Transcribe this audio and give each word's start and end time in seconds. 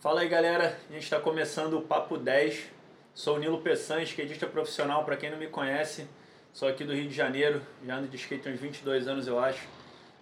Fala 0.00 0.22
aí 0.22 0.28
galera, 0.30 0.78
a 0.88 0.92
gente 0.94 1.02
está 1.02 1.20
começando 1.20 1.74
o 1.74 1.82
Papo 1.82 2.16
10. 2.16 2.70
Sou 3.12 3.36
o 3.36 3.38
Nilo 3.38 3.60
Peçan, 3.60 4.00
skatista 4.02 4.46
profissional, 4.46 5.04
para 5.04 5.14
quem 5.14 5.28
não 5.28 5.36
me 5.36 5.46
conhece. 5.46 6.08
Sou 6.54 6.66
aqui 6.66 6.84
do 6.84 6.94
Rio 6.94 7.06
de 7.06 7.14
Janeiro, 7.14 7.60
já 7.84 7.96
ando 7.96 8.08
de 8.08 8.16
skate 8.16 8.48
há 8.48 8.50
uns 8.50 8.58
22 8.58 9.06
anos 9.06 9.26
eu 9.26 9.38
acho. 9.38 9.68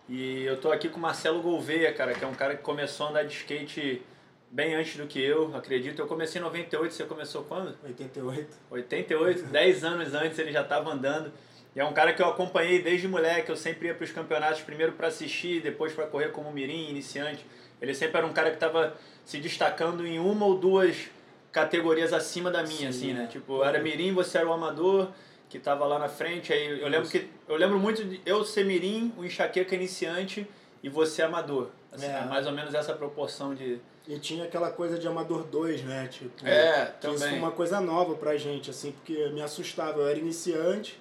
E 0.09 0.43
eu 0.43 0.61
tô 0.61 0.73
aqui 0.73 0.89
com 0.89 0.99
o 0.99 1.01
Marcelo 1.01 1.41
Gouveia, 1.41 1.95
cara, 1.95 2.13
que 2.13 2.25
é 2.25 2.27
um 2.27 2.35
cara 2.35 2.57
que 2.57 2.63
começou 2.65 3.07
a 3.07 3.11
andar 3.11 3.23
de 3.23 3.33
skate 3.33 4.03
bem 4.51 4.75
antes 4.75 4.97
do 4.97 5.07
que 5.07 5.23
eu, 5.23 5.55
acredito. 5.55 6.03
Eu 6.03 6.09
comecei 6.09 6.41
em 6.41 6.45
98, 6.45 6.93
você 6.93 7.05
começou 7.05 7.45
quando? 7.45 7.79
88. 7.85 8.57
88, 8.73 9.43
10 9.45 9.85
anos 9.85 10.13
antes 10.13 10.41
ele 10.41 10.51
já 10.51 10.63
estava 10.63 10.91
andando. 10.91 11.33
E 11.77 11.79
é 11.79 11.85
um 11.85 11.93
cara 11.93 12.13
que 12.13 12.21
eu 12.21 12.27
acompanhei 12.27 12.83
desde 12.83 13.07
moleque, 13.07 13.49
eu 13.49 13.57
sempre 13.57 13.87
ia 13.87 13.95
para 13.95 14.03
os 14.03 14.11
campeonatos, 14.11 14.61
primeiro 14.61 14.95
para 14.95 15.07
assistir, 15.07 15.63
depois 15.63 15.93
para 15.93 16.05
correr 16.09 16.33
como 16.33 16.51
mirim, 16.51 16.91
iniciante. 16.91 17.47
Ele 17.81 17.95
sempre 17.95 18.19
era 18.19 18.27
um 18.27 18.33
cara 18.33 18.51
que 18.51 18.57
estava 18.57 18.97
se 19.29 19.37
destacando 19.37 20.07
em 20.07 20.19
uma 20.19 20.47
ou 20.47 20.57
duas 20.57 21.11
categorias 21.53 22.15
acima 22.15 22.51
da 22.51 22.63
minha, 22.63 22.91
Sim, 22.91 23.11
assim, 23.11 23.13
né? 23.13 23.27
Tipo, 23.27 23.63
era 23.63 23.79
mirim, 23.79 24.15
você 24.15 24.39
era 24.39 24.49
o 24.49 24.53
amador, 24.55 25.11
que 25.51 25.59
estava 25.59 25.85
lá 25.85 25.99
na 25.99 26.09
frente. 26.09 26.51
Aí 26.51 26.81
eu 26.81 26.89
lembro 26.89 27.11
que 27.11 27.29
eu 27.47 27.57
lembro 27.57 27.79
muito 27.79 28.03
de 28.03 28.23
eu 28.25 28.43
ser 28.43 28.65
mirim, 28.65 29.13
o 29.19 29.25
enxaqueca 29.27 29.75
iniciante 29.75 30.49
e 30.83 30.89
você 30.89 31.21
amador. 31.21 31.69
Assim, 31.93 32.07
é. 32.07 32.25
mais 32.25 32.47
ou 32.47 32.53
menos 32.53 32.73
essa 32.73 32.95
proporção 32.95 33.55
de 33.55 33.79
e 34.07 34.19
tinha 34.19 34.45
aquela 34.45 34.71
coisa 34.71 34.99
de 34.99 35.07
Amador 35.07 35.45
2, 35.45 35.83
né? 35.83 36.09
Tipo, 36.09 36.47
é, 36.47 36.87
também. 36.99 37.17
Isso 37.17 37.29
foi 37.29 37.39
uma 37.39 37.51
coisa 37.51 37.79
nova 37.79 38.15
pra 38.15 38.35
gente, 38.39 38.71
assim, 38.71 38.93
porque 38.93 39.29
me 39.29 39.43
assustava. 39.43 40.01
Eu 40.01 40.09
era 40.09 40.19
iniciante, 40.19 40.99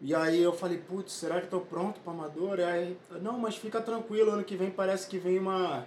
e 0.00 0.14
aí 0.14 0.40
eu 0.40 0.52
falei, 0.52 0.78
putz, 0.78 1.14
será 1.14 1.40
que 1.40 1.48
tô 1.48 1.58
pronto 1.58 1.98
para 1.98 2.12
Amador? 2.12 2.60
E 2.60 2.62
aí, 2.62 2.98
não, 3.20 3.36
mas 3.36 3.56
fica 3.56 3.80
tranquilo, 3.80 4.30
ano 4.30 4.44
que 4.44 4.54
vem 4.54 4.70
parece 4.70 5.08
que 5.08 5.18
vem 5.18 5.40
uma, 5.40 5.84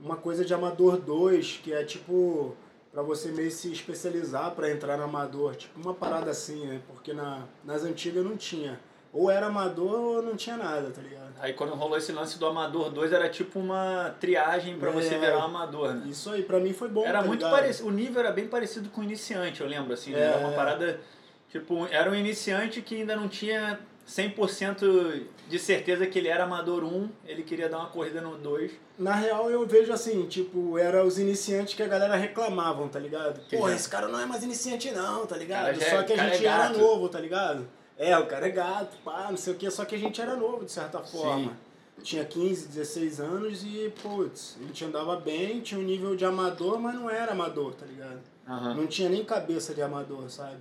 uma 0.00 0.16
coisa 0.16 0.44
de 0.44 0.54
Amador 0.54 0.96
2, 0.98 1.60
que 1.62 1.72
é 1.72 1.84
tipo 1.84 2.56
para 2.92 3.02
você 3.02 3.30
meio 3.30 3.50
se 3.50 3.70
especializar 3.70 4.52
para 4.52 4.70
entrar 4.70 4.96
no 4.96 5.04
Amador, 5.04 5.54
tipo 5.54 5.78
uma 5.80 5.94
parada 5.94 6.30
assim, 6.30 6.66
né? 6.66 6.80
Porque 6.88 7.12
na, 7.12 7.44
nas 7.64 7.84
antigas 7.84 8.24
não 8.24 8.36
tinha. 8.36 8.80
Ou 9.12 9.30
era 9.30 9.46
amador 9.46 9.98
ou 9.98 10.22
não 10.22 10.36
tinha 10.36 10.56
nada, 10.56 10.90
tá 10.90 11.00
ligado? 11.00 11.32
Aí 11.40 11.54
quando 11.54 11.74
rolou 11.74 11.96
esse 11.96 12.12
lance 12.12 12.38
do 12.38 12.46
Amador 12.46 12.90
2 12.90 13.12
era 13.12 13.28
tipo 13.28 13.58
uma 13.58 14.14
triagem 14.20 14.78
para 14.78 14.90
é, 14.90 14.92
você 14.92 15.18
virar 15.18 15.38
um 15.38 15.44
amador, 15.44 15.94
né? 15.94 16.06
Isso 16.08 16.30
aí, 16.30 16.42
pra 16.42 16.60
mim 16.60 16.74
foi 16.74 16.88
bom. 16.88 17.06
Era 17.06 17.20
tá 17.22 17.26
muito 17.26 17.48
parecido, 17.48 17.88
o 17.88 17.90
nível 17.90 18.20
era 18.20 18.30
bem 18.30 18.46
parecido 18.46 18.90
com 18.90 19.00
o 19.00 19.04
iniciante, 19.04 19.62
eu 19.62 19.66
lembro, 19.66 19.94
assim, 19.94 20.12
né? 20.12 20.20
Era 20.20 20.38
uma 20.38 20.52
é. 20.52 20.54
parada. 20.56 21.00
Tipo, 21.48 21.86
era 21.86 22.10
um 22.10 22.14
iniciante 22.14 22.82
que 22.82 22.96
ainda 22.96 23.16
não 23.16 23.28
tinha 23.28 23.80
100% 24.08 25.22
de 25.48 25.58
certeza 25.58 26.06
que 26.06 26.18
ele 26.18 26.28
era 26.28 26.44
amador 26.44 26.82
1, 26.82 27.10
ele 27.26 27.42
queria 27.42 27.68
dar 27.68 27.78
uma 27.78 27.88
corrida 27.90 28.22
no 28.22 28.38
2. 28.38 28.72
Na 28.98 29.14
real, 29.14 29.50
eu 29.50 29.66
vejo 29.66 29.92
assim, 29.92 30.26
tipo, 30.26 30.78
era 30.78 31.04
os 31.04 31.18
iniciantes 31.18 31.74
que 31.74 31.82
a 31.82 31.86
galera 31.86 32.16
reclamavam, 32.16 32.88
tá 32.88 32.98
ligado? 32.98 33.40
Pô, 33.50 33.68
esse 33.68 33.88
cara 33.88 34.08
não 34.08 34.18
é 34.18 34.24
mais 34.24 34.42
iniciante 34.42 34.90
não, 34.90 35.26
tá 35.26 35.36
ligado? 35.36 35.78
Só 35.78 36.00
é, 36.00 36.04
que 36.04 36.12
a 36.14 36.28
gente 36.28 36.46
é 36.46 36.48
era 36.48 36.70
novo, 36.70 37.08
tá 37.08 37.20
ligado? 37.20 37.68
É, 37.98 38.16
o 38.16 38.26
cara 38.26 38.46
é 38.46 38.50
gato, 38.50 38.96
pá, 39.04 39.26
não 39.28 39.36
sei 39.36 39.52
o 39.52 39.56
que, 39.56 39.70
só 39.70 39.84
que 39.84 39.94
a 39.94 39.98
gente 39.98 40.20
era 40.20 40.34
novo, 40.36 40.64
de 40.64 40.72
certa 40.72 41.00
forma. 41.00 41.50
Sim. 41.50 42.02
Tinha 42.02 42.24
15, 42.24 42.68
16 42.68 43.20
anos 43.20 43.62
e, 43.64 43.92
putz, 44.02 44.56
a 44.60 44.66
gente 44.66 44.84
andava 44.84 45.16
bem, 45.16 45.60
tinha 45.60 45.80
um 45.80 45.82
nível 45.82 46.14
de 46.16 46.24
amador, 46.24 46.78
mas 46.78 46.94
não 46.94 47.10
era 47.10 47.32
amador, 47.32 47.74
tá 47.74 47.84
ligado? 47.84 48.20
Uhum. 48.46 48.74
Não 48.74 48.86
tinha 48.86 49.08
nem 49.08 49.24
cabeça 49.24 49.74
de 49.74 49.82
amador, 49.82 50.30
sabe? 50.30 50.56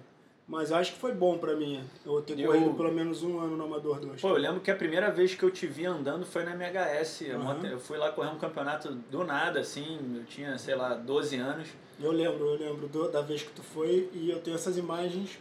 Mas 0.48 0.72
acho 0.72 0.94
que 0.94 1.00
foi 1.00 1.14
bom 1.14 1.38
pra 1.38 1.58
mim 1.58 1.84
eu 2.06 2.22
ter 2.22 2.40
eu... 2.40 2.52
corrido 2.52 2.73
pelo 2.73 2.94
menos 2.94 3.22
um 3.22 3.38
ano 3.38 3.58
no 3.58 3.66
Amador 3.66 4.00
2. 4.00 4.22
Pô, 4.22 4.30
eu 4.30 4.38
lembro 4.38 4.62
que 4.62 4.72
a 4.72 4.76
primeira 4.76 5.12
vez 5.12 5.36
que 5.36 5.44
eu 5.44 5.52
te 5.52 5.67
vi 5.67 5.86
andando 5.86 6.26
foi 6.26 6.45
na 6.45 6.52
MHS. 6.52 7.22
Uhum. 7.22 7.66
Eu 7.66 7.80
fui 7.80 7.98
lá 7.98 8.12
correr 8.14 8.30
um 8.30 8.38
campeonato 8.38 8.94
do 8.94 9.25
nada, 9.25 9.59
assim, 9.59 10.00
eu 10.16 10.23
tinha, 10.23 10.58
sei 10.58 10.75
lá, 10.75 10.94
12 10.94 11.36
anos. 11.36 11.68
Eu 12.00 12.14
lembro, 12.14 12.45
eu 12.45 12.58
lembro 12.58 12.88
do, 12.88 13.12
da 13.12 13.22
vez 13.22 13.44
que 13.44 13.52
tu 13.52 13.62
foi 13.62 14.09
e 14.14 14.31
eu 14.31 14.40
tenho 14.40 14.56
essas 14.56 14.78
imagens 14.78 15.38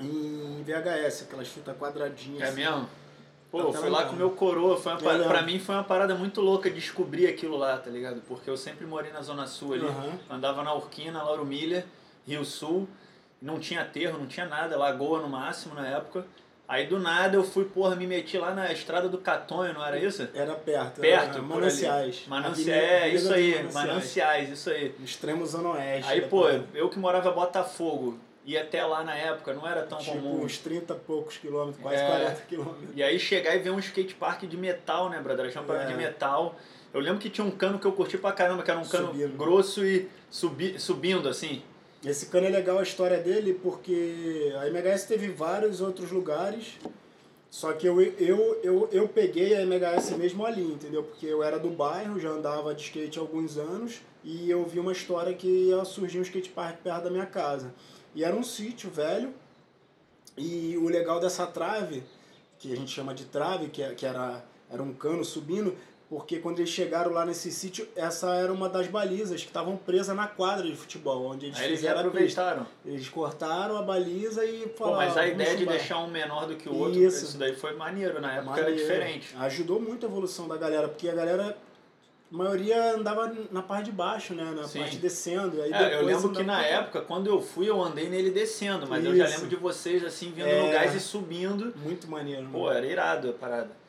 em 0.00 0.64
VHS, 0.64 1.24
aquelas 1.24 1.48
fitas 1.48 1.76
quadradinhas. 1.76 2.40
É 2.40 2.44
assim. 2.46 2.56
mesmo? 2.56 2.88
Pô, 3.50 3.60
eu 3.60 3.72
fui 3.72 3.90
lá 3.90 4.06
com 4.06 4.16
meu 4.16 4.30
coroa, 4.30 4.76
foi 4.76 4.92
uma 4.92 5.00
parada, 5.00 5.24
pra 5.28 5.42
mim 5.42 5.60
foi 5.60 5.74
uma 5.74 5.84
parada 5.84 6.14
muito 6.14 6.40
louca 6.40 6.68
descobrir 6.70 7.26
aquilo 7.28 7.56
lá, 7.56 7.76
tá 7.76 7.90
ligado? 7.90 8.20
Porque 8.26 8.50
eu 8.50 8.56
sempre 8.56 8.86
morei 8.86 9.12
na 9.12 9.22
Zona 9.22 9.46
Sul 9.46 9.74
ali, 9.74 9.84
uhum. 9.84 10.18
andava 10.28 10.64
na 10.64 10.74
Urquina, 10.74 11.22
Lauro 11.22 11.44
Milha, 11.44 11.86
Rio 12.26 12.44
Sul, 12.44 12.88
não 13.44 13.60
tinha 13.60 13.82
aterro, 13.82 14.18
não 14.18 14.26
tinha 14.26 14.46
nada, 14.46 14.76
lagoa 14.76 15.20
no 15.20 15.28
máximo 15.28 15.74
na 15.74 15.86
época. 15.86 16.24
Aí 16.66 16.86
do 16.86 16.98
nada 16.98 17.36
eu 17.36 17.44
fui, 17.44 17.66
porra, 17.66 17.94
me 17.94 18.06
meti 18.06 18.38
lá 18.38 18.54
na 18.54 18.72
estrada 18.72 19.06
do 19.06 19.18
Catonho, 19.18 19.74
não 19.74 19.84
era 19.84 19.98
isso? 19.98 20.26
Era 20.34 20.54
perto. 20.54 21.02
Perto, 21.02 21.34
era 21.34 21.42
Mananciais. 21.42 22.24
Mananciais, 22.26 22.68
é, 22.70 23.08
isso 23.10 23.32
aí, 23.34 23.50
Mananciais. 23.50 23.74
Mananciais, 23.74 24.50
isso 24.50 24.70
aí. 24.70 24.94
Extremo 25.04 25.46
Zona 25.46 25.68
Oeste. 25.72 26.10
Aí, 26.10 26.22
pô, 26.22 26.48
eu 26.72 26.88
que 26.88 26.98
morava 26.98 27.28
em 27.28 27.34
Botafogo, 27.34 28.18
e 28.46 28.56
até 28.56 28.82
lá 28.82 29.04
na 29.04 29.14
época 29.14 29.52
não 29.52 29.66
era 29.66 29.82
tão 29.82 29.98
tipo, 29.98 30.16
comum. 30.16 30.42
uns 30.42 30.56
30 30.56 30.94
e 30.94 30.98
poucos 31.00 31.36
quilômetros, 31.36 31.82
quase 31.82 32.02
é, 32.02 32.06
40 32.06 32.42
quilômetros. 32.42 32.88
E 32.94 33.02
aí 33.02 33.18
chegar 33.18 33.54
e 33.54 33.58
ver 33.58 33.70
um 33.70 33.78
skate 33.78 34.14
park 34.14 34.44
de 34.44 34.56
metal, 34.56 35.10
né, 35.10 35.20
brother? 35.20 35.52
Chama 35.52 35.82
é. 35.82 35.86
de 35.86 35.94
metal. 35.94 36.56
Eu 36.94 37.00
lembro 37.00 37.18
que 37.18 37.28
tinha 37.28 37.46
um 37.46 37.50
cano 37.50 37.78
que 37.78 37.86
eu 37.86 37.92
curti 37.92 38.16
pra 38.16 38.32
caramba, 38.32 38.62
que 38.62 38.70
era 38.70 38.80
um 38.80 38.86
cano 38.86 39.08
subindo. 39.08 39.36
grosso 39.36 39.84
e 39.84 40.08
subi, 40.30 40.78
subindo, 40.78 41.28
assim. 41.28 41.62
Esse 42.04 42.26
cano 42.26 42.46
é 42.46 42.50
legal 42.50 42.78
a 42.78 42.82
história 42.82 43.18
dele 43.18 43.54
porque 43.54 44.52
a 44.60 44.68
MHS 44.68 45.06
teve 45.06 45.28
vários 45.28 45.80
outros 45.80 46.10
lugares, 46.10 46.78
só 47.50 47.72
que 47.72 47.86
eu, 47.86 47.98
eu, 48.00 48.60
eu, 48.62 48.88
eu 48.92 49.08
peguei 49.08 49.56
a 49.56 49.62
MHS 49.62 50.10
mesmo 50.18 50.44
ali, 50.44 50.64
entendeu? 50.64 51.02
Porque 51.02 51.24
eu 51.24 51.42
era 51.42 51.58
do 51.58 51.70
bairro, 51.70 52.20
já 52.20 52.28
andava 52.28 52.74
de 52.74 52.82
skate 52.82 53.18
há 53.18 53.22
alguns 53.22 53.56
anos 53.56 54.02
e 54.22 54.50
eu 54.50 54.64
vi 54.66 54.78
uma 54.78 54.92
história 54.92 55.32
que 55.32 55.46
ia 55.46 55.82
surgir 55.84 56.18
um 56.18 56.22
skate 56.22 56.50
park 56.50 56.78
perto 56.82 57.04
da 57.04 57.10
minha 57.10 57.24
casa. 57.24 57.72
E 58.14 58.22
era 58.22 58.36
um 58.36 58.42
sítio 58.42 58.90
velho. 58.90 59.32
E 60.36 60.76
o 60.76 60.88
legal 60.88 61.20
dessa 61.20 61.46
trave, 61.46 62.02
que 62.58 62.72
a 62.72 62.76
gente 62.76 62.90
chama 62.90 63.14
de 63.14 63.24
trave, 63.24 63.68
que, 63.68 63.82
é, 63.82 63.94
que 63.94 64.04
era, 64.04 64.44
era 64.70 64.82
um 64.82 64.92
cano 64.92 65.24
subindo, 65.24 65.74
porque 66.14 66.38
quando 66.38 66.60
eles 66.60 66.70
chegaram 66.70 67.10
lá 67.10 67.26
nesse 67.26 67.50
sítio, 67.50 67.88
essa 67.96 68.36
era 68.36 68.52
uma 68.52 68.68
das 68.68 68.86
balizas 68.86 69.40
que 69.40 69.48
estavam 69.48 69.76
presas 69.76 70.14
na 70.14 70.28
quadra 70.28 70.64
de 70.64 70.76
futebol, 70.76 71.26
onde 71.26 71.46
eles 71.46 71.58
Aí 71.58 71.70
fizeram 71.70 71.98
eles 71.98 72.06
aproveitaram. 72.06 72.66
Eles 72.86 73.08
cortaram 73.08 73.76
a 73.76 73.82
baliza 73.82 74.44
e 74.44 74.68
falaram. 74.76 74.76
Pô, 74.76 74.90
mas 74.92 75.16
a 75.16 75.26
ideia 75.26 75.56
de 75.56 75.66
deixar 75.66 75.98
um 75.98 76.06
menor 76.06 76.46
do 76.46 76.54
que 76.54 76.68
o 76.68 76.76
outro, 76.76 77.00
isso, 77.00 77.24
isso 77.24 77.36
daí 77.36 77.56
foi 77.56 77.74
maneiro, 77.74 78.20
na 78.20 78.32
época 78.32 78.50
maneiro. 78.50 78.70
era 78.70 78.78
diferente. 78.78 79.34
Ajudou 79.40 79.80
muito 79.80 80.06
a 80.06 80.08
evolução 80.08 80.46
da 80.46 80.56
galera, 80.56 80.86
porque 80.86 81.08
a 81.08 81.14
galera 81.14 81.58
a 82.32 82.36
maioria 82.36 82.94
andava 82.94 83.34
na 83.50 83.62
parte 83.62 83.86
de 83.86 83.92
baixo, 83.92 84.34
né? 84.34 84.52
Na 84.54 84.68
Sim. 84.68 84.78
parte 84.78 84.98
descendo. 84.98 85.60
Aí 85.60 85.72
é, 85.72 85.96
eu 85.96 86.04
lembro 86.04 86.30
que 86.30 86.44
na 86.44 86.58
pra... 86.58 86.66
época, 86.66 87.00
quando 87.00 87.26
eu 87.26 87.42
fui, 87.42 87.68
eu 87.68 87.82
andei 87.82 88.08
nele 88.08 88.30
descendo, 88.30 88.86
mas 88.86 89.02
Isso. 89.02 89.12
eu 89.12 89.16
já 89.16 89.26
lembro 89.26 89.48
de 89.48 89.56
vocês 89.56 90.04
assim, 90.04 90.30
vindo 90.30 90.46
é... 90.46 90.62
no 90.62 90.72
gás 90.72 90.94
e 90.94 91.00
subindo. 91.00 91.74
Muito 91.76 92.06
maneiro. 92.06 92.46
Pô, 92.52 92.70
era 92.70 92.86
irado 92.86 93.30
a 93.30 93.32
parada. 93.32 93.83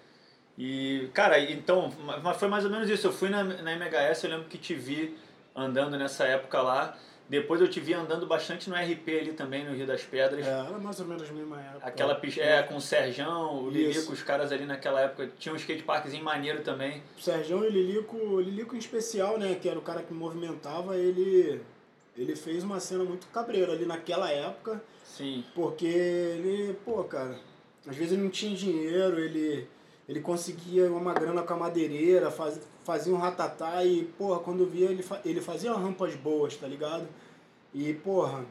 E, 0.58 1.10
cara, 1.14 1.40
então, 1.40 1.92
mas 2.24 2.38
foi 2.38 2.48
mais 2.48 2.64
ou 2.64 2.72
menos 2.72 2.90
isso. 2.90 3.08
Eu 3.08 3.12
fui 3.12 3.30
na, 3.30 3.44
na 3.44 3.74
MHS, 3.74 4.24
eu 4.24 4.30
lembro 4.30 4.46
que 4.46 4.58
te 4.58 4.74
vi 4.74 5.18
andando 5.56 5.98
nessa 5.98 6.26
época 6.26 6.62
lá. 6.62 6.98
Depois 7.28 7.60
eu 7.60 7.68
te 7.68 7.80
vi 7.80 7.94
andando 7.94 8.28
bastante 8.28 8.70
no 8.70 8.76
RP 8.76 9.10
ali 9.10 9.34
também, 9.34 9.66
no 9.66 9.76
Rio 9.76 9.88
das 9.88 10.04
Pedras. 10.04 10.46
É, 10.46 10.50
era 10.50 10.78
mais 10.78 11.00
ou 11.00 11.08
menos 11.08 11.28
a 11.28 11.34
mesma 11.34 11.60
época. 11.60 11.88
Aquela 11.88 12.14
pista, 12.14 12.42
é, 12.42 12.62
com 12.62 12.76
o 12.76 12.82
Serjão, 12.82 13.64
o 13.64 13.70
Lilico, 13.70 14.14
os 14.14 14.22
caras 14.22 14.52
ali 14.52 14.66
naquela 14.66 15.02
época. 15.02 15.32
Tinha 15.40 15.52
um 15.52 15.56
skateparkzinho 15.56 16.24
maneiro 16.24 16.62
também. 16.62 17.02
O 17.18 17.22
Serjão 17.22 17.64
e 17.64 17.68
o 17.68 17.72
Lilico, 17.72 18.16
o 18.16 18.40
Lilico 18.40 18.76
em 18.76 18.80
especial, 18.80 19.40
né, 19.40 19.56
que 19.60 19.68
era 19.68 19.80
o 19.80 19.82
cara 19.82 20.04
que 20.04 20.14
movimentava, 20.14 20.96
ele, 20.98 21.62
ele 22.16 22.36
fez 22.36 22.64
uma 22.64 22.80
cena 22.80 23.04
muito 23.04 23.26
cabreira 23.28 23.72
ali 23.72 23.86
naquela 23.86 24.30
época. 24.30 24.80
Sim. 25.04 25.44
Porque 25.56 25.88
ele, 25.88 26.76
pô, 26.86 27.04
cara, 27.06 27.40
às 27.88 27.96
vezes 27.96 28.14
ele 28.14 28.22
não 28.22 28.30
tinha 28.30 28.56
dinheiro, 28.56 29.20
ele, 29.20 29.68
ele 30.08 30.20
conseguia 30.20 30.92
uma 30.92 31.14
grana 31.14 31.42
com 31.42 31.54
a 31.54 31.58
madeireira, 31.58 32.30
faz, 32.30 32.60
fazia 32.84 33.14
um 33.14 33.18
ratatá 33.18 33.84
e, 33.84 34.04
porra, 34.18 34.40
quando 34.40 34.66
via 34.66 34.90
ele, 34.90 35.04
ele 35.24 35.42
fazia 35.42 35.74
rampas 35.74 36.16
boas, 36.16 36.56
tá 36.56 36.68
ligado? 36.68 37.08
E, 37.74 37.94
porra, 37.94 38.46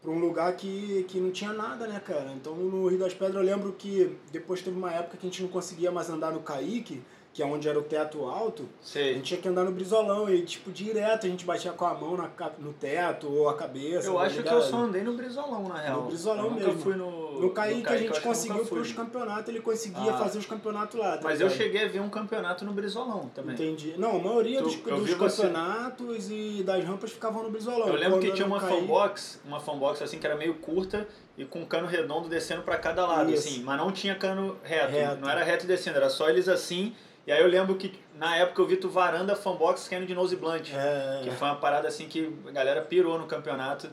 pra 0.00 0.10
um 0.10 0.18
lugar 0.18 0.54
que, 0.56 1.04
que 1.08 1.20
não 1.20 1.30
tinha 1.30 1.52
nada, 1.52 1.86
né, 1.86 2.00
cara? 2.00 2.32
Então 2.34 2.54
no 2.54 2.86
Rio 2.86 2.98
das 2.98 3.12
Pedras 3.12 3.36
eu 3.36 3.42
lembro 3.42 3.72
que 3.72 4.16
depois 4.32 4.62
teve 4.62 4.76
uma 4.76 4.92
época 4.92 5.16
que 5.16 5.26
a 5.26 5.30
gente 5.30 5.42
não 5.42 5.48
conseguia 5.48 5.90
mais 5.90 6.08
andar 6.08 6.32
no 6.32 6.40
Caique, 6.40 7.02
que 7.32 7.42
é 7.42 7.46
onde 7.46 7.68
era 7.68 7.78
o 7.78 7.82
teto 7.82 8.24
alto, 8.24 8.68
Sim. 8.80 8.98
a 8.98 9.12
gente 9.12 9.22
tinha 9.22 9.40
que 9.40 9.48
andar 9.48 9.64
no 9.64 9.70
brisolão 9.70 10.28
e, 10.28 10.42
tipo, 10.42 10.72
direto 10.72 11.26
a 11.26 11.28
gente 11.28 11.44
batia 11.44 11.72
com 11.72 11.84
a 11.84 11.94
mão 11.94 12.16
na, 12.16 12.28
no 12.58 12.72
teto 12.72 13.30
ou 13.32 13.48
a 13.48 13.54
cabeça. 13.54 14.08
Eu 14.08 14.14
tá 14.14 14.22
acho 14.22 14.38
ligado? 14.38 14.56
que 14.56 14.64
eu 14.64 14.68
só 14.68 14.78
andei 14.78 15.02
no 15.02 15.14
brisolão, 15.14 15.68
na 15.68 15.78
real. 15.78 16.02
No 16.02 16.06
brisolão 16.08 16.46
eu 16.46 16.50
mesmo. 16.50 16.72
Nunca 16.72 16.82
fui 16.82 16.96
no. 16.96 17.29
No 17.40 17.50
Caí 17.50 17.82
que 17.82 17.88
a 17.88 17.96
gente 17.96 18.20
conseguiu 18.20 18.64
pros 18.66 18.92
campeonatos, 18.92 19.48
ele 19.48 19.60
conseguia 19.60 20.12
ah. 20.12 20.18
fazer 20.18 20.38
os 20.38 20.46
campeonatos 20.46 20.98
lá. 20.98 21.16
Tá 21.16 21.24
Mas 21.24 21.40
eu 21.40 21.50
cheguei 21.50 21.84
a 21.84 21.88
ver 21.88 22.00
um 22.00 22.08
campeonato 22.08 22.64
no 22.64 22.72
brisolão 22.72 23.28
também. 23.34 23.54
Entendi. 23.54 23.94
Não, 23.96 24.16
a 24.16 24.18
maioria 24.18 24.58
tu, 24.58 24.64
dos, 24.64 24.76
dos 24.76 25.14
campeonatos 25.14 26.24
você... 26.24 26.34
e 26.34 26.62
das 26.62 26.84
rampas 26.84 27.12
ficavam 27.12 27.42
no 27.42 27.50
brisolão. 27.50 27.88
Eu 27.88 27.96
lembro 27.96 28.20
que 28.20 28.32
tinha 28.32 28.46
uma 28.46 28.60
Caí... 28.60 28.70
fanbox, 28.70 29.40
uma 29.44 29.60
fanbox 29.60 30.02
assim 30.02 30.18
que 30.18 30.26
era 30.26 30.36
meio 30.36 30.54
curta 30.54 31.08
e 31.36 31.44
com 31.44 31.60
um 31.60 31.64
cano 31.64 31.86
redondo 31.86 32.28
descendo 32.28 32.62
para 32.62 32.76
cada 32.76 33.06
lado, 33.06 33.32
Isso. 33.32 33.48
assim. 33.48 33.62
Mas 33.62 33.78
não 33.78 33.90
tinha 33.90 34.14
cano 34.14 34.56
reto, 34.62 34.92
reto. 34.92 35.20
Não 35.20 35.28
era 35.28 35.42
reto 35.42 35.66
descendo, 35.66 35.96
era 35.96 36.10
só 36.10 36.28
eles 36.28 36.48
assim 36.48 36.94
E 37.26 37.32
aí 37.32 37.40
eu 37.40 37.48
lembro 37.48 37.76
que 37.76 37.98
na 38.14 38.36
época 38.36 38.60
eu 38.60 38.66
vi 38.66 38.76
tu 38.76 38.88
varanda 38.88 39.34
fanbox 39.34 39.88
caindo 39.88 40.06
de 40.06 40.14
nose 40.14 40.36
blunt. 40.36 40.70
É, 40.74 41.20
Que 41.24 41.30
foi 41.30 41.48
uma 41.48 41.56
parada 41.56 41.88
assim 41.88 42.06
que 42.06 42.30
a 42.46 42.50
galera 42.50 42.82
pirou 42.82 43.18
no 43.18 43.26
campeonato. 43.26 43.88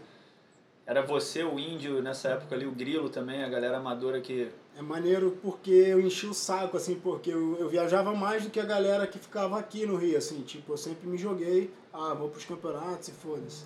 Era 0.87 1.01
você, 1.01 1.43
o 1.43 1.59
índio, 1.59 2.01
nessa 2.01 2.29
época 2.29 2.55
ali, 2.55 2.65
o 2.65 2.71
grilo 2.71 3.09
também, 3.09 3.43
a 3.43 3.49
galera 3.49 3.75
amadora 3.75 4.21
que. 4.21 4.49
é 4.73 4.81
maneiro 4.81 5.37
porque 5.41 5.69
eu 5.69 5.99
enchi 5.99 6.25
o 6.25 6.33
saco, 6.33 6.77
assim, 6.77 6.95
porque 6.95 7.29
eu, 7.29 7.57
eu 7.59 7.67
viajava 7.67 8.15
mais 8.15 8.45
do 8.45 8.49
que 8.49 8.57
a 8.57 8.63
galera 8.63 9.05
que 9.05 9.19
ficava 9.19 9.59
aqui 9.59 9.85
no 9.85 9.97
Rio, 9.97 10.17
assim, 10.17 10.41
tipo, 10.43 10.71
eu 10.71 10.77
sempre 10.77 11.05
me 11.05 11.17
joguei, 11.17 11.69
ah, 11.91 12.13
vou 12.13 12.29
pros 12.29 12.45
campeonatos 12.45 13.09
e 13.09 13.11
foda-se. 13.11 13.65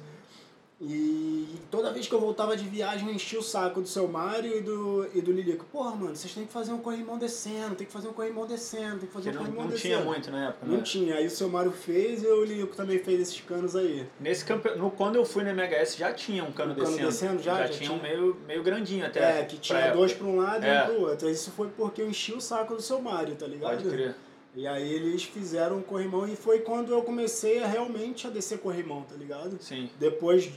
E 0.83 1.45
toda 1.69 1.94
vez 1.94 2.07
que 2.07 2.13
eu 2.16 2.19
voltava 2.19 2.57
de 2.57 2.68
viagem, 2.68 3.07
eu 3.07 3.13
enchia 3.13 3.38
o 3.39 3.44
saco 3.44 3.81
do 3.81 3.88
seu 3.88 4.07
Mário 4.07 4.57
e 4.57 4.62
do, 4.62 5.07
e 5.13 5.22
do 5.22 5.31
Lilico. 5.31 5.63
Porra, 5.72 5.95
mano, 5.95 6.16
vocês 6.16 6.33
têm 6.33 6.44
que 6.45 6.51
fazer 6.51 6.72
um 6.74 6.80
corrimão 6.80 7.19
descendo, 7.19 7.75
tem 7.75 7.86
que 7.86 7.94
fazer 7.94 8.07
um 8.07 8.13
corrimão 8.13 8.48
descendo, 8.48 8.98
tem 8.98 9.07
que 9.07 9.13
fazer 9.13 9.30
um 9.30 9.33
não, 9.33 9.39
corrimão 9.42 9.63
não 9.66 9.69
descendo. 9.72 9.95
tinha 9.95 10.04
muito 10.06 10.31
na 10.31 10.48
época, 10.50 10.66
Não 10.66 10.78
né? 10.78 10.83
tinha. 10.83 11.16
Aí 11.18 11.28
o 11.28 11.30
seu 11.30 11.48
Mário 11.50 11.72
fez 11.72 12.24
e 12.24 12.28
o 12.28 12.44
Lilico 12.44 12.75
também 12.75 12.98
fez 12.98 13.19
esses 13.22 13.39
canos 13.42 13.75
aí. 13.75 14.07
Nesse 14.19 14.44
campe... 14.44 14.72
no, 14.72 14.89
quando 14.89 15.18
eu 15.18 15.24
fui 15.25 15.44
no 15.44 15.50
MHS 15.51 15.98
já 15.98 16.12
tinha 16.13 16.44
um 16.44 16.51
cano 16.51 16.72
Um 16.72 16.75
cano 16.75 16.88
descendo. 16.88 17.07
descendo 17.10 17.44
já? 17.44 17.57
Já 17.57 17.69
tinha 17.69 17.92
um 17.92 18.00
tinha? 18.00 18.12
meio, 18.12 18.38
meio 18.48 18.63
grandinho 18.63 19.06
até. 19.06 19.42
É, 19.42 19.45
que 19.45 19.57
tinha 19.60 19.78
época. 19.78 19.98
dois 19.98 20.13
pra 20.13 20.25
um 20.25 20.38
lado 20.38 20.66
e 20.66 20.68
É. 20.68 20.83
um 20.83 20.86
pro 20.88 21.01
outro. 21.01 21.30
Isso 21.30 21.51
foi 21.51 21.68
porque 21.69 22.01
eu 22.01 22.10
enchi 22.10 22.33
o 22.33 22.42
saco 22.42 22.74
do 22.75 22.81
seu 22.81 23.00
Mário, 23.00 23.36
tá 23.36 23.45
ligado? 23.45 23.78
Pode 23.83 23.88
crer. 23.89 24.16
E 24.56 24.66
aí 24.68 24.92
eles 24.94 25.24
fizeram 25.24 25.78
um 25.78 25.81
corrimão 25.81 26.28
e 26.28 26.36
foi 26.36 26.60
quando 26.60 26.92
eu 26.92 27.04
comecei 27.04 27.63
a 27.63 27.68
realmente 27.68 28.25
a 28.28 28.30
descer 28.31 28.57
corrimão, 28.57 29.04
tá 29.04 29.16
ligado? 29.16 29.57
Sim. 29.62 29.89
Depois 29.98 30.51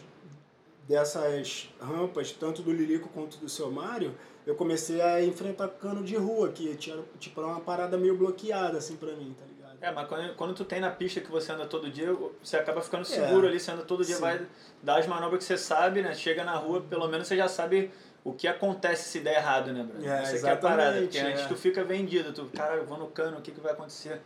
dessas 0.89 1.71
rampas, 1.81 2.33
tanto 2.33 2.63
do 2.63 2.73
Lilico 2.73 3.09
quanto 3.09 3.39
do 3.39 3.49
seu 3.49 3.71
Mário, 3.71 4.15
eu 4.47 4.55
comecei 4.55 5.01
a 5.01 5.23
enfrentar 5.23 5.69
cano 5.69 6.03
de 6.05 6.17
rua, 6.17 6.51
que 6.51 6.75
tinha, 6.77 6.99
tipo, 7.19 7.41
era 7.41 7.49
uma 7.49 7.61
parada 7.61 7.97
meio 7.97 8.17
bloqueada, 8.17 8.79
assim, 8.79 8.97
pra 8.97 9.13
mim, 9.13 9.35
tá 9.39 9.45
ligado? 9.47 9.79
É, 9.81 9.91
mas 9.91 10.07
quando, 10.09 10.35
quando 10.35 10.55
tu 10.55 10.65
tem 10.65 10.81
na 10.81 10.91
pista 10.91 11.21
que 11.21 11.31
você 11.31 11.53
anda 11.53 11.67
todo 11.67 11.91
dia, 11.91 12.15
você 12.43 12.57
acaba 12.57 12.83
ficando 12.83 13.05
seguro 13.05 13.47
É. 13.47 13.51
ali, 13.51 13.61
você 13.61 13.71
anda 13.71 13.83
todo 13.83 14.05
dia, 14.05 14.17
Sim. 14.17 14.21
vai 14.21 14.47
dar 14.83 14.99
as 14.99 15.07
manobras 15.07 15.39
que 15.39 15.45
você 15.45 15.57
sabe, 15.57 16.03
né? 16.03 16.15
Chega 16.15 16.45
na 16.45 16.57
rua, 16.57 16.83
pelo 16.83 17.09
menos 17.09 17.27
você 17.27 17.37
já 17.37 17.49
sabe 17.49 17.91
o 18.23 18.33
que 18.33 18.47
acontece 18.47 19.09
se 19.09 19.21
der 19.21 19.37
errado, 19.37 19.73
né, 19.73 19.83
Bruno? 19.83 20.07
É, 20.07 20.23
Isso 20.23 20.37
aqui 20.37 20.47
é 20.47 20.51
a 20.51 20.57
parada, 20.57 21.01
porque 21.01 21.19
antes 21.19 21.43
é. 21.45 21.49
tu 21.49 21.57
fica 21.57 21.83
vendido, 21.85 22.33
tu, 22.33 22.47
cara, 22.55 22.77
eu 22.77 22.87
vou 22.87 22.99
no 22.99 23.07
cano, 23.09 23.39
o 23.39 23.43
que, 23.43 23.51
que 23.51 23.61
vai 23.61 23.73
acontecer? 23.73 24.21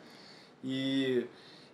E, 0.62 1.26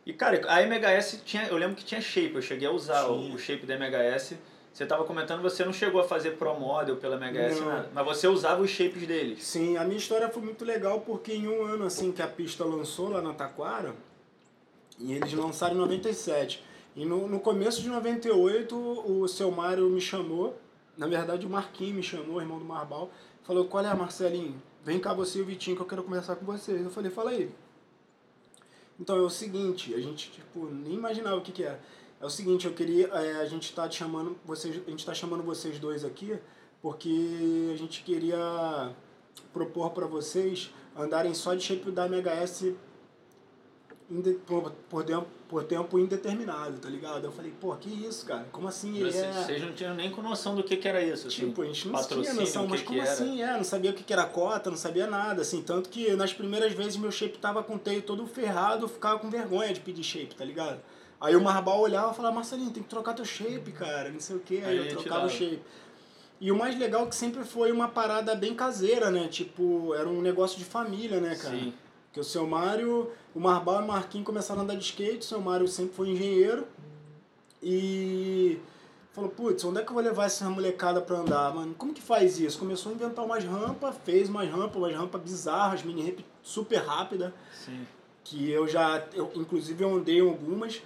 e 0.05 0.13
cara, 0.13 0.41
a 0.49 0.63
MHS 0.63 1.23
tinha, 1.25 1.47
eu 1.49 1.57
lembro 1.57 1.77
que 1.77 1.85
tinha 1.85 2.01
shape, 2.01 2.35
eu 2.35 2.43
cheguei 2.43 2.69
a 2.69 2.71
usar 2.71 3.07
o, 3.07 3.35
o 3.35 3.39
shape 3.39 3.65
da 3.67 3.75
MHS. 3.75 4.37
Você 4.75 4.85
tava 4.85 5.05
comentando, 5.05 5.41
você 5.41 5.65
não 5.65 5.73
chegou 5.73 6.00
a 6.00 6.05
fazer 6.05 6.32
pro 6.32 6.53
model 6.59 6.97
pela 6.97 7.15
MHS, 7.15 7.61
nada, 7.61 7.91
mas 7.94 8.05
você 8.05 8.26
usava 8.26 8.61
os 8.61 8.71
shapes 8.71 9.06
deles. 9.06 9.44
Sim, 9.44 9.76
a 9.76 9.85
minha 9.85 9.97
história 9.97 10.29
foi 10.29 10.43
muito 10.43 10.65
legal 10.65 11.00
porque 11.03 11.32
em 11.32 11.47
um 11.47 11.62
ano 11.62 11.85
assim 11.85 12.11
que 12.11 12.21
a 12.21 12.26
pista 12.26 12.65
lançou 12.65 13.09
lá 13.09 13.23
na 13.23 13.32
Taquara, 13.32 13.94
e 14.99 15.12
eles 15.12 15.32
lançaram 15.32 15.76
em 15.76 15.79
97. 15.79 16.65
E 16.97 17.05
no, 17.05 17.29
no 17.29 17.38
começo 17.38 17.81
de 17.82 17.88
98, 17.88 18.76
o 18.76 19.29
seu 19.29 19.49
Mário 19.53 19.88
me 19.88 20.00
chamou, 20.00 20.59
na 20.99 21.06
verdade 21.06 21.47
o 21.47 21.50
Marquinhos 21.50 21.94
me 21.94 22.03
chamou, 22.03 22.41
irmão 22.41 22.59
do 22.59 22.65
Marbal, 22.65 23.12
falou, 23.44 23.67
qual 23.67 23.85
é, 23.85 23.94
Marcelinho? 23.94 24.61
Vem 24.85 24.99
cá 24.99 25.15
você 25.15 25.38
e 25.38 25.43
o 25.43 25.44
Vitinho 25.44 25.76
que 25.76 25.82
eu 25.82 25.87
quero 25.87 26.03
conversar 26.03 26.35
com 26.35 26.44
vocês. 26.44 26.82
Eu 26.82 26.91
falei, 26.91 27.12
fala 27.12 27.31
aí. 27.31 27.49
Então 28.99 29.17
é 29.17 29.21
o 29.21 29.31
seguinte, 29.31 29.94
a 29.94 30.00
gente 30.00 30.32
tipo, 30.32 30.67
nem 30.67 30.94
imaginava 30.94 31.37
o 31.37 31.43
que, 31.43 31.53
que 31.53 31.62
era. 31.62 31.75
É 31.75 31.81
o 32.22 32.31
seguinte, 32.31 32.66
eu 32.66 32.72
queria. 32.72 33.06
é, 33.08 33.37
a 33.37 33.46
gente 33.46 33.72
tá 33.75 33.88
te 33.88 33.96
chamando. 33.96 34.37
Vocês, 34.44 34.81
a 34.87 34.90
gente 34.90 35.05
tá 35.05 35.14
chamando 35.14 35.43
vocês 35.43 35.78
dois 35.78 36.05
aqui 36.05 36.38
porque 36.84 37.70
a 37.72 37.78
gente 37.78 38.02
queria 38.02 38.93
propor 39.55 39.88
para 39.93 40.06
vocês 40.06 40.70
andarem 40.94 41.32
só 41.32 41.55
de 41.55 41.62
shape 41.62 41.90
da 41.90 42.05
MHS 42.06 42.75
por, 44.46 44.70
por, 44.90 45.02
tempo, 45.02 45.26
por 45.49 45.64
tempo 45.64 45.99
indeterminado, 45.99 46.76
tá 46.76 46.90
ligado? 46.90 47.25
Eu 47.25 47.32
falei, 47.32 47.55
pô, 47.58 47.75
que 47.76 47.88
isso, 47.88 48.26
cara? 48.26 48.46
Como 48.52 48.69
assim? 48.69 49.00
Vocês, 49.00 49.16
é... 49.16 49.32
vocês 49.32 49.62
não 49.62 49.72
tinham 49.72 49.94
nem 49.94 50.11
noção 50.11 50.55
do 50.55 50.62
que, 50.62 50.76
que 50.76 50.87
era 50.87 51.02
isso. 51.02 51.28
assim, 51.28 51.46
Tipo, 51.46 51.62
a 51.62 51.64
gente 51.64 51.88
não 51.88 52.06
tinha 52.06 52.34
noção, 52.34 52.64
que 52.64 52.70
mas 52.70 52.81
que 52.82 52.87
como 52.87 53.00
era. 53.00 53.11
assim? 53.11 53.40
É, 53.40 53.56
não 53.56 53.64
sabia 53.64 53.90
o 53.90 53.94
que 53.94 54.05
que 54.05 54.12
era 54.12 54.26
cota, 54.26 54.69
não 54.69 54.76
sabia 54.76 55.06
nada, 55.06 55.40
assim. 55.40 55.62
Tanto 55.62 55.88
que 55.88 56.14
nas 56.14 56.34
primeiras 56.34 56.75
vezes 56.75 56.99
meu 56.99 57.11
shape 57.11 57.38
tava 57.38 57.62
com 57.62 57.76
o 57.76 57.78
teio 57.78 58.02
todo 58.02 58.26
ferrado, 58.26 58.84
eu 58.84 58.88
ficava 58.90 59.19
com 59.19 59.31
vergonha 59.31 59.72
de 59.72 59.81
pedir 59.81 60.05
shape, 60.05 60.34
tá 60.34 60.44
ligado? 60.44 60.82
Aí 61.20 61.34
o 61.37 61.43
Marbal 61.43 61.81
olhava 61.81 62.12
e 62.12 62.16
falava, 62.16 62.34
Marcelinho, 62.34 62.70
tem 62.70 62.82
que 62.82 62.88
trocar 62.88 63.14
teu 63.14 63.25
shape, 63.25 63.72
cara, 63.72 64.11
não 64.11 64.20
sei 64.20 64.37
o 64.37 64.40
que. 64.40 64.56
Aí, 64.58 64.78
Aí 64.78 64.88
eu 64.88 64.96
trocava 64.96 65.26
o 65.26 65.31
shape. 65.31 65.62
E 66.40 66.50
o 66.52 66.58
mais 66.58 66.78
legal 66.78 67.05
é 67.05 67.06
que 67.06 67.14
sempre 67.14 67.44
foi 67.44 67.72
uma 67.72 67.88
parada 67.88 68.34
bem 68.34 68.55
caseira, 68.55 69.11
né? 69.11 69.28
Tipo, 69.28 69.94
era 69.94 70.08
um 70.08 70.20
negócio 70.20 70.58
de 70.58 70.64
família, 70.64 71.20
né, 71.20 71.34
cara? 71.37 71.56
Sim. 71.56 71.72
Porque 72.06 72.20
o 72.20 72.25
seu 72.25 72.46
Mário, 72.46 73.11
o 73.34 73.40
Marbal 73.40 73.81
e 73.81 73.84
o 73.84 73.87
Marquinhos 73.87 74.26
começaram 74.26 74.61
a 74.61 74.64
andar 74.64 74.76
de 74.76 74.84
skate, 74.84 75.20
o 75.20 75.25
seu 75.25 75.40
Mário 75.40 75.66
sempre 75.66 75.94
foi 75.94 76.11
engenheiro. 76.11 76.66
E 77.62 78.61
falou, 79.12 79.31
putz, 79.31 79.64
onde 79.64 79.81
é 79.81 79.82
que 79.82 79.88
eu 79.88 79.94
vou 79.94 80.02
levar 80.02 80.26
essa 80.26 80.49
molecada 80.50 81.00
pra 81.00 81.16
andar, 81.19 81.55
mano? 81.55 81.75
Como 81.75 81.94
que 81.94 82.02
faz 82.02 82.38
isso? 82.38 82.58
Começou 82.58 82.93
a 82.93 82.94
inventar 82.94 83.25
umas 83.25 83.44
rampas, 83.44 83.96
fez 84.05 84.28
umas 84.28 84.49
rampas, 84.50 84.76
umas 84.76 84.94
rampas 84.94 85.22
bizarras, 85.22 85.82
mini 85.82 86.02
ramp 86.02 86.19
super 86.43 86.78
rápida, 86.78 87.32
Sim. 87.64 87.87
que 88.22 88.50
eu 88.50 88.69
já, 88.69 89.02
eu, 89.14 89.32
inclusive 89.34 89.82
eu 89.82 89.96
andei 89.96 90.20
algumas. 90.20 90.82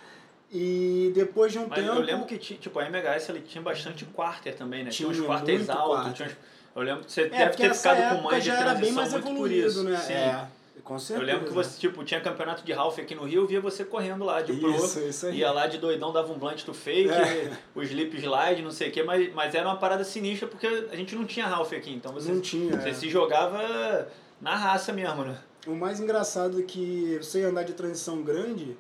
E 0.50 1.12
depois 1.15 1.53
de 1.53 1.59
um 1.59 1.67
Mas 1.69 1.79
tempo... 1.81 1.95
eu 1.97 2.00
lembro 2.03 2.27
que 2.27 2.39
tinha, 2.39 2.59
tipo, 2.59 2.79
a 2.79 2.85
MHS 2.87 3.29
ele 3.29 3.41
tinha 3.41 3.61
bastante 3.62 4.05
quarter 4.06 4.55
também, 4.55 4.83
né? 4.85 4.91
Tinha, 4.91 5.09
uns 5.09 5.17
Tinha 5.17 5.27
quarters 5.27 5.59
muito 5.59 5.71
altos. 5.73 6.15
Tinha 6.15 6.29
uns- 6.29 6.37
eu 6.75 6.83
lembro 6.83 7.05
que 7.05 7.12
você 7.12 7.23
É, 7.23 7.29
deve 7.29 7.56
ter 7.56 7.75
ficado 7.75 8.17
com 8.17 8.23
mãe 8.23 8.41
de 8.41 8.47
já 8.47 8.55
era 8.61 8.75
bem 8.75 8.93
transição 8.95 8.95
mais 9.21 9.25
muito 9.25 9.37
por 9.41 9.50
isso. 9.50 9.83
né? 9.85 9.97
Sim. 9.99 10.12
É, 10.15 10.47
com 10.83 10.95
Eu 10.95 10.99
certeza. 11.00 11.27
lembro 11.31 11.47
que 11.49 11.53
você, 11.53 11.79
tipo, 11.79 12.03
tinha 12.03 12.19
campeonato 12.21 12.65
de 12.65 12.73
Ralph 12.73 12.99
aqui 12.99 13.15
no 13.15 13.25
Rio, 13.25 13.43
eu 13.43 13.47
via 13.47 13.61
você 13.61 13.85
correndo 13.85 14.25
lá 14.25 14.41
de 14.41 14.55
pro. 14.55 14.71
Isso, 14.75 15.00
isso 15.00 15.27
aí. 15.27 15.37
Ia 15.39 15.50
lá 15.53 15.67
de 15.67 15.77
doidão, 15.77 16.12
dava 16.15 16.33
um 16.33 16.39
blunt 16.39 16.65
do 16.65 16.73
fake, 16.73 17.11
É. 17.11 17.53
o 17.75 17.83
slip 17.83 18.17
slide, 18.17 18.62
não 18.62 18.71
sei 18.71 18.89
o 18.89 18.93
quê, 18.93 19.03
mas, 19.03 19.31
mas 19.35 19.55
era 19.55 19.69
uma 19.69 19.77
parada 19.77 20.03
sinistra 20.03 20.49
porque 20.49 20.67
a 20.91 20.97
gente 20.97 21.15
não 21.15 21.27
tinha 21.27 21.47
Ralph 21.47 21.73
aqui, 21.75 21.93
então 21.93 22.11
você, 22.12 22.33
Não 22.33 22.41
tinha, 22.41 22.75
você 22.81 22.89
é. 22.91 22.95
se 22.95 23.11
jogava 23.11 24.09
na 24.41 24.55
raça 24.56 24.93
mesmo, 24.95 25.25
né? 25.25 25.37
O 25.67 25.73
mais 25.75 26.00
engraçado 26.00 26.59
é 26.59 26.62
que 26.62 27.19
você 27.21 27.43
andar 27.43 27.65
de 27.65 27.75
transição 27.75 28.23
grande, 28.23 28.75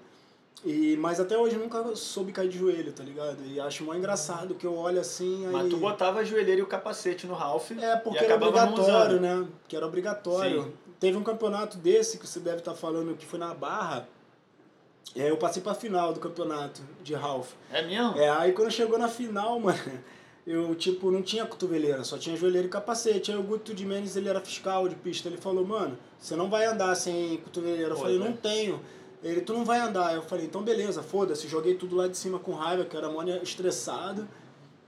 e, 0.64 0.96
mas 0.96 1.20
até 1.20 1.38
hoje 1.38 1.54
eu 1.54 1.60
nunca 1.60 1.94
soube 1.94 2.32
cair 2.32 2.48
de 2.48 2.58
joelho, 2.58 2.92
tá 2.92 3.04
ligado? 3.04 3.38
E 3.46 3.60
acho 3.60 3.84
mó 3.84 3.94
engraçado 3.94 4.54
que 4.54 4.66
eu 4.66 4.74
olho 4.76 5.00
assim. 5.00 5.46
Aí... 5.46 5.52
Mas 5.52 5.70
tu 5.70 5.76
botava 5.76 6.20
a 6.20 6.24
joelheira 6.24 6.60
e 6.60 6.64
o 6.64 6.66
capacete 6.66 7.26
no 7.26 7.34
Ralph 7.34 7.70
É, 7.72 7.96
porque 7.96 8.24
era 8.24 8.34
obrigatório, 8.34 9.20
né? 9.20 9.46
Que 9.68 9.76
era 9.76 9.86
obrigatório. 9.86 10.64
Sim. 10.64 10.72
Teve 10.98 11.16
um 11.16 11.22
campeonato 11.22 11.78
desse 11.78 12.18
que 12.18 12.26
você 12.26 12.40
deve 12.40 12.58
estar 12.58 12.74
falando 12.74 13.16
que 13.16 13.24
foi 13.24 13.38
na 13.38 13.54
Barra. 13.54 14.08
E 15.14 15.22
aí 15.22 15.28
eu 15.28 15.36
passei 15.36 15.62
pra 15.62 15.74
final 15.74 16.12
do 16.12 16.20
campeonato 16.20 16.82
de 17.02 17.14
Ralph. 17.14 17.52
É 17.72 17.82
mesmo? 17.82 18.18
É, 18.18 18.28
aí 18.28 18.52
quando 18.52 18.70
chegou 18.70 18.98
na 18.98 19.08
final, 19.08 19.58
mano, 19.60 19.78
eu, 20.44 20.74
tipo, 20.74 21.10
não 21.10 21.22
tinha 21.22 21.46
cotoveleira, 21.46 22.02
só 22.02 22.18
tinha 22.18 22.36
joelheira 22.36 22.66
e 22.66 22.70
capacete. 22.70 23.30
Aí 23.30 23.38
o 23.38 23.42
Guto 23.42 23.72
de 23.72 23.86
Mendes, 23.86 24.16
ele 24.16 24.28
era 24.28 24.40
fiscal 24.40 24.88
de 24.88 24.96
pista, 24.96 25.28
ele 25.28 25.38
falou, 25.38 25.64
mano, 25.64 25.96
você 26.18 26.34
não 26.34 26.50
vai 26.50 26.66
andar 26.66 26.94
sem 26.96 27.36
cotoveleira. 27.38 27.90
Eu 27.90 27.96
Pô, 27.96 28.02
falei, 28.02 28.18
né? 28.18 28.24
não 28.24 28.36
tenho. 28.36 28.80
Ele, 29.22 29.40
tu 29.40 29.52
não 29.52 29.64
vai 29.64 29.80
andar. 29.80 30.14
Eu 30.14 30.22
falei, 30.22 30.46
então 30.46 30.62
beleza, 30.62 31.02
foda-se. 31.02 31.48
Joguei 31.48 31.74
tudo 31.74 31.96
lá 31.96 32.06
de 32.06 32.16
cima 32.16 32.38
com 32.38 32.52
raiva, 32.52 32.84
que 32.84 32.96
era 32.96 33.08
mó 33.10 33.22
estressado. 33.22 34.22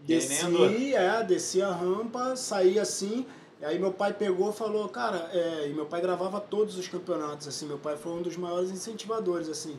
Aí. 0.00 0.06
Desci, 0.06 0.94
é, 0.94 1.24
desci 1.24 1.62
a 1.62 1.70
rampa, 1.72 2.36
saí 2.36 2.78
assim. 2.78 3.26
Aí 3.62 3.78
meu 3.78 3.92
pai 3.92 4.14
pegou 4.14 4.50
e 4.50 4.52
falou, 4.54 4.88
cara, 4.88 5.28
é, 5.32 5.68
e 5.68 5.74
meu 5.74 5.84
pai 5.84 6.00
gravava 6.00 6.40
todos 6.40 6.78
os 6.78 6.88
campeonatos, 6.88 7.46
assim, 7.46 7.66
meu 7.66 7.76
pai 7.76 7.94
foi 7.94 8.12
um 8.12 8.22
dos 8.22 8.34
maiores 8.34 8.70
incentivadores, 8.70 9.50
assim, 9.50 9.78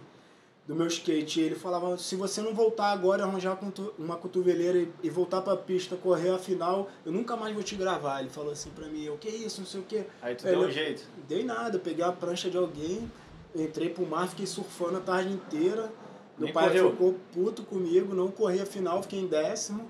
do 0.67 0.75
meu 0.75 0.86
skate. 0.86 1.39
E 1.39 1.43
ele 1.46 1.55
falava, 1.55 1.98
se 1.98 2.15
você 2.15 2.41
não 2.43 2.53
voltar 2.53 2.91
agora, 2.91 3.24
arranjar 3.24 3.58
uma 3.98 4.17
cotoveleira 4.17 4.77
e, 4.77 4.91
e 5.01 5.10
voltar 5.10 5.41
pra 5.41 5.58
pista, 5.58 5.96
correr 5.96 6.29
a 6.29 6.38
final, 6.38 6.91
eu 7.03 7.12
nunca 7.12 7.36
mais 7.36 7.55
vou 7.55 7.63
te 7.63 7.74
gravar. 7.75 8.20
Ele 8.20 8.29
falou 8.29 8.51
assim 8.51 8.70
pra 8.70 8.86
mim, 8.88 9.10
o 9.10 9.17
que 9.17 9.29
isso, 9.29 9.62
não 9.62 9.67
sei 9.67 9.79
o 9.81 9.84
que. 9.84 10.03
Aí 10.22 10.36
tu 10.36 10.46
Ele- 10.48 10.58
deu 10.58 10.67
um 10.67 10.72
jeito. 10.72 11.03
Dei 11.27 11.43
nada, 11.43 11.79
peguei 11.79 12.05
a 12.05 12.12
prancha 12.12 12.51
de 12.51 12.58
alguém, 12.58 13.12
entrei 13.55 13.89
pro 13.89 14.05
mar, 14.05 14.27
fiquei 14.29 14.46
surfando 14.46 14.98
a 14.98 15.01
tarde 15.01 15.31
inteira. 15.34 15.91
Meu 16.38 16.46
Nem 16.46 16.53
pai 16.53 16.67
correu? 16.70 16.91
ficou 16.91 17.15
puto 17.34 17.63
comigo, 17.63 18.13
não 18.15 18.29
corri 18.29 18.60
a 18.62 18.65
final, 18.65 19.01
fiquei 19.03 19.20
em 19.20 19.27
décimo. 19.27 19.89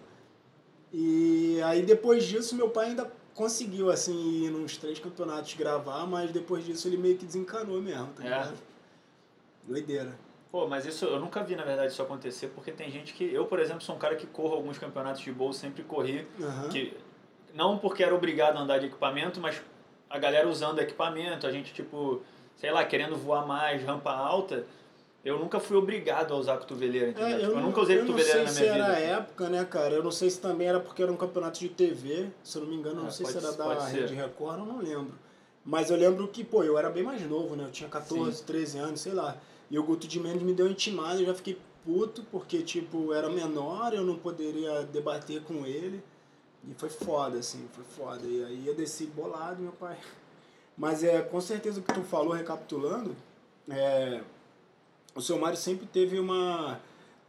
E 0.94 1.60
aí 1.64 1.82
depois 1.84 2.26
disso 2.26 2.56
meu 2.56 2.70
pai 2.70 2.88
ainda 2.88 3.12
conseguiu, 3.34 3.90
assim, 3.90 4.44
ir 4.46 4.50
nos 4.52 4.76
três 4.78 5.00
campeonatos 5.00 5.54
gravar, 5.54 6.06
mas 6.06 6.32
depois 6.32 6.66
disso 6.66 6.88
ele 6.88 6.98
meio 6.98 7.18
que 7.18 7.26
desencanou 7.26 7.82
mesmo, 7.82 8.08
tá 8.08 8.22
É. 8.22 8.26
ligado? 8.26 8.54
Doideira. 9.66 10.12
Pô, 10.52 10.68
mas 10.68 10.86
isso 10.86 11.06
eu 11.06 11.18
nunca 11.20 11.42
vi, 11.44 11.56
na 11.56 11.64
verdade, 11.64 11.94
isso 11.94 12.02
acontecer, 12.02 12.48
porque 12.50 12.72
tem 12.72 12.92
gente 12.92 13.14
que. 13.14 13.24
Eu, 13.34 13.46
por 13.46 13.58
exemplo, 13.60 13.82
sou 13.82 13.96
um 13.96 14.00
cara 14.00 14.18
que 14.18 14.28
corro 14.28 14.56
alguns 14.56 14.78
campeonatos 14.78 15.22
de 15.22 15.32
bowl, 15.32 15.54
sempre 15.54 15.82
corri. 15.84 16.28
Aham. 16.42 16.68
Que, 16.68 16.98
não 17.54 17.78
porque 17.78 18.04
era 18.04 18.14
obrigado 18.14 18.58
a 18.58 18.60
andar 18.62 18.80
de 18.80 18.88
equipamento, 18.88 19.40
mas 19.40 19.62
a 20.10 20.20
galera 20.20 20.50
usando 20.50 20.80
equipamento, 20.80 21.48
a 21.48 21.52
gente, 21.54 21.74
tipo, 21.74 22.22
sei 22.58 22.72
lá, 22.72 22.84
querendo 22.86 23.16
voar 23.16 23.46
mais, 23.46 23.84
rampa 23.84 24.12
alta. 24.12 24.66
Eu 25.24 25.38
nunca 25.38 25.60
fui 25.60 25.78
obrigado 25.78 26.34
a 26.34 26.38
usar 26.38 26.58
cotoveleira, 26.58 27.10
entendeu? 27.10 27.28
É, 27.30 27.40
Tipo, 27.40 27.52
eu, 27.52 27.56
não- 27.56 27.62
nunca 27.68 27.82
usei 27.82 27.96
eu 27.98 28.00
não 28.02 28.08
cotoveleira 28.08 28.40
sei 28.40 28.46
na 28.46 28.52
minha 28.52 28.64
se 28.74 28.80
era 28.82 28.86
vida. 28.86 28.98
a 28.98 29.18
época, 29.20 29.50
né, 29.50 29.66
cara? 29.66 29.94
Eu 29.94 30.04
não 30.04 30.10
sei 30.12 30.30
se 30.32 30.40
também 30.40 30.68
era 30.68 30.80
porque 30.80 31.04
era 31.04 31.12
um 31.12 31.18
campeonato 31.18 31.60
de 31.60 31.70
TV, 31.70 32.28
se 32.44 32.58
eu 32.58 32.64
não 32.64 32.70
me 32.70 32.76
engano, 32.76 32.96
eu 32.98 33.02
não 33.04 33.10
Ah, 33.10 33.12
sei 33.12 33.26
se 33.28 33.38
era 33.38 33.52
da. 33.52 33.86
Rede 33.86 34.16
Record, 34.16 34.60
eu 34.60 34.66
não 34.66 34.80
lembro. 34.80 35.14
Mas 35.64 35.92
eu 35.92 35.98
lembro 35.98 36.28
que, 36.28 36.44
pô, 36.44 36.64
eu 36.64 36.76
era 36.76 36.90
bem 36.90 37.04
mais 37.04 37.22
novo, 37.30 37.56
né? 37.56 37.66
Eu 37.66 37.72
tinha 37.72 37.88
14, 37.88 38.38
Sim. 38.38 38.46
13 38.46 38.80
anos, 38.80 39.00
sei 39.02 39.14
lá. 39.14 39.38
E 39.70 39.78
o 39.78 39.84
Guto 39.84 40.08
de 40.08 40.20
Mendes 40.20 40.42
me 40.42 40.54
deu 40.54 40.68
intimado, 40.68 41.20
eu 41.22 41.28
já 41.28 41.36
fiquei 41.36 41.56
puto, 41.86 42.24
porque, 42.32 42.64
tipo, 42.64 43.14
era 43.14 43.30
menor, 43.30 43.94
eu 43.94 44.04
não 44.04 44.18
poderia 44.18 44.82
debater 44.84 45.44
com 45.44 45.68
ele. 45.68 46.02
E 46.68 46.74
foi 46.74 46.90
foda, 46.90 47.38
assim, 47.38 47.68
foi 47.74 47.84
foda. 47.84 48.22
E 48.26 48.44
aí 48.44 48.64
eu 48.68 48.74
desci 48.74 49.06
bolado, 49.06 49.62
meu 49.62 49.72
pai. 49.74 49.98
Mas 50.78 51.04
é, 51.04 51.22
com 51.22 51.40
certeza 51.40 51.80
o 51.80 51.84
que 51.84 51.94
tu 51.94 52.02
falou, 52.02 52.34
recapitulando, 52.34 53.16
é, 53.70 54.22
o 55.14 55.22
seu 55.22 55.38
Mário 55.38 55.58
sempre 55.58 55.86
teve 55.86 56.20
uma, 56.20 56.80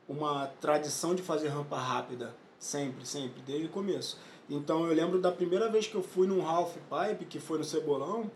uma 0.08 0.46
tradição 0.60 1.14
de 1.14 1.22
fazer 1.22 1.48
rampa 1.48 1.76
rápida. 1.76 2.34
Sempre, 2.58 3.04
sempre, 3.04 3.42
desde 3.42 3.66
o 3.66 3.70
começo. 3.70 4.18
Então 4.48 4.86
eu 4.86 4.94
lembro 4.94 5.20
da 5.20 5.32
primeira 5.32 5.68
vez 5.68 5.86
que 5.86 5.94
eu 5.94 6.02
fui 6.02 6.26
num 6.26 6.46
half 6.46 6.76
pipe, 6.76 7.24
que 7.24 7.40
foi 7.40 7.58
no 7.58 7.64
Cebolão, 7.64 8.30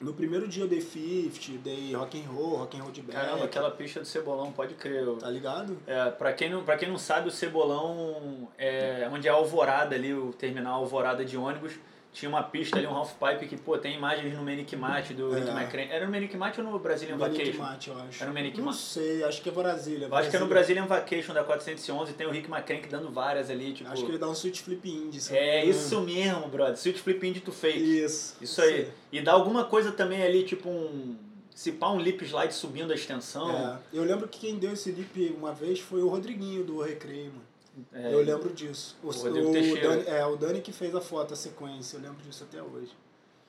no 0.00 0.14
primeiro 0.14 0.46
dia 0.46 0.62
eu 0.62 0.68
dei 0.68 0.80
50, 0.80 1.58
dei 1.58 1.92
rock 1.92 2.20
and 2.20 2.28
roll, 2.28 2.56
rock 2.56 2.78
and 2.78 2.82
roll 2.82 2.92
de 2.92 3.02
back. 3.02 3.18
Caramba, 3.18 3.44
aquela 3.44 3.70
pista 3.70 3.98
do 3.98 4.06
Cebolão, 4.06 4.52
pode 4.52 4.74
crer. 4.74 5.04
Tá 5.18 5.28
ligado? 5.28 5.76
É, 5.86 6.08
pra 6.10 6.32
quem 6.32 6.48
não, 6.48 6.64
pra 6.64 6.76
quem 6.76 6.88
não 6.88 6.98
sabe, 6.98 7.28
o 7.28 7.32
Cebolão 7.32 8.48
é 8.56 9.08
onde 9.12 9.26
é 9.26 9.30
a 9.30 9.34
Alvorada 9.34 9.96
ali, 9.96 10.14
o 10.14 10.32
terminal 10.32 10.80
Alvorada 10.80 11.24
de 11.24 11.36
ônibus 11.36 11.72
tinha 12.12 12.28
uma 12.28 12.42
pista 12.42 12.78
ali, 12.78 12.86
um 12.86 12.94
half-pipe 12.94 13.46
que, 13.46 13.56
pô, 13.56 13.76
tem 13.78 13.94
imagens 13.96 14.34
no 14.34 14.42
Menikmat 14.42 15.12
do 15.14 15.36
é. 15.36 15.40
Rick 15.40 15.50
McCrane. 15.50 15.90
Era 15.90 16.06
no 16.06 16.10
Menikmat 16.10 16.60
ou 16.60 16.70
no 16.70 16.78
Brazilian 16.78 17.16
Vacation? 17.16 17.38
Menikmat, 17.38 17.88
eu 17.88 17.98
acho. 17.98 18.22
Era 18.22 18.26
no 18.28 18.34
Menikmat? 18.34 18.64
Não 18.64 18.72
sei, 18.72 19.22
acho 19.24 19.42
que 19.42 19.48
é 19.48 19.52
Brasília. 19.52 20.08
Acho 20.10 20.30
que 20.30 20.36
é 20.36 20.40
no 20.40 20.46
Brazilian 20.46 20.86
Vacation 20.86 21.34
da 21.34 21.44
411, 21.44 22.12
tem 22.14 22.26
o 22.26 22.30
Rick 22.30 22.50
McCrane 22.50 22.82
dando 22.88 23.10
várias 23.10 23.50
ali, 23.50 23.72
tipo... 23.72 23.90
Acho 23.90 24.04
que 24.04 24.10
ele 24.10 24.18
dá 24.18 24.28
um 24.28 24.34
switch 24.34 24.60
flip 24.60 24.88
indie. 24.88 25.20
É, 25.30 25.64
isso 25.64 26.00
mesmo, 26.00 26.48
brother. 26.48 26.76
Switch 26.76 26.98
flip 26.98 27.24
indie 27.26 27.40
to 27.40 27.52
fake. 27.52 27.78
Isso. 27.78 28.36
Isso 28.40 28.60
aí. 28.62 28.86
Sim. 28.86 28.90
E 29.12 29.20
dá 29.20 29.32
alguma 29.32 29.64
coisa 29.64 29.92
também 29.92 30.22
ali, 30.22 30.44
tipo 30.44 30.68
um... 30.68 31.16
Se 31.54 31.72
pá 31.72 31.90
um 31.90 32.00
lip 32.00 32.24
slide 32.24 32.54
subindo 32.54 32.92
a 32.92 32.94
extensão. 32.94 33.50
É. 33.50 33.78
Eu 33.92 34.04
lembro 34.04 34.28
que 34.28 34.38
quem 34.40 34.56
deu 34.56 34.72
esse 34.72 34.92
lip 34.92 35.34
uma 35.36 35.52
vez 35.52 35.80
foi 35.80 36.00
o 36.00 36.08
Rodriguinho 36.08 36.62
do 36.62 36.80
Recreio, 36.80 37.32
mano. 37.32 37.47
É, 37.92 38.12
eu 38.12 38.22
lembro 38.22 38.52
disso. 38.52 38.96
O, 39.02 39.08
o, 39.08 39.10
o 39.10 39.52
Dani, 39.52 40.04
é, 40.06 40.26
o 40.26 40.36
Dani 40.36 40.60
que 40.60 40.72
fez 40.72 40.94
a 40.94 41.00
foto, 41.00 41.34
a 41.34 41.36
sequência, 41.36 41.96
eu 41.96 42.02
lembro 42.02 42.22
disso 42.22 42.44
até 42.44 42.62
hoje. 42.62 42.92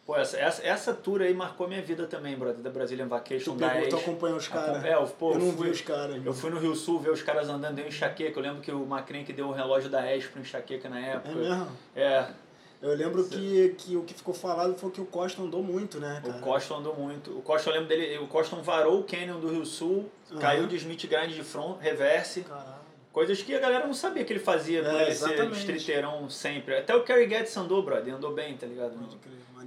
Pô, 0.10 0.16
essa, 0.16 0.38
essa, 0.40 0.66
essa 0.66 0.92
tour 0.92 1.22
aí 1.22 1.36
marcou 1.36 1.68
minha 1.68 1.84
vida 1.84 2.08
também, 2.08 2.36
brother, 2.36 2.64
da 2.64 2.72
Brazilian 2.72 3.06
Vacation. 3.06 3.56
Tu, 3.56 3.60
pegou, 3.60 3.90
tu 3.90 3.96
acompanhou 3.96 4.38
os 4.38 4.48
caras? 4.48 4.84
É, 4.84 4.96
eu, 4.96 5.06
pô, 5.06 5.34
eu 5.34 5.40
não 5.40 5.52
fui, 5.54 5.68
vi 5.68 5.72
os 5.72 5.82
caras. 5.82 6.26
Eu 6.26 6.34
fui 6.34 6.50
no 6.50 6.58
Rio 6.58 6.76
Sul 6.76 7.00
ver 7.00 7.12
os 7.12 7.22
caras 7.22 7.48
andando, 7.48 7.76
deu 7.76 7.88
enxaqueca. 7.88 8.40
Eu 8.40 8.44
lembro 8.44 8.60
que 8.60 8.72
o 8.72 8.84
Macren 8.88 9.24
que 9.24 9.32
deu 9.32 9.48
um 9.48 9.52
relógio 9.52 9.88
da 9.88 10.16
ES 10.16 10.26
pro 10.26 10.42
enxaqueca 10.42 10.90
na 10.90 11.00
época. 11.00 11.30
É 11.30 11.36
mesmo? 11.36 11.68
É. 11.96 12.28
Eu 12.82 12.96
lembro 12.96 13.24
que, 13.26 13.76
que 13.78 13.96
o 13.98 14.04
que 14.04 14.16
ficou 14.16 14.34
falado 14.34 14.74
foi 14.80 14.90
que 14.90 15.00
o 15.00 15.06
Costa 15.06 15.44
andou 15.44 15.62
muito, 15.62 16.00
né, 16.00 16.22
cara? 16.26 16.38
O 16.38 16.42
Costa 16.42 16.74
andou 16.74 16.96
muito. 16.96 17.38
O 17.38 17.42
Costa, 17.44 17.70
eu 17.70 17.74
lembro 17.74 17.90
dele, 17.90 18.18
o 18.18 18.28
Costa 18.28 18.56
varou 18.56 19.02
o 19.02 19.04
Canyon 19.04 19.40
do 19.40 19.50
Rio 19.50 19.66
Sul, 19.66 20.10
uhum. 20.32 20.40
caiu 20.40 20.66
de 20.66 20.78
Smith 20.78 21.06
Grind 21.06 21.34
de 21.34 21.44
front, 21.44 21.78
reverse. 21.80 22.42
Caralho. 22.42 22.80
Coisas 23.12 23.42
que 23.42 23.56
a 23.56 23.60
galera 23.60 23.88
não 23.88 23.94
sabia 23.94 24.24
que 24.24 24.32
ele 24.32 24.40
fazia 24.40 24.84
por 24.84 24.94
é, 24.94 25.06
ele 25.08 25.16
ser 25.16 25.52
streeteirão 25.54 26.30
sempre. 26.30 26.78
Até 26.78 26.96
o 26.96 27.04
Kerry 27.04 27.28
Getz 27.28 27.58
andou, 27.58 27.82
brother, 27.82 28.14
andou 28.14 28.34
bem, 28.34 28.56
tá 28.56 28.68
ligado? 28.68 28.94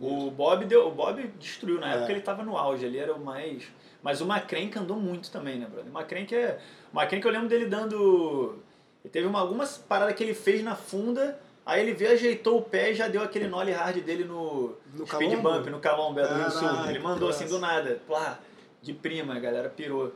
O 0.00 0.30
Bob, 0.30 0.64
deu, 0.64 0.86
o 0.86 0.90
Bob 0.90 1.22
destruiu 1.38 1.80
na 1.80 1.92
é. 1.92 1.96
época, 1.96 2.12
ele 2.12 2.20
tava 2.20 2.44
no 2.44 2.56
auge, 2.56 2.86
ele 2.86 2.98
era 2.98 3.12
o 3.12 3.20
mais... 3.20 3.64
Mas 4.00 4.20
o 4.20 4.24
McCrank 4.24 4.76
andou 4.78 4.96
muito 4.96 5.30
também, 5.30 5.58
né, 5.58 5.66
brother? 5.66 5.92
O 5.92 5.96
McCrank 5.96 6.34
é... 6.34 6.58
O 6.92 6.98
McCrank 6.98 7.24
eu 7.24 7.32
lembro 7.32 7.48
dele 7.48 7.66
dando... 7.66 8.58
Ele 9.04 9.10
teve 9.10 9.26
uma, 9.26 9.40
algumas 9.40 9.76
paradas 9.76 10.14
que 10.14 10.22
ele 10.22 10.34
fez 10.34 10.62
na 10.62 10.76
funda, 10.76 11.38
aí 11.66 11.80
ele 11.80 11.92
veio, 11.92 12.12
ajeitou 12.12 12.58
o 12.58 12.62
pé 12.62 12.92
e 12.92 12.94
já 12.94 13.08
deu 13.08 13.22
aquele 13.22 13.48
nollie 13.48 13.74
hard 13.74 13.98
dele 14.02 14.24
no, 14.24 14.76
no 14.94 15.06
speed 15.06 15.30
Calombo? 15.30 15.42
bump, 15.42 15.66
no 15.70 15.80
Calombo, 15.80 16.20
do 16.20 16.34
Rio 16.34 16.50
Sul. 16.50 16.68
Ele 16.88 17.00
mandou 17.00 17.28
assim 17.28 17.46
do 17.46 17.58
nada, 17.58 18.00
plá, 18.06 18.38
de 18.80 18.92
prima, 18.92 19.34
a 19.34 19.40
galera 19.40 19.68
pirou. 19.68 20.12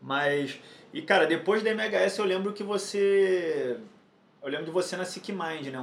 Mas 0.00 0.58
e, 0.96 1.02
cara, 1.02 1.26
depois 1.26 1.62
da 1.62 1.70
MHS 1.70 2.16
eu 2.18 2.24
lembro 2.24 2.54
que 2.54 2.62
você. 2.62 3.76
Eu 4.42 4.48
lembro 4.48 4.64
de 4.64 4.70
você 4.70 4.96
na 4.96 5.04
Sick 5.04 5.30
Mind, 5.30 5.66
né? 5.66 5.78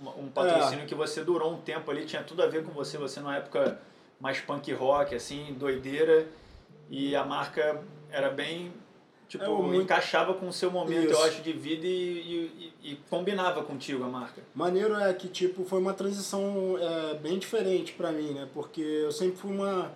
Um, 0.00 0.26
um 0.26 0.28
patrocínio 0.28 0.84
é. 0.84 0.86
que 0.86 0.94
você 0.94 1.24
durou 1.24 1.52
um 1.52 1.60
tempo 1.60 1.90
ali, 1.90 2.04
tinha 2.04 2.22
tudo 2.22 2.40
a 2.40 2.46
ver 2.46 2.62
com 2.62 2.70
você. 2.70 2.96
Você 2.96 3.18
numa 3.18 3.36
época 3.36 3.80
mais 4.20 4.40
punk 4.40 4.72
rock, 4.72 5.12
assim, 5.12 5.56
doideira. 5.58 6.28
E 6.88 7.16
a 7.16 7.24
marca 7.24 7.82
era 8.12 8.30
bem. 8.30 8.72
Tipo, 9.26 9.44
é, 9.44 9.48
muito... 9.48 9.82
encaixava 9.82 10.34
com 10.34 10.46
o 10.46 10.52
seu 10.52 10.70
momento, 10.70 11.10
Isso. 11.10 11.14
eu 11.14 11.24
acho, 11.24 11.42
de 11.42 11.52
vida 11.52 11.84
e, 11.84 12.72
e, 12.82 12.92
e, 12.92 12.96
combinava 13.10 13.64
contigo 13.64 14.04
a 14.04 14.08
marca. 14.08 14.40
Maneiro 14.54 14.94
é 14.94 15.12
que, 15.14 15.26
tipo, 15.26 15.64
foi 15.64 15.80
uma 15.80 15.94
transição 15.94 16.78
é, 16.78 17.14
bem 17.14 17.40
diferente 17.40 17.92
para 17.94 18.12
mim, 18.12 18.34
né? 18.34 18.48
Porque 18.54 18.82
eu 18.82 19.10
sempre 19.10 19.36
fui 19.36 19.50
uma, 19.50 19.90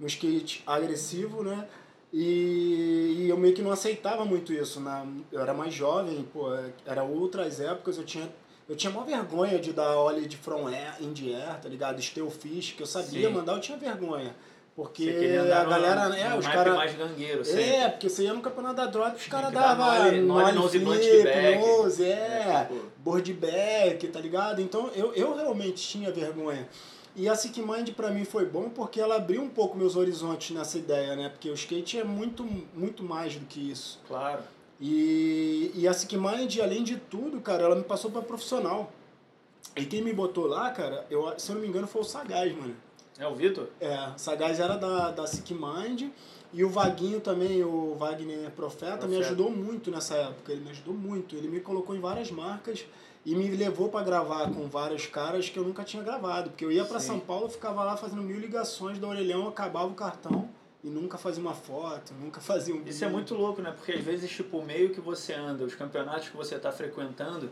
um 0.00 0.06
skate 0.06 0.62
agressivo, 0.66 1.44
né? 1.44 1.68
E, 2.12 3.16
e, 3.18 3.28
eu 3.28 3.36
meio 3.36 3.54
que 3.54 3.62
não 3.62 3.70
aceitava 3.70 4.24
muito 4.24 4.52
isso. 4.52 4.80
Na, 4.80 5.06
eu 5.30 5.40
era 5.40 5.52
mais 5.52 5.74
jovem, 5.74 6.26
pô, 6.32 6.48
era 6.86 7.02
outras 7.02 7.60
épocas, 7.60 7.98
eu 7.98 8.04
tinha, 8.04 8.28
eu 8.68 8.74
tinha 8.74 8.90
uma 8.90 9.04
vergonha 9.04 9.58
de 9.58 9.72
dar 9.72 9.94
óleo 9.96 10.26
de 10.26 10.36
from 10.36 10.68
air, 10.68 10.94
in 11.00 11.12
the 11.12 11.34
air, 11.34 11.60
tá 11.60 11.68
ligado? 11.68 12.00
Steel 12.00 12.30
fish, 12.30 12.72
que 12.72 12.82
eu 12.82 12.86
sabia 12.86 13.28
Sim. 13.28 13.34
mandar, 13.34 13.52
eu 13.54 13.60
tinha 13.60 13.76
vergonha. 13.76 14.34
Porque 14.78 15.10
a 15.10 15.64
galera, 15.64 16.16
é, 16.16 16.38
os 16.38 16.46
caras. 16.46 16.76
mais 16.76 16.94
gangueiro, 16.94 17.42
É, 17.50 17.88
porque 17.88 18.08
você 18.08 18.22
ia 18.22 18.32
no 18.32 18.40
campeonato 18.40 18.76
da 18.76 18.86
drop, 18.86 19.16
os 19.16 19.26
caras 19.26 19.52
davam 19.52 19.84
nose 20.52 20.78
flip, 20.78 21.58
nose, 21.58 22.04
é, 22.04 22.12
é 22.12 22.60
tipo... 22.60 22.86
board 22.98 23.32
back, 23.32 24.06
tá 24.06 24.20
ligado? 24.20 24.62
Então 24.62 24.88
eu, 24.94 25.12
eu 25.14 25.34
realmente 25.34 25.82
tinha 25.82 26.12
vergonha. 26.12 26.68
E 27.18 27.28
a 27.28 27.34
Sick 27.34 27.60
Mind 27.60 27.90
para 27.90 28.12
mim 28.12 28.24
foi 28.24 28.46
bom 28.46 28.70
porque 28.70 29.00
ela 29.00 29.16
abriu 29.16 29.42
um 29.42 29.48
pouco 29.48 29.76
meus 29.76 29.96
horizontes 29.96 30.54
nessa 30.54 30.78
ideia, 30.78 31.16
né? 31.16 31.28
Porque 31.28 31.50
o 31.50 31.54
skate 31.54 31.98
é 31.98 32.04
muito, 32.04 32.44
muito 32.72 33.02
mais 33.02 33.34
do 33.34 33.44
que 33.44 33.72
isso. 33.72 34.00
Claro. 34.06 34.40
E, 34.80 35.72
e 35.74 35.88
a 35.88 35.92
Sick 35.92 36.16
Mind, 36.16 36.58
além 36.60 36.84
de 36.84 36.96
tudo, 36.96 37.40
cara, 37.40 37.64
ela 37.64 37.74
me 37.74 37.82
passou 37.82 38.08
para 38.08 38.22
profissional. 38.22 38.92
E 39.74 39.84
quem 39.84 40.00
me 40.00 40.12
botou 40.12 40.46
lá, 40.46 40.70
cara, 40.70 41.04
eu, 41.10 41.34
se 41.36 41.50
eu 41.50 41.56
não 41.56 41.62
me 41.62 41.66
engano, 41.66 41.88
foi 41.88 42.02
o 42.02 42.04
Sagaz, 42.04 42.56
mano. 42.56 42.76
É 43.18 43.26
o 43.26 43.34
Vitor? 43.34 43.66
É, 43.80 44.10
o 44.14 44.18
Sagaz 44.18 44.60
era 44.60 44.76
da, 44.76 45.10
da 45.10 45.26
Sick 45.26 45.52
Mind. 45.52 46.12
E 46.52 46.64
o 46.64 46.70
Vaguinho 46.70 47.20
também, 47.20 47.64
o 47.64 47.96
Wagner 47.96 48.48
Profeta, 48.52 48.98
Profeta, 48.98 49.06
me 49.08 49.16
ajudou 49.16 49.50
muito 49.50 49.90
nessa 49.90 50.14
época. 50.14 50.52
Ele 50.52 50.60
me 50.60 50.70
ajudou 50.70 50.94
muito. 50.94 51.34
Ele 51.34 51.48
me 51.48 51.58
colocou 51.58 51.96
em 51.96 52.00
várias 52.00 52.30
marcas 52.30 52.86
e 53.24 53.34
me 53.34 53.48
levou 53.50 53.88
para 53.88 54.04
gravar 54.04 54.50
com 54.50 54.68
vários 54.68 55.06
caras 55.06 55.48
que 55.48 55.58
eu 55.58 55.64
nunca 55.64 55.84
tinha 55.84 56.02
gravado. 56.02 56.50
Porque 56.50 56.64
eu 56.64 56.72
ia 56.72 56.84
para 56.84 57.00
São 57.00 57.18
Paulo, 57.18 57.48
ficava 57.48 57.84
lá 57.84 57.96
fazendo 57.96 58.22
mil 58.22 58.38
ligações 58.38 58.98
do 58.98 59.06
orelhão, 59.06 59.48
acabava 59.48 59.86
o 59.86 59.94
cartão 59.94 60.48
e 60.82 60.88
nunca 60.88 61.18
fazia 61.18 61.42
uma 61.42 61.54
foto, 61.54 62.14
nunca 62.14 62.40
fazia 62.42 62.74
um. 62.74 62.82
Isso 62.86 63.04
é 63.04 63.08
muito 63.08 63.34
louco, 63.34 63.60
né? 63.60 63.72
Porque 63.72 63.92
às 63.92 64.00
vezes, 64.00 64.30
tipo, 64.30 64.58
o 64.58 64.64
meio 64.64 64.90
que 64.90 65.00
você 65.00 65.32
anda, 65.34 65.64
os 65.64 65.74
campeonatos 65.74 66.28
que 66.28 66.36
você 66.36 66.54
está 66.54 66.72
frequentando, 66.72 67.50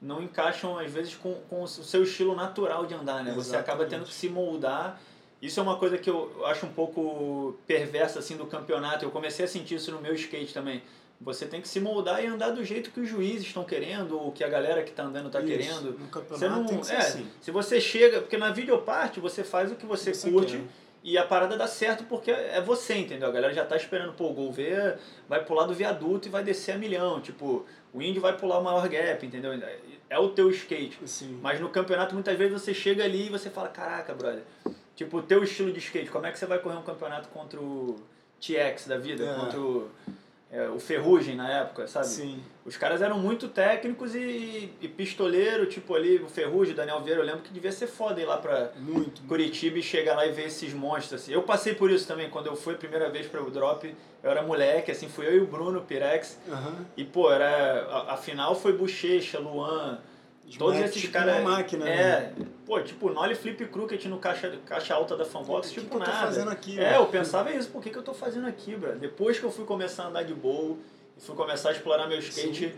não 0.00 0.22
encaixam, 0.22 0.78
às 0.78 0.90
vezes, 0.90 1.14
com, 1.14 1.34
com 1.48 1.62
o 1.62 1.68
seu 1.68 2.02
estilo 2.02 2.34
natural 2.34 2.86
de 2.86 2.94
andar, 2.94 3.24
né? 3.24 3.30
Exatamente. 3.30 3.44
Você 3.46 3.56
acaba 3.56 3.86
tendo 3.86 4.04
que 4.04 4.14
se 4.14 4.28
moldar. 4.28 5.00
Isso 5.40 5.60
é 5.60 5.62
uma 5.62 5.76
coisa 5.76 5.98
que 5.98 6.08
eu 6.08 6.44
acho 6.46 6.66
um 6.66 6.72
pouco 6.72 7.56
perversa, 7.66 8.18
assim, 8.18 8.36
do 8.36 8.46
campeonato. 8.46 9.04
Eu 9.04 9.10
comecei 9.10 9.44
a 9.44 9.48
sentir 9.48 9.76
isso 9.76 9.90
no 9.90 10.00
meu 10.00 10.14
skate 10.14 10.52
também. 10.52 10.82
Você 11.20 11.46
tem 11.46 11.60
que 11.60 11.68
se 11.68 11.80
moldar 11.80 12.22
e 12.22 12.26
andar 12.26 12.50
do 12.50 12.64
jeito 12.64 12.90
que 12.90 13.00
os 13.00 13.08
juízes 13.08 13.46
estão 13.46 13.64
querendo, 13.64 14.20
ou 14.20 14.32
que 14.32 14.44
a 14.44 14.48
galera 14.48 14.82
que 14.82 14.90
está 14.90 15.04
andando 15.04 15.28
está 15.28 15.42
querendo. 15.42 15.98
No 15.98 16.08
campeonato 16.08 16.38
você 16.38 16.48
não, 16.48 16.66
tem 16.66 16.78
que 16.78 16.86
ser 16.86 16.94
é, 16.94 16.98
assim. 16.98 17.26
Se 17.40 17.50
você 17.50 17.80
chega, 17.80 18.20
porque 18.20 18.36
na 18.36 18.50
videoparte 18.50 19.18
você 19.18 19.42
faz 19.42 19.72
o 19.72 19.76
que 19.76 19.86
você, 19.86 20.12
você 20.12 20.30
curte 20.30 20.58
quer. 20.58 20.64
e 21.02 21.16
a 21.16 21.24
parada 21.24 21.56
dá 21.56 21.66
certo 21.66 22.04
porque 22.04 22.30
é 22.30 22.60
você, 22.60 22.96
entendeu? 22.96 23.28
A 23.28 23.32
galera 23.32 23.54
já 23.54 23.62
está 23.62 23.76
esperando, 23.76 24.12
pô, 24.12 24.28
o 24.28 24.34
Gouveia 24.34 24.98
vai 25.26 25.42
pular 25.42 25.64
do 25.66 25.72
viaduto 25.72 26.28
e 26.28 26.30
vai 26.30 26.44
descer 26.44 26.72
a 26.72 26.78
milhão. 26.78 27.18
Tipo, 27.20 27.64
o 27.94 28.02
Indy 28.02 28.20
vai 28.20 28.36
pular 28.36 28.58
o 28.58 28.64
maior 28.64 28.86
gap, 28.86 29.24
entendeu? 29.24 29.52
É 30.10 30.18
o 30.18 30.28
teu 30.28 30.50
skate. 30.50 30.98
Sim. 31.06 31.38
Mas 31.40 31.58
no 31.58 31.70
campeonato 31.70 32.12
muitas 32.12 32.36
vezes 32.36 32.52
você 32.52 32.74
chega 32.74 33.02
ali 33.02 33.26
e 33.26 33.30
você 33.30 33.48
fala, 33.48 33.68
caraca, 33.68 34.12
brother, 34.12 34.42
tipo, 34.94 35.16
o 35.16 35.22
teu 35.22 35.42
estilo 35.42 35.72
de 35.72 35.78
skate, 35.78 36.10
como 36.10 36.26
é 36.26 36.30
que 36.30 36.38
você 36.38 36.44
vai 36.44 36.58
correr 36.58 36.76
um 36.76 36.82
campeonato 36.82 37.28
contra 37.30 37.58
o 37.58 37.96
TX 38.38 38.86
da 38.86 38.98
vida? 38.98 39.24
É. 39.24 39.34
Contra 39.34 39.58
o 39.58 39.90
é, 40.50 40.68
o 40.68 40.78
Ferrugem 40.78 41.34
na 41.34 41.50
época, 41.50 41.88
sabe? 41.88 42.06
Sim. 42.06 42.40
Os 42.64 42.76
caras 42.76 43.02
eram 43.02 43.18
muito 43.18 43.48
técnicos 43.48 44.14
e, 44.14 44.72
e 44.80 44.88
pistoleiro, 44.88 45.66
tipo 45.66 45.94
ali, 45.94 46.18
o 46.18 46.28
Ferrugem, 46.28 46.74
Daniel 46.74 47.00
Vieira, 47.02 47.20
eu 47.20 47.24
lembro 47.24 47.42
que 47.42 47.52
devia 47.52 47.72
ser 47.72 47.88
foda 47.88 48.20
ir 48.20 48.26
lá 48.26 48.36
pra 48.36 48.70
muito, 48.76 49.22
Curitiba 49.22 49.78
e 49.78 49.82
chegar 49.82 50.14
lá 50.14 50.24
e 50.24 50.32
ver 50.32 50.46
esses 50.46 50.72
monstros. 50.72 51.22
Assim. 51.22 51.32
Eu 51.32 51.42
passei 51.42 51.74
por 51.74 51.90
isso 51.90 52.06
também, 52.06 52.30
quando 52.30 52.46
eu 52.46 52.54
fui 52.54 52.74
a 52.74 52.76
primeira 52.78 53.10
vez 53.10 53.26
para 53.26 53.42
o 53.42 53.50
Drop, 53.50 53.92
eu 54.22 54.30
era 54.30 54.42
moleque, 54.42 54.90
assim, 54.90 55.08
fui 55.08 55.26
eu 55.26 55.36
e 55.36 55.40
o 55.40 55.46
Bruno, 55.46 55.82
Pirex. 55.82 56.38
Uhum. 56.46 56.84
E, 56.96 57.04
pô, 57.04 57.30
era, 57.30 57.82
a, 57.88 58.14
a 58.14 58.16
final 58.16 58.54
foi 58.54 58.72
Bochecha, 58.72 59.38
Luan, 59.38 59.98
Todos 60.58 60.78
esses 60.80 61.00
tipo 61.00 61.12
caras. 61.12 61.42
máquina, 61.42 61.88
é, 61.88 62.32
né? 62.36 62.46
pô, 62.64 62.80
tipo, 62.80 63.10
Nolly 63.10 63.34
Flip 63.34 63.66
Crooked 63.66 64.08
no 64.08 64.18
caixa, 64.18 64.56
caixa 64.64 64.94
alta 64.94 65.16
da 65.16 65.24
Fanbox, 65.24 65.72
tipo, 65.72 65.88
que 65.90 65.98
nada. 65.98 66.04
Que 66.04 66.10
eu 66.10 66.20
tô 66.20 66.26
fazendo 66.26 66.50
aqui, 66.50 66.80
é, 66.80 66.96
eu 66.96 67.06
pensava 67.06 67.52
isso, 67.52 67.68
por 67.70 67.82
que, 67.82 67.90
que 67.90 67.98
eu 67.98 68.02
tô 68.02 68.14
fazendo 68.14 68.46
aqui, 68.46 68.76
bro? 68.76 68.96
Depois 68.96 69.38
que 69.38 69.44
eu 69.44 69.50
fui 69.50 69.64
começar 69.64 70.04
a 70.04 70.06
andar 70.08 70.22
de 70.22 70.34
bowl 70.34 70.78
e 71.16 71.20
fui 71.20 71.34
começar 71.34 71.70
a 71.70 71.72
explorar 71.72 72.06
meu 72.06 72.18
skate, 72.20 72.68
Sim. 72.68 72.74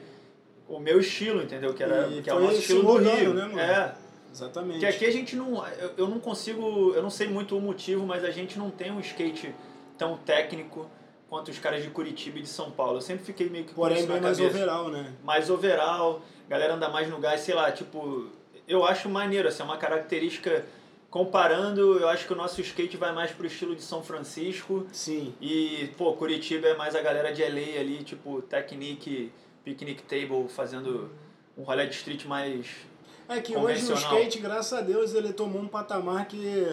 o 0.67 0.79
meu 0.79 0.99
estilo, 0.99 1.43
entendeu? 1.43 1.75
Que, 1.75 1.83
era, 1.83 2.09
e 2.09 2.23
que 2.23 2.31
é 2.31 2.35
o 2.35 2.41
nosso 2.41 2.59
estilo 2.59 2.83
do 2.83 3.11
Rio. 3.11 3.35
Né, 3.35 3.43
mano? 3.43 3.61
É. 3.61 3.95
Exatamente. 4.33 4.81
Porque 4.81 4.87
aqui 4.87 5.07
a 5.07 5.11
gente 5.11 5.37
não. 5.37 5.67
Eu, 5.67 5.93
eu 5.97 6.09
não 6.09 6.21
consigo. 6.21 6.93
Eu 6.95 7.03
não 7.03 7.11
sei 7.11 7.29
muito 7.29 7.57
o 7.57 7.61
motivo, 7.61 8.07
mas 8.07 8.25
a 8.25 8.31
gente 8.31 8.59
não 8.59 8.71
tem 8.71 8.93
um 8.93 9.01
skate 9.01 9.55
tão 9.97 10.17
técnico 10.19 10.87
quanto 11.29 11.51
os 11.51 11.59
caras 11.59 11.83
de 11.83 11.91
Curitiba 11.91 12.39
e 12.39 12.43
de 12.43 12.49
São 12.49 12.71
Paulo. 12.71 12.97
Eu 12.97 13.01
sempre 13.01 13.25
fiquei 13.25 13.49
meio 13.49 13.65
que 13.65 13.75
Porém, 13.75 14.07
bem 14.07 14.21
mais 14.21 14.41
overall, 14.41 14.89
né? 14.89 15.13
mais 15.23 15.51
overall, 15.51 16.23
galera 16.49 16.75
anda 16.75 16.89
mais 16.89 17.09
no 17.09 17.19
gás, 17.19 17.41
sei 17.43 17.55
lá, 17.55 17.71
tipo, 17.71 18.27
eu 18.67 18.85
acho 18.85 19.09
maneiro, 19.09 19.49
assim, 19.49 19.63
é 19.63 19.65
uma 19.65 19.77
característica 19.77 20.65
comparando, 21.11 21.99
eu 21.99 22.09
acho 22.09 22.27
que 22.27 22.33
o 22.33 22.37
nosso 22.37 22.61
skate 22.61 22.97
vai 22.97 23.13
mais 23.13 23.31
pro 23.31 23.47
estilo 23.47 23.75
de 23.75 23.83
São 23.83 24.03
Francisco 24.03 24.87
Sim. 24.93 25.35
e, 25.41 25.91
pô, 25.97 26.13
Curitiba 26.15 26.69
é 26.69 26.77
mais 26.77 26.95
a 26.95 27.01
galera 27.01 27.33
de 27.33 27.43
LA 27.43 27.81
ali, 27.81 28.03
tipo, 28.05 28.43
Technique, 28.43 29.33
Picnic 29.65 30.03
Table, 30.03 30.49
fazendo 30.49 31.11
um 31.57 31.63
rolê 31.63 31.87
de 31.87 31.95
street 31.95 32.25
mais... 32.27 32.67
É 33.29 33.41
que 33.41 33.55
hoje 33.57 33.91
o 33.93 33.95
skate, 33.95 34.39
graças 34.39 34.73
a 34.73 34.81
Deus, 34.81 35.15
ele 35.15 35.35
tomou 35.35 35.61
um 35.61 35.69
patamar 35.69 36.27
que 36.27 36.67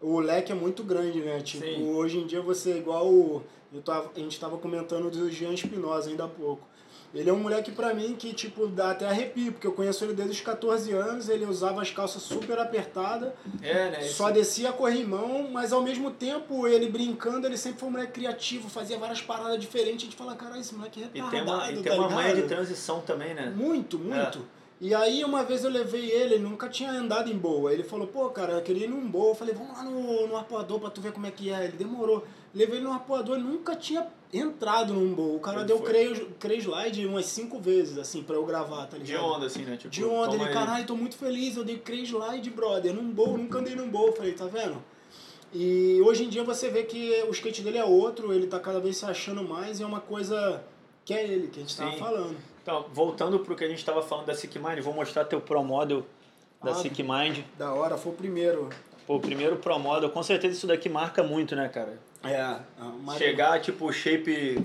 o 0.00 0.18
leque 0.18 0.50
é 0.50 0.54
muito 0.54 0.82
grande, 0.82 1.20
né? 1.20 1.40
Tipo, 1.40 1.64
Sim. 1.64 1.90
hoje 1.90 2.18
em 2.18 2.26
dia 2.26 2.40
você 2.40 2.72
é 2.72 2.76
igual 2.78 3.06
o. 3.06 3.42
Eu 3.72 3.82
tava, 3.82 4.10
a 4.14 4.18
gente 4.18 4.32
estava 4.32 4.56
comentando 4.58 5.10
do 5.10 5.30
Jean 5.30 5.52
Espinosa 5.52 6.10
ainda 6.10 6.24
há 6.24 6.28
pouco. 6.28 6.66
Ele 7.12 7.28
é 7.28 7.32
um 7.32 7.40
moleque 7.40 7.72
pra 7.72 7.92
mim 7.92 8.14
que, 8.16 8.32
tipo, 8.32 8.68
dá 8.68 8.92
até 8.92 9.04
arrepio, 9.08 9.50
porque 9.52 9.66
eu 9.66 9.72
conheço 9.72 10.04
ele 10.04 10.12
desde 10.12 10.34
os 10.36 10.40
14 10.42 10.92
anos, 10.92 11.28
ele 11.28 11.44
usava 11.44 11.82
as 11.82 11.90
calças 11.90 12.22
super 12.22 12.56
apertadas, 12.56 13.32
É, 13.60 13.90
né? 13.90 14.02
só 14.02 14.30
descia 14.30 14.72
corrimão, 14.72 15.48
mas 15.50 15.72
ao 15.72 15.82
mesmo 15.82 16.12
tempo 16.12 16.68
ele 16.68 16.88
brincando, 16.88 17.48
ele 17.48 17.56
sempre 17.56 17.80
foi 17.80 17.88
um 17.88 17.92
moleque 17.92 18.12
criativo, 18.12 18.68
fazia 18.68 18.96
várias 18.96 19.20
paradas 19.20 19.58
diferentes, 19.60 20.02
a 20.02 20.04
gente 20.10 20.16
fala, 20.16 20.36
caralho, 20.36 20.60
esse 20.60 20.72
moleque 20.72 21.02
é 21.02 21.08
E 21.12 21.20
retardado, 21.20 21.32
tem 21.32 21.42
uma, 21.42 21.72
e 21.72 21.74
tem 21.82 21.92
tá 21.92 21.98
uma 21.98 22.10
manha 22.10 22.28
de 22.28 22.34
ligado?" 22.42 22.48
transição 22.48 23.00
também, 23.00 23.34
né? 23.34 23.52
Muito, 23.56 23.98
muito. 23.98 24.46
E 24.80 24.94
aí 24.94 25.24
uma 25.24 25.42
vez 25.44 25.62
eu 25.64 25.70
levei 25.70 26.10
ele, 26.10 26.34
ele 26.36 26.42
nunca 26.44 26.68
tinha 26.68 26.90
andado 26.92 27.28
em 27.30 27.36
boa. 27.36 27.70
Ele 27.70 27.82
falou, 27.82 28.06
pô, 28.06 28.30
cara, 28.30 28.52
eu 28.54 28.62
queria 28.62 28.86
ir 28.86 28.88
num 28.88 29.06
boa. 29.06 29.32
Eu 29.32 29.34
falei, 29.34 29.54
vamos 29.54 29.76
lá 29.76 29.82
no, 29.82 30.26
no 30.26 30.36
arpoador 30.36 30.80
pra 30.80 30.88
tu 30.88 31.02
ver 31.02 31.12
como 31.12 31.26
é 31.26 31.30
que 31.30 31.50
é. 31.50 31.64
Ele 31.64 31.76
demorou. 31.76 32.24
Levei 32.54 32.76
ele 32.78 32.84
no 32.84 32.92
arpoador, 32.92 33.36
ele 33.36 33.46
nunca 33.46 33.76
tinha 33.76 34.06
entrado 34.32 34.92
num 34.92 35.14
boa. 35.14 35.36
O 35.36 35.40
cara 35.40 35.58
Ele 35.58 35.66
deu 35.66 35.80
crê 35.80 36.26
crê 36.38 36.56
slide 36.56 37.06
umas 37.06 37.26
cinco 37.26 37.60
vezes, 37.60 37.96
assim, 37.98 38.22
pra 38.22 38.34
eu 38.36 38.44
gravar, 38.44 38.86
tá 38.86 38.96
De 38.98 39.04
ligado? 39.04 39.24
onda, 39.24 39.46
assim, 39.46 39.62
né? 39.62 39.76
Tipo, 39.76 39.90
De 39.90 40.04
onda, 40.04 40.34
ele, 40.34 40.48
caralho, 40.52 40.84
tô 40.86 40.96
muito 40.96 41.16
feliz, 41.16 41.56
eu 41.56 41.64
dei 41.64 41.78
crê 41.78 41.98
slide, 42.02 42.50
brother, 42.50 42.92
num 42.92 43.10
bowl, 43.10 43.38
nunca 43.38 43.58
andei 43.58 43.74
num 43.74 43.88
bowl. 43.88 44.12
Falei, 44.12 44.32
tá 44.32 44.46
vendo? 44.46 44.82
E 45.52 46.00
hoje 46.04 46.24
em 46.24 46.28
dia 46.28 46.44
você 46.44 46.68
vê 46.70 46.84
que 46.84 47.24
o 47.28 47.30
skate 47.30 47.62
dele 47.62 47.78
é 47.78 47.84
outro, 47.84 48.32
ele 48.32 48.46
tá 48.46 48.60
cada 48.60 48.78
vez 48.78 48.96
se 48.96 49.04
achando 49.04 49.42
mais 49.42 49.80
e 49.80 49.82
é 49.82 49.86
uma 49.86 50.00
coisa 50.00 50.62
que 51.04 51.12
é 51.12 51.24
ele, 51.24 51.48
que 51.48 51.58
a 51.58 51.62
gente 51.62 51.76
tava 51.76 51.90
Sim. 51.92 51.98
falando. 51.98 52.36
Então, 52.62 52.86
voltando 52.92 53.38
pro 53.40 53.56
que 53.56 53.64
a 53.64 53.68
gente 53.68 53.84
tava 53.84 54.02
falando 54.02 54.26
da 54.26 54.34
Sick 54.34 54.58
Mind, 54.58 54.78
vou 54.80 54.94
mostrar 54.94 55.24
teu 55.24 55.40
Pro 55.40 55.62
Model 55.64 56.04
da 56.62 56.72
Ah, 56.72 56.74
Sick 56.74 57.02
Mind. 57.02 57.38
Da 57.58 57.72
hora, 57.72 57.96
foi 57.96 58.12
o 58.12 58.14
primeiro. 58.14 58.68
Pô, 59.06 59.16
o 59.16 59.20
primeiro 59.20 59.56
Pro 59.56 59.76
Model, 59.78 60.10
com 60.10 60.22
certeza 60.22 60.56
isso 60.56 60.66
daqui 60.68 60.88
marca 60.88 61.22
muito, 61.22 61.56
né, 61.56 61.68
cara? 61.68 61.98
É, 62.22 62.56
Chegar, 63.16 63.60
tipo, 63.60 63.86
o 63.86 63.92
shape 63.92 64.62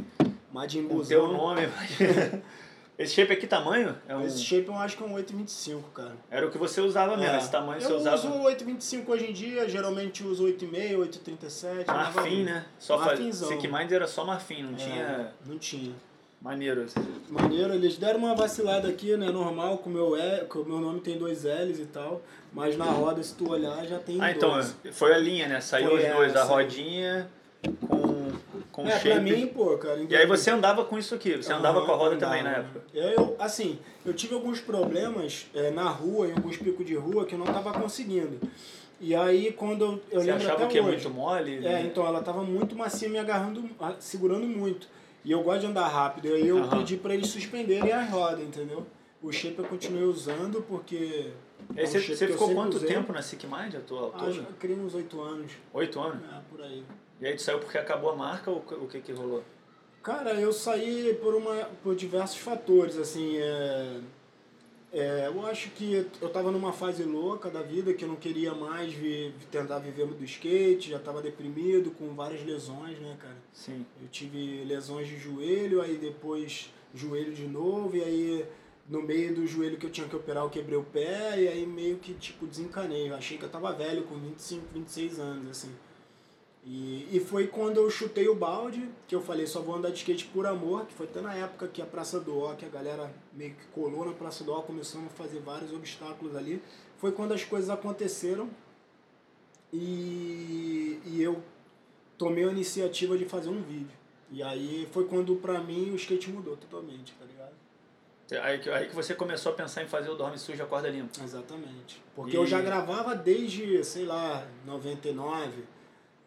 Majin 0.51 0.83
Buzão. 0.87 1.07
teu 1.07 1.27
nome. 1.31 1.61
Esse 2.97 3.13
shape 3.15 3.33
é 3.33 3.35
que 3.35 3.45
tamanho? 3.45 3.93
É 4.07 4.15
um... 4.15 4.25
Esse 4.25 4.41
shape 4.41 4.69
eu 4.69 4.75
acho 4.75 4.95
que 4.95 5.03
é 5.03 5.05
um 5.05 5.13
825, 5.15 5.89
cara. 5.91 6.13
Era 6.31 6.47
o 6.47 6.49
que 6.51 6.57
você 6.57 6.79
usava 6.79 7.17
mesmo, 7.17 7.35
É. 7.35 7.37
esse 7.39 7.51
tamanho 7.51 7.81
eu 7.81 7.87
você 7.89 7.93
usava. 7.93 8.15
uso 8.15 8.29
825 8.43 9.11
hoje 9.11 9.29
em 9.29 9.33
dia, 9.33 9.67
geralmente 9.67 10.23
uso 10.23 10.45
8,5, 10.45 10.99
837. 10.99 11.87
Marfim, 11.87 12.43
né? 12.45 12.65
Só 12.79 12.97
faz... 12.97 13.19
Marfinzão. 13.19 13.49
Sick 13.49 13.67
Mind 13.67 13.91
era 13.91 14.07
só 14.07 14.23
marfim, 14.23 14.63
não 14.63 14.73
É, 14.73 14.75
tinha 14.77 15.33
Não 15.45 15.57
tinha. 15.59 15.93
maneiro. 16.41 16.85
Maneiro, 17.29 17.73
eles 17.73 17.97
deram 17.97 18.19
uma 18.19 18.33
vacilada 18.33 18.87
aqui, 18.87 19.17
né? 19.17 19.29
Normal, 19.29 19.79
com 19.79 19.89
o 19.89 19.93
meu, 19.93 20.13
com 20.47 20.59
o 20.59 20.65
meu 20.65 20.79
nome 20.79 21.01
tem 21.01 21.17
dois 21.17 21.43
L's 21.43 21.79
e 21.79 21.85
tal. 21.87 22.21
Mas 22.53 22.77
na 22.77 22.85
roda, 22.85 23.21
se 23.21 23.35
tu 23.35 23.49
olhar, 23.51 23.85
já 23.85 23.99
tem 23.99 24.21
Ah, 24.21 24.31
então, 24.31 24.51
dois. 24.53 24.73
foi 24.93 25.13
a 25.13 25.17
linha, 25.17 25.49
né? 25.49 25.59
Saiu 25.59 25.89
Foi 25.89 26.01
os 26.07 26.15
dois, 26.15 26.33
a 26.33 26.39
essa. 26.39 26.47
rodinha 26.47 27.29
com, 27.87 28.31
com 28.71 28.87
É, 28.87 28.91
shape. 28.99 29.09
pra 29.09 29.19
mim, 29.21 29.47
pô, 29.47 29.77
cara. 29.77 30.05
E 30.09 30.15
aí 30.15 30.25
você 30.25 30.51
andava 30.51 30.83
com 30.85 30.97
isso 30.97 31.13
aqui, 31.15 31.35
você 31.37 31.51
andava 31.53 31.85
com 31.85 31.91
a 31.91 31.95
roda 31.95 32.15
andava. 32.15 32.31
também 32.31 32.43
na 32.43 32.57
época. 32.59 32.83
Eu, 32.93 33.35
assim, 33.39 33.79
eu 34.05 34.13
tive 34.13 34.33
alguns 34.33 34.59
problemas 34.59 35.47
é, 35.53 35.71
na 35.71 35.89
rua, 35.89 36.27
em 36.27 36.33
alguns 36.33 36.57
picos 36.57 36.85
de 36.85 36.95
rua, 36.95 37.25
que 37.25 37.33
eu 37.35 37.39
não 37.39 37.45
tava 37.45 37.73
conseguindo. 37.73 38.39
E 38.99 39.13
aí, 39.13 39.51
quando 39.51 39.83
eu, 39.83 39.91
eu 40.11 40.21
você 40.21 40.27
lembro 40.27 40.43
achava 40.43 40.63
até 40.63 40.67
que 40.71 40.77
é 40.77 40.81
hoje, 40.81 40.91
muito 40.91 41.09
mole? 41.09 41.65
É, 41.65 41.81
então 41.81 42.05
ela 42.07 42.21
tava 42.21 42.41
muito 42.43 42.75
macia, 42.75 43.09
me 43.09 43.17
agarrando, 43.19 43.69
ah, 43.79 43.93
segurando 43.99 44.47
muito. 44.47 44.87
E 45.23 45.31
eu 45.31 45.41
gosto 45.43 45.61
de 45.61 45.65
andar 45.67 45.87
rápido. 45.87 46.27
Aí 46.33 46.47
eu 46.47 46.59
Aham. 46.59 46.77
pedi 46.77 46.95
pra 46.97 47.13
eles 47.13 47.27
suspenderem 47.27 47.91
a 47.91 48.03
roda, 48.05 48.41
entendeu? 48.41 48.85
O 49.21 49.31
shape 49.31 49.57
eu 49.57 49.65
continuei 49.65 50.03
usando 50.05 50.61
porque. 50.61 51.31
é 51.75 51.85
você, 51.85 51.99
você 51.99 52.27
ficou 52.27 52.53
quanto 52.53 52.77
usei. 52.77 52.87
tempo 52.87 53.11
na 53.11 53.21
Sick 53.23 53.45
Mind, 53.47 53.75
a 53.75 53.79
tua 53.79 54.07
Acho 54.13 54.25
altura? 54.25 54.33
que 54.33 54.39
eu 54.51 54.55
criei 54.59 54.77
uns 54.79 54.93
oito 54.93 55.19
anos. 55.19 55.51
Oito 55.73 55.99
anos? 55.99 56.23
É, 56.31 56.39
por 56.49 56.61
aí. 56.61 56.83
E 57.19 57.27
aí 57.27 57.35
tu 57.35 57.41
saiu 57.41 57.59
porque 57.59 57.77
acabou 57.77 58.11
a 58.11 58.15
marca 58.15 58.51
ou 58.51 58.57
o 58.57 58.87
que 58.87 58.99
que 58.99 59.11
rolou? 59.11 59.43
Cara, 60.03 60.33
eu 60.39 60.53
saí 60.53 61.17
por, 61.21 61.33
uma, 61.33 61.65
por 61.81 61.95
diversos 61.95 62.37
fatores, 62.37 62.95
assim, 62.95 63.37
é, 63.37 64.01
é, 64.93 65.27
eu 65.27 65.45
acho 65.45 65.71
que 65.71 66.07
eu 66.21 66.29
tava 66.29 66.51
numa 66.51 66.71
fase 66.71 67.03
louca 67.03 67.49
da 67.49 67.61
vida, 67.61 67.93
que 67.93 68.05
eu 68.05 68.07
não 68.07 68.15
queria 68.15 68.53
mais 68.53 68.93
vi, 68.93 69.33
tentar 69.51 69.79
viver 69.79 70.05
do 70.05 70.23
skate, 70.23 70.91
já 70.91 70.99
tava 70.99 71.21
deprimido, 71.21 71.91
com 71.91 72.13
várias 72.13 72.45
lesões, 72.45 72.99
né, 72.99 73.17
cara? 73.19 73.35
Sim. 73.51 73.85
Eu 74.01 74.07
tive 74.09 74.63
lesões 74.63 75.07
de 75.07 75.17
joelho, 75.17 75.81
aí 75.81 75.97
depois 75.97 76.71
joelho 76.93 77.33
de 77.33 77.47
novo, 77.47 77.97
e 77.97 78.03
aí 78.03 78.45
no 78.87 79.01
meio 79.01 79.35
do 79.35 79.47
joelho 79.47 79.77
que 79.77 79.87
eu 79.87 79.91
tinha 79.91 80.07
que 80.07 80.15
operar 80.15 80.43
eu 80.43 80.49
quebrei 80.49 80.77
o 80.77 80.83
pé, 80.83 81.41
e 81.41 81.47
aí 81.47 81.65
meio 81.65 81.97
que, 81.97 82.13
tipo, 82.13 82.45
desencanei. 82.45 83.09
Eu 83.09 83.15
achei 83.15 83.37
que 83.37 83.43
eu 83.43 83.49
tava 83.49 83.73
velho, 83.73 84.03
com 84.03 84.15
25, 84.15 84.67
26 84.73 85.19
anos, 85.19 85.49
assim. 85.49 85.71
E, 86.65 87.07
e 87.15 87.19
foi 87.19 87.45
quando 87.47 87.77
eu 87.77 87.89
chutei 87.91 88.27
o 88.27 88.33
balde, 88.33 88.89
que 89.07 89.13
eu 89.13 89.21
falei, 89.21 89.45
só 89.45 89.61
vou 89.61 89.75
andar 89.75 89.91
de 89.91 89.97
skate 89.97 90.25
por 90.25 90.47
amor, 90.47 90.85
que 90.87 90.93
foi 90.95 91.05
até 91.05 91.21
na 91.21 91.33
época 91.35 91.67
que 91.67 91.79
a 91.79 91.85
Praça 91.85 92.19
do 92.19 92.39
Ó, 92.39 92.55
que 92.55 92.65
a 92.65 92.69
galera 92.69 93.13
meio 93.33 93.51
que 93.53 93.65
colou 93.67 94.03
na 94.03 94.13
Praça 94.13 94.43
do 94.43 94.51
Ó, 94.51 94.61
começamos 94.61 95.05
a 95.07 95.15
fazer 95.15 95.39
vários 95.41 95.71
obstáculos 95.71 96.35
ali. 96.35 96.59
Foi 96.97 97.11
quando 97.11 97.33
as 97.33 97.43
coisas 97.43 97.69
aconteceram 97.69 98.49
e, 99.71 100.99
e 101.05 101.21
eu 101.21 101.41
tomei 102.17 102.45
a 102.45 102.51
iniciativa 102.51 103.17
de 103.17 103.25
fazer 103.25 103.49
um 103.49 103.61
vídeo. 103.61 103.95
E 104.31 104.41
aí 104.41 104.87
foi 104.91 105.05
quando 105.05 105.35
pra 105.35 105.59
mim 105.61 105.91
o 105.91 105.95
skate 105.95 106.31
mudou 106.31 106.57
totalmente, 106.57 107.13
tá 107.13 107.25
ligado? 107.25 107.53
Aí, 108.43 108.57
que- 108.57 108.69
aí 108.71 108.87
que 108.87 108.95
você 108.95 109.13
começou 109.13 109.51
a 109.51 109.55
pensar 109.55 109.83
em 109.83 109.87
fazer 109.87 110.09
o 110.09 110.15
Dorme 110.15 110.39
Sujo 110.39 110.63
Acorda 110.63 110.89
Limpo. 110.89 111.11
Exatamente. 111.23 112.01
Porque 112.15 112.35
E- 112.35 112.39
eu 112.39 112.45
já 112.45 112.59
gravava 112.59 113.13
desde, 113.13 113.83
sei 113.83 114.03
lá, 114.05 114.47
99. 114.65 115.63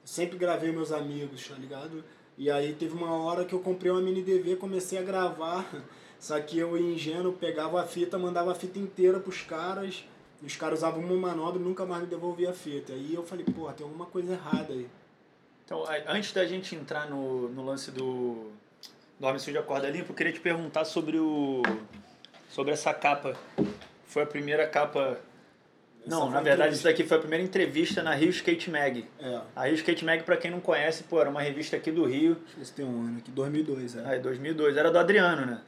Sempre 0.09 0.39
gravei 0.39 0.73
meus 0.73 0.91
amigos, 0.91 1.47
tá 1.47 1.55
ligado? 1.55 2.03
E 2.39 2.51
aí 2.51 2.73
teve 2.73 2.95
uma 2.95 3.13
hora 3.13 3.45
que 3.45 3.55
eu 3.55 3.61
comprei 3.61 3.93
uma 3.93 4.01
mini 4.01 4.23
DV, 4.23 4.57
comecei 4.57 4.99
a 4.99 5.03
gravar. 5.03 5.71
Só 6.19 6.41
que 6.41 6.59
eu, 6.59 6.79
ingênuo, 6.79 7.35
pegava 7.35 7.83
a 7.83 7.85
fita, 7.85 8.19
mandava 8.19 8.53
a 8.53 8.55
fita 8.55 8.79
inteira 8.79 9.21
pros 9.21 9.43
caras. 9.43 10.07
E 10.43 10.47
os 10.47 10.57
caras 10.57 10.79
usavam 10.79 11.05
uma 11.05 11.15
manobra 11.15 11.61
e 11.61 11.63
nunca 11.63 11.85
mais 11.85 12.05
me 12.05 12.09
devolvia 12.09 12.49
a 12.49 12.55
fita. 12.55 12.95
Aí 12.95 13.13
eu 13.13 13.23
falei, 13.23 13.45
porra, 13.45 13.75
tem 13.75 13.85
alguma 13.85 14.07
coisa 14.07 14.33
errada 14.33 14.73
aí. 14.73 14.89
Então, 15.67 15.85
antes 16.07 16.33
da 16.33 16.47
gente 16.47 16.75
entrar 16.75 17.11
no, 17.11 17.51
no 17.51 17.63
lance 17.63 17.91
do 17.91 18.51
Dorme 19.21 19.39
Sujo 19.39 19.59
Acorda 19.59 19.91
Limpo, 19.91 20.13
eu 20.13 20.17
queria 20.17 20.33
te 20.33 20.41
perguntar 20.41 20.87
sobre 20.87 21.19
o 21.19 21.61
sobre 22.49 22.73
essa 22.73 22.95
capa. 22.95 23.37
Foi 24.07 24.23
a 24.23 24.27
primeira 24.27 24.67
capa... 24.67 25.21
Não, 26.07 26.31
na 26.31 26.41
verdade 26.41 26.75
isso 26.75 26.85
daqui 26.85 27.05
foi 27.05 27.17
a 27.19 27.21
primeira 27.21 27.45
entrevista 27.45 28.03
na 28.03 28.15
Rio 28.15 28.31
Skate 28.31 28.71
Mag. 28.71 29.05
É, 29.21 29.41
A 29.55 29.65
Rio 29.67 29.75
Skate 29.75 30.05
Mag, 30.05 30.23
pra 30.23 30.37
quem 30.37 30.51
não 30.51 30.61
conhece, 30.61 31.03
pô, 31.05 31.21
era 31.21 31.29
uma 31.29 31.43
revista 31.43 31.77
aqui 31.77 31.91
do 31.93 32.05
Rio, 32.05 32.35
deixa 32.35 32.55
eu 32.55 32.59
ver 32.59 32.65
se 32.65 32.73
tem 32.73 32.85
um 32.85 33.01
ano 33.01 33.19
aqui, 33.19 33.31
2002, 33.31 33.97
é. 33.97 34.05
aí 34.07 34.19
2002, 34.21 34.77
era 34.77 34.91
do 34.91 34.99
Adriano, 34.99 35.45
né? 35.45 35.61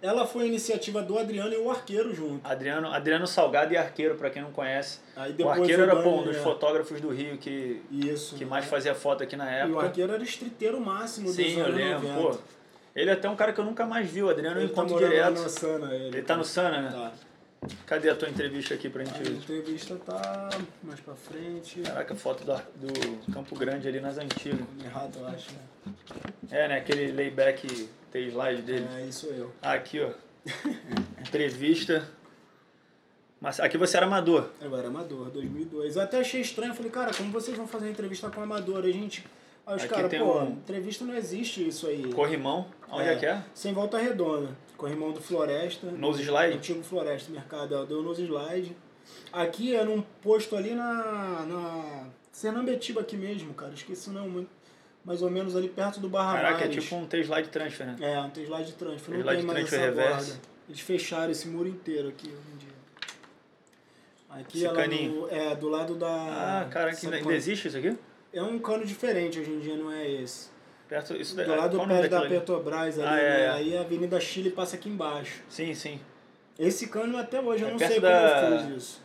Ela 0.00 0.24
foi 0.24 0.44
a 0.44 0.46
iniciativa 0.46 1.02
do 1.02 1.18
Adriano 1.18 1.52
e 1.52 1.56
o 1.56 1.68
Arqueiro 1.68 2.14
junto. 2.14 2.46
Adriano, 2.46 2.92
Adriano 2.92 3.26
Salgado 3.26 3.72
e 3.72 3.76
Arqueiro, 3.76 4.14
pra 4.14 4.30
quem 4.30 4.40
não 4.40 4.52
conhece. 4.52 5.00
Aí 5.16 5.34
O 5.36 5.48
Arqueiro 5.48 5.82
era 5.82 5.96
pô, 5.96 6.20
um 6.20 6.22
dos 6.22 6.36
é, 6.36 6.40
fotógrafos 6.40 7.00
do 7.00 7.08
Rio 7.08 7.36
que, 7.36 7.82
Isso. 7.90 8.36
que 8.36 8.44
né? 8.44 8.50
mais 8.50 8.64
fazia 8.66 8.94
foto 8.94 9.24
aqui 9.24 9.34
na 9.34 9.44
E 9.44 9.62
o 9.64 9.70
época. 9.70 9.86
Arqueiro 9.86 10.12
era 10.12 10.22
estriteiro 10.22 10.80
máximo 10.80 11.28
Sim, 11.30 11.42
dos 11.42 11.52
eu 11.56 11.64
anos 11.64 11.76
lembro, 11.76 12.08
90. 12.08 12.20
pô. 12.36 12.38
Ele 12.94 13.10
é 13.10 13.12
até 13.12 13.28
um 13.28 13.34
cara 13.34 13.52
que 13.52 13.58
eu 13.60 13.64
nunca 13.64 13.84
mais 13.86 14.08
vi, 14.08 14.22
o 14.22 14.28
Adriano 14.30 14.60
eu 14.60 14.68
tá 14.68 14.72
encontro 14.82 14.94
lá 14.94 15.08
direto. 15.08 15.40
no 15.42 15.48
Sana, 15.48 15.92
ele. 15.94 16.04
Ele 16.06 16.22
tá 16.22 16.36
no 16.36 16.44
Sana, 16.44 16.80
né? 16.80 16.90
Tá. 16.92 17.12
Cadê 17.86 18.08
a 18.08 18.14
tua 18.14 18.28
entrevista 18.28 18.74
aqui 18.74 18.88
pra 18.88 19.04
gente 19.04 19.18
A 19.20 19.32
entrevista 19.32 19.96
tá 19.96 20.48
mais 20.82 21.00
pra 21.00 21.14
frente. 21.14 21.80
Caraca, 21.80 22.14
foto 22.14 22.44
do, 22.44 22.86
do 22.86 23.32
Campo 23.32 23.56
Grande 23.56 23.88
ali 23.88 24.00
nas 24.00 24.16
antigas. 24.16 24.60
Errado, 24.84 25.18
eu 25.18 25.26
acho, 25.26 25.50
né? 25.52 25.94
É, 26.50 26.68
né? 26.68 26.76
Aquele 26.76 27.10
layback 27.12 27.88
tem 28.12 28.28
slide 28.28 28.62
dele. 28.62 28.86
É, 28.96 29.06
isso 29.06 29.26
eu. 29.26 29.52
Ah, 29.60 29.72
aqui, 29.72 30.00
ó. 30.00 30.10
Entrevista. 31.20 32.08
Mas 33.40 33.60
aqui 33.60 33.76
você 33.76 33.96
era 33.96 34.06
amador. 34.06 34.50
Eu 34.60 34.76
era 34.76 34.88
amador, 34.88 35.30
2002. 35.30 35.96
Eu 35.96 36.02
até 36.02 36.20
achei 36.20 36.40
estranho, 36.40 36.74
falei, 36.74 36.90
cara, 36.90 37.12
como 37.14 37.30
vocês 37.30 37.56
vão 37.56 37.66
fazer 37.66 37.90
entrevista 37.90 38.30
com 38.30 38.40
amador? 38.40 38.84
A 38.84 38.90
gente... 38.90 39.24
Aí 39.68 39.76
os 39.76 39.84
caras, 39.84 40.12
pô, 40.18 40.38
um- 40.40 40.48
entrevista 40.52 41.04
não 41.04 41.14
existe 41.14 41.68
isso 41.68 41.86
aí. 41.86 42.10
Corrimão. 42.12 42.66
Onde 42.90 43.08
é, 43.08 43.16
que 43.16 43.26
é? 43.26 43.42
Sem 43.54 43.72
volta 43.74 43.98
redonda. 43.98 44.56
Corrimão 44.78 45.12
do 45.12 45.20
Floresta. 45.20 45.90
Nose 45.90 46.22
slide? 46.22 46.56
Antigo 46.56 46.82
Floresta 46.82 47.30
Mercado. 47.30 47.74
Eu 47.74 47.84
deu 47.86 48.02
nose 48.02 48.22
slide. 48.24 48.74
Aqui 49.32 49.74
é 49.76 49.84
num 49.84 50.00
posto 50.22 50.56
ali 50.56 50.74
na. 50.74 51.44
na 51.46 52.06
Sernambetiba 52.32 53.00
aqui 53.02 53.16
mesmo, 53.16 53.52
cara. 53.52 53.74
Esqueci 53.74 54.08
não, 54.10 54.28
muito. 54.28 54.48
Mais 55.04 55.22
ou 55.22 55.30
menos 55.30 55.54
ali 55.56 55.68
perto 55.68 56.00
do 56.00 56.08
Barra 56.08 56.34
Caraca, 56.36 56.64
é 56.64 56.68
Mares. 56.68 56.84
tipo 56.84 56.96
um 56.96 57.06
T-slide 57.06 57.48
transfer, 57.48 57.86
né? 57.86 57.96
É, 58.00 58.20
um 58.20 58.30
slide 58.42 58.66
de 58.66 58.72
transfer. 58.74 59.18
Não 59.18 59.24
tem 59.26 59.42
mais 59.42 59.66
essa 59.66 59.76
reverse. 59.78 60.30
borda. 60.32 60.42
Eles 60.68 60.80
fecharam 60.80 61.30
esse 61.30 61.48
muro 61.48 61.68
inteiro 61.68 62.08
aqui 62.08 62.28
hoje 62.28 62.38
em 62.54 62.56
dia. 62.58 62.68
Aqui 64.30 64.58
Esse 64.58 64.66
ela 64.66 64.76
caninho. 64.76 65.22
no- 65.22 65.28
é 65.30 65.54
do 65.56 65.68
lado 65.68 65.94
da. 65.94 66.08
Ah, 66.08 66.68
caraca, 66.70 66.98
ainda, 67.02 67.32
existe 67.34 67.68
isso 67.68 67.76
aqui? 67.78 67.96
É 68.32 68.42
um 68.42 68.58
cano 68.58 68.84
diferente 68.84 69.38
hoje 69.40 69.50
em 69.50 69.58
dia, 69.60 69.76
não 69.76 69.90
é 69.90 70.06
esse. 70.10 70.48
Perto, 70.88 71.14
isso 71.16 71.36
daí, 71.36 71.44
Do 71.46 71.50
lado 71.52 71.76
qual 71.76 71.86
do 71.86 71.92
o 71.92 71.96
nome 71.96 72.08
pé 72.08 72.08
da? 72.08 72.28
Petrobras 72.28 72.98
ali, 72.98 73.08
Ah, 73.08 73.18
é, 73.18 73.28
né? 73.28 73.44
é. 73.44 73.48
Aí 73.50 73.76
a 73.76 73.80
Avenida 73.80 74.18
Chile 74.20 74.50
passa 74.50 74.76
aqui 74.76 74.88
embaixo. 74.88 75.42
Sim, 75.48 75.74
sim. 75.74 76.00
Esse 76.58 76.88
cano 76.88 77.16
até 77.18 77.40
hoje 77.40 77.62
eu 77.62 77.68
É 77.68 77.70
não 77.72 77.78
perto 77.78 77.92
sei 77.92 78.00
da- 78.00 78.40
como 78.42 78.54
eu 78.54 78.58
fiz 78.68 78.76
isso. 78.76 79.02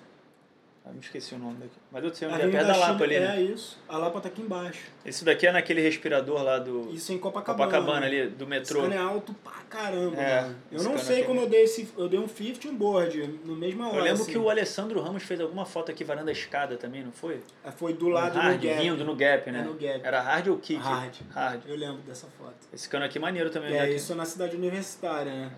Ah, 0.86 0.92
me 0.92 1.00
esqueci 1.00 1.34
o 1.34 1.38
nome 1.40 1.56
daqui. 1.60 1.72
Mas 1.90 2.04
eu 2.04 2.14
sei 2.14 2.28
A 2.28 2.32
onde 2.34 2.42
é, 2.42 2.48
perto 2.50 2.68
da 2.68 2.76
Lapa 2.76 3.00
Chile- 3.06 3.16
ali, 3.16 3.26
né? 3.26 3.38
É 3.38 3.42
isso. 3.42 3.80
A 3.88 3.98
Lapa 3.98 4.20
tá 4.20 4.28
aqui 4.28 4.42
embaixo. 4.42 4.82
Esse 5.06 5.24
daqui 5.24 5.48
é 5.48 5.52
naquele 5.54 5.80
respirador 5.82 6.44
lá 6.44 6.60
do 6.60 6.90
Isso 6.94 7.14
em 7.14 7.18
Copacabana. 7.18 7.72
Copacabana 7.72 8.06
ali, 8.06 8.28
do 8.28 8.44
Esse 8.44 8.50
metrô. 8.50 8.82
cano 8.82 8.94
é 8.94 8.98
alto 8.98 9.34
pra 9.36 9.54
caramba, 9.70 10.18
É, 10.22 10.42
mano. 10.42 10.56
Eu 10.70 10.76
esse 10.80 10.90
não 10.90 10.98
sei 10.98 11.16
aqui 11.16 11.24
é 11.24 11.28
como 11.28 11.40
eu 11.40 11.48
dei 11.48 11.64
esse. 11.64 11.88
Eu 11.98 12.10
dei 12.10 12.20
um 12.20 12.28
50 12.28 12.68
e 12.68 12.70
um 12.70 12.76
board 12.76 13.28
no 13.46 13.56
mesma 13.56 13.88
hora. 13.88 13.98
Eu 13.98 14.04
lembro 14.04 14.24
assim. 14.24 14.32
que 14.34 14.38
o 14.38 14.50
Alessandro 14.50 15.00
Ramos 15.02 15.24
fez 15.24 15.40
alguma 15.40 15.66
foto 15.66 15.90
aqui 15.90 16.04
varando 16.04 16.28
a 16.30 16.34
escada 16.34 16.76
também, 16.76 17.02
não 17.02 17.14
foi? 17.14 17.40
É, 17.64 17.72
Foi 17.72 17.94
do 17.94 18.10
lado 18.10 18.38
hard, 18.38 18.60
do 18.60 18.68
gap. 18.68 18.82
vindo 18.82 19.06
no 19.06 19.16
gap, 19.16 19.52
né? 19.52 19.60
É, 19.60 19.64
no 19.64 19.74
gap. 19.76 20.02
Era 20.04 20.20
hard 20.22 20.48
ou 20.50 20.58
kick? 20.58 20.82
Hard. 20.82 21.16
Hard. 21.34 21.62
Eu 21.66 21.78
lembro 21.78 22.02
dessa 22.02 22.28
foto. 22.38 22.56
Esse 22.74 22.90
cano 22.90 23.06
aqui 23.06 23.18
é 23.18 23.22
maneiro 23.22 23.50
também, 23.50 23.74
É, 23.74 23.84
né? 23.84 23.90
isso 23.94 24.14
na 24.16 24.26
cidade 24.26 24.58
universitária, 24.58 25.32
né? 25.32 25.52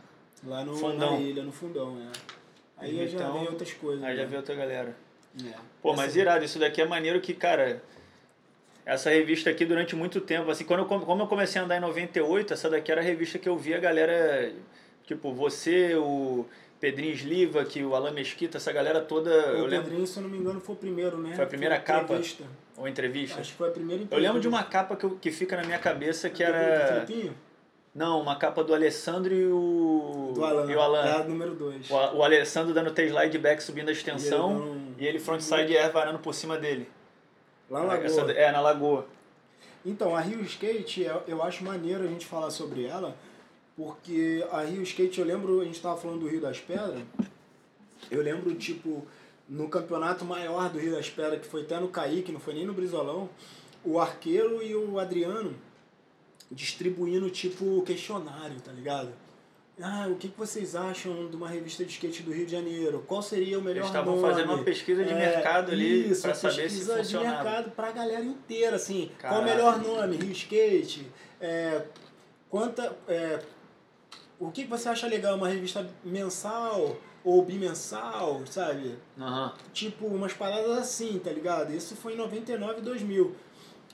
Lá 0.46 0.64
no, 0.64 0.76
Fundão. 0.76 1.14
na 1.16 1.20
ilha, 1.20 1.42
no 1.42 1.52
fundão, 1.52 1.98
é. 2.00 2.12
Aí 2.78 3.00
eu 3.00 3.08
já 3.08 3.18
Então, 3.18 3.40
vi 3.40 3.48
outras 3.48 3.74
coisas. 3.74 4.04
Aí 4.04 4.16
já 4.16 4.22
né? 4.24 4.28
vi 4.30 4.36
outra 4.36 4.54
galera. 4.54 4.96
É. 5.44 5.50
Pô, 5.82 5.94
Essa- 5.94 6.02
mas 6.02 6.16
irado, 6.16 6.46
isso 6.46 6.60
daqui 6.60 6.82
é 6.82 6.86
maneiro 6.86 7.20
que, 7.22 7.34
cara, 7.34 7.82
essa 8.86 9.10
revista 9.10 9.50
aqui 9.50 9.66
durante 9.66 9.96
muito 9.96 10.22
tempo, 10.22 10.50
assim, 10.52 10.64
quando 10.64 10.82
eu, 10.82 10.86
como 10.86 11.22
eu 11.24 11.28
comecei 11.28 11.60
a 11.62 11.66
andar 11.66 11.78
em 11.78 11.82
98, 11.82 12.54
essa 12.54 12.70
daqui 12.70 12.92
era 12.92 13.02
a 13.02 13.04
revista 13.04 13.38
que 13.40 13.50
eu 13.50 13.58
via 13.58 13.78
a 13.78 13.80
galera, 13.80 14.52
tipo, 15.06 15.34
você, 15.34 15.96
o 15.96 16.46
Pedrinho 16.80 17.14
Sliva, 17.14 17.66
que 17.66 17.84
o 17.84 17.96
Alan 17.96 18.12
Mesquita, 18.12 18.58
essa 18.58 18.72
galera 18.72 19.02
toda, 19.02 19.30
eu 19.30 19.64
O 19.64 19.66
lembro, 19.66 19.86
Pedrinho, 19.88 20.08
se 20.08 20.18
eu 20.18 20.24
não 20.24 20.30
me 20.30 20.38
engano, 20.38 20.60
foi 20.60 20.76
o 20.76 20.78
primeiro, 20.78 21.18
né? 21.18 21.36
Foi 21.36 21.46
a 21.46 21.48
primeira 21.48 21.80
capa? 21.80 22.04
entrevista. 22.14 22.44
ou 22.78 22.88
entrevista. 22.88 23.40
Acho 23.42 23.52
que 23.52 23.58
foi 23.58 23.70
a 23.70 23.72
primeira 23.72 24.02
Eu 24.02 24.06
entrevista. 24.06 24.28
lembro 24.34 24.42
de 24.42 24.48
uma 24.50 24.64
capa 24.64 24.96
que, 24.96 25.06
eu- 25.06 25.18
que 25.22 25.32
fica 25.32 25.56
na 25.56 25.64
minha 25.64 25.80
cabeça 25.80 26.30
que 26.30 26.44
Do 26.44 26.50
era. 26.50 27.06
Não, 27.96 28.20
uma 28.22 28.36
capa 28.36 28.62
do 28.62 28.74
Alessandro 28.74 29.34
e 29.34 29.46
o. 29.46 30.34
Do 30.36 30.44
Alan. 30.44 30.70
E 30.70 30.76
o 30.76 30.82
Alan. 30.82 31.06
É 31.06 31.12
a 31.14 31.24
número 31.24 31.56
2. 31.56 31.90
O, 31.90 31.94
o 32.18 32.24
Alessandro 32.24 32.74
dando 32.74 32.92
T-slide 32.92 33.38
back 33.38 33.64
subindo 33.64 33.88
a 33.88 33.94
extensão 33.94 34.78
E 34.98 35.06
ele 35.06 35.20
frontside 35.20 35.76
air 35.78 35.92
varando 35.92 36.20
por 36.20 36.34
cima 36.34 36.58
dele. 36.58 36.90
Lá 37.70 37.80
na 37.82 37.86
Lagoa. 37.88 38.06
Essa- 38.06 38.32
é, 38.32 38.52
na 38.52 38.62
lagoa. 38.62 39.08
Então, 39.86 40.16
a 40.16 40.22
Rio 40.22 40.42
Skate, 40.42 41.02
eu- 41.28 41.44
acho 41.44 41.64
maneiro 41.64 42.04
a 42.04 42.08
gente 42.08 42.26
falar 42.26 42.50
sobre 42.52 42.86
ela, 42.86 43.16
porque 43.76 44.46
a 44.52 44.62
Rio 44.62 44.82
Skate, 44.84 45.20
eu 45.20 45.26
lembro, 45.26 45.62
a 45.62 45.66
gente 45.66 45.76
estava 45.76 45.96
falando 46.00 46.22
do 46.22 46.28
Rio 46.28 46.42
das 46.42 46.60
Pedras, 46.60 47.02
eu 48.10 48.22
lembro, 48.22 48.54
tipo, 48.56 49.06
no 49.48 49.68
campeonato 49.70 50.24
maior 50.26 50.70
do 50.70 50.80
Rio 50.80 50.92
das 50.94 51.10
Pedras, 51.10 51.40
que 51.42 51.48
foi 51.48 51.62
até 51.64 51.80
no 51.80 51.88
Kaique, 51.90 52.32
não 52.32 52.40
foi 52.40 52.54
nem 52.56 52.66
no 52.66 52.74
Brizolão, 52.74 53.30
o 53.84 54.00
Arqueiro 54.00 54.64
e 54.64 54.76
o 54.76 55.00
Adriano 55.00 55.54
distribuindo, 56.52 57.30
tipo, 57.30 57.82
questionário, 57.84 58.60
tá 58.62 58.72
ligado? 58.72 59.10
Ah, 59.82 60.08
o 60.10 60.16
que, 60.16 60.30
que 60.30 60.38
vocês 60.38 60.74
acham 60.74 61.28
de 61.30 61.36
uma 61.36 61.50
revista 61.50 61.84
de 61.84 61.92
skate 61.92 62.24
do 62.24 62.32
Rio 62.32 62.46
de 62.46 62.52
Janeiro? 62.54 63.04
Qual 63.06 63.22
seria 63.22 63.60
o 63.60 63.62
melhor 63.62 63.78
Eles 63.80 63.88
estavam 63.88 64.22
fazendo 64.22 64.54
uma 64.54 64.64
pesquisa 64.64 65.04
de 65.04 65.12
É, 65.12 65.16
mercado 65.16 65.72
ali 65.72 66.06
uma 66.06 66.16
saber 66.16 66.36
se 66.36 66.62
pesquisa 66.62 66.94
de 66.94 67.00
funcionava. 67.00 67.44
mercado 67.44 67.72
pra 67.72 67.92
galera 67.92 68.24
inteira, 68.24 68.78
assim. 68.78 69.12
Qual 69.20 69.34
o 69.34 69.46
Caraca. 69.46 69.52
melhor 69.54 69.80
nome? 69.80 70.16
Rio 70.16 70.32
Skate? 70.32 71.12
É, 71.42 71.82
quanta, 72.50 72.96
é, 73.08 73.42
o 74.40 74.50
que 74.50 74.64
que 74.64 74.70
você 74.70 74.88
acha 74.88 75.08
legal? 75.08 75.36
Uma 75.36 75.50
revista 75.50 75.86
mensal 76.06 76.96
ou 77.22 77.44
bimensal, 77.44 78.44
sabe? 78.46 78.96
Aham. 79.20 79.54
Tipo, 79.74 80.06
umas 80.08 80.32
paradas 80.32 80.78
assim, 80.78 81.20
tá 81.22 81.32
ligado? 81.32 81.74
Isso 81.76 81.98
foi 81.98 82.14
em 82.14 82.18
99 82.18 82.80
e 82.80 82.82
2000. 82.82 83.36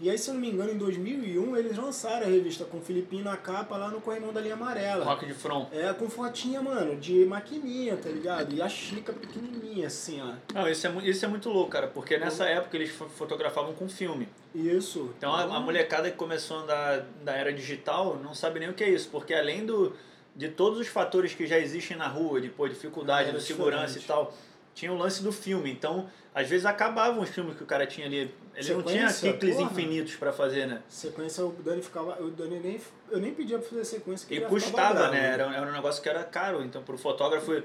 E 0.01 0.09
aí, 0.09 0.17
se 0.17 0.29
eu 0.29 0.33
não 0.33 0.41
me 0.41 0.49
engano, 0.49 0.71
em 0.71 0.77
2001 0.77 1.55
eles 1.57 1.77
lançaram 1.77 2.25
a 2.25 2.29
revista 2.29 2.65
com 2.65 2.79
o 2.79 2.81
Filipinho 2.81 3.23
na 3.23 3.37
capa 3.37 3.77
lá 3.77 3.87
no 3.89 4.01
Corrimão 4.01 4.33
da 4.33 4.41
Linha 4.41 4.55
Amarela. 4.55 5.05
Rock 5.05 5.27
de 5.27 5.33
front. 5.35 5.67
É, 5.71 5.93
com 5.93 6.09
fotinha, 6.09 6.59
mano, 6.59 6.95
de 6.95 7.23
maquininha, 7.25 7.95
tá 7.97 8.09
ligado? 8.09 8.51
E 8.55 8.61
a 8.61 8.67
Chica 8.67 9.13
pequenininha, 9.13 9.85
assim, 9.85 10.19
ó. 10.19 10.33
Não, 10.55 10.67
isso 10.67 10.87
é, 10.87 10.91
isso 11.07 11.23
é 11.23 11.27
muito 11.27 11.49
louco, 11.49 11.69
cara, 11.69 11.87
porque 11.87 12.17
nessa 12.17 12.45
época 12.45 12.75
eles 12.77 12.89
fo- 12.89 13.07
fotografavam 13.09 13.73
com 13.73 13.87
filme. 13.87 14.27
Isso. 14.55 15.13
Então 15.17 15.35
a, 15.35 15.43
a 15.43 15.59
molecada 15.59 16.09
que 16.09 16.17
começou 16.17 16.57
a 16.57 16.61
andar 16.63 16.99
da 17.23 17.33
era 17.33 17.53
digital 17.53 18.17
não 18.23 18.33
sabe 18.33 18.59
nem 18.59 18.69
o 18.69 18.73
que 18.73 18.83
é 18.83 18.89
isso, 18.89 19.07
porque 19.11 19.35
além 19.35 19.67
do, 19.67 19.95
de 20.35 20.49
todos 20.49 20.79
os 20.79 20.87
fatores 20.87 21.35
que 21.35 21.45
já 21.45 21.59
existem 21.59 21.95
na 21.95 22.07
rua, 22.07 22.41
de 22.41 22.49
pô, 22.49 22.67
dificuldade, 22.67 23.29
Era 23.29 23.37
de 23.37 23.43
segurança 23.43 23.99
e 23.99 24.01
tal, 24.01 24.33
tinha 24.73 24.91
o 24.91 24.97
lance 24.97 25.21
do 25.21 25.31
filme. 25.31 25.69
Então, 25.71 26.09
às 26.33 26.47
vezes 26.49 26.65
acabavam 26.65 27.21
os 27.21 27.29
filmes 27.29 27.55
que 27.55 27.61
o 27.63 27.67
cara 27.67 27.85
tinha 27.85 28.07
ali. 28.07 28.33
Ele 28.55 28.73
não 28.73 28.83
tinha 28.83 29.09
Sequência, 29.09 29.31
ciclos 29.33 29.55
porra. 29.55 29.71
infinitos 29.71 30.15
pra 30.15 30.33
fazer, 30.33 30.65
né? 30.67 30.81
Sequência, 30.89 31.45
o 31.45 31.51
Dani 31.63 31.81
ficava. 31.81 32.21
O 32.21 32.29
Dani 32.31 32.59
nem. 32.59 32.81
Eu 33.09 33.19
nem 33.19 33.33
pedia 33.33 33.57
pra 33.57 33.67
fazer 33.69 33.85
sequência. 33.85 34.27
que 34.27 34.35
E 34.35 34.41
custava, 34.41 34.93
bravo. 34.93 35.11
né? 35.13 35.33
Era, 35.33 35.43
era 35.55 35.67
um 35.67 35.71
negócio 35.71 36.01
que 36.03 36.09
era 36.09 36.23
caro, 36.23 36.61
então 36.63 36.83
pro 36.83 36.97
fotógrafo, 36.97 37.63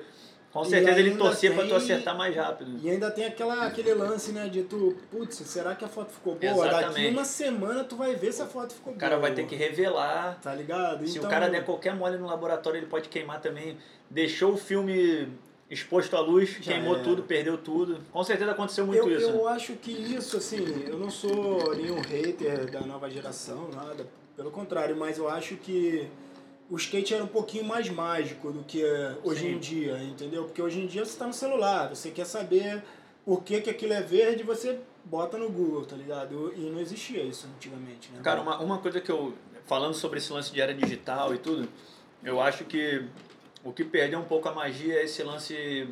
com 0.52 0.64
certeza 0.64 0.98
ele 1.00 1.16
torcia 1.16 1.52
pra 1.52 1.66
tu 1.66 1.74
acertar 1.74 2.16
mais 2.16 2.34
rápido. 2.36 2.78
E 2.82 2.88
ainda 2.88 3.10
tem 3.10 3.24
aquela, 3.26 3.66
aquele 3.66 3.92
lance, 3.94 4.30
né, 4.32 4.48
de 4.48 4.62
tu, 4.62 4.96
putz, 5.10 5.34
será 5.36 5.74
que 5.74 5.84
a 5.84 5.88
foto 5.88 6.12
ficou 6.12 6.36
boa? 6.36 6.64
Daqui 6.66 6.76
Exatamente. 6.84 7.10
uma 7.12 7.24
semana 7.24 7.84
tu 7.84 7.96
vai 7.96 8.14
ver 8.14 8.32
se 8.32 8.40
a 8.42 8.46
foto 8.46 8.72
ficou 8.72 8.92
O 8.92 8.96
boa. 8.96 9.00
cara 9.00 9.18
vai 9.20 9.34
ter 9.34 9.44
que 9.46 9.56
revelar. 9.56 10.38
Tá 10.40 10.54
ligado? 10.54 11.06
Se 11.06 11.18
então, 11.18 11.28
o 11.28 11.30
cara 11.30 11.48
der 11.50 11.64
qualquer 11.64 11.94
mole 11.94 12.16
no 12.16 12.26
laboratório, 12.26 12.78
ele 12.78 12.86
pode 12.86 13.08
queimar 13.08 13.40
também. 13.40 13.76
Deixou 14.08 14.52
o 14.52 14.56
filme 14.56 15.28
exposto 15.68 16.16
à 16.16 16.20
luz, 16.20 16.56
Já 16.60 16.72
queimou 16.72 16.94
era. 16.94 17.04
tudo, 17.04 17.22
perdeu 17.22 17.58
tudo. 17.58 17.98
Com 18.12 18.22
certeza 18.22 18.52
aconteceu 18.52 18.86
muito 18.86 19.08
eu, 19.08 19.18
isso. 19.18 19.28
eu 19.28 19.48
acho 19.48 19.72
que 19.74 19.90
isso, 19.90 20.36
assim, 20.36 20.84
eu 20.86 20.98
não 20.98 21.10
sou 21.10 21.74
nenhum 21.74 22.00
hater 22.00 22.70
da 22.70 22.80
nova 22.80 23.10
geração, 23.10 23.68
nada. 23.74 24.06
Pelo 24.36 24.50
contrário, 24.50 24.96
mas 24.96 25.18
eu 25.18 25.28
acho 25.28 25.56
que 25.56 26.08
o 26.70 26.76
skate 26.76 27.14
era 27.14 27.24
um 27.24 27.28
pouquinho 27.28 27.64
mais 27.64 27.88
mágico 27.88 28.52
do 28.52 28.62
que 28.62 28.82
hoje 29.24 29.40
Sim. 29.40 29.54
em 29.54 29.58
dia, 29.58 30.02
entendeu? 30.02 30.44
Porque 30.44 30.60
hoje 30.60 30.80
em 30.80 30.86
dia 30.86 31.04
você 31.04 31.18
tá 31.18 31.26
no 31.26 31.32
celular, 31.32 31.88
você 31.88 32.10
quer 32.10 32.26
saber 32.26 32.82
por 33.24 33.42
que, 33.42 33.60
que 33.60 33.70
aquilo 33.70 33.92
é 33.92 34.02
verde, 34.02 34.42
você 34.42 34.78
bota 35.04 35.38
no 35.38 35.48
Google, 35.50 35.84
tá 35.84 35.96
ligado? 35.96 36.52
E 36.56 36.60
não 36.70 36.80
existia 36.80 37.22
isso 37.22 37.48
antigamente, 37.56 38.10
né? 38.12 38.20
Cara, 38.22 38.40
uma, 38.40 38.58
uma 38.58 38.78
coisa 38.78 39.00
que 39.00 39.10
eu. 39.10 39.34
Falando 39.64 39.94
sobre 39.94 40.18
esse 40.18 40.32
lance 40.32 40.52
de 40.52 40.60
era 40.60 40.72
digital 40.72 41.34
e 41.34 41.38
tudo, 41.38 41.68
eu 42.22 42.40
acho 42.40 42.64
que 42.64 43.04
o 43.66 43.72
que 43.72 43.84
perdeu 43.84 44.20
um 44.20 44.24
pouco 44.24 44.48
a 44.48 44.52
magia 44.52 44.94
é 44.94 45.04
esse 45.04 45.24
lance. 45.24 45.88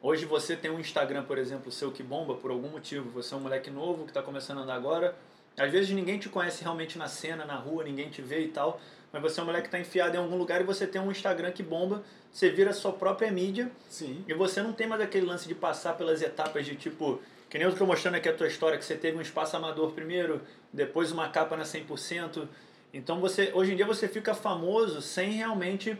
Hoje 0.00 0.24
você 0.24 0.56
tem 0.56 0.70
um 0.70 0.80
Instagram, 0.80 1.22
por 1.24 1.36
exemplo, 1.36 1.70
seu 1.70 1.92
que 1.92 2.02
bomba 2.02 2.34
por 2.34 2.50
algum 2.50 2.68
motivo. 2.68 3.10
Você 3.10 3.34
é 3.34 3.36
um 3.36 3.40
moleque 3.40 3.70
novo 3.70 4.04
que 4.04 4.10
está 4.10 4.22
começando 4.22 4.58
a 4.58 4.62
andar 4.62 4.74
agora. 4.74 5.14
Às 5.54 5.70
vezes 5.70 5.90
ninguém 5.90 6.18
te 6.18 6.30
conhece 6.30 6.62
realmente 6.62 6.96
na 6.96 7.08
cena, 7.08 7.44
na 7.44 7.56
rua, 7.56 7.84
ninguém 7.84 8.08
te 8.08 8.22
vê 8.22 8.40
e 8.44 8.48
tal. 8.48 8.80
Mas 9.12 9.20
você 9.20 9.38
é 9.38 9.42
um 9.42 9.46
moleque 9.46 9.68
que 9.68 9.76
está 9.76 9.78
enfiado 9.78 10.14
em 10.14 10.18
algum 10.18 10.34
lugar 10.38 10.62
e 10.62 10.64
você 10.64 10.86
tem 10.86 10.98
um 10.98 11.10
Instagram 11.10 11.52
que 11.52 11.62
bomba. 11.62 12.02
Você 12.32 12.48
vira 12.48 12.70
a 12.70 12.72
sua 12.72 12.92
própria 12.92 13.30
mídia 13.30 13.70
Sim. 13.90 14.24
e 14.26 14.32
você 14.32 14.62
não 14.62 14.72
tem 14.72 14.86
mais 14.86 15.02
aquele 15.02 15.26
lance 15.26 15.46
de 15.46 15.54
passar 15.54 15.98
pelas 15.98 16.22
etapas 16.22 16.64
de 16.64 16.74
tipo. 16.74 17.20
Que 17.50 17.58
nem 17.58 17.66
eu 17.66 17.74
tô 17.74 17.84
mostrando 17.84 18.14
aqui 18.14 18.30
a 18.30 18.32
tua 18.32 18.46
história, 18.46 18.78
que 18.78 18.84
você 18.84 18.94
teve 18.94 19.18
um 19.18 19.20
espaço 19.20 19.54
amador 19.56 19.90
primeiro, 19.90 20.40
depois 20.72 21.12
uma 21.12 21.28
capa 21.28 21.54
na 21.54 21.64
100%. 21.64 22.48
Então 22.94 23.20
você, 23.20 23.50
hoje 23.52 23.72
em 23.72 23.76
dia 23.76 23.84
você 23.84 24.08
fica 24.08 24.34
famoso 24.34 25.02
sem 25.02 25.32
realmente 25.32 25.98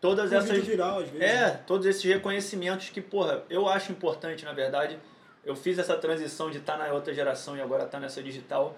todas 0.00 0.32
Um 0.32 0.36
essas. 0.36 0.58
viral, 0.64 1.00
às 1.00 1.08
vezes. 1.08 1.20
É, 1.28 1.40
né? 1.46 1.60
todos 1.66 1.86
esses 1.86 2.02
reconhecimentos 2.04 2.90
que, 2.90 3.00
porra, 3.00 3.42
eu 3.48 3.68
acho 3.68 3.92
importante, 3.92 4.44
na 4.44 4.52
verdade. 4.52 4.98
Eu 5.44 5.56
fiz 5.56 5.78
essa 5.78 5.96
transição 5.96 6.50
de 6.50 6.58
estar 6.58 6.76
na 6.76 6.92
outra 6.92 7.14
geração 7.14 7.56
e 7.56 7.60
agora 7.60 7.84
estar 7.84 7.98
nessa 8.00 8.22
digital. 8.22 8.76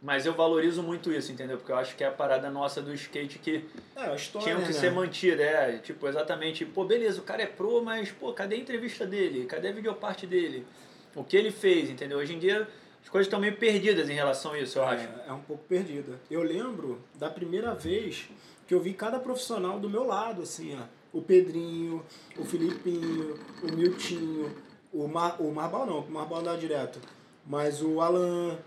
Mas 0.00 0.26
eu 0.26 0.34
valorizo 0.34 0.82
muito 0.82 1.10
isso, 1.10 1.32
entendeu? 1.32 1.56
Porque 1.56 1.72
eu 1.72 1.76
acho 1.76 1.96
que 1.96 2.04
é 2.04 2.06
a 2.06 2.12
parada 2.12 2.50
nossa 2.50 2.82
do 2.82 2.92
skate 2.94 3.38
que 3.38 3.64
É, 3.96 4.02
a 4.10 4.14
história, 4.14 4.46
tinham 4.46 4.60
que 4.60 4.72
né? 4.72 4.72
ser 4.72 4.92
mantida, 4.92 5.42
é, 5.42 5.78
tipo, 5.78 6.06
exatamente, 6.06 6.64
pô, 6.66 6.84
beleza, 6.84 7.18
o 7.20 7.24
cara 7.24 7.42
é 7.42 7.46
pro, 7.46 7.82
mas, 7.82 8.12
pô, 8.12 8.32
cadê 8.32 8.56
a 8.56 8.58
entrevista 8.58 9.06
dele? 9.06 9.46
Cadê 9.46 9.68
a 9.68 9.72
videoparte 9.72 10.26
dele? 10.26 10.66
O 11.14 11.24
que 11.24 11.34
ele 11.36 11.50
fez, 11.50 11.88
entendeu? 11.88 12.18
Hoje 12.18 12.34
em 12.34 12.38
dia 12.38 12.68
as 13.06 13.08
coisas 13.08 13.28
estão 13.28 13.38
meio 13.38 13.56
perdidas 13.56 14.10
em 14.10 14.14
relação 14.14 14.50
a 14.52 14.58
isso, 14.58 14.80
eu 14.80 14.84
acho. 14.84 15.04
É, 15.04 15.28
é 15.28 15.32
um 15.32 15.38
pouco 15.38 15.62
perdida. 15.68 16.18
Eu 16.28 16.42
lembro 16.42 16.98
da 17.14 17.30
primeira 17.30 17.72
vez 17.72 18.28
que 18.66 18.74
eu 18.74 18.80
vi 18.80 18.92
cada 18.94 19.20
profissional 19.20 19.78
do 19.78 19.88
meu 19.88 20.04
lado, 20.04 20.42
assim, 20.42 20.76
ó. 20.76 20.82
O 21.16 21.22
Pedrinho, 21.22 22.02
o 22.36 22.44
Filipinho, 22.44 23.38
o 23.62 23.72
Miltinho, 23.72 24.50
o, 24.92 25.06
Mar, 25.06 25.36
o 25.38 25.52
Marbal 25.52 25.86
não, 25.86 26.00
o 26.00 26.10
Marbal 26.10 26.42
dá 26.42 26.56
direto. 26.56 26.98
Mas 27.46 27.80
o 27.80 28.00
Alan. 28.00 28.58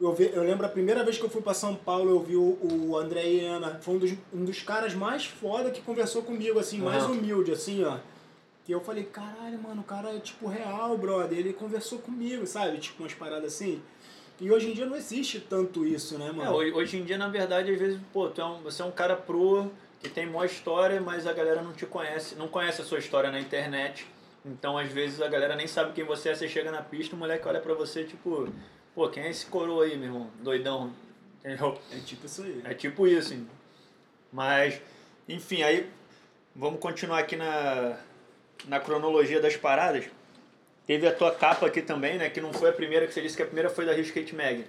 Eu, 0.00 0.12
vi, 0.12 0.32
eu 0.34 0.42
lembro 0.42 0.66
a 0.66 0.68
primeira 0.68 1.04
vez 1.04 1.16
que 1.16 1.24
eu 1.24 1.30
fui 1.30 1.40
para 1.40 1.54
São 1.54 1.76
Paulo, 1.76 2.10
eu 2.10 2.20
vi 2.20 2.34
o, 2.34 2.58
o 2.90 2.98
André 2.98 3.22
Iena. 3.22 3.78
Foi 3.80 3.94
um 3.94 3.98
dos, 3.98 4.12
um 4.34 4.44
dos 4.44 4.62
caras 4.62 4.94
mais 4.94 5.26
foda 5.26 5.70
que 5.70 5.80
conversou 5.80 6.22
comigo, 6.22 6.58
assim, 6.58 6.80
mais 6.80 7.04
Aham. 7.04 7.12
humilde, 7.12 7.52
assim, 7.52 7.84
ó. 7.84 7.98
E 8.68 8.72
eu 8.72 8.80
falei, 8.80 9.04
caralho, 9.04 9.58
mano, 9.62 9.80
o 9.82 9.84
cara 9.84 10.14
é 10.14 10.18
tipo 10.18 10.48
real, 10.48 10.96
brother. 10.98 11.38
Ele 11.38 11.52
conversou 11.52 11.98
comigo, 12.00 12.46
sabe? 12.46 12.78
Tipo 12.78 13.02
umas 13.04 13.14
paradas 13.14 13.54
assim. 13.54 13.80
E 14.40 14.50
hoje 14.50 14.70
em 14.70 14.74
dia 14.74 14.84
não 14.86 14.96
existe 14.96 15.40
tanto 15.40 15.86
isso, 15.86 16.18
né, 16.18 16.28
É, 16.28 16.32
mano? 16.32 16.52
hoje 16.52 16.72
hoje 16.72 16.96
em 16.98 17.04
dia, 17.04 17.16
na 17.16 17.28
verdade, 17.28 17.70
às 17.72 17.78
vezes, 17.78 17.98
pô, 18.12 18.28
tu 18.28 18.40
é 18.40 18.44
um, 18.44 18.60
você 18.62 18.82
é 18.82 18.84
um 18.84 18.90
cara 18.90 19.16
pro 19.16 19.70
que 20.00 20.10
tem 20.10 20.26
maior 20.26 20.44
história, 20.44 21.00
mas 21.00 21.26
a 21.26 21.32
galera 21.32 21.62
não 21.62 21.72
te 21.72 21.86
conhece, 21.86 22.34
não 22.34 22.46
conhece 22.48 22.82
a 22.82 22.84
sua 22.84 22.98
história 22.98 23.30
na 23.30 23.40
internet. 23.40 24.06
Então, 24.44 24.76
às 24.76 24.90
vezes, 24.92 25.22
a 25.22 25.28
galera 25.28 25.56
nem 25.56 25.66
sabe 25.66 25.92
quem 25.92 26.04
você 26.04 26.28
é, 26.30 26.34
você 26.34 26.46
chega 26.48 26.70
na 26.70 26.82
pista, 26.82 27.16
o 27.16 27.18
moleque 27.18 27.48
olha 27.48 27.60
pra 27.60 27.72
você, 27.74 28.04
tipo, 28.04 28.48
pô, 28.94 29.08
quem 29.08 29.22
é 29.22 29.30
esse 29.30 29.46
coroa 29.46 29.84
aí, 29.84 29.96
meu 29.96 30.08
irmão? 30.08 30.30
Doidão. 30.42 30.92
Entendeu? 31.40 31.78
É 31.92 31.98
tipo 32.00 32.26
isso 32.26 32.42
aí. 32.42 32.62
É 32.64 32.74
tipo 32.74 33.06
isso. 33.06 33.32
hein? 33.32 33.48
Mas, 34.32 34.80
enfim, 35.28 35.62
aí 35.62 35.88
vamos 36.54 36.78
continuar 36.80 37.20
aqui 37.20 37.36
na, 37.36 37.98
na 38.66 38.80
cronologia 38.80 39.40
das 39.40 39.56
paradas. 39.56 40.04
Teve 40.86 41.06
a 41.06 41.12
tua 41.12 41.34
capa 41.34 41.66
aqui 41.66 41.82
também, 41.82 42.16
né? 42.16 42.30
Que 42.30 42.40
não 42.40 42.52
foi 42.52 42.70
a 42.70 42.72
primeira 42.72 43.06
que 43.06 43.12
você 43.14 43.20
disse 43.20 43.36
que 43.36 43.42
a 43.42 43.46
primeira 43.46 43.68
foi 43.68 43.84
da 43.84 43.92
Rio 43.92 44.02
Skate 44.02 44.34
Mag. 44.34 44.64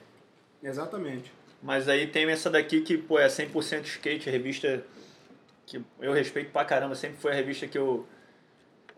Exatamente. 0.64 1.32
Mas 1.62 1.88
aí 1.88 2.08
tem 2.08 2.30
essa 2.30 2.50
daqui 2.50 2.82
que, 2.82 2.98
pô, 2.98 3.20
é 3.20 3.28
100% 3.28 3.84
skate, 3.86 4.30
revista 4.30 4.84
que 5.66 5.82
eu 6.00 6.14
respeito 6.14 6.52
pra 6.52 6.66
caramba. 6.66 6.96
Sempre 6.96 7.18
foi 7.18 7.32
a 7.32 7.36
revista 7.36 7.68
que 7.68 7.78
eu 7.78 8.08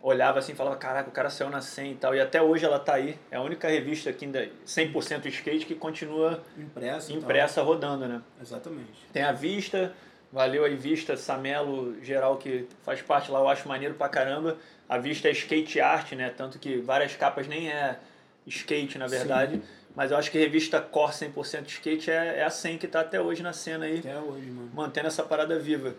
olhava 0.02 0.38
assim 0.38 0.52
e 0.52 0.54
falava, 0.54 0.76
caraca, 0.76 1.08
o 1.08 1.12
cara 1.12 1.28
saiu 1.28 1.50
na 1.50 1.60
100 1.60 1.92
e 1.92 1.94
tal. 1.96 2.14
E 2.14 2.20
até 2.20 2.40
hoje 2.40 2.64
ela 2.64 2.78
tá 2.78 2.94
aí. 2.94 3.18
É 3.30 3.36
a 3.36 3.42
única 3.42 3.68
revista 3.68 4.10
aqui 4.10 4.24
ainda 4.24 4.48
100% 4.66 5.26
skate 5.26 5.66
que 5.66 5.74
continua 5.74 6.42
Impresso. 6.56 7.08
tal. 7.08 7.18
impressa 7.18 7.62
rodando, 7.62 8.06
né? 8.06 8.22
Exatamente. 8.40 9.06
Tem 9.12 9.22
a 9.22 9.32
Vista, 9.32 9.92
valeu 10.32 10.64
aí 10.64 10.74
Vista, 10.74 11.16
Samelo, 11.16 12.02
geral 12.02 12.36
que 12.38 12.66
faz 12.82 13.02
parte 13.02 13.30
lá, 13.30 13.40
eu 13.40 13.48
acho 13.48 13.68
maneiro 13.68 13.94
pra 13.94 14.08
caramba. 14.08 14.56
A 14.90 14.98
Vista 14.98 15.28
é 15.28 15.30
skate 15.30 15.80
art, 15.80 16.10
né? 16.14 16.30
Tanto 16.30 16.58
que 16.58 16.78
várias 16.78 17.14
capas 17.14 17.46
nem 17.46 17.70
é 17.70 17.96
skate, 18.44 18.98
na 18.98 19.06
verdade. 19.06 19.62
Mas 19.94 20.10
eu 20.10 20.16
acho 20.16 20.32
que 20.32 20.36
a 20.36 20.40
revista 20.40 20.80
Core 20.80 21.12
100% 21.12 21.66
Skate 21.68 22.10
é, 22.10 22.38
é 22.38 22.42
a 22.42 22.50
100 22.50 22.78
que 22.78 22.88
tá 22.88 23.00
até 23.00 23.20
hoje 23.20 23.40
na 23.40 23.52
cena 23.52 23.84
aí, 23.84 24.00
Até 24.00 24.18
hoje, 24.18 24.46
mano. 24.50 24.68
mantendo 24.74 25.06
essa 25.06 25.22
parada 25.22 25.56
viva. 25.60 25.94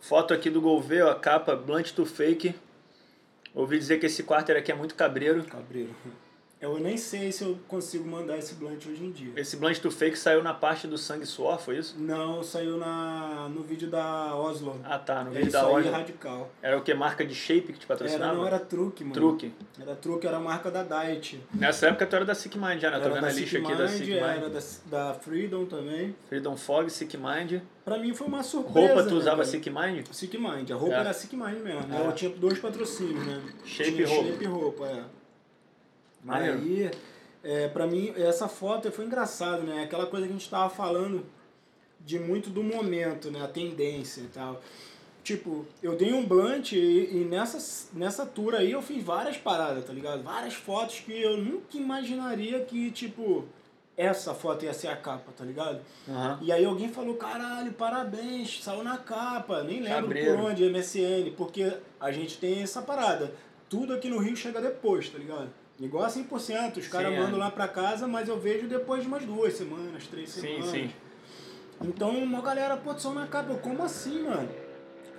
Foto 0.00 0.34
aqui 0.34 0.50
do 0.50 0.60
Gouveia, 0.60 1.06
ó, 1.06 1.14
capa 1.14 1.56
Blunt 1.56 1.92
to 1.92 2.04
Fake. 2.04 2.54
Ouvi 3.54 3.78
dizer 3.78 3.98
que 3.98 4.04
esse 4.04 4.22
quarter 4.22 4.54
aqui 4.54 4.70
é 4.70 4.74
muito 4.74 4.94
cabreiro. 4.94 5.42
Cabreiro. 5.44 5.96
Eu 6.66 6.80
nem 6.80 6.96
sei 6.96 7.30
se 7.32 7.44
eu 7.44 7.58
consigo 7.68 8.08
mandar 8.08 8.36
esse 8.38 8.54
blunt 8.54 8.84
hoje 8.86 9.04
em 9.04 9.10
dia. 9.10 9.32
Esse 9.36 9.56
Blunt 9.56 9.78
to 9.78 9.90
Fake 9.90 10.16
saiu 10.18 10.42
na 10.42 10.52
parte 10.52 10.86
do 10.86 10.98
Sangue 10.98 11.24
Suor, 11.26 11.58
foi 11.58 11.78
isso? 11.78 11.94
Não, 11.98 12.42
saiu 12.42 12.76
na, 12.76 13.48
no 13.48 13.62
vídeo 13.62 13.88
da 13.88 14.34
Oslo. 14.34 14.80
Ah 14.84 14.98
tá, 14.98 15.22
no 15.24 15.30
é 15.30 15.34
vídeo 15.34 15.42
isso 15.48 15.52
da 15.52 15.66
hora. 15.66 15.90
radical. 15.90 16.50
Era 16.62 16.76
o 16.76 16.82
que? 16.82 16.92
Marca 16.94 17.24
de 17.24 17.34
shape 17.34 17.72
que 17.72 17.78
te 17.78 17.84
Era, 17.84 17.88
patrocinava? 17.88 18.34
não 18.34 18.46
era 18.46 18.58
truque, 18.58 19.04
mano. 19.04 19.14
Truque. 19.14 19.52
Era 19.80 19.94
truque, 19.94 20.26
era 20.26 20.36
a 20.36 20.40
marca 20.40 20.70
da 20.70 20.82
Diet. 20.82 21.40
Nessa 21.54 21.86
época 21.88 22.06
tu 22.06 22.16
era 22.16 22.24
da 22.24 22.34
Sick 22.34 22.58
Mind 22.58 22.80
já, 22.80 22.90
né? 22.90 22.98
Tô 22.98 23.04
Era 23.06 23.14
vendo 23.14 23.24
a 23.26 23.32
lista 23.32 23.58
aqui 23.58 23.74
da 23.74 23.84
Mind, 23.86 23.90
Sick 23.90 24.12
era 24.12 24.32
Mind. 24.40 24.52
da, 24.52 25.08
da 25.08 25.14
Freedom 25.14 25.64
também. 25.66 26.14
Freedom 26.28 26.56
Fog, 26.56 26.90
Sick 26.90 27.16
Mind. 27.16 27.60
Pra 27.84 27.98
mim 27.98 28.12
foi 28.12 28.26
uma 28.26 28.42
surpresa. 28.42 28.86
Roupa 28.94 29.02
tu 29.04 29.10
né, 29.14 29.20
usava 29.20 29.36
velho? 29.36 29.48
Sick 29.48 29.70
Mind? 29.70 30.06
Sick 30.10 30.36
Mind. 30.38 30.70
A 30.70 30.74
roupa 30.74 30.94
É. 30.96 30.98
era 31.00 31.12
Sick 31.12 31.36
Mind 31.36 31.58
mesmo. 31.62 31.94
É. 31.94 32.06
Eu 32.08 32.12
tinha 32.12 32.30
dois 32.32 32.58
patrocínios, 32.58 33.24
né? 33.24 33.40
Shape 33.64 33.92
tinha 33.92 34.08
roupa. 34.08 34.28
Shape 34.30 34.44
e 34.44 34.46
roupa, 34.48 34.86
é. 34.86 35.04
Maneiro. 36.26 36.58
Aí, 36.58 36.90
é, 37.44 37.68
pra 37.68 37.86
mim, 37.86 38.12
essa 38.16 38.48
foto 38.48 38.90
foi 38.90 39.04
engraçado, 39.04 39.62
né? 39.62 39.84
Aquela 39.84 40.06
coisa 40.06 40.26
que 40.26 40.32
a 40.32 40.36
gente 40.36 40.50
tava 40.50 40.68
falando 40.68 41.24
de 42.00 42.18
muito 42.18 42.50
do 42.50 42.62
momento, 42.62 43.30
né? 43.30 43.42
A 43.42 43.48
tendência 43.48 44.22
e 44.22 44.28
tal. 44.28 44.60
Tipo, 45.22 45.64
eu 45.82 45.96
dei 45.96 46.12
um 46.12 46.24
blunt 46.24 46.72
e, 46.72 46.76
e 47.12 47.24
nessa, 47.24 47.88
nessa 47.92 48.26
tour 48.26 48.54
aí 48.54 48.72
eu 48.72 48.82
fiz 48.82 49.02
várias 49.02 49.36
paradas, 49.36 49.84
tá 49.84 49.92
ligado? 49.92 50.22
Várias 50.22 50.54
fotos 50.54 51.00
que 51.00 51.20
eu 51.20 51.36
nunca 51.36 51.76
imaginaria 51.76 52.60
que, 52.60 52.90
tipo, 52.90 53.44
essa 53.96 54.34
foto 54.34 54.64
ia 54.64 54.74
ser 54.74 54.88
a 54.88 54.96
capa, 54.96 55.32
tá 55.36 55.44
ligado? 55.44 55.80
Aham. 56.08 56.38
E 56.42 56.52
aí 56.52 56.64
alguém 56.64 56.88
falou, 56.88 57.14
caralho, 57.14 57.72
parabéns, 57.72 58.62
saiu 58.62 58.84
na 58.84 58.98
capa, 58.98 59.62
nem 59.62 59.80
lembro 59.80 60.02
Cabreiro. 60.02 60.36
por 60.36 60.44
onde, 60.44 60.68
MSN, 60.68 61.32
porque 61.36 61.76
a 62.00 62.12
gente 62.12 62.38
tem 62.38 62.62
essa 62.62 62.82
parada. 62.82 63.32
Tudo 63.68 63.94
aqui 63.94 64.08
no 64.08 64.18
Rio 64.18 64.36
chega 64.36 64.60
depois, 64.60 65.08
tá 65.08 65.18
ligado? 65.18 65.50
Igual 65.78 66.04
a 66.04 66.08
100%, 66.08 66.78
os 66.78 66.88
caras 66.88 67.08
Sim, 67.10 67.14
é. 67.16 67.20
mandam 67.20 67.38
lá 67.38 67.50
pra 67.50 67.68
casa, 67.68 68.06
mas 68.08 68.28
eu 68.28 68.38
vejo 68.40 68.66
depois 68.66 69.02
de 69.02 69.08
umas 69.08 69.24
duas 69.24 69.52
semanas, 69.54 70.06
três 70.06 70.30
Sim, 70.30 70.40
semanas. 70.40 70.70
sim. 70.70 70.90
Então 71.82 72.10
uma 72.10 72.40
galera, 72.40 72.76
pô, 72.78 72.96
saiu 72.98 73.14
na 73.14 73.26
capa, 73.26 73.52
eu, 73.52 73.58
como 73.58 73.82
assim, 73.82 74.22
mano? 74.22 74.48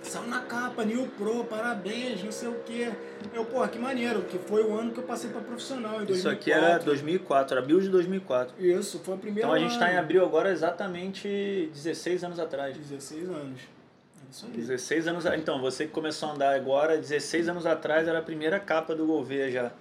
Saiu 0.02 0.26
na 0.28 0.40
capa, 0.40 0.84
New 0.84 1.06
Pro, 1.16 1.44
parabéns, 1.44 2.22
não 2.24 2.32
sei 2.32 2.48
o 2.48 2.54
quê. 2.66 2.92
Eu, 3.32 3.44
pô, 3.44 3.66
que 3.68 3.78
maneiro, 3.78 4.22
que 4.22 4.36
foi 4.38 4.64
o 4.64 4.76
ano 4.76 4.90
que 4.92 4.98
eu 4.98 5.04
passei 5.04 5.30
pra 5.30 5.40
profissional, 5.40 6.02
em 6.02 6.06
2004. 6.06 6.14
Isso 6.16 6.28
aqui 6.28 6.52
era 6.52 6.78
2004, 6.78 7.56
era 7.56 7.64
build 7.66 7.84
de 7.84 7.90
2004. 7.90 8.54
Isso, 8.64 8.98
foi 9.00 9.14
o 9.14 9.18
primeiro 9.18 9.48
Então 9.48 9.52
a 9.54 9.58
gente 9.60 9.78
tá 9.78 9.88
em 9.88 9.92
ano. 9.92 10.00
abril 10.00 10.24
agora 10.24 10.50
exatamente 10.50 11.70
16 11.72 12.24
anos 12.24 12.38
atrás. 12.40 12.76
16 12.76 13.28
anos. 13.28 13.60
É 13.60 14.30
isso 14.30 14.46
aí. 14.46 14.52
16 14.52 15.06
anos. 15.08 15.26
a- 15.26 15.36
Então, 15.36 15.60
você 15.60 15.86
que 15.86 15.92
começou 15.92 16.28
a 16.28 16.32
andar 16.32 16.54
agora, 16.54 16.96
16 16.96 17.48
anos 17.48 17.64
atrás 17.66 18.06
era 18.08 18.18
a 18.18 18.22
primeira 18.22 18.58
capa 18.58 18.94
do 18.94 19.06
Gouveia 19.06 19.50
já. 19.50 19.72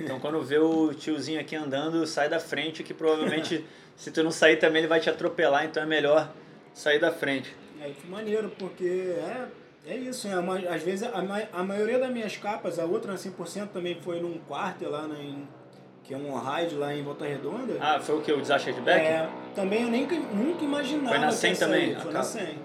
Então, 0.00 0.20
quando 0.20 0.40
vê 0.42 0.58
o 0.58 0.94
tiozinho 0.94 1.40
aqui 1.40 1.56
andando, 1.56 2.06
sai 2.06 2.28
da 2.28 2.38
frente, 2.38 2.82
que 2.82 2.94
provavelmente, 2.94 3.64
se 3.96 4.10
tu 4.10 4.22
não 4.22 4.30
sair 4.30 4.56
também, 4.56 4.80
ele 4.80 4.88
vai 4.88 5.00
te 5.00 5.10
atropelar, 5.10 5.64
então 5.64 5.82
é 5.82 5.86
melhor 5.86 6.30
sair 6.72 6.98
da 6.98 7.10
frente. 7.10 7.54
É, 7.80 7.90
que 7.90 8.06
maneiro, 8.06 8.50
porque 8.58 8.84
é, 8.84 9.48
é 9.86 9.96
isso, 9.96 10.28
né? 10.28 10.34
Às 10.70 10.82
vezes 10.82 11.02
a, 11.02 11.18
a 11.52 11.62
maioria 11.64 11.98
das 11.98 12.10
minhas 12.10 12.36
capas, 12.36 12.78
a 12.78 12.84
outra 12.84 13.14
100% 13.14 13.68
também 13.68 13.98
foi 14.00 14.20
num 14.20 14.38
quarter 14.38 14.88
lá, 14.88 15.08
na, 15.08 15.18
em, 15.18 15.48
que 16.04 16.14
é 16.14 16.16
um 16.16 16.38
ride 16.38 16.76
lá 16.76 16.94
em 16.94 17.02
Volta 17.02 17.24
Redonda. 17.24 17.76
Ah, 17.80 17.98
foi 18.00 18.18
o 18.18 18.20
que? 18.22 18.32
O 18.32 18.40
Disaster 18.40 18.72
de 18.72 18.80
Back? 18.80 19.04
É, 19.04 19.28
também 19.54 19.82
eu 19.82 19.88
nem, 19.88 20.06
nunca 20.06 20.64
imaginava 20.64 21.08
Foi 21.08 21.18
na 21.18 21.28
que 21.28 21.34
100 21.34 21.50
ia 21.50 21.56
sair, 21.56 21.68
também, 21.68 21.94
Foi 21.96 22.12
na 22.12 22.20
capa? 22.20 22.24
100. 22.24 22.58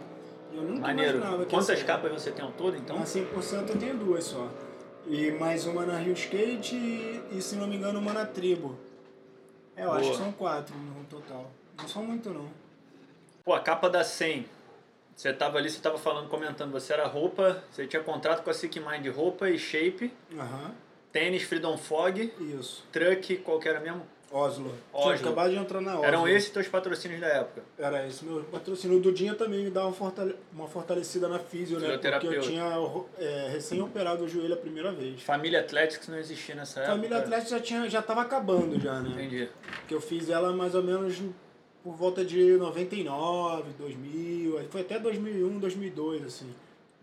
Eu 0.53 0.61
nunca 0.63 0.81
Maneiro. 0.81 1.17
imaginava 1.17 1.45
que 1.45 1.55
ia 1.55 1.59
Quantas 1.59 1.83
capas 1.83 2.11
você 2.11 2.31
tem 2.31 2.45
ao 2.45 2.51
todo, 2.51 2.77
então? 2.77 2.97
Na 2.99 3.05
100% 3.05 3.69
eu 3.69 3.77
tenho 3.77 3.95
duas 3.97 4.23
só. 4.23 4.47
E 5.09 5.31
mais 5.31 5.65
uma 5.65 5.85
na 5.85 5.97
Rio 5.99 6.13
Skate 6.13 6.75
e, 6.75 7.23
e, 7.37 7.41
se 7.41 7.55
não 7.55 7.65
me 7.67 7.77
engano, 7.77 7.99
uma 7.99 8.11
na 8.13 8.25
Tribo. 8.25 8.77
É, 9.75 9.85
eu 9.85 9.91
acho 9.91 10.01
Boa. 10.01 10.11
que 10.11 10.17
são 10.17 10.31
quatro 10.33 10.75
no 10.75 11.03
total. 11.05 11.49
Não 11.77 11.87
são 11.87 12.03
muito, 12.03 12.29
não. 12.29 12.49
Pô, 13.45 13.53
a 13.53 13.59
capa 13.61 13.89
da 13.89 14.03
100. 14.03 14.45
Você 15.15 15.31
tava 15.33 15.57
ali, 15.57 15.69
você 15.69 15.79
tava 15.79 15.97
falando, 15.97 16.29
comentando, 16.29 16.71
você 16.71 16.93
era 16.93 17.07
roupa, 17.07 17.63
você 17.71 17.87
tinha 17.87 18.03
contrato 18.03 18.43
com 18.43 18.49
a 18.49 18.53
Sick 18.53 18.79
Mind 18.79 19.07
roupa 19.07 19.49
e 19.49 19.57
shape, 19.57 20.13
Aham, 20.37 20.75
tênis 21.11 21.41
Freedom 21.43 21.75
Fog, 21.75 22.31
isso. 22.39 22.85
truck, 22.91 23.37
qual 23.37 23.59
que 23.59 23.67
era 23.67 23.79
mesmo? 23.79 24.05
Oslo. 24.31 24.73
Oslo. 24.93 25.03
Tinha 25.13 25.15
acabado 25.15 25.51
de 25.51 25.55
entrar 25.57 25.79
na 25.81 25.93
Oslo. 25.95 26.05
Eram 26.05 26.27
esses 26.27 26.49
teus 26.49 26.67
patrocínios 26.67 27.21
da 27.21 27.27
época. 27.27 27.61
Era 27.79 28.05
esse 28.07 28.25
meu 28.25 28.43
patrocínio. 28.43 28.97
O 28.97 28.99
Dudinha 28.99 29.33
também 29.35 29.63
me 29.63 29.69
dava 29.69 29.87
uma, 29.87 29.93
fortale- 29.93 30.35
uma 30.51 30.67
fortalecida 30.67 31.27
na 31.29 31.39
físio, 31.39 31.79
né? 31.79 31.97
Porque 31.97 32.27
eu 32.27 32.41
tinha 32.41 32.63
é, 33.17 33.49
recém-operado 33.53 34.25
o 34.25 34.27
joelho 34.27 34.53
a 34.53 34.57
primeira 34.57 34.91
vez. 34.91 35.21
Família 35.21 35.61
Athletics 35.61 36.07
não 36.09 36.17
existia 36.17 36.55
nessa 36.55 36.81
época. 36.81 36.95
Família 36.95 37.17
Atlética 37.19 37.49
já, 37.51 37.59
tinha, 37.61 37.89
já 37.89 38.01
tava 38.01 38.21
acabando 38.21 38.79
já, 38.79 38.99
né? 38.99 39.11
Entendi. 39.11 39.49
Porque 39.79 39.93
eu 39.93 40.01
fiz 40.01 40.29
ela 40.29 40.51
mais 40.51 40.75
ou 40.75 40.83
menos 40.83 41.21
por 41.83 41.93
volta 41.95 42.25
de 42.25 42.57
99, 42.57 43.71
2000, 43.77 44.57
aí 44.59 44.67
foi 44.67 44.81
até 44.81 44.99
2001, 44.99 45.57
2002, 45.59 46.25
assim. 46.25 46.49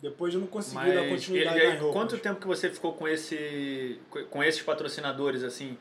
Depois 0.03 0.35
eu 0.35 0.41
não 0.41 0.47
consegui 0.47 0.93
dar 0.93 1.01
Mas 1.03 1.11
continuidade 1.11 1.59
ele- 1.61 1.93
quanto 1.93 2.19
tempo 2.19 2.39
que 2.39 2.47
você 2.47 2.69
ficou 2.69 2.93
com 2.93 3.09
esse 3.09 3.99
com 4.31 4.45
esses 4.45 4.61
patrocinadores 4.61 5.43
assim? 5.43 5.79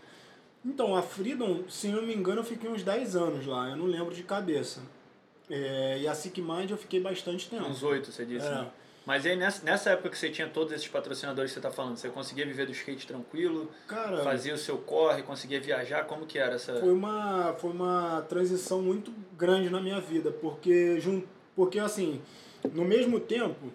Então, 0.65 0.95
a 0.95 1.01
Freedom, 1.01 1.63
se 1.67 1.89
não 1.89 2.01
me 2.03 2.15
engano, 2.15 2.39
eu 2.39 2.43
fiquei 2.43 2.69
uns 2.69 2.83
10 2.83 3.15
anos 3.15 3.45
lá, 3.45 3.69
eu 3.69 3.75
não 3.75 3.85
lembro 3.85 4.13
de 4.13 4.23
cabeça. 4.23 4.81
É, 5.49 5.99
e 5.99 6.07
a 6.07 6.15
Sick 6.15 6.41
Mind 6.41 6.71
eu 6.71 6.77
fiquei 6.77 7.01
bastante 7.01 7.49
tempo. 7.49 7.65
Uns 7.65 7.83
oito, 7.83 8.11
você 8.11 8.25
disse. 8.25 8.47
É. 8.47 8.49
né? 8.49 8.71
Mas 9.05 9.25
aí 9.25 9.35
nessa, 9.35 9.65
nessa 9.65 9.89
época 9.89 10.09
que 10.09 10.17
você 10.17 10.29
tinha 10.29 10.47
todos 10.47 10.71
esses 10.71 10.87
patrocinadores 10.87 11.51
que 11.51 11.55
você 11.55 11.61
tá 11.61 11.71
falando, 11.71 11.97
você 11.97 12.09
conseguia 12.09 12.45
viver 12.45 12.65
do 12.65 12.71
skate 12.71 13.05
tranquilo, 13.05 13.69
Cara, 13.85 14.23
fazia 14.23 14.53
o 14.53 14.57
seu 14.57 14.77
corre, 14.77 15.21
conseguia 15.23 15.59
viajar, 15.59 16.05
como 16.05 16.25
que 16.25 16.39
era 16.39 16.55
essa? 16.55 16.79
foi 16.79 16.93
uma, 16.93 17.53
foi 17.53 17.71
uma 17.71 18.21
transição 18.29 18.81
muito 18.81 19.13
grande 19.37 19.69
na 19.69 19.81
minha 19.81 19.99
vida, 19.99 20.31
porque, 20.31 20.99
porque 21.53 21.79
assim, 21.79 22.21
no 22.71 22.85
mesmo 22.85 23.19
tempo, 23.19 23.73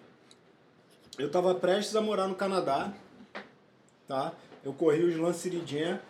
eu 1.18 1.27
estava 1.27 1.55
prestes 1.55 1.94
a 1.94 2.01
morar 2.01 2.27
no 2.27 2.35
Canadá, 2.35 2.94
tá? 4.07 4.33
Eu 4.64 4.72
corri 4.72 5.05
os 5.05 5.16
Lanciridien, 5.16 6.01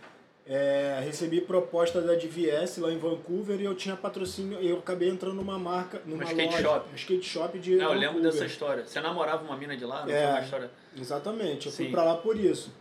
é, 0.48 1.00
recebi 1.04 1.40
proposta 1.42 2.00
da 2.00 2.14
DVS 2.14 2.78
lá 2.78 2.90
em 2.90 2.96
Vancouver 2.96 3.60
e 3.60 3.64
eu 3.64 3.74
tinha 3.74 3.94
patrocínio, 3.96 4.58
eu 4.60 4.78
acabei 4.78 5.08
entrando 5.10 5.34
numa 5.34 5.58
marca, 5.58 6.00
numa 6.06 6.24
skate 6.24 6.46
loja, 6.54 6.62
shop. 6.62 6.86
um 6.90 6.94
skate 6.96 7.28
shop 7.28 7.58
de 7.58 7.78
É, 7.78 7.84
eu 7.84 7.88
lembro 7.92 8.06
Vancouver. 8.14 8.32
dessa 8.32 8.46
história. 8.46 8.86
Você 8.86 9.00
namorava 9.00 9.44
uma 9.44 9.56
mina 9.56 9.76
de 9.76 9.84
lá, 9.84 10.06
não 10.06 10.12
É. 10.14 10.22
foi 10.22 10.30
uma 10.30 10.40
história? 10.40 10.70
Exatamente, 10.98 11.66
eu 11.66 11.72
fui 11.72 11.84
Sim. 11.86 11.90
pra 11.92 12.02
lá 12.02 12.16
por 12.16 12.36
isso. 12.38 12.72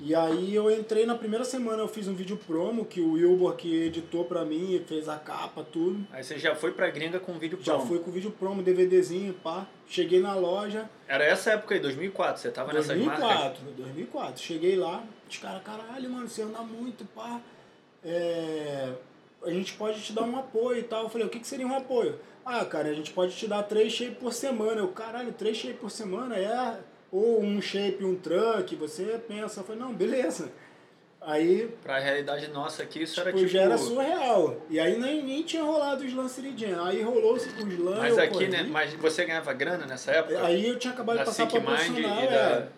E 0.00 0.14
aí 0.14 0.54
eu 0.54 0.70
entrei 0.70 1.06
na 1.06 1.14
primeira 1.14 1.44
semana, 1.44 1.82
eu 1.82 1.88
fiz 1.88 2.06
um 2.06 2.14
vídeo 2.14 2.36
promo 2.46 2.84
que 2.84 3.00
o 3.00 3.12
Wilbur 3.12 3.56
que 3.56 3.74
editou 3.84 4.24
pra 4.24 4.44
mim, 4.44 4.80
fez 4.86 5.08
a 5.08 5.16
capa, 5.16 5.64
tudo. 5.64 6.06
Aí 6.12 6.22
você 6.22 6.38
já 6.38 6.54
foi 6.54 6.72
pra 6.72 6.88
gringa 6.90 7.18
com 7.18 7.32
vídeo 7.38 7.58
Já 7.62 7.72
promo. 7.74 7.88
fui 7.88 7.98
com 8.00 8.10
vídeo 8.10 8.30
promo, 8.30 8.62
DVDzinho, 8.62 9.32
pá. 9.34 9.66
Cheguei 9.88 10.20
na 10.20 10.34
loja, 10.34 10.88
Era 11.08 11.24
essa 11.24 11.52
época 11.52 11.74
aí, 11.74 11.80
2004, 11.80 12.40
você 12.42 12.50
tava 12.50 12.72
nessas 12.72 12.96
marcas? 12.98 13.24
2004, 13.24 13.64
2004. 13.76 14.42
Cheguei 14.42 14.76
lá, 14.76 15.02
os 15.28 15.38
caras, 15.38 15.62
caralho, 15.62 16.10
mano, 16.10 16.28
você 16.28 16.42
anda 16.42 16.60
muito, 16.60 17.04
pá. 17.06 17.40
É, 18.04 18.92
a 19.42 19.50
gente 19.50 19.74
pode 19.74 20.00
te 20.00 20.12
dar 20.12 20.22
um 20.22 20.38
apoio 20.38 20.78
e 20.78 20.82
tal. 20.82 21.04
Eu 21.04 21.08
falei, 21.08 21.26
o 21.26 21.30
que, 21.30 21.40
que 21.40 21.46
seria 21.46 21.66
um 21.66 21.76
apoio? 21.76 22.18
Ah, 22.44 22.64
cara, 22.64 22.88
a 22.88 22.94
gente 22.94 23.12
pode 23.12 23.36
te 23.36 23.46
dar 23.46 23.62
três 23.62 23.92
shapes 23.92 24.18
por 24.18 24.32
semana. 24.32 24.80
Eu, 24.80 24.88
caralho, 24.88 25.32
três 25.32 25.56
shapes 25.56 25.80
por 25.80 25.90
semana 25.90 26.36
é. 26.36 26.78
Ou 27.10 27.42
um 27.42 27.60
shape, 27.60 28.04
um 28.04 28.14
truck, 28.16 28.74
você 28.76 29.20
pensa. 29.26 29.60
Eu 29.60 29.64
falei, 29.64 29.80
não, 29.80 29.92
beleza. 29.92 30.50
Aí, 31.20 31.68
Pra 31.82 31.98
realidade 31.98 32.48
nossa 32.48 32.82
aqui, 32.82 33.02
isso 33.02 33.20
era 33.20 33.30
tipo, 33.30 33.40
tipo... 33.40 33.50
já 33.52 33.62
era 33.62 33.76
surreal. 33.76 34.56
E 34.70 34.78
aí 34.78 34.98
nem, 34.98 35.22
nem 35.22 35.42
tinha 35.42 35.62
rolado 35.62 36.02
o 36.02 36.06
slam 36.06 36.28
3 36.28 36.58
Jam. 36.58 36.84
Aí 36.84 37.02
rolou 37.02 37.34
o 37.34 37.36
slam. 37.36 37.98
Mas 37.98 38.16
eu 38.16 38.22
aqui, 38.22 38.32
corri. 38.32 38.48
né? 38.48 38.62
Mas 38.70 38.94
você 38.94 39.24
ganhava 39.24 39.52
grana 39.52 39.84
nessa 39.84 40.12
época? 40.12 40.42
Aí 40.44 40.68
eu 40.68 40.78
tinha 40.78 40.92
acabado 40.92 41.18
de 41.18 41.24
passar 41.24 41.46
pra 41.48 41.60
profissional, 41.60 42.26
da... 42.28 42.68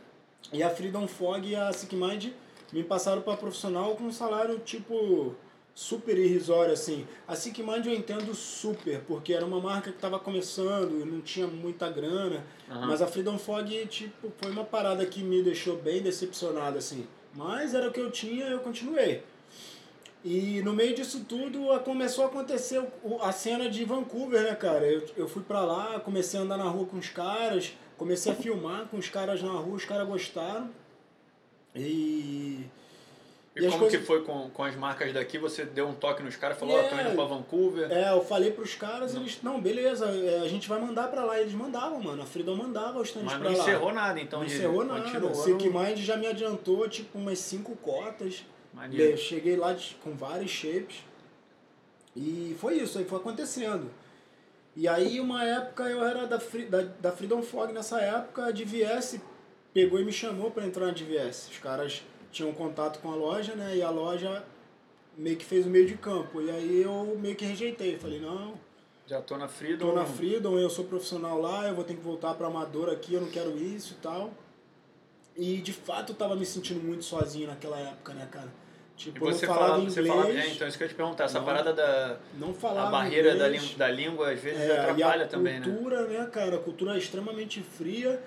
E 0.52 0.62
a 0.62 0.70
Freedom 0.70 1.06
Fog 1.06 1.48
e 1.48 1.54
a 1.54 1.72
Sick 1.72 1.94
Mind 1.94 2.28
me 2.72 2.82
passaram 2.82 3.22
para 3.22 3.36
profissional 3.36 3.94
com 3.96 4.04
um 4.04 4.12
salário 4.12 4.58
tipo 4.58 5.34
super 5.74 6.18
irrisório 6.18 6.72
assim. 6.72 7.06
A 7.26 7.34
Sick 7.34 7.62
Mind 7.62 7.86
eu 7.86 7.94
entendo 7.94 8.34
super, 8.34 9.00
porque 9.06 9.32
era 9.32 9.46
uma 9.46 9.60
marca 9.60 9.90
que 9.90 9.96
estava 9.96 10.18
começando, 10.18 11.04
não 11.06 11.20
tinha 11.20 11.46
muita 11.46 11.88
grana, 11.88 12.44
Aham. 12.68 12.86
mas 12.88 13.00
a 13.00 13.06
Freedom 13.06 13.38
Fog 13.38 13.86
tipo 13.86 14.32
foi 14.38 14.50
uma 14.50 14.64
parada 14.64 15.06
que 15.06 15.22
me 15.22 15.42
deixou 15.42 15.76
bem 15.76 16.02
decepcionado 16.02 16.78
assim. 16.78 17.06
Mas 17.34 17.74
era 17.74 17.88
o 17.88 17.92
que 17.92 18.00
eu 18.00 18.10
tinha, 18.10 18.46
eu 18.46 18.58
continuei. 18.58 19.22
E 20.22 20.60
no 20.62 20.74
meio 20.74 20.94
disso 20.94 21.24
tudo 21.26 21.66
começou 21.80 22.24
a 22.24 22.26
acontecer 22.26 22.82
a 23.22 23.32
cena 23.32 23.70
de 23.70 23.84
Vancouver, 23.84 24.42
né, 24.42 24.54
cara? 24.54 24.84
Eu, 24.84 25.02
eu 25.16 25.28
fui 25.28 25.42
pra 25.42 25.62
lá, 25.62 25.98
comecei 26.00 26.38
a 26.38 26.42
andar 26.42 26.58
na 26.58 26.64
rua 26.64 26.84
com 26.86 26.98
os 26.98 27.08
caras, 27.08 27.72
comecei 28.00 28.32
a 28.32 28.34
filmar 28.34 28.86
com 28.86 28.96
os 28.96 29.10
caras 29.10 29.42
na 29.42 29.50
rua, 29.52 29.76
os 29.76 29.84
caras 29.84 30.08
gostaram. 30.08 30.70
E. 31.76 32.64
E, 33.54 33.58
E 33.58 33.66
como 33.66 33.80
coisas- 33.80 34.00
que 34.00 34.06
foi 34.06 34.22
com, 34.22 34.48
com 34.50 34.62
as 34.64 34.74
marcas 34.76 35.12
daqui? 35.12 35.36
Você 35.38 35.64
deu 35.66 35.86
um 35.88 35.92
toque 35.94 36.22
nos 36.22 36.34
caras, 36.36 36.56
falou, 36.56 36.78
ó, 36.78 36.82
tô 36.88 36.94
É. 36.94 37.02
indo 37.04 37.14
pra 37.16 37.24
Vancouver. 37.24 37.90
É, 37.92 38.10
eu 38.12 38.24
falei 38.24 38.52
pros 38.52 38.74
caras, 38.74 39.14
eles. 39.14 39.42
Não, 39.42 39.60
beleza, 39.60 40.06
é, 40.06 40.40
a 40.40 40.48
gente 40.48 40.66
vai 40.68 40.80
mandar 40.80 41.08
pra 41.08 41.24
lá. 41.24 41.38
Eles 41.38 41.52
mandavam, 41.52 42.00
mano. 42.02 42.22
A 42.22 42.26
Freedom 42.26 42.54
mandava 42.56 43.00
os 43.00 43.12
Mas 43.14 43.24
pra 43.24 43.38
não 43.38 43.52
lá. 43.52 43.52
encerrou 43.52 43.92
nada, 43.92 44.18
então. 44.20 44.38
não 44.40 44.46
encerrou 44.46 44.84
nada. 44.84 45.34
Silk 45.34 45.68
no- 45.68 45.78
Mind 45.82 45.98
já 45.98 46.16
me 46.16 46.26
adiantou, 46.26 46.88
tipo, 46.88 47.18
umas 47.18 47.38
cinco 47.38 47.76
cotas. 47.76 48.44
Maneiro. 48.72 49.10
Eu 49.12 49.16
cheguei 49.18 49.56
lá 49.56 49.72
de- 49.74 49.96
com 50.02 50.12
vários 50.14 50.50
shapes. 50.50 51.04
E 52.16 52.56
foi 52.58 52.76
isso, 52.78 52.98
aí 52.98 53.04
foi 53.04 53.18
acontecendo. 53.18 53.90
E 54.76 54.86
aí, 54.88 55.20
uma 55.20 55.44
época, 55.44 55.84
eu 55.84 56.04
era 56.04 56.26
da, 56.26 56.38
Free- 56.38 56.66
da, 56.66 56.82
da 56.82 57.12
Freedom 57.12 57.42
Fog 57.42 57.72
nessa 57.72 58.00
época, 58.00 58.46
a 58.46 58.50
DVS 58.50 59.20
pegou 59.74 60.00
e 60.00 60.04
me 60.04 60.12
chamou 60.12 60.50
para 60.50 60.66
entrar 60.66 60.86
na 60.86 60.92
DVS. 60.92 61.48
Os 61.50 61.58
caras 61.58 62.02
tinham 62.30 62.52
contato 62.52 63.00
com 63.00 63.10
a 63.10 63.14
loja, 63.16 63.54
né? 63.54 63.76
E 63.76 63.82
a 63.82 63.90
loja 63.90 64.44
meio 65.16 65.36
que 65.36 65.44
fez 65.44 65.66
o 65.66 65.68
meio 65.70 65.86
de 65.86 65.96
campo. 65.96 66.40
E 66.40 66.50
aí 66.50 66.82
eu 66.82 67.16
meio 67.20 67.34
que 67.36 67.44
rejeitei. 67.44 67.98
Falei, 67.98 68.20
não, 68.20 68.54
Já 69.06 69.20
tô 69.20 69.36
na 69.36 69.48
Freedom. 69.48 69.88
tô 69.88 69.92
na 69.94 70.06
Freedom, 70.06 70.56
eu 70.58 70.70
sou 70.70 70.84
profissional 70.84 71.40
lá, 71.40 71.66
eu 71.68 71.74
vou 71.74 71.84
ter 71.84 71.94
que 71.94 72.00
voltar 72.00 72.34
para 72.34 72.46
amador 72.46 72.88
aqui, 72.90 73.14
eu 73.14 73.20
não 73.20 73.28
quero 73.28 73.56
isso 73.58 73.94
e 73.94 73.96
tal. 74.02 74.30
E 75.36 75.56
de 75.58 75.72
fato 75.72 76.12
eu 76.12 76.16
tava 76.16 76.36
me 76.36 76.46
sentindo 76.46 76.80
muito 76.82 77.04
sozinho 77.04 77.48
naquela 77.48 77.78
época, 77.78 78.12
né, 78.14 78.28
cara? 78.30 78.52
E 79.00 79.12
Tipo, 79.12 79.26
eu 79.28 79.32
você 79.32 79.46
falava 79.46 79.78
inglês, 79.78 79.94
você 79.94 80.04
falava, 80.04 80.28
é, 80.30 80.46
então 80.50 80.68
isso 80.68 80.76
que 80.76 80.82
eu 80.84 80.86
ia 80.86 80.92
te 80.92 80.94
perguntar, 80.94 81.24
essa 81.24 81.38
Não. 81.38 81.46
parada 81.46 81.72
da 81.72 82.18
não 82.38 82.54
a 82.62 82.86
barreira 82.90 83.34
da, 83.34 83.46
inglês. 83.46 83.62
língua, 83.62 83.78
da 83.78 83.88
língua 83.90 84.30
às 84.32 84.40
vezes 84.40 84.60
É, 84.60 84.78
atrapalha 84.78 85.22
e 85.22 85.24
a 85.24 85.26
também, 85.26 85.58
né? 85.58 85.66
cultura, 85.66 86.02
né? 86.06 86.28
cara? 86.30 86.56
A 86.56 86.58
cultura 86.58 86.94
é 86.94 86.98
extremamente 86.98 87.62
fria. 87.62 88.22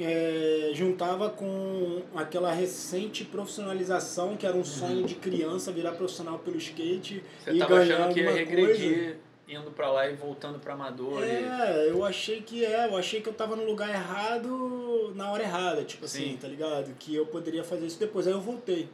é, 0.00 0.70
juntava 0.74 1.28
com 1.28 2.00
aquela 2.14 2.50
recente 2.50 3.24
profissionalização, 3.24 4.36
que 4.38 4.46
era 4.46 4.56
um 4.56 4.64
sonho 4.64 5.04
de 5.04 5.14
criança 5.16 5.70
virar 5.70 5.92
profissional 5.92 6.38
pelo 6.38 6.56
skate 6.56 7.16
Uhum. 7.16 7.22
Você 7.44 7.50
e 7.52 7.58
tava 7.58 7.76
ganhar 7.78 7.96
achando 7.98 8.14
que 8.14 8.20
ia 8.20 8.30
regredir 8.32 9.16
indo 9.46 9.70
pra 9.70 9.92
lá 9.92 10.08
e 10.08 10.14
voltando 10.14 10.58
pra 10.58 10.72
amador. 10.72 11.22
e- 11.22 11.26
É, 11.28 11.88
eu 11.90 12.02
achei 12.06 12.40
que 12.40 12.64
é, 12.64 12.86
eu 12.88 12.96
achei 12.96 13.20
que 13.20 13.28
eu 13.28 13.34
tava 13.34 13.54
no 13.54 13.66
lugar 13.66 13.90
errado 13.90 15.12
na 15.14 15.30
hora 15.30 15.42
errada, 15.42 15.84
tipo 15.84 16.06
assim, 16.06 16.30
Sim. 16.30 16.38
tá 16.40 16.48
ligado? 16.48 16.94
Que 16.98 17.14
eu 17.14 17.26
poderia 17.26 17.62
fazer 17.62 17.84
isso 17.86 17.98
depois. 18.00 18.26
Aí 18.26 18.32
eu 18.32 18.40
voltei. 18.40 18.88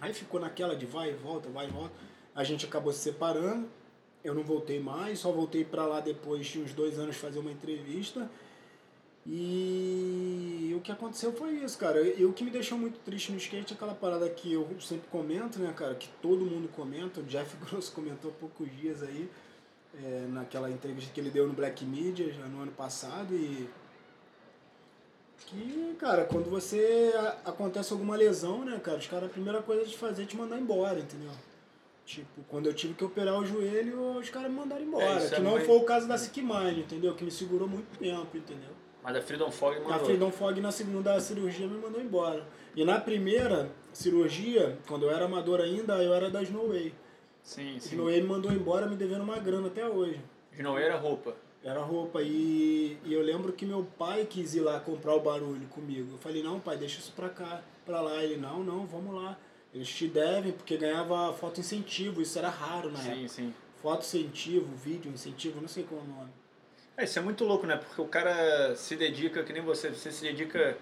Aí 0.00 0.12
ficou 0.12 0.40
naquela 0.40 0.76
de 0.76 0.86
vai 0.86 1.10
e 1.10 1.14
volta, 1.14 1.48
vai 1.48 1.66
e 1.66 1.70
volta. 1.70 1.94
A 2.34 2.44
gente 2.44 2.64
acabou 2.64 2.92
se 2.92 3.00
separando. 3.00 3.68
Eu 4.22 4.34
não 4.34 4.42
voltei 4.42 4.80
mais, 4.80 5.20
só 5.20 5.30
voltei 5.30 5.64
pra 5.64 5.86
lá 5.86 6.00
depois 6.00 6.46
de 6.46 6.60
uns 6.60 6.72
dois 6.72 6.98
anos 6.98 7.16
fazer 7.16 7.38
uma 7.38 7.50
entrevista. 7.50 8.28
E 9.26 10.72
o 10.74 10.80
que 10.80 10.90
aconteceu 10.90 11.32
foi 11.32 11.52
isso, 11.56 11.76
cara. 11.78 12.00
E 12.00 12.24
o 12.24 12.32
que 12.32 12.42
me 12.42 12.50
deixou 12.50 12.78
muito 12.78 12.98
triste 13.00 13.30
no 13.30 13.36
skate 13.36 13.74
é 13.74 13.76
aquela 13.76 13.94
parada 13.94 14.28
que 14.30 14.52
eu 14.52 14.66
sempre 14.80 15.06
comento, 15.08 15.58
né, 15.58 15.72
cara? 15.76 15.94
Que 15.94 16.08
todo 16.22 16.46
mundo 16.46 16.68
comenta. 16.68 17.20
O 17.20 17.24
Jeff 17.24 17.56
Grosso 17.62 17.92
comentou 17.92 18.30
há 18.30 18.34
poucos 18.34 18.68
dias 18.76 19.02
aí, 19.02 19.28
é, 20.02 20.26
naquela 20.28 20.70
entrevista 20.70 21.12
que 21.12 21.20
ele 21.20 21.30
deu 21.30 21.46
no 21.46 21.52
Black 21.52 21.84
Media 21.84 22.32
já 22.32 22.46
no 22.46 22.62
ano 22.62 22.72
passado. 22.72 23.34
E 23.34 23.68
que, 25.46 25.96
cara, 25.98 26.24
quando 26.24 26.50
você 26.50 27.12
a- 27.16 27.50
acontece 27.50 27.92
alguma 27.92 28.16
lesão, 28.16 28.64
né, 28.64 28.78
cara, 28.82 28.98
os 28.98 29.06
caras, 29.06 29.26
a 29.26 29.32
primeira 29.32 29.62
coisa 29.62 29.84
de 29.84 29.96
fazer 29.96 30.22
é 30.24 30.26
te 30.26 30.36
mandar 30.36 30.58
embora, 30.58 30.98
entendeu? 30.98 31.30
Tipo, 32.04 32.42
quando 32.48 32.66
eu 32.66 32.74
tive 32.74 32.94
que 32.94 33.04
operar 33.04 33.38
o 33.38 33.44
joelho, 33.46 34.18
os 34.18 34.30
caras 34.30 34.50
me 34.50 34.56
mandaram 34.56 34.82
embora. 34.82 35.18
isso 35.18 35.28
que 35.30 35.34
é 35.36 35.40
não 35.40 35.52
muito- 35.52 35.66
foi 35.66 35.76
o 35.76 35.84
caso 35.84 36.08
da 36.08 36.16
Sick 36.16 36.40
Mind, 36.40 36.78
entendeu? 36.78 37.14
Que 37.14 37.22
me 37.24 37.30
segurou 37.30 37.68
muito 37.68 37.98
tempo, 37.98 38.34
entendeu? 38.36 38.70
Mas 39.02 39.16
a 39.16 39.22
Freedom 39.22 39.50
Fog 39.50 39.76
A 39.76 39.80
mandou. 39.80 40.06
Freedom 40.06 40.30
Fog 40.30 40.60
na 40.60 40.72
segunda 40.72 41.18
cirurgia 41.20 41.66
me 41.66 41.78
mandou 41.78 42.00
embora. 42.00 42.44
E 42.74 42.84
na 42.84 42.98
primeira 43.00 43.70
cirurgia, 43.92 44.78
quando 44.86 45.04
eu 45.04 45.10
era 45.10 45.24
amador 45.26 45.60
ainda, 45.60 46.02
eu 46.02 46.12
era 46.14 46.30
da 46.30 46.42
Snow 46.42 46.68
Way. 46.68 46.94
Sim, 47.42 47.76
A 47.76 47.80
sim. 47.80 47.90
Snow 47.90 48.06
Way 48.06 48.22
me 48.22 48.28
mandou 48.28 48.52
embora 48.52 48.86
me 48.86 48.96
devendo 48.96 49.22
uma 49.22 49.38
grana 49.38 49.68
até 49.68 49.86
hoje. 49.86 50.20
Snoweira 50.52 50.96
roupa. 50.96 51.34
Era 51.62 51.80
roupa. 51.80 52.22
E, 52.22 52.96
e 53.04 53.12
eu 53.12 53.22
lembro 53.22 53.52
que 53.52 53.66
meu 53.66 53.84
pai 53.98 54.24
quis 54.28 54.54
ir 54.54 54.60
lá 54.60 54.78
comprar 54.80 55.14
o 55.14 55.20
barulho 55.20 55.66
comigo. 55.68 56.12
Eu 56.12 56.18
falei, 56.18 56.42
não, 56.42 56.60
pai, 56.60 56.76
deixa 56.76 56.98
isso 57.00 57.12
pra 57.12 57.28
cá, 57.28 57.62
pra 57.84 58.00
lá. 58.00 58.22
Ele, 58.22 58.36
não, 58.36 58.62
não, 58.62 58.86
vamos 58.86 59.14
lá. 59.14 59.36
Eles 59.74 59.88
te 59.88 60.06
devem, 60.08 60.52
porque 60.52 60.76
ganhava 60.76 61.32
foto 61.34 61.60
incentivo, 61.60 62.22
isso 62.22 62.38
era 62.38 62.48
raro 62.48 62.90
na 62.90 63.00
época. 63.00 63.16
Sim, 63.16 63.28
sim. 63.28 63.54
Foto 63.82 64.00
incentivo, 64.02 64.66
vídeo 64.76 65.10
incentivo, 65.12 65.60
não 65.60 65.68
sei 65.68 65.84
qual 65.84 66.00
é 66.00 66.04
o 66.04 66.06
nome. 66.06 66.30
É, 66.96 67.04
isso 67.04 67.18
é 67.18 67.22
muito 67.22 67.44
louco, 67.44 67.66
né? 67.66 67.76
Porque 67.76 68.00
o 68.00 68.06
cara 68.06 68.74
se 68.74 68.96
dedica, 68.96 69.42
que 69.44 69.52
nem 69.52 69.62
você, 69.62 69.90
você 69.90 70.10
se 70.10 70.22
dedica, 70.22 70.76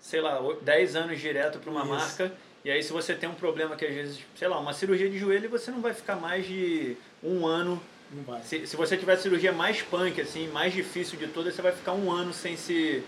sei 0.00 0.20
lá, 0.20 0.40
o- 0.42 0.54
10 0.60 0.96
anos 0.96 1.18
direto 1.20 1.58
para 1.60 1.70
uma 1.70 1.80
Isso. 1.80 1.88
marca, 1.88 2.32
e 2.64 2.70
aí 2.70 2.82
se 2.82 2.92
você 2.92 3.14
tem 3.14 3.28
um 3.28 3.34
problema 3.34 3.74
que 3.76 3.86
às 3.86 3.94
vezes, 3.94 4.18
sei 4.34 4.48
lá, 4.48 4.58
uma 4.58 4.72
cirurgia 4.74 5.08
de 5.08 5.16
joelho, 5.16 5.48
você 5.48 5.70
não 5.70 5.80
vai 5.80 5.94
ficar 5.94 6.16
mais 6.16 6.46
de 6.46 6.96
um 7.22 7.46
ano. 7.46 7.80
Não 8.12 8.22
vai. 8.22 8.42
Se, 8.42 8.66
se 8.66 8.76
você 8.76 8.96
tiver 8.96 9.14
a 9.14 9.16
cirurgia 9.16 9.52
mais 9.52 9.82
punk, 9.82 10.20
assim, 10.20 10.48
mais 10.48 10.72
difícil 10.72 11.18
de 11.18 11.26
todas, 11.26 11.54
você 11.54 11.62
vai 11.62 11.72
ficar 11.72 11.92
um 11.92 12.10
ano 12.10 12.32
sem 12.32 12.56
se. 12.56 13.02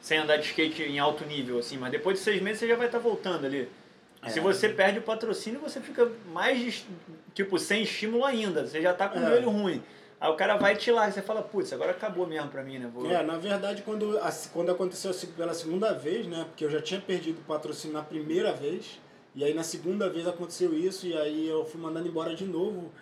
sem 0.00 0.18
andar 0.18 0.38
de 0.38 0.46
skate 0.46 0.82
em 0.82 0.98
alto 0.98 1.24
nível, 1.24 1.58
assim, 1.58 1.76
mas 1.76 1.90
depois 1.92 2.18
de 2.18 2.24
seis 2.24 2.40
meses 2.40 2.58
você 2.60 2.68
já 2.68 2.76
vai 2.76 2.86
estar 2.86 2.98
voltando 2.98 3.44
ali. 3.46 3.68
Se 4.28 4.38
É. 4.38 4.42
você 4.42 4.68
perde 4.68 4.98
o 4.98 5.02
patrocínio, 5.02 5.60
você 5.60 5.80
fica 5.80 6.10
mais, 6.32 6.84
tipo, 7.34 7.58
sem 7.58 7.82
estímulo 7.82 8.24
ainda. 8.24 8.66
Você 8.66 8.80
já 8.82 8.92
tá 8.92 9.08
com 9.08 9.18
o 9.18 9.22
É. 9.22 9.26
joelho 9.26 9.50
ruim. 9.50 9.82
Aí 10.20 10.30
o 10.30 10.34
cara 10.36 10.56
vai 10.56 10.76
te 10.76 10.90
lá 10.90 11.08
e 11.08 11.12
você 11.12 11.22
fala, 11.22 11.40
putz, 11.42 11.72
agora 11.72 11.92
acabou 11.92 12.26
mesmo 12.26 12.48
pra 12.50 12.62
mim, 12.62 12.78
né? 12.78 12.90
Vou... 12.92 13.10
É, 13.10 13.22
na 13.22 13.38
verdade, 13.38 13.80
quando, 13.82 14.18
quando 14.52 14.70
aconteceu 14.70 15.14
pela 15.34 15.54
segunda 15.54 15.94
vez, 15.94 16.26
né? 16.26 16.44
Porque 16.48 16.62
eu 16.64 16.70
já 16.70 16.82
tinha 16.82 17.00
perdido 17.00 17.38
o 17.38 17.44
patrocínio 17.44 17.94
na 17.96 18.02
primeira 18.02 18.52
vez, 18.52 19.00
e 19.34 19.42
aí 19.42 19.54
na 19.54 19.62
segunda 19.62 20.10
vez 20.10 20.26
aconteceu 20.28 20.74
isso, 20.74 21.06
e 21.06 21.16
aí 21.16 21.48
eu 21.48 21.64
fui 21.64 21.80
mandando 21.80 22.06
embora 22.06 22.34
de 22.34 22.44
novo. 22.44 22.92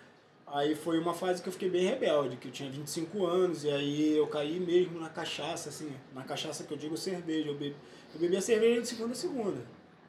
Aí 0.51 0.73
foi 0.75 0.97
uma 0.99 1.13
fase 1.13 1.41
que 1.43 1.47
eu 1.49 1.53
fiquei 1.53 1.69
bem 1.69 1.85
rebelde, 1.85 2.35
que 2.37 2.47
eu 2.47 2.51
tinha 2.51 2.69
25 2.71 3.25
anos, 3.25 3.63
e 3.63 3.69
aí 3.69 4.17
eu 4.17 4.25
caí 4.27 4.59
mesmo 4.59 4.99
na 4.99 5.09
cachaça, 5.09 5.69
assim, 5.69 5.91
na 6.13 6.23
cachaça 6.23 6.63
que 6.63 6.73
eu 6.73 6.77
digo 6.77 6.97
cerveja. 6.97 7.49
Eu, 7.49 7.53
bebi, 7.53 7.75
eu 8.13 8.19
bebia 8.19 8.41
cerveja 8.41 8.81
de 8.81 8.87
segunda 8.87 9.11
a 9.11 9.15
segunda. 9.15 9.61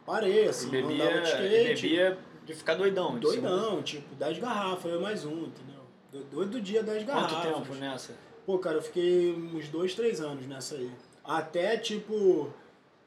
Parei, 0.07 0.49
assim, 0.49 0.69
E 0.69 0.71
bebia, 0.71 1.05
andava 1.05 1.21
de 1.21 1.29
skate. 1.29 1.83
bebia 1.89 2.19
de 2.47 2.55
ficar 2.55 2.75
doidão. 2.75 3.15
de 3.15 3.21
Doidão, 3.21 3.83
tipo, 3.83 4.15
10 4.15 4.39
garrafas, 4.39 4.91
eu 4.91 5.01
mais 5.01 5.25
um, 5.27 5.45
entendeu? 5.45 5.81
Do- 6.11 6.25
Doido 6.25 6.51
do 6.53 6.61
dia, 6.61 6.83
10 6.83 7.01
segunda. 7.01 7.21
garrafas. 7.21 7.53
Quanto 7.53 7.67
tempo 7.69 7.75
nessa? 7.79 8.15
Pô, 8.47 8.59
cara, 8.59 8.77
eu 8.79 8.83
fiquei 8.83 9.33
uns 9.33 9.69
dois, 9.69 9.95
três 9.95 10.21
anos 10.23 10.47
nessa 10.47 10.75
aí. 10.77 10.91
Até, 11.23 11.77
tipo, 11.77 12.49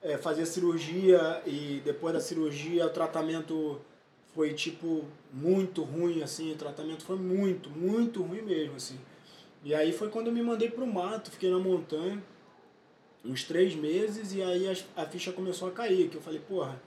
é, 0.03 0.17
fazer 0.17 0.45
cirurgia 0.45 1.41
e 1.47 1.81
depois 1.83 2.13
da 2.13 2.19
cirurgia 2.21 2.85
o 2.85 2.89
tratamento 2.91 3.81
foi, 4.33 4.53
tipo, 4.53 5.05
muito 5.31 5.83
ruim, 5.83 6.21
assim. 6.23 6.51
O 6.51 6.55
tratamento 6.55 7.03
foi 7.03 7.15
muito, 7.17 7.69
muito 7.69 8.21
ruim 8.23 8.41
mesmo, 8.41 8.75
assim. 8.75 8.97
E 9.63 9.73
aí 9.73 9.91
foi 9.93 10.09
quando 10.09 10.27
eu 10.27 10.33
me 10.33 10.41
mandei 10.41 10.69
pro 10.69 10.85
mato, 10.85 11.31
fiquei 11.31 11.49
na 11.49 11.59
montanha 11.59 12.21
uns 13.23 13.43
três 13.43 13.73
meses 13.75 14.33
e 14.33 14.41
aí 14.41 14.67
as- 14.67 14.83
a 14.95 15.05
ficha 15.05 15.31
começou 15.31 15.67
a 15.67 15.71
cair, 15.71 16.09
que 16.09 16.17
eu 16.17 16.21
falei, 16.21 16.39
porra, 16.41 16.81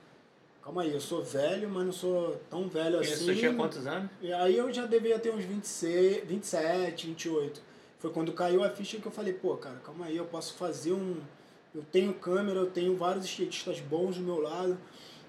calma 0.63 0.83
aí, 0.83 0.93
eu 0.93 1.01
sou 1.01 1.23
velho, 1.23 1.69
mas 1.71 1.87
não 1.87 1.93
sou 1.93 2.37
tão 2.51 2.69
velho 2.69 2.99
assim. 2.99 3.11
você 3.25 3.35
tinha 3.35 3.55
quantos 3.57 3.87
anos? 3.87 4.11
E 4.21 4.33
aí 4.33 4.57
eu 4.57 4.71
já 4.73 4.85
devia 4.85 5.19
ter 5.19 5.31
uns 5.31 5.45
26, 5.45 6.25
27, 6.29 7.07
28. 7.07 7.63
Foi 7.99 8.11
quando 8.11 8.33
caiu 8.33 8.63
a 8.63 8.69
ficha 8.69 8.99
que 8.99 9.07
eu 9.07 9.13
falei, 9.13 9.33
pô, 9.33 9.57
cara, 9.57 9.77
calma 9.77 10.07
aí, 10.07 10.17
eu 10.17 10.27
posso 10.27 10.55
fazer 10.55 10.93
um. 10.93 11.17
Eu 11.75 11.83
tenho 11.91 12.13
câmera, 12.13 12.59
eu 12.61 12.67
tenho 12.71 12.95
vários 12.97 13.25
skatistas 13.25 13.81
bons 13.81 14.17
do 14.17 14.23
meu 14.23 14.39
lado. 14.41 14.77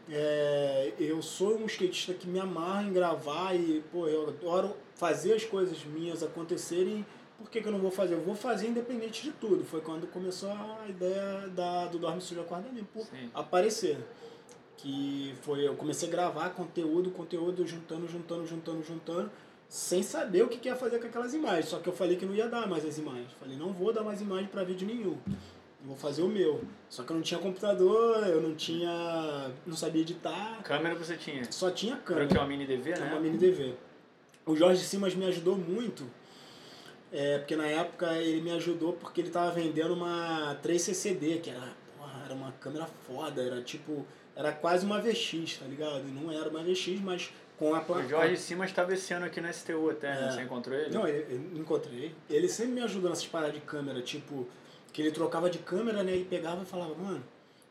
É, 0.10 0.93
eu 0.97 1.22
sou 1.22 1.58
um 1.58 1.66
skatista 1.66 2.14
que 2.14 2.28
me 2.28 2.39
amarra 2.39 2.84
em 2.84 2.93
gravar 2.93 3.53
e, 3.53 3.84
pô, 3.91 4.08
eu 4.08 4.30
adoro 4.30 4.76
fazer 4.95 5.34
as 5.34 5.43
coisas 5.43 5.84
minhas 5.84 6.24
acontecerem. 6.24 7.05
Por 7.38 7.49
que, 7.49 7.62
que 7.62 7.68
eu 7.68 7.72
não 7.72 7.80
vou 7.80 7.91
fazer? 7.91 8.16
Eu 8.16 8.22
vou 8.22 8.34
fazer 8.34 8.68
independente 8.68 9.22
de 9.22 9.32
tudo. 9.32 9.64
Foi 9.64 9.82
quando 9.82 10.08
começou 10.08 10.49
a 10.49 10.86
ideia 10.88 11.47
da, 11.49 11.86
do 11.86 11.99
Dorme 11.99 12.22
Sujo 12.22 12.41
Acorda 12.41 12.68
Limpo 12.70 13.01
Sim. 13.01 13.30
aparecer. 13.34 13.97
Que 14.78 15.36
foi, 15.41 15.68
eu 15.68 15.76
comecei 15.76 16.08
a 16.08 16.12
gravar 16.12 16.49
conteúdo, 16.51 17.12
conteúdo, 17.12 17.66
juntando, 17.66 18.08
juntando, 18.08 18.45
juntando, 18.47 18.84
juntando, 18.84 19.32
sem 19.68 20.01
saber 20.03 20.43
o 20.43 20.47
que 20.47 20.58
que 20.58 20.70
ia 20.70 20.76
fazer 20.76 20.99
com 20.99 21.08
aquelas 21.08 21.34
imagens. 21.34 21.68
Só 21.68 21.80
que 21.80 21.89
eu 21.89 21.93
falei 21.93 22.16
que 22.16 22.26
não 22.26 22.34
ia 22.34 22.47
dar 22.47 22.68
mais 22.68 22.86
as 22.86 22.97
imagens. 22.97 23.32
Falei, 23.39 23.58
não 23.58 23.74
vou 23.74 23.91
dar 23.91 24.03
mais 24.03 24.22
imagem 24.22 24.47
para 24.47 24.64
vídeo 24.64 24.88
nenhum. 24.88 25.18
Vou 25.86 25.96
fazer 25.96 26.22
o 26.24 26.28
meu. 26.28 26.64
Só 26.90 27.04
que 27.04 27.12
eu 27.12 27.16
não 27.16 27.24
tinha 27.24 27.40
computador, 27.40 28.28
eu 28.28 28.42
não 28.42 28.56
tinha. 28.56 29.52
não 29.66 29.76
sabia 29.76 30.02
editar, 30.02 30.62
Câmera 30.64 30.96
você 30.96 31.16
tinha? 31.16 31.50
só 31.52 31.70
tinha 31.72 31.94
Era 31.94 32.02
câmera. 32.02 32.26
o 32.26 32.30
que 32.30 32.36
é 32.38 32.40
uma 32.40 32.48
mini 32.48 32.66
DV, 32.66 32.92
É 32.92 33.00
né? 33.00 33.12
uma 33.12 33.20
mini 33.20 33.38
DV. 33.38 33.76
O 34.46 34.56
Jorge 34.56 34.84
Simas 34.84 35.14
me 35.14 35.26
ajudou 35.26 35.56
muito, 35.58 36.04
é, 37.12 37.38
porque 37.38 37.56
na 37.56 37.68
época 37.68 38.14
ele 38.18 38.42
me 38.42 38.52
ajudou 38.52 38.94
porque 38.94 39.22
ele 39.22 39.30
tava 39.30 39.52
vendendo 39.52 39.94
uma 39.94 40.58
3CCD, 40.64 41.42
que 41.42 41.50
era, 41.50 41.74
porra, 41.98 42.24
era 42.26 42.34
uma 42.34 42.52
câmera 42.54 42.88
foda, 43.06 43.42
era 43.42 43.62
tipo, 43.62 44.06
era 44.36 44.52
quase 44.52 44.86
uma 44.86 45.00
VX, 45.00 45.58
tá 45.60 45.66
ligado? 45.66 46.04
Não 46.06 46.32
era 46.32 46.50
uma 46.50 46.64
VX, 46.64 47.00
mas 47.02 47.30
com 47.60 47.74
a 47.76 47.80
O 47.80 47.86
placa. 47.86 48.08
Jorge 48.08 48.38
Simas 48.38 48.70
estava 48.70 48.94
esse 48.94 49.14
ano 49.14 49.26
aqui 49.26 49.40
no 49.42 49.52
STU 49.54 49.90
até, 49.90 50.14
né? 50.14 50.28
É. 50.28 50.32
Você 50.32 50.42
encontrou 50.42 50.78
ele? 50.78 50.94
Não, 50.94 51.08
ele, 51.08 51.18
ele- 51.34 51.60
encontrei. 51.60 52.16
Ele 52.30 52.48
sempre 52.48 52.74
me 52.74 52.82
ajudou 52.82 53.10
nessas 53.10 53.28
paradas 53.28 53.56
de 53.56 53.62
câmera, 53.62 54.02
tipo, 54.02 54.48
que 54.98 55.04
ele 55.04 55.12
trocava 55.12 55.48
de 55.48 55.60
câmera, 55.60 56.02
né? 56.02 56.12
Ele 56.12 56.26
pegava 56.26 56.64
e 56.64 56.66
falava, 56.66 56.95
mano, 56.95 57.24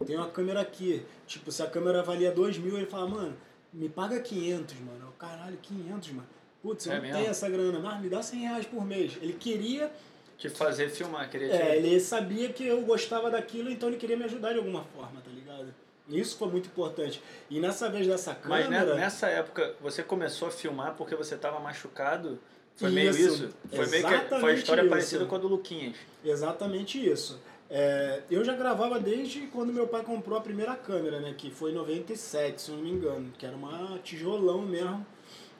tem 0.07 0.17
uma 0.17 0.29
câmera 0.29 0.61
aqui. 0.61 1.05
Tipo, 1.27 1.51
se 1.51 1.61
a 1.61 1.67
câmera 1.67 2.01
valia 2.01 2.31
2 2.31 2.57
mil, 2.59 2.77
ele 2.77 2.87
falava, 2.87 3.11
mano, 3.11 3.37
me 3.73 3.89
paga 3.89 4.21
500, 4.21 4.79
mano. 4.79 5.07
Eu, 5.07 5.13
Caralho, 5.19 5.57
500, 5.61 6.11
mano. 6.11 6.29
Putz, 6.63 6.87
eu 6.87 6.93
É 6.93 6.95
não 6.95 7.03
mesmo? 7.03 7.17
tenho 7.19 7.29
essa 7.29 7.51
grana, 7.51 7.81
mas 7.81 8.01
me 8.01 8.09
dá 8.09 8.23
100 8.23 8.39
reais 8.43 8.67
por 8.67 8.85
mês. 8.85 9.19
Ele 9.21 9.33
queria, 9.33 9.91
Te 10.39 10.49
fazer 10.49 10.89
filmar, 10.89 11.29
queria 11.29 11.49
te... 11.49 11.55
é, 11.57 11.77
ele 11.79 11.99
sabia 11.99 12.49
que 12.53 12.65
eu 12.65 12.81
gostava 12.83 13.29
daquilo, 13.29 13.71
então 13.73 13.89
ele 13.89 13.99
queria 13.99 14.17
me 14.17 14.23
ajudar 14.23 14.53
de 14.53 14.59
alguma 14.59 14.85
forma, 14.85 15.21
tá 15.21 15.31
ligado? 15.35 15.75
Isso 16.09 16.37
foi 16.39 16.47
muito 16.47 16.67
importante. 16.69 17.21
E 17.51 17.59
nessa 17.59 17.91
vez 17.91 18.07
dessa 18.07 18.39
Mas 18.45 18.67
câmera... 18.67 18.95
né, 18.95 19.01
nessa 19.01 19.27
época, 19.27 19.75
você 19.81 20.01
começou 20.01 20.47
a 20.47 20.51
filmar 20.53 20.95
porque 20.95 21.17
você 21.17 21.35
estava 21.35 21.59
machucado? 21.59 22.39
Foi 22.77 22.91
meio 22.91 23.11
Isso, 23.11 23.21
isso? 23.21 23.49
Foi 23.71 23.87
meio 23.87 24.03
que 24.05 24.09
foi 24.11 24.17
exatamente 24.19 24.59
história 24.59 24.81
isso. 24.83 24.91
parecida 24.91 25.25
com 25.25 25.35
a 25.35 25.39
do 25.39 25.49
Luquinhas. 25.49 25.97
Exatamente 26.25 27.11
isso. 27.11 27.41
É, 27.69 28.23
eu 28.31 28.45
já 28.45 28.55
gravava 28.55 29.01
desde 29.01 29.41
quando 29.49 29.73
meu 29.73 29.89
pai 29.89 30.03
comprou 30.05 30.39
a 30.39 30.43
primeira 30.43 30.75
câmera, 30.77 31.19
né? 31.21 31.35
Que 31.37 31.51
foi 31.51 31.73
em 31.73 31.75
97, 31.75 32.61
se 32.63 32.71
não 32.71 32.79
me 32.79 32.91
engano. 32.91 33.33
Que 33.39 33.47
era 33.47 33.57
uma 33.57 33.99
tijolão 34.05 34.63
mesmo, 34.63 35.05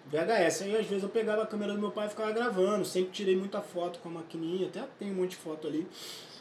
VHS. 0.07 0.63
Aí 0.63 0.77
às 0.77 0.87
vezes 0.87 1.03
eu 1.03 1.09
pegava 1.09 1.43
a 1.43 1.47
câmera 1.47 1.73
do 1.73 1.81
meu 1.81 1.91
pai 1.91 2.07
e 2.07 2.11
ficava 2.11 2.31
gravando. 2.33 2.85
Sempre 2.85 3.11
tirei 3.13 3.35
muita 3.35 3.61
foto 3.61 3.99
com 4.01 4.09
a 4.09 4.13
maquininha, 4.13 4.69
até 4.69 4.85
tem 4.99 5.11
um 5.11 5.15
monte 5.15 5.31
de 5.31 5.37
foto 5.37 5.67
ali. 5.67 5.87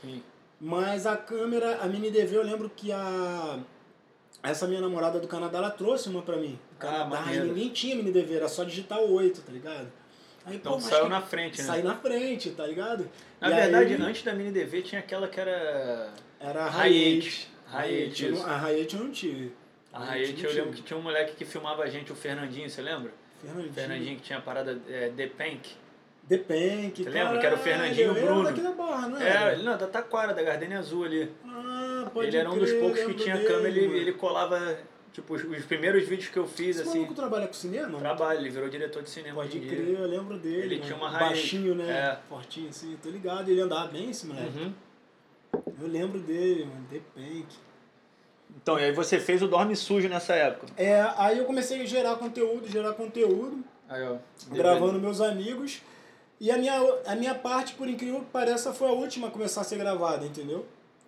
Sim. 0.02 0.22
Mas 0.60 1.06
a 1.08 1.18
câmera, 1.18 1.78
a 1.82 1.88
mini 1.88 2.12
DV, 2.12 2.36
eu 2.38 2.44
lembro 2.44 2.70
que 2.70 2.92
a. 2.92 3.60
Essa 4.44 4.68
minha 4.68 4.80
namorada 4.82 5.20
do 5.20 5.28
Canadá, 5.28 5.58
ela 5.58 5.72
trouxe 5.72 6.08
uma 6.10 6.22
pra 6.22 6.38
mim. 6.38 6.60
Do 6.80 6.88
Ah, 6.88 7.10
Canadá, 7.10 7.26
ninguém 7.44 7.70
tinha 7.70 7.96
mini 7.96 8.12
DV, 8.12 8.36
era 8.36 8.48
só 8.48 8.64
digitar 8.64 9.00
8, 9.00 9.42
tá 9.42 9.52
ligado? 9.52 9.92
Aí, 10.46 10.56
Então 10.58 10.74
pô, 10.74 10.78
mas 10.80 10.86
saiu 10.88 11.10
na 11.10 11.22
frente, 11.22 11.58
né? 11.60 11.64
Saí 11.68 11.82
na 11.84 11.96
frente, 11.96 12.52
tá 12.52 12.66
ligado? 12.68 13.10
Na 13.42 13.50
E 13.50 13.54
verdade, 13.56 13.94
aí- 13.96 14.02
antes 14.02 14.24
da 14.24 14.34
mini 14.34 14.52
DV 14.52 14.82
tinha 14.84 15.00
aquela 15.00 15.28
que 15.28 15.40
era. 15.40 16.10
Era 16.40 16.66
a 16.66 16.82
Hayate. 16.82 17.50
A 17.72 17.80
Hayate 17.80 18.96
eu 18.96 19.04
não 19.04 19.12
tive. 19.12 19.52
A 19.92 20.04
Hayate 20.12 20.44
eu 20.46 20.54
lembro 20.54 20.74
que 20.74 20.82
tinha 20.84 20.98
um 20.98 21.02
moleque 21.02 21.36
que 21.36 21.46
filmava 21.46 21.84
a 21.84 21.88
gente, 21.90 22.12
o 22.12 22.16
Fernandinho, 22.16 22.70
você 22.70 22.82
lembra? 22.82 23.12
Fernandinho. 23.42 23.74
Fernandinho 23.74 24.16
que 24.18 24.22
tinha 24.24 24.40
a 24.40 24.42
parada 24.42 24.80
é, 24.88 25.10
The 25.16 25.28
Pank. 25.28 25.70
The 26.28 26.38
Pank. 26.40 27.04
Você 27.04 27.10
lembra 27.10 27.40
que 27.40 27.46
era 27.46 27.56
o 27.56 27.60
Fernandinho 27.60 28.08
caralho, 28.10 28.26
Bruno? 28.26 28.42
Era 28.48 28.50
daqui 28.52 28.62
da 28.62 28.72
Barra, 28.72 29.08
não 29.08 29.22
era? 29.22 29.54
ele 29.54 29.64
não, 29.64 29.78
da 29.78 29.88
Taquara, 29.88 30.34
da 30.34 30.42
Gardenia 30.44 30.80
Azul 30.80 31.06
ali. 31.06 31.32
Ah, 31.46 32.10
pode 32.14 32.28
ele 32.28 32.38
era 32.38 32.52
um 32.52 32.58
dos 32.58 32.72
poucos 32.74 33.00
que 33.04 33.14
tinha 33.16 33.36
dele, 33.36 33.48
câmera, 33.48 33.68
ele, 33.70 33.98
ele 33.98 34.14
colava, 34.14 34.78
tipo, 35.16 35.34
os, 35.34 35.44
os 35.46 35.66
primeiros 35.66 36.06
vídeos 36.06 36.30
que 36.30 36.38
eu 36.38 36.46
fiz, 36.46 36.78
Esse 36.78 36.90
assim, 36.90 37.00
maluco 37.00 37.14
trabalha 37.14 37.48
com 37.48 37.54
cinema? 37.54 37.98
trabalho, 37.98 38.42
ele 38.42 38.50
virou 38.50 38.68
diretor 38.68 39.02
de 39.02 39.10
cinema 39.10 39.42
Pode 39.42 39.60
crer, 39.62 39.86
dia. 39.86 39.98
eu 39.98 40.08
lembro 40.08 40.38
dele. 40.38 40.64
Ele 40.64 40.76
mano. 40.76 40.86
tinha 40.86 40.98
uma 40.98 41.08
Hayate. 41.08 41.24
Baixinho, 41.24 41.76
né? 41.76 41.90
É. 41.90 42.20
Fortinho 42.28 42.70
assim, 42.70 42.98
tô 43.02 43.10
ligado. 43.10 43.50
Ele 43.50 43.62
andava 43.62 43.88
bem 43.88 44.10
esse 44.10 44.28
moleque. 44.28 44.58
Uhum. 44.58 44.74
Eu 45.82 45.88
lembro 45.88 46.20
dele, 46.20 46.66
mano. 46.66 46.86
The 46.92 47.00
Pank. 47.16 47.48
Então, 48.58 48.78
e 48.78 48.84
aí 48.84 48.92
você 48.92 49.18
fez 49.18 49.42
o 49.42 49.48
Dorme 49.48 49.76
Sujo 49.76 50.10
nessa 50.10 50.36
época. 50.36 50.68
É, 50.76 51.02
aí 51.18 51.38
eu 51.38 51.46
comecei 51.46 51.82
a 51.82 51.86
gerar 51.86 52.18
conteúdo, 52.18 52.68
gerar 52.68 52.94
conteúdo. 52.94 53.64
Aí, 53.88 54.04
ó. 54.04 54.18
gravando 54.50 55.00
meus 55.00 55.22
amigos. 55.22 55.82
E 56.42 56.52
a 56.52 56.58
minha, 56.58 56.74
a 57.06 57.16
minha 57.16 57.34
parte, 57.34 57.74
por 57.76 57.88
incrível 57.88 58.20
que 58.20 58.26
pareça, 58.26 58.74
foi 58.74 58.90
a 58.90 58.92
última 58.92 59.30
a 59.30 59.32
começar 59.32 59.62
a 59.62 59.64
ser 59.64 59.78
gravada, 59.78 60.26
entendeu? 60.26 60.66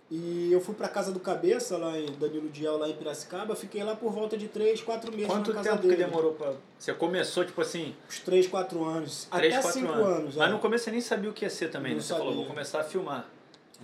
E 0.10 0.50
eu 0.54 0.62
fui 0.62 0.74
pra 0.74 0.88
casa 0.88 1.12
do 1.12 1.20
Cabeça, 1.20 1.78
lá 1.78 1.98
em 2.00 2.06
Danilo 2.14 2.48
Diel, 2.48 2.78
lá 2.78 2.88
em 2.88 2.94
Piracicaba. 2.94 3.56
Fiquei 3.58 3.84
lá 3.84 3.94
por 3.94 4.10
volta 4.14 4.38
de 4.38 4.48
3, 4.48 4.82
4 4.82 5.12
meses 5.12 5.28
Quanto 5.28 5.54
tempo 5.54 5.82
dele. 5.82 5.96
que 5.98 6.04
demorou 6.04 6.32
pra... 6.32 6.54
Você 6.80 6.94
começou, 6.94 7.44
tipo 7.44 7.60
assim, 7.60 7.94
Uns 8.08 8.20
3, 8.22 8.48
4 8.48 8.86
anos. 8.86 9.28
3, 9.30 9.54
Até 9.54 9.62
4 9.62 9.82
5 9.82 9.92
anos. 9.94 10.08
anos. 10.08 10.36
Mas 10.38 10.48
é. 10.48 10.52
no 10.54 10.60
começo 10.60 10.86
você 10.86 10.92
nem 10.92 11.02
sabia 11.02 11.30
o 11.30 11.34
que 11.34 11.44
ia 11.44 11.50
ser 11.50 11.70
também, 11.70 11.92
Não 11.92 11.98
né? 11.98 12.04
Você 12.04 12.14
falou, 12.14 12.28
sabia. 12.28 12.38
vou 12.38 12.46
começar 12.46 12.80
a 12.80 12.84
filmar. 12.86 13.28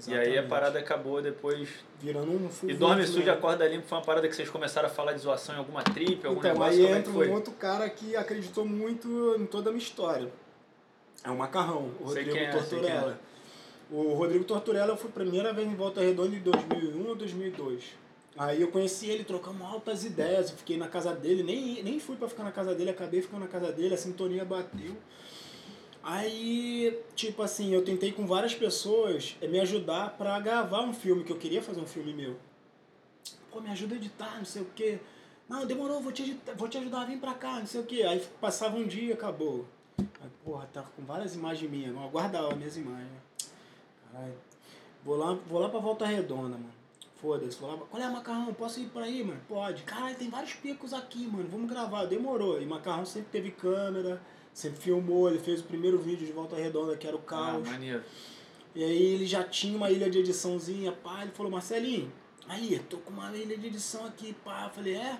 E 0.07 0.11
aí 0.13 0.17
a 0.17 0.21
Exatamente. 0.23 0.49
parada 0.49 0.79
acabou 0.79 1.21
depois... 1.21 1.67
Virando 1.99 2.31
um 2.31 2.49
E 2.69 2.73
Dorme 2.73 3.05
Sujo 3.05 3.21
e 3.21 3.25
né? 3.25 3.31
Acorda 3.31 3.67
Limpo 3.67 3.85
foi 3.85 3.97
uma 3.97 4.03
parada 4.05 4.27
que 4.29 4.35
vocês 4.35 4.49
começaram 4.49 4.87
a 4.87 4.91
falar 4.91 5.11
de 5.11 5.19
zoação 5.19 5.55
em 5.55 5.57
alguma 5.57 5.83
trip, 5.83 6.25
algum 6.25 6.39
Então, 6.39 6.53
negócio, 6.53 6.71
aí 6.73 6.81
como 6.83 6.95
é 6.95 6.99
entra 6.99 7.11
foi? 7.13 7.29
um 7.29 7.33
outro 7.33 7.53
cara 7.53 7.89
que 7.89 8.15
acreditou 8.15 8.65
muito 8.65 9.35
em 9.37 9.45
toda 9.45 9.69
a 9.69 9.73
minha 9.73 9.83
história. 9.83 10.29
É 11.23 11.29
o 11.29 11.37
Macarrão, 11.37 11.91
o 12.01 12.09
Sei 12.09 12.23
Rodrigo 12.23 12.37
é. 12.37 13.17
O 13.93 14.15
Rodrigo 14.15 14.43
Torturella 14.43 14.97
fui 14.97 15.07
a 15.11 15.13
primeira 15.13 15.53
vez 15.53 15.67
em 15.67 15.75
Volta 15.75 16.01
Redonda 16.01 16.35
em 16.35 16.39
2001 16.39 17.07
ou 17.07 17.15
2002. 17.15 17.83
Aí 18.35 18.59
eu 18.59 18.71
conheci 18.71 19.07
ele, 19.07 19.23
trocamos 19.23 19.61
altas 19.61 20.03
ideias, 20.03 20.49
eu 20.49 20.57
fiquei 20.57 20.77
na 20.77 20.87
casa 20.87 21.13
dele, 21.13 21.43
nem, 21.43 21.83
nem 21.83 21.99
fui 21.99 22.15
pra 22.15 22.27
ficar 22.27 22.43
na 22.43 22.51
casa 22.51 22.73
dele, 22.73 22.89
acabei 22.89 23.21
ficando 23.21 23.41
na 23.41 23.47
casa 23.47 23.71
dele, 23.71 23.93
a 23.93 23.97
sintonia 23.97 24.43
bateu. 24.43 24.97
Aí, 26.01 26.99
tipo 27.13 27.43
assim, 27.43 27.71
eu 27.71 27.85
tentei 27.85 28.11
com 28.11 28.25
várias 28.25 28.55
pessoas 28.55 29.37
eh, 29.39 29.47
me 29.47 29.59
ajudar 29.59 30.17
pra 30.17 30.39
gravar 30.39 30.81
um 30.81 30.91
filme, 30.91 31.23
que 31.23 31.31
eu 31.31 31.37
queria 31.37 31.61
fazer 31.61 31.79
um 31.79 31.85
filme 31.85 32.15
meu. 32.15 32.35
Pô, 33.51 33.61
me 33.61 33.69
ajuda 33.69 33.93
a 33.93 33.97
editar, 33.97 34.37
não 34.39 34.45
sei 34.45 34.63
o 34.63 34.67
quê. 34.75 34.97
Não, 35.47 35.67
demorou, 35.67 36.01
vou 36.01 36.11
te, 36.11 36.23
editar, 36.23 36.55
vou 36.55 36.67
te 36.67 36.79
ajudar, 36.79 37.05
vem 37.05 37.19
pra 37.19 37.35
cá, 37.35 37.59
não 37.59 37.67
sei 37.67 37.81
o 37.81 37.85
quê. 37.85 38.01
Aí 38.01 38.19
passava 38.41 38.75
um 38.75 38.87
dia, 38.87 39.13
acabou. 39.13 39.67
Aí, 39.99 40.29
porra, 40.43 40.67
tava 40.73 40.87
com 40.95 41.05
várias 41.05 41.35
imagens 41.35 41.69
minhas, 41.69 41.93
não 41.93 42.09
guardava 42.09 42.47
as 42.47 42.57
minhas 42.57 42.75
imagens. 42.75 43.32
Caralho. 44.13 44.33
Vou 45.03 45.17
lá, 45.17 45.33
vou 45.33 45.59
lá 45.59 45.67
pra 45.69 45.79
Volta 45.79 46.05
Redonda, 46.05 46.49
mano. 46.57 46.71
Foda-se, 47.21 47.57
vou 47.57 47.71
lá. 47.71 47.77
Qual 47.89 48.01
é, 48.01 48.09
Macarrão? 48.09 48.53
Posso 48.53 48.79
ir 48.79 48.85
por 48.87 49.01
aí, 49.01 49.23
mano? 49.23 49.39
Pode. 49.47 49.83
Caralho, 49.83 50.15
tem 50.15 50.29
vários 50.29 50.53
picos 50.53 50.93
aqui, 50.93 51.25
mano. 51.27 51.47
Vamos 51.49 51.69
gravar. 51.69 52.05
Demorou. 52.05 52.61
E 52.61 52.65
Macarrão 52.65 53.05
sempre 53.05 53.29
teve 53.31 53.51
câmera, 53.51 54.21
sempre 54.53 54.79
filmou. 54.79 55.29
Ele 55.29 55.39
fez 55.39 55.61
o 55.61 55.63
primeiro 55.63 55.97
vídeo 55.97 56.25
de 56.25 56.31
Volta 56.33 56.55
Redonda, 56.55 56.95
que 56.95 57.07
era 57.07 57.15
o 57.15 57.19
Ah, 57.19 57.27
caos. 57.27 57.67
maneiro. 57.67 58.03
E 58.75 58.83
aí 58.83 59.03
ele 59.13 59.25
já 59.25 59.43
tinha 59.43 59.75
uma 59.77 59.89
ilha 59.91 60.09
de 60.09 60.19
ediçãozinha, 60.19 60.91
pá, 60.91 61.21
ele 61.21 61.31
falou, 61.31 61.51
Marcelinho, 61.51 62.11
aí, 62.47 62.79
tô 62.89 62.97
com 62.97 63.11
uma 63.11 63.31
ilha 63.37 63.55
de 63.55 63.67
edição 63.67 64.03
aqui, 64.05 64.33
pá. 64.43 64.65
Eu 64.65 64.69
falei, 64.71 64.95
é? 64.95 65.19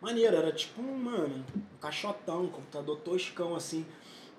Maneiro, 0.00 0.36
era 0.36 0.52
tipo 0.52 0.80
um, 0.80 0.96
mano, 0.98 1.44
um 1.56 1.76
caixotão, 1.80 2.44
um 2.44 2.48
computador 2.48 2.96
toscão, 2.98 3.54
assim. 3.56 3.84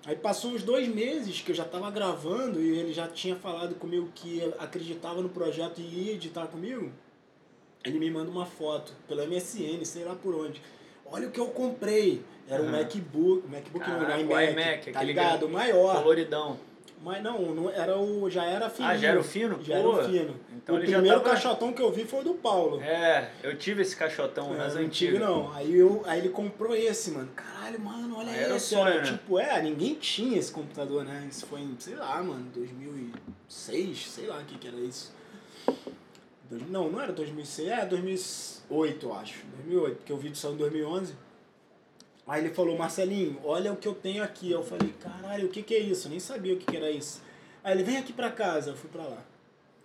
Aí 0.06 0.16
passou 0.16 0.50
uns 0.50 0.62
dois 0.62 0.86
meses 0.86 1.40
que 1.40 1.50
eu 1.52 1.54
já 1.56 1.64
tava 1.64 1.90
gravando 1.90 2.60
e 2.60 2.78
ele 2.78 2.92
já 2.92 3.08
tinha 3.08 3.36
falado 3.36 3.74
comigo 3.76 4.10
que 4.14 4.42
acreditava 4.58 5.22
no 5.22 5.28
projeto 5.30 5.78
e 5.80 5.82
ia 6.08 6.12
editar 6.12 6.46
comigo. 6.46 6.92
Ele 7.84 7.98
me 7.98 8.10
manda 8.10 8.30
uma 8.30 8.44
foto 8.46 8.92
pela 9.08 9.26
MSN, 9.26 9.84
sei 9.84 10.04
lá 10.04 10.14
por 10.14 10.34
onde. 10.34 10.60
Olha 11.06 11.28
o 11.28 11.30
que 11.30 11.40
eu 11.40 11.46
comprei. 11.46 12.22
Era 12.48 12.62
um 12.62 12.66
Aham. 12.68 12.78
MacBook, 12.78 13.48
MacBook 13.48 13.88
não, 13.88 13.98
Caraca, 14.00 14.16
um 14.22 14.26
o 14.26 14.40
iMac, 14.40 14.52
iMac, 14.52 14.92
tá 14.92 15.02
ligado? 15.02 15.46
O 15.46 15.48
maior. 15.48 15.96
Coloridão. 16.02 16.58
Mas 17.02 17.22
não, 17.22 17.38
não 17.54 17.70
era 17.70 17.98
o, 17.98 18.30
já 18.30 18.44
era 18.46 18.70
fininho. 18.70 18.92
Ah, 18.92 18.96
já 18.96 19.08
era 19.08 19.20
o 19.20 19.24
fino? 19.24 19.58
Já 19.62 19.74
Pô, 19.82 19.92
era 19.96 20.06
o 20.06 20.10
fino. 20.10 20.34
então 20.56 20.76
o 20.76 20.80
primeiro 20.80 21.18
tava- 21.20 21.30
caixotão 21.30 21.72
que 21.72 21.82
eu 21.82 21.92
vi 21.92 22.04
foi 22.04 22.20
o 22.20 22.24
do 22.24 22.34
Paulo. 22.34 22.80
É, 22.80 23.28
eu 23.42 23.56
tive 23.58 23.82
esse 23.82 23.94
caixotão 23.94 24.54
É, 24.54 24.56
nas 24.58 24.74
não 24.74 24.82
antigas. 24.82 25.20
não. 25.20 25.52
Aí, 25.54 25.74
eu, 25.74 26.02
aí 26.06 26.18
ele 26.20 26.30
comprou 26.30 26.74
esse, 26.74 27.10
mano. 27.10 27.28
Caralho, 27.74 27.80
mano, 27.80 28.18
olha 28.18 28.30
era 28.30 28.56
esse. 28.56 28.68
sonho, 28.68 28.88
era, 28.88 29.02
né? 29.02 29.12
Tipo, 29.12 29.38
é, 29.38 29.62
ninguém 29.62 29.94
tinha 29.94 30.38
esse 30.38 30.52
computador, 30.52 31.04
né? 31.04 31.26
Isso 31.30 31.46
foi 31.46 31.60
em, 31.60 31.76
sei 31.78 31.94
lá, 31.96 32.22
mano, 32.22 32.50
2006, 32.54 34.10
sei 34.10 34.26
lá 34.26 34.38
o 34.38 34.44
que 34.44 34.58
que 34.58 34.68
era 34.68 34.76
isso. 34.76 35.12
Não, 36.68 36.90
não 36.90 37.00
era 37.00 37.12
2006, 37.12 37.68
é 37.68 37.86
2008, 37.86 39.06
eu 39.06 39.14
acho. 39.14 39.44
2008, 39.56 39.96
porque 39.96 40.12
o 40.12 40.16
vídeo 40.16 40.36
saiu 40.36 40.54
em 40.54 40.58
2011. 40.58 41.14
Aí 42.26 42.44
ele 42.44 42.54
falou, 42.54 42.76
Marcelinho, 42.78 43.38
olha 43.44 43.72
o 43.72 43.76
que 43.76 43.88
eu 43.88 43.94
tenho 43.94 44.22
aqui. 44.22 44.50
Eu 44.50 44.62
falei, 44.62 44.92
caralho, 45.00 45.46
o 45.46 45.50
que, 45.50 45.62
que 45.62 45.74
é 45.74 45.80
isso? 45.80 46.06
Eu 46.06 46.10
nem 46.10 46.20
sabia 46.20 46.54
o 46.54 46.58
que, 46.58 46.66
que 46.66 46.76
era 46.76 46.90
isso. 46.90 47.22
Aí 47.62 47.74
ele, 47.74 47.82
vem 47.82 47.96
aqui 47.96 48.12
pra 48.12 48.30
casa. 48.30 48.70
Eu 48.70 48.76
fui 48.76 48.88
pra 48.88 49.02
lá. 49.02 49.22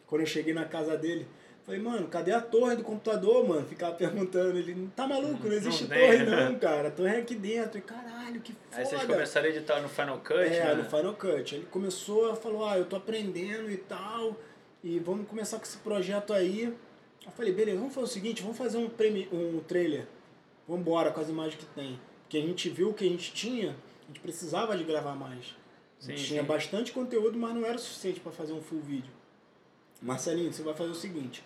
Quando 0.06 0.22
eu 0.22 0.28
cheguei 0.28 0.54
na 0.54 0.66
casa 0.66 0.98
dele, 0.98 1.28
falei, 1.70 1.80
mano, 1.82 2.08
cadê 2.08 2.32
a 2.32 2.42
torre 2.42 2.76
do 2.76 2.84
computador, 2.84 3.48
mano? 3.48 3.66
Ficava 3.68 3.94
perguntando. 3.96 4.58
Ele, 4.58 4.90
tá 4.96 5.08
maluco? 5.08 5.48
Não 5.48 5.54
existe 5.54 5.84
Não 5.84 5.90
torre 5.90 6.18
tem. 6.18 6.26
não, 6.26 6.58
cara. 6.58 6.88
A 6.88 6.92
torre 6.92 7.16
é 7.16 7.20
aqui 7.20 7.36
dentro. 7.36 7.78
E, 7.78 7.82
caralho, 7.82 8.42
que 8.42 8.54
foda. 8.54 8.78
Aí 8.82 8.86
vocês 8.86 9.04
começaram 9.04 9.48
a 9.48 9.50
editar 9.50 9.82
no 9.82 9.88
Final 9.90 10.18
Cut, 10.20 10.34
É, 10.40 10.50
né? 10.66 10.74
no 10.76 10.84
Final 10.86 11.14
Cut. 11.14 11.56
Ele 11.56 11.66
começou, 11.70 12.36
falou, 12.36 12.66
ah, 12.68 12.78
eu 12.78 12.86
tô 12.86 12.96
aprendendo 12.96 13.70
e 13.70 13.78
tal, 13.78 14.36
e 14.84 14.98
vamos 15.00 15.28
começar 15.28 15.58
com 15.58 15.64
esse 15.66 15.78
projeto 15.78 16.34
aí. 16.34 16.76
Eu 17.26 17.32
falei, 17.32 17.54
beleza, 17.54 17.78
vamos 17.78 17.94
fazer 17.94 18.06
o 18.06 18.10
seguinte, 18.10 18.42
vamos 18.42 18.58
fazer 18.58 18.78
um, 18.78 18.90
premi 18.90 19.30
um 19.32 19.60
trailer. 19.60 20.08
Vamos 20.68 20.82
embora 20.82 21.12
com 21.12 21.22
as 21.22 21.30
imagens 21.30 21.56
que 21.56 21.66
tem. 21.68 22.00
Porque 22.24 22.38
a 22.38 22.42
gente 22.42 22.70
viu 22.70 22.90
o 22.90 22.94
que 22.94 23.06
a 23.06 23.10
gente 23.10 23.32
tinha, 23.34 23.76
a 24.04 24.08
gente 24.08 24.20
precisava 24.22 24.76
de 24.76 24.84
gravar 24.84 25.16
mais. 25.16 25.56
A 26.02 26.06
gente 26.06 26.22
Sim, 26.22 26.28
tinha 26.28 26.42
sim. 26.42 26.48
bastante 26.48 26.92
conteúdo, 26.92 27.38
mas 27.38 27.54
não 27.54 27.66
era 27.66 27.76
o 27.76 27.80
suficiente 27.80 28.20
para 28.20 28.32
fazer 28.32 28.54
um 28.54 28.62
full 28.62 28.80
vídeo. 28.80 29.12
Marcelinho, 30.02 30.52
você 30.54 30.64
vai 30.64 30.74
fazer 30.74 30.92
o 30.92 30.96
seguinte, 30.96 31.44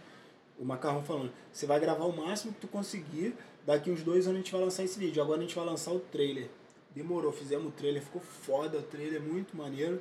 o 0.60 0.66
Macarrão 0.66 1.04
falando, 1.04 1.32
você 1.52 1.66
vai 1.66 1.80
gravar 1.80 2.06
o 2.06 2.16
máximo 2.16 2.54
que 2.54 2.62
tu 2.62 2.68
conseguir, 2.68 3.36
daqui 3.66 3.90
uns 3.92 4.04
dois 4.04 4.26
anos 4.28 4.40
a 4.40 4.42
gente 4.44 4.52
vai 4.52 4.62
lançar 4.62 4.84
esse 4.84 4.98
vídeo, 5.00 5.22
agora 5.22 5.40
a 5.40 5.42
gente 5.42 5.56
vai 5.56 5.66
lançar 5.66 5.92
o 5.92 6.00
trailer. 6.00 6.50
Demorou, 6.96 7.32
fizemos 7.32 7.68
o 7.68 7.72
trailer, 7.72 8.02
ficou 8.04 8.22
foda 8.22 8.78
o 8.78 8.82
trailer, 8.84 9.22
muito 9.22 9.58
maneiro. 9.58 10.00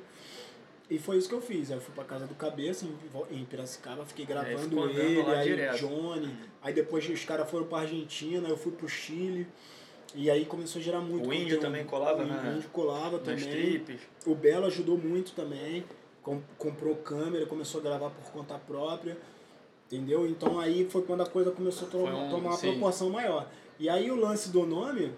E 0.89 0.99
foi 0.99 1.17
isso 1.17 1.27
que 1.27 1.33
eu 1.33 1.41
fiz. 1.41 1.71
Aí 1.71 1.77
eu 1.77 1.81
fui 1.81 1.93
pra 1.95 2.03
casa 2.03 2.27
do 2.27 2.35
Cabeça, 2.35 2.85
em, 3.31 3.45
Piracicaba, 3.45 4.05
fiquei 4.05 4.25
gravando 4.25 4.59
ficou 4.59 4.83
andando 4.83 4.99
ele, 4.99 5.21
aí 5.21 5.47
direto. 5.47 5.77
Johnny. 5.79 6.35
Aí 6.61 6.71
depois 6.73 7.09
os 7.09 7.25
caras 7.25 7.49
foram 7.49 7.65
pra 7.65 7.79
Argentina, 7.79 8.47
eu 8.47 8.57
fui 8.57 8.71
pro 8.73 8.87
Chile. 8.87 9.47
E 10.13 10.29
aí 10.29 10.45
começou 10.45 10.79
a 10.79 10.83
gerar 10.83 10.99
muito 11.01 11.27
O 11.27 11.33
índio 11.33 11.45
conteúdo. 11.57 11.61
também 11.61 11.85
colava 11.85 12.21
o 12.21 12.27
na- 12.27 12.53
índio 12.53 12.69
colava 12.69 13.17
Nas 13.17 13.25
também. 13.25 13.49
tripes. 13.49 14.01
O 14.27 14.35
Belo 14.35 14.67
ajudou 14.67 14.95
muito 14.97 15.31
também. 15.31 15.83
Com- 16.21 16.41
comprou 16.59 16.95
câmera, 16.97 17.47
começou 17.47 17.81
a 17.81 17.83
gravar 17.83 18.11
por 18.11 18.31
conta 18.31 18.59
própria. 18.59 19.17
Entendeu? 19.87 20.25
Então 20.27 20.59
aí 20.59 20.87
foi 20.89 21.01
quando 21.03 21.21
a 21.21 21.25
coisa 21.25 21.51
começou 21.51 21.87
a 21.87 21.91
to- 21.91 21.99
Foi 21.99 22.11
um- 22.13 22.29
tomar 22.29 22.49
uma 22.51 22.57
sim. 22.57 22.71
proporção 22.71 23.09
maior. 23.09 23.47
E 23.79 23.89
aí 23.89 24.09
o 24.09 24.15
lance 24.15 24.49
do 24.49 24.65
nome 24.65 25.11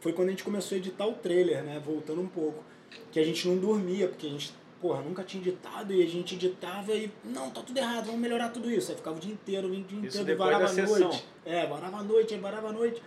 foi 0.00 0.12
quando 0.12 0.28
a 0.28 0.30
gente 0.30 0.44
começou 0.44 0.76
a 0.76 0.78
editar 0.78 1.06
o 1.06 1.12
trailer, 1.14 1.62
né? 1.62 1.80
Voltando 1.84 2.20
um 2.20 2.28
pouco. 2.28 2.62
Que 3.10 3.18
a 3.18 3.24
gente 3.24 3.46
não 3.48 3.56
dormia, 3.58 4.08
porque 4.08 4.26
a 4.26 4.30
gente, 4.30 4.54
porra, 4.80 5.02
nunca 5.02 5.22
tinha 5.24 5.42
editado 5.42 5.92
e 5.92 6.02
a 6.02 6.06
gente 6.06 6.34
editava 6.36 6.92
e, 6.94 7.10
não, 7.24 7.50
tá 7.50 7.60
tudo 7.60 7.76
errado, 7.76 8.06
vamos 8.06 8.20
melhorar 8.20 8.50
tudo 8.50 8.70
isso. 8.70 8.90
Aí 8.92 8.96
ficava 8.96 9.16
o 9.16 9.20
dia 9.20 9.32
inteiro, 9.32 9.66
o 9.68 9.70
dia 9.70 9.80
inteiro, 9.80 10.06
Isso 10.06 10.20
e 10.20 10.24
depois 10.24 10.50
varava 10.52 10.74
da 10.74 10.82
a 10.82 10.86
noite. 10.86 11.24
É, 11.44 11.66
varava 11.66 11.96
a 11.98 12.02
noite, 12.02 12.34
aí 12.34 12.40
varava 12.40 12.68
a 12.68 12.72
noite. 12.72 13.02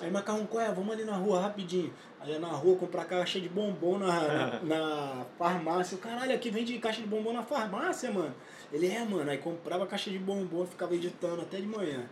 Aí 0.00 0.10
macarrão, 0.10 0.46
qual 0.46 0.62
é? 0.62 0.70
Vamos 0.72 0.92
ali 0.92 1.04
na 1.04 1.16
rua 1.16 1.40
rapidinho. 1.40 1.92
Aí 2.20 2.38
na 2.38 2.48
rua 2.48 2.76
comprar 2.76 3.04
caixa 3.06 3.40
de 3.40 3.48
bombom 3.48 3.98
na, 3.98 4.06
na, 4.06 4.60
na 4.62 5.26
farmácia. 5.38 5.96
Caralho, 5.98 6.34
aqui 6.34 6.50
vende 6.50 6.78
caixa 6.78 7.00
de 7.00 7.08
bombom 7.08 7.32
na 7.32 7.42
farmácia, 7.42 8.10
mano. 8.10 8.34
Ele 8.76 8.86
é, 8.88 9.04
mano. 9.04 9.30
Aí 9.30 9.38
comprava 9.38 9.86
caixa 9.86 10.10
de 10.10 10.18
bombom 10.18 10.64
e 10.64 10.66
ficava 10.66 10.94
editando 10.94 11.42
até 11.42 11.56
de 11.58 11.66
manhã. 11.66 12.08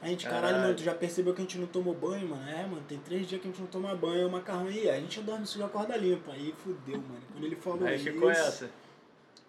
Aí 0.00 0.08
a 0.08 0.10
gente, 0.10 0.26
caralho, 0.26 0.56
mano, 0.58 0.74
tu 0.74 0.82
já 0.82 0.92
percebeu 0.94 1.32
que 1.32 1.40
a 1.40 1.44
gente 1.44 1.58
não 1.58 1.66
tomou 1.68 1.94
banho, 1.94 2.28
mano? 2.28 2.48
É, 2.50 2.66
mano, 2.66 2.82
tem 2.88 2.98
três 2.98 3.26
dias 3.28 3.40
que 3.40 3.46
a 3.46 3.50
gente 3.50 3.60
não 3.60 3.68
toma 3.68 3.94
banho, 3.94 4.26
o 4.26 4.30
macarrão 4.32 4.66
aí. 4.66 4.90
A 4.90 4.98
gente 4.98 5.20
dorme 5.20 5.46
sujo, 5.46 5.64
acorda 5.64 5.96
limpa. 5.96 6.32
Aí 6.32 6.52
fudeu, 6.58 6.96
mano. 6.96 7.22
Quando 7.32 7.44
ele 7.44 7.56
falou 7.56 7.86
Aí 7.86 7.96
isso, 7.96 8.04
ficou 8.04 8.30
essa. 8.30 8.68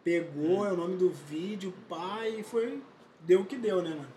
pegou, 0.03 0.65
é 0.67 0.71
o 0.71 0.77
nome 0.77 0.95
do 0.95 1.09
vídeo, 1.09 1.73
pai, 1.89 2.35
e 2.39 2.43
foi. 2.43 2.81
Deu 3.21 3.41
o 3.41 3.45
que 3.45 3.55
deu, 3.55 3.81
né, 3.81 3.89
mano? 3.91 4.07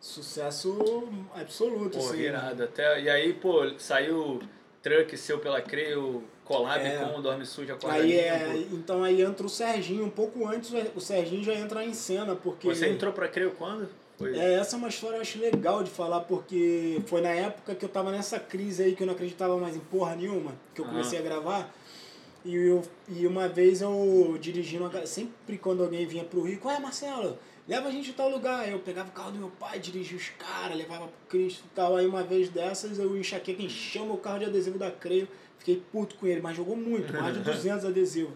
Sucesso 0.00 1.08
absoluto, 1.34 1.98
Pô, 1.98 2.04
assim. 2.04 2.20
irado. 2.20 2.62
Até, 2.64 3.02
e 3.02 3.10
aí, 3.10 3.32
pô, 3.34 3.78
saiu 3.78 4.40
truck 4.82 5.16
seu 5.16 5.38
pela 5.40 5.60
Creio, 5.60 6.24
collab 6.56 6.80
É. 6.86 6.96
com 6.96 7.18
o 7.18 7.22
Dorme 7.22 7.46
Suja 7.46 7.74
com 7.76 7.88
Aí 7.88 8.12
é, 8.18 8.64
então 8.72 9.02
aí 9.02 9.20
entra 9.22 9.44
o 9.46 9.48
Serginho, 9.48 10.04
um 10.04 10.10
pouco 10.10 10.46
antes 10.46 10.70
o 10.94 11.00
Serginho 11.00 11.42
já 11.42 11.54
entra 11.54 11.84
em 11.84 11.94
cena, 11.94 12.34
porque. 12.34 12.66
Você 12.68 12.88
entrou 12.88 13.12
pra 13.12 13.28
Creio 13.28 13.52
quando? 13.52 13.88
Foi. 14.18 14.36
É, 14.38 14.54
essa 14.54 14.76
é 14.76 14.78
uma 14.78 14.88
história 14.88 15.14
que 15.14 15.18
eu 15.18 15.22
acho 15.22 15.38
legal 15.40 15.82
de 15.82 15.90
falar, 15.90 16.20
porque 16.20 17.00
foi 17.06 17.20
na 17.20 17.30
época 17.30 17.74
que 17.74 17.84
eu 17.84 17.88
tava 17.88 18.10
nessa 18.12 18.38
crise 18.38 18.82
aí 18.82 18.94
que 18.94 19.02
eu 19.02 19.06
não 19.06 19.14
acreditava 19.14 19.56
mais 19.56 19.74
em 19.74 19.80
porra 19.80 20.14
nenhuma, 20.14 20.52
que 20.74 20.80
eu 20.80 20.84
Aham. 20.84 20.94
comecei 20.94 21.18
a 21.18 21.22
gravar. 21.22 21.74
E, 22.44 22.54
eu, 22.56 22.82
e 23.08 23.26
uma 23.26 23.48
vez 23.48 23.80
eu 23.82 24.36
dirigindo, 24.40 24.84
a- 24.86 25.06
sempre 25.06 25.56
quando 25.58 25.82
alguém 25.82 26.04
vinha 26.06 26.24
pro 26.24 26.42
Rio, 26.42 26.58
qual 26.58 26.74
é, 26.74 26.78
Marcelo? 26.80 27.38
Leva 27.68 27.86
a 27.88 27.90
gente 27.92 28.10
em 28.10 28.12
tal 28.12 28.28
lugar. 28.28 28.68
Eu 28.68 28.80
pegava 28.80 29.08
o 29.08 29.12
carro 29.12 29.30
do 29.30 29.38
meu 29.38 29.48
pai, 29.48 29.78
dirigia 29.78 30.18
os 30.18 30.28
caras, 30.30 30.76
levava 30.76 31.06
pro 31.06 31.28
Cristo 31.28 31.62
e 31.64 31.74
tal. 31.74 31.94
Aí 31.96 32.04
uma 32.04 32.24
vez 32.24 32.48
dessas 32.48 32.98
eu 32.98 33.16
enxaquei, 33.16 33.56
encheu 33.58 34.04
meu 34.04 34.16
carro 34.16 34.40
de 34.40 34.46
adesivo 34.46 34.76
da 34.78 34.90
Creio. 34.90 35.28
Fiquei 35.62 35.80
puto 35.92 36.16
com 36.16 36.26
ele, 36.26 36.40
mas 36.40 36.56
jogou 36.56 36.74
muito, 36.74 37.12
mais 37.12 37.34
de 37.34 37.38
200 37.48 37.84
adesivos. 37.84 38.34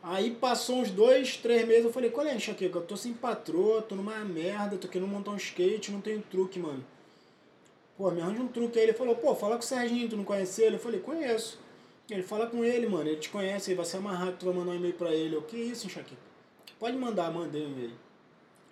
Aí 0.00 0.30
passou 0.30 0.76
uns 0.76 0.88
dois, 0.88 1.36
três 1.36 1.66
meses, 1.66 1.86
eu 1.86 1.92
falei, 1.92 2.08
qual 2.08 2.24
é, 2.24 2.34
enxaqueca? 2.34 2.78
Eu 2.78 2.82
tô 2.82 2.96
sem 2.96 3.12
patroa, 3.12 3.82
tô 3.82 3.96
numa 3.96 4.16
merda, 4.24 4.76
tô 4.76 4.86
querendo 4.86 5.08
montar 5.08 5.32
um 5.32 5.36
skate, 5.36 5.90
não 5.90 6.00
tenho 6.00 6.22
truque, 6.22 6.56
mano. 6.60 6.84
Pô, 7.98 8.12
me 8.12 8.20
arranja 8.20 8.42
um 8.42 8.46
truque 8.46 8.78
aí. 8.78 8.84
Ele 8.84 8.92
falou, 8.92 9.16
pô, 9.16 9.34
fala 9.34 9.56
com 9.56 9.62
o 9.62 9.66
Serginho, 9.66 10.08
tu 10.08 10.16
não 10.16 10.22
conhece 10.24 10.62
ele? 10.62 10.76
Eu 10.76 10.80
falei, 10.80 11.00
conheço. 11.00 11.58
Ele 12.08 12.22
fala 12.22 12.46
com 12.46 12.64
ele, 12.64 12.88
mano, 12.88 13.10
ele 13.10 13.18
te 13.18 13.28
conhece, 13.28 13.70
ele 13.70 13.76
vai 13.76 13.84
se 13.84 13.96
amarrar, 13.96 14.32
tu 14.38 14.46
vai 14.46 14.54
mandar 14.54 14.70
um 14.70 14.76
e-mail 14.76 14.94
pra 14.94 15.12
ele. 15.12 15.34
Eu, 15.34 15.42
que 15.42 15.56
isso, 15.56 15.86
enxaqueca? 15.86 16.22
Pode 16.78 16.96
mandar, 16.96 17.30
mandei 17.32 17.66
um 17.66 17.72
e-mail. 17.72 17.92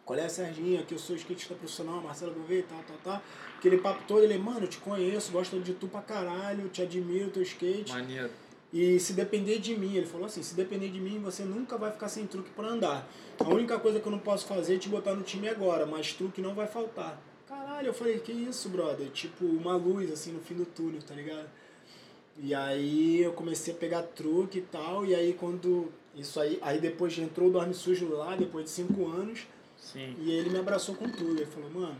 Qual 0.08 0.18
é, 0.18 0.26
Serginho? 0.26 0.80
Aqui 0.80 0.94
eu 0.94 0.98
sou 0.98 1.14
skatista 1.16 1.54
profissional, 1.54 2.00
Marcelo 2.00 2.32
Gouveia, 2.32 2.64
tal, 2.66 2.78
tal, 2.82 2.96
tal. 3.04 3.22
Aquele 3.58 3.76
papo 3.76 4.04
todo, 4.08 4.22
ele, 4.22 4.38
mano, 4.38 4.60
eu 4.60 4.66
te 4.66 4.78
conheço, 4.78 5.30
gosto 5.30 5.60
de 5.60 5.74
tu 5.74 5.86
pra 5.86 6.00
caralho, 6.00 6.66
te 6.70 6.80
admiro, 6.80 7.28
teu 7.28 7.42
skate. 7.42 7.92
Maneiro. 7.92 8.30
E 8.72 8.98
se 8.98 9.12
depender 9.12 9.58
de 9.58 9.76
mim, 9.76 9.96
ele 9.96 10.06
falou 10.06 10.24
assim, 10.24 10.42
se 10.42 10.54
depender 10.54 10.88
de 10.88 10.98
mim, 10.98 11.20
você 11.20 11.42
nunca 11.42 11.76
vai 11.76 11.92
ficar 11.92 12.08
sem 12.08 12.26
truque 12.26 12.48
pra 12.56 12.68
andar. 12.68 13.06
A 13.38 13.48
única 13.50 13.78
coisa 13.78 14.00
que 14.00 14.08
eu 14.08 14.12
não 14.12 14.18
posso 14.18 14.46
fazer 14.46 14.76
é 14.76 14.78
te 14.78 14.88
botar 14.88 15.12
no 15.12 15.22
time 15.22 15.46
agora, 15.46 15.84
mas 15.84 16.14
truque 16.14 16.40
não 16.40 16.54
vai 16.54 16.66
faltar. 16.66 17.20
Caralho, 17.46 17.88
eu 17.88 17.92
falei, 17.92 18.18
que 18.18 18.32
isso, 18.32 18.70
brother? 18.70 19.10
Tipo, 19.10 19.44
uma 19.44 19.76
luz, 19.76 20.10
assim, 20.10 20.32
no 20.32 20.40
fim 20.40 20.54
do 20.54 20.64
túnel, 20.64 21.02
tá 21.06 21.14
ligado? 21.14 21.50
E 22.38 22.54
aí 22.54 23.20
eu 23.20 23.34
comecei 23.34 23.74
a 23.74 23.76
pegar 23.76 24.04
truque 24.04 24.60
e 24.60 24.62
tal, 24.62 25.04
e 25.04 25.14
aí 25.14 25.34
quando... 25.34 25.92
Isso 26.14 26.40
aí, 26.40 26.58
aí 26.62 26.80
depois 26.80 27.16
entrou 27.18 27.50
o 27.50 27.52
Dorme 27.52 27.74
Sujo 27.74 28.08
lá, 28.08 28.34
depois 28.34 28.64
de 28.64 28.70
cinco 28.70 29.06
anos, 29.06 29.46
Sim. 29.78 30.14
e 30.18 30.30
ele 30.32 30.50
me 30.50 30.58
abraçou 30.58 30.94
com 30.94 31.08
tudo. 31.08 31.36
Ele 31.40 31.46
falou, 31.46 31.70
mano, 31.70 31.96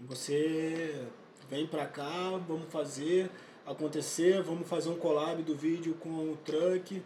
você 0.00 1.04
vem 1.50 1.66
pra 1.66 1.86
cá, 1.86 2.30
vamos 2.48 2.70
fazer 2.70 3.30
acontecer, 3.66 4.42
vamos 4.42 4.66
fazer 4.68 4.88
um 4.88 4.96
collab 4.96 5.42
do 5.42 5.54
vídeo 5.54 5.94
com 6.00 6.08
o 6.32 6.38
truck, 6.44 7.02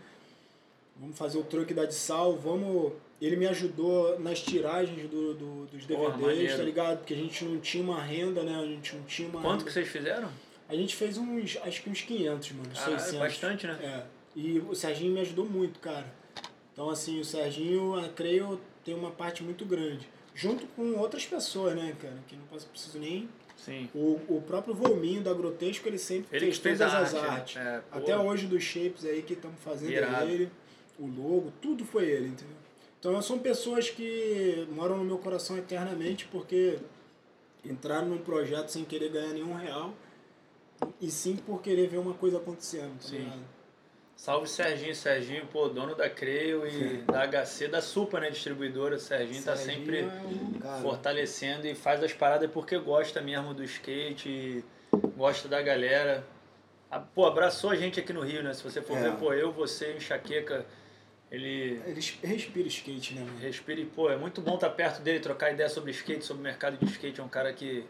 vamos 0.96 1.18
fazer 1.18 1.38
o 1.38 1.42
truck 1.42 1.72
da 1.74 1.84
de 1.84 1.94
sal, 1.94 2.36
vamos. 2.36 2.92
Ele 3.20 3.36
me 3.36 3.46
ajudou 3.46 4.18
nas 4.20 4.40
tiragens 4.40 5.08
do, 5.08 5.34
do- 5.34 5.66
dos 5.66 5.86
Porra, 5.86 6.10
DVDs, 6.16 6.26
maneiro. 6.36 6.56
tá 6.58 6.62
ligado? 6.62 6.98
Porque 6.98 7.14
a 7.14 7.16
gente 7.16 7.44
não 7.44 7.58
tinha 7.60 7.82
uma 7.82 8.02
renda, 8.02 8.42
né? 8.42 8.56
A 8.56 8.66
gente 8.66 8.94
não 8.94 9.02
tinha 9.04 9.28
uma. 9.28 9.40
Quanto 9.40 9.64
que 9.64 9.72
vocês 9.72 9.88
fizeram? 9.88 10.28
A 10.68 10.74
gente 10.74 10.94
fez 10.96 11.16
uns, 11.16 11.56
acho 11.62 11.82
que 11.82 11.90
uns 11.90 12.00
500, 12.02 12.52
mano, 12.52 12.70
Caralho, 12.74 12.98
600. 12.98 13.18
bastante, 13.18 13.66
né? 13.66 13.78
É. 13.82 14.06
E 14.36 14.58
o 14.58 14.74
Serginho 14.74 15.12
me 15.12 15.20
ajudou 15.20 15.46
muito, 15.46 15.78
cara. 15.78 16.12
Então, 16.72 16.90
assim, 16.90 17.20
o 17.20 17.24
Serginho, 17.24 17.94
a 17.98 18.08
creio, 18.08 18.60
tem 18.85 18.95
uma 18.95 19.11
parte 19.11 19.43
muito 19.43 19.64
grande. 19.64 20.09
Junto 20.35 20.66
com 20.68 20.95
outras 20.99 21.24
pessoas, 21.24 21.74
né, 21.76 21.95
cara? 22.01 22.16
Que 22.26 22.37
não 22.37 22.45
posso, 22.47 22.66
preciso 22.66 22.99
nem. 22.99 23.28
Sim. 23.57 23.89
O, 23.95 24.20
o 24.28 24.43
próprio 24.47 24.74
Volminho 24.74 25.22
da 25.22 25.32
Grotesco, 25.32 25.89
ele 25.89 25.99
sempre 25.99 26.37
Ele 26.37 26.47
fez 26.53 26.59
todas 26.78 26.80
a 26.93 26.99
as 26.99 27.14
arte, 27.14 27.22
né? 27.22 27.28
artes. 27.28 27.57
É, 27.57 27.80
pô. 27.91 27.99
Até 27.99 28.18
hoje 28.18 28.47
dos 28.47 28.62
shapes 28.62 29.05
aí 29.05 29.22
que 29.22 29.35
estamos 29.35 29.59
fazendo 29.62 29.93
Irado. 29.93 30.26
é 30.28 30.32
ele. 30.32 30.51
O 30.99 31.07
logo, 31.07 31.53
tudo 31.62 31.85
foi 31.85 32.05
ele, 32.05 32.28
entendeu? 32.28 32.57
Então 32.99 33.20
são 33.22 33.39
pessoas 33.39 33.91
que 33.91 34.66
moram 34.72 34.97
no 34.99 35.05
meu 35.05 35.18
coração 35.18 35.57
eternamente 35.57 36.26
porque 36.26 36.78
entraram 37.64 38.09
num 38.09 38.18
projeto 38.18 38.68
sem 38.70 38.85
querer 38.85 39.11
ganhar 39.11 39.32
nenhum 39.32 39.55
real 39.55 39.95
e 41.01 41.11
sim 41.11 41.37
por 41.37 41.62
querer 41.62 41.89
ver 41.89 41.99
uma 41.99 42.14
coisa 42.14 42.39
acontecendo, 42.39 42.97
tá 43.01 43.09
Sim. 43.09 43.18
ligado? 43.18 43.41
Salve 44.16 44.48
Serginho, 44.48 44.94
Serginho, 44.94 45.46
pô, 45.46 45.68
dono 45.68 45.94
da 45.94 46.08
Creio 46.08 46.66
e 46.66 46.98
da 47.02 47.26
HC, 47.26 47.68
da 47.68 47.82
Supa, 47.82 48.20
né, 48.20 48.30
distribuidora. 48.30 48.98
Serginho 48.98 49.42
tá 49.42 49.56
Serginho 49.56 49.84
sempre 49.86 50.00
é 50.00 50.04
um 50.06 50.82
fortalecendo 50.82 51.66
e 51.66 51.74
faz 51.74 52.02
as 52.02 52.12
paradas 52.12 52.50
porque 52.50 52.78
gosta 52.78 53.20
mesmo 53.20 53.52
do 53.52 53.62
skate, 53.64 54.64
gosta 55.16 55.48
da 55.48 55.60
galera. 55.60 56.24
Pô, 57.14 57.26
abraçou 57.26 57.70
a 57.70 57.76
gente 57.76 57.98
aqui 57.98 58.12
no 58.12 58.20
Rio, 58.22 58.42
né? 58.42 58.54
Se 58.54 58.62
você 58.62 58.80
for 58.80 58.96
É. 58.96 59.02
ver, 59.02 59.16
pô, 59.16 59.34
eu, 59.34 59.50
você, 59.50 59.94
enxaqueca, 59.94 60.64
ele 61.30 61.80
Ele 61.84 62.00
respira 62.22 62.68
skate, 62.68 63.14
né, 63.14 63.22
mano? 63.22 63.38
respira 63.40 63.80
e, 63.80 63.84
pô, 63.84 64.08
é 64.10 64.16
muito 64.16 64.40
bom 64.40 64.54
estar 64.54 64.70
perto 64.70 65.02
dele, 65.02 65.18
trocar 65.18 65.50
ideia 65.52 65.68
sobre 65.68 65.90
skate, 65.90 66.24
sobre 66.24 66.40
o 66.40 66.44
mercado 66.44 66.76
de 66.78 66.84
skate. 66.90 67.20
É 67.20 67.24
um 67.24 67.28
cara 67.28 67.52
que 67.52 67.84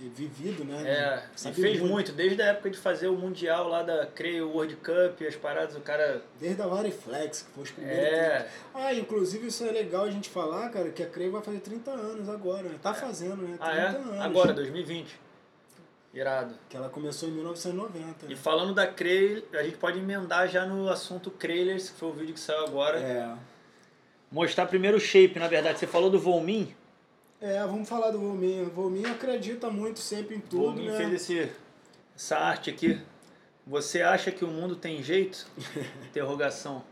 que 0.00 0.06
é 0.06 0.08
vivido, 0.08 0.64
né? 0.64 0.82
É, 0.88 1.22
e 1.36 1.52
fez 1.52 1.78
muito. 1.78 1.92
muito. 1.92 2.12
desde 2.12 2.40
a 2.40 2.46
época 2.46 2.70
de 2.70 2.78
fazer 2.78 3.08
o 3.08 3.16
Mundial 3.16 3.68
lá 3.68 3.82
da 3.82 4.06
Creio 4.06 4.48
World 4.48 4.76
Cup, 4.76 5.20
as 5.28 5.36
paradas, 5.36 5.76
o 5.76 5.80
cara. 5.80 6.22
Desde 6.40 6.62
a 6.62 6.66
Variflex, 6.66 7.42
que 7.42 7.50
foi 7.52 7.62
os 7.64 7.70
primeiros. 7.70 8.02
É. 8.02 8.48
Ah, 8.74 8.94
inclusive 8.94 9.48
isso 9.48 9.64
é 9.64 9.70
legal 9.70 10.04
a 10.04 10.10
gente 10.10 10.30
falar, 10.30 10.70
cara, 10.70 10.90
que 10.90 11.02
a 11.02 11.06
Creio 11.06 11.32
vai 11.32 11.42
fazer 11.42 11.60
30 11.60 11.90
anos 11.90 12.28
agora. 12.28 12.62
Né? 12.62 12.78
Tá 12.80 12.94
fazendo, 12.94 13.42
né? 13.42 13.58
30 13.58 13.64
ah, 13.64 13.76
é? 13.76 13.86
anos. 13.88 14.20
Agora, 14.20 14.52
2020. 14.54 15.20
Irado. 16.14 16.54
Que 16.68 16.76
ela 16.76 16.88
começou 16.88 17.28
em 17.28 17.32
1990. 17.32 18.32
E 18.32 18.36
falando 18.36 18.74
da 18.74 18.86
Creio, 18.86 19.44
a 19.52 19.62
gente 19.62 19.76
pode 19.76 19.98
emendar 19.98 20.48
já 20.48 20.64
no 20.64 20.88
assunto 20.88 21.30
Creilers, 21.30 21.90
que 21.90 21.98
foi 21.98 22.08
o 22.08 22.12
vídeo 22.12 22.34
que 22.34 22.40
saiu 22.40 22.64
agora. 22.64 22.98
É. 22.98 23.32
Mostrar 24.32 24.66
primeiro 24.66 24.96
o 24.96 25.00
shape, 25.00 25.38
na 25.38 25.46
verdade. 25.46 25.78
Você 25.78 25.86
falou 25.86 26.08
do 26.08 26.18
Volmin? 26.18 26.74
É, 27.40 27.58
vamos 27.64 27.88
falar 27.88 28.10
do 28.10 28.18
Volminho. 28.18 28.66
O 28.66 28.70
Volminho 28.70 29.10
acredita 29.10 29.70
muito 29.70 29.98
sempre 29.98 30.36
em 30.36 30.40
tudo, 30.40 30.64
Volminho 30.64 30.92
né? 30.92 30.98
fez 30.98 31.12
esse, 31.14 31.50
essa 32.14 32.36
arte 32.36 32.68
aqui. 32.68 33.00
Você 33.66 34.02
acha 34.02 34.30
que 34.30 34.44
o 34.44 34.48
mundo 34.48 34.76
tem 34.76 35.02
jeito? 35.02 35.46
Interrogação. 36.08 36.84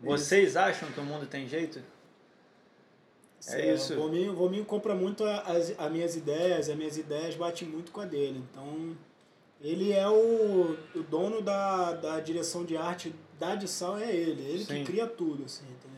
Vocês 0.00 0.56
acham 0.56 0.90
que 0.90 1.00
o 1.00 1.04
mundo 1.04 1.26
tem 1.26 1.48
jeito? 1.48 1.82
É 3.48 3.74
isso. 3.74 3.92
O 3.94 3.96
Volminho, 3.96 4.32
o 4.32 4.34
Volminho 4.34 4.64
compra 4.64 4.94
muito 4.94 5.24
as, 5.24 5.78
as 5.78 5.92
minhas 5.92 6.16
ideias, 6.16 6.70
as 6.70 6.76
minhas 6.76 6.96
ideias 6.96 7.34
batem 7.34 7.68
muito 7.68 7.92
com 7.92 8.00
a 8.00 8.06
dele. 8.06 8.42
Então, 8.50 8.96
ele 9.60 9.92
é 9.92 10.08
o, 10.08 10.76
o 10.94 11.02
dono 11.02 11.42
da, 11.42 11.92
da 11.92 12.20
direção 12.20 12.64
de 12.64 12.76
arte 12.76 13.14
da 13.38 13.54
Dissal, 13.54 13.98
é 13.98 14.14
ele. 14.14 14.42
Ele 14.42 14.64
Sim. 14.64 14.76
que 14.76 14.84
cria 14.84 15.06
tudo, 15.06 15.44
assim, 15.44 15.64
entendeu? 15.64 15.93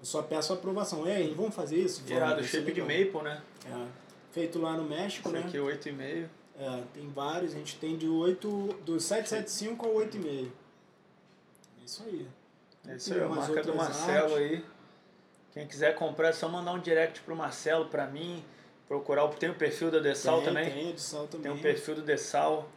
Eu 0.00 0.06
só 0.06 0.22
peço 0.22 0.52
aprovação. 0.52 1.06
Ei, 1.06 1.34
vamos 1.34 1.54
fazer 1.54 1.76
isso? 1.76 2.00
Vamos, 2.00 2.16
Irado, 2.16 2.42
shape 2.42 2.72
de 2.72 2.80
maple, 2.80 3.22
né? 3.22 3.42
É. 3.66 3.86
Feito 4.32 4.58
lá 4.58 4.76
no 4.76 4.84
México, 4.84 5.28
Esse 5.28 5.38
né? 5.38 5.44
aqui 5.46 5.56
é 5.56 5.60
8,5. 5.60 6.28
É, 6.58 6.82
tem 6.94 7.08
vários. 7.10 7.52
A 7.52 7.58
gente 7.58 7.76
tem 7.78 7.96
de 7.96 8.08
8, 8.08 8.48
do 8.84 8.98
775 8.98 9.86
ao 9.86 9.94
8,5. 9.94 10.50
É 11.80 11.84
isso 11.84 12.02
aí. 12.06 12.26
É 12.88 12.96
isso 12.96 13.12
aí, 13.12 13.22
a 13.22 13.28
marca 13.28 13.62
do 13.62 13.74
Marcelo 13.74 14.34
artes. 14.34 14.36
aí. 14.36 14.64
Quem 15.52 15.66
quiser 15.66 15.94
comprar 15.94 16.28
é 16.28 16.32
só 16.32 16.48
mandar 16.48 16.72
um 16.72 16.78
direct 16.78 17.20
pro 17.20 17.36
Marcelo, 17.36 17.86
pra 17.86 18.06
mim. 18.06 18.42
Procurar. 18.88 19.28
Tem 19.28 19.50
o 19.50 19.54
perfil 19.54 19.90
da 19.90 19.98
Dessal 19.98 20.42
também? 20.42 20.70
Tem, 20.70 20.92
Dessal 20.92 21.26
também. 21.26 21.50
Tem 21.52 21.60
o 21.60 21.62
perfil 21.62 21.96
do 21.96 22.02
Dessal. 22.02 22.68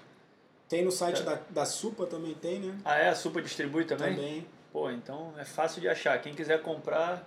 Tem 0.68 0.84
no 0.84 0.92
site 0.92 1.24
tá. 1.24 1.36
da, 1.36 1.42
da 1.50 1.66
Supa 1.66 2.06
também 2.06 2.34
tem, 2.34 2.60
né? 2.60 2.78
Ah, 2.84 2.98
é? 2.98 3.10
A 3.10 3.16
Supa 3.16 3.42
distribui 3.42 3.86
também? 3.86 4.16
Também. 4.16 4.48
Pô, 4.74 4.90
então 4.90 5.32
é 5.38 5.46
fácil 5.46 5.80
de 5.80 5.88
achar. 5.88 6.20
Quem 6.20 6.34
quiser 6.34 6.60
comprar, 6.64 7.24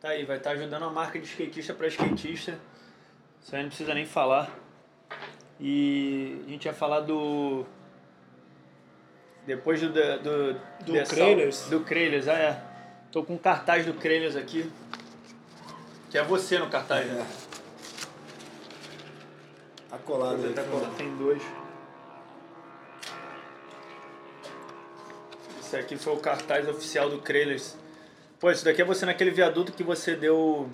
tá 0.00 0.08
aí, 0.08 0.24
vai 0.24 0.38
estar 0.38 0.50
tá 0.50 0.56
ajudando 0.56 0.84
a 0.84 0.90
marca 0.90 1.18
de 1.18 1.26
skatista 1.26 1.74
para 1.74 1.88
skatista. 1.88 2.58
Isso 3.44 3.54
aí 3.54 3.60
não 3.60 3.68
precisa 3.68 3.92
nem 3.92 4.06
falar. 4.06 4.50
E 5.60 6.42
a 6.46 6.50
gente 6.50 6.64
ia 6.64 6.72
falar 6.72 7.00
do. 7.00 7.66
Depois 9.46 9.78
do. 9.78 9.92
Do, 9.92 10.54
do 10.54 11.06
Krailers? 11.06 11.68
Do 11.68 11.80
Krailers, 11.80 12.28
ah 12.28 12.38
é. 12.38 12.64
Tô 13.12 13.22
com 13.22 13.34
um 13.34 13.38
cartaz 13.38 13.84
do 13.84 13.92
Krailers 13.92 14.34
aqui. 14.34 14.72
Que 16.10 16.16
é 16.16 16.24
você 16.24 16.58
no 16.58 16.70
cartaz, 16.70 17.06
né? 17.06 17.26
Tá 19.90 19.98
colado 19.98 20.46
aí. 20.46 20.54
Tá 20.54 20.64
colado, 20.64 20.96
tem 20.96 21.14
dois. 21.16 21.42
Esse 25.76 25.84
aqui 25.84 25.96
foi 25.98 26.14
o 26.14 26.16
cartaz 26.16 26.66
oficial 26.66 27.10
do 27.10 27.18
Krailers. 27.18 27.76
Pô, 28.40 28.50
isso 28.50 28.64
daqui 28.64 28.80
é 28.80 28.84
você 28.84 29.04
naquele 29.04 29.30
viaduto 29.30 29.72
que 29.72 29.82
você 29.82 30.16
deu. 30.16 30.70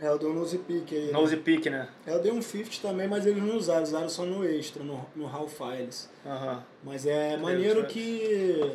É, 0.00 0.08
eu 0.08 0.18
dei 0.18 0.28
um 0.28 0.34
nose 0.34 0.58
pick 0.58 0.92
aí. 0.92 1.12
Nose 1.12 1.36
né? 1.36 1.42
pick, 1.44 1.66
né? 1.66 1.88
É, 2.04 2.14
eu 2.14 2.20
dei 2.20 2.32
um 2.32 2.42
50 2.42 2.82
também, 2.82 3.06
mas 3.06 3.26
eles 3.26 3.42
não 3.42 3.56
usaram, 3.56 3.82
usaram 3.84 4.08
só 4.08 4.24
no 4.24 4.44
extra, 4.44 4.82
no, 4.82 5.06
no 5.14 5.26
Raw 5.26 5.46
Files. 5.46 6.10
Uhum. 6.24 6.58
Mas 6.82 7.06
é 7.06 7.36
maneiro 7.36 7.86
que. 7.86 8.72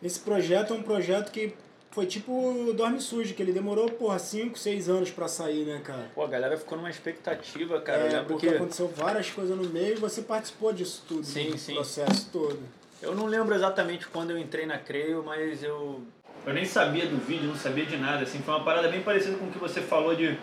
Esse 0.00 0.20
projeto 0.20 0.72
é 0.72 0.76
um 0.76 0.82
projeto 0.82 1.32
que 1.32 1.52
foi 1.90 2.06
tipo 2.06 2.72
Dorme 2.74 3.00
Sujo, 3.00 3.34
que 3.34 3.42
ele 3.42 3.52
demorou, 3.52 3.90
porra, 3.90 4.20
5, 4.20 4.56
6 4.56 4.88
anos 4.88 5.10
pra 5.10 5.26
sair, 5.26 5.64
né, 5.64 5.80
cara? 5.82 6.10
Pô, 6.14 6.22
a 6.22 6.28
galera 6.28 6.56
ficou 6.56 6.78
numa 6.78 6.90
expectativa, 6.90 7.80
cara. 7.80 8.04
É, 8.04 8.22
porque 8.22 8.48
que... 8.48 8.54
aconteceu 8.54 8.86
várias 8.86 9.30
coisas 9.30 9.56
no 9.56 9.68
meio 9.68 9.96
e 9.96 9.98
você 9.98 10.22
participou 10.22 10.72
disso 10.72 11.04
tudo, 11.08 11.24
sim, 11.24 11.50
do 11.50 11.58
sim. 11.58 11.74
processo 11.74 12.30
todo. 12.32 12.60
Eu 13.02 13.14
não 13.14 13.26
lembro 13.26 13.54
exatamente 13.54 14.06
quando 14.08 14.30
eu 14.30 14.38
entrei 14.38 14.66
na 14.66 14.78
Creio, 14.78 15.22
mas 15.24 15.62
eu. 15.62 16.02
Eu 16.46 16.54
nem 16.54 16.64
sabia 16.64 17.06
do 17.06 17.16
vídeo, 17.16 17.48
não 17.48 17.56
sabia 17.56 17.86
de 17.86 17.96
nada. 17.96 18.22
Assim, 18.22 18.40
foi 18.40 18.54
uma 18.54 18.64
parada 18.64 18.88
bem 18.88 19.02
parecida 19.02 19.36
com 19.38 19.46
o 19.46 19.50
que 19.50 19.58
você 19.58 19.80
falou 19.80 20.14
de. 20.14 20.38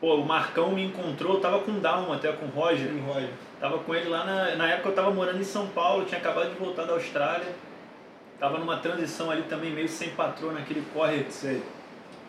Pô, 0.00 0.16
o 0.16 0.26
Marcão 0.26 0.72
me 0.72 0.84
encontrou, 0.84 1.34
eu 1.34 1.40
tava 1.40 1.60
com 1.60 1.72
o 1.72 1.80
Down 1.80 2.12
até, 2.12 2.32
com 2.32 2.46
o 2.46 2.48
Roger. 2.48 2.88
Com 2.88 2.98
o 2.98 3.12
Roger. 3.12 3.30
Tava 3.60 3.78
com 3.78 3.94
ele 3.94 4.08
lá 4.08 4.24
na. 4.24 4.56
Na 4.56 4.68
época 4.68 4.88
eu 4.88 4.94
tava 4.94 5.10
morando 5.10 5.40
em 5.40 5.44
São 5.44 5.68
Paulo, 5.68 6.06
tinha 6.06 6.18
acabado 6.18 6.50
de 6.50 6.56
voltar 6.56 6.84
da 6.84 6.94
Austrália. 6.94 7.54
Tava 8.40 8.58
numa 8.58 8.78
transição 8.78 9.30
ali 9.30 9.42
também, 9.42 9.70
meio 9.70 9.88
sem 9.88 10.10
patrão 10.10 10.52
naquele 10.52 10.82
corre. 10.92 11.26
Sei. 11.30 11.62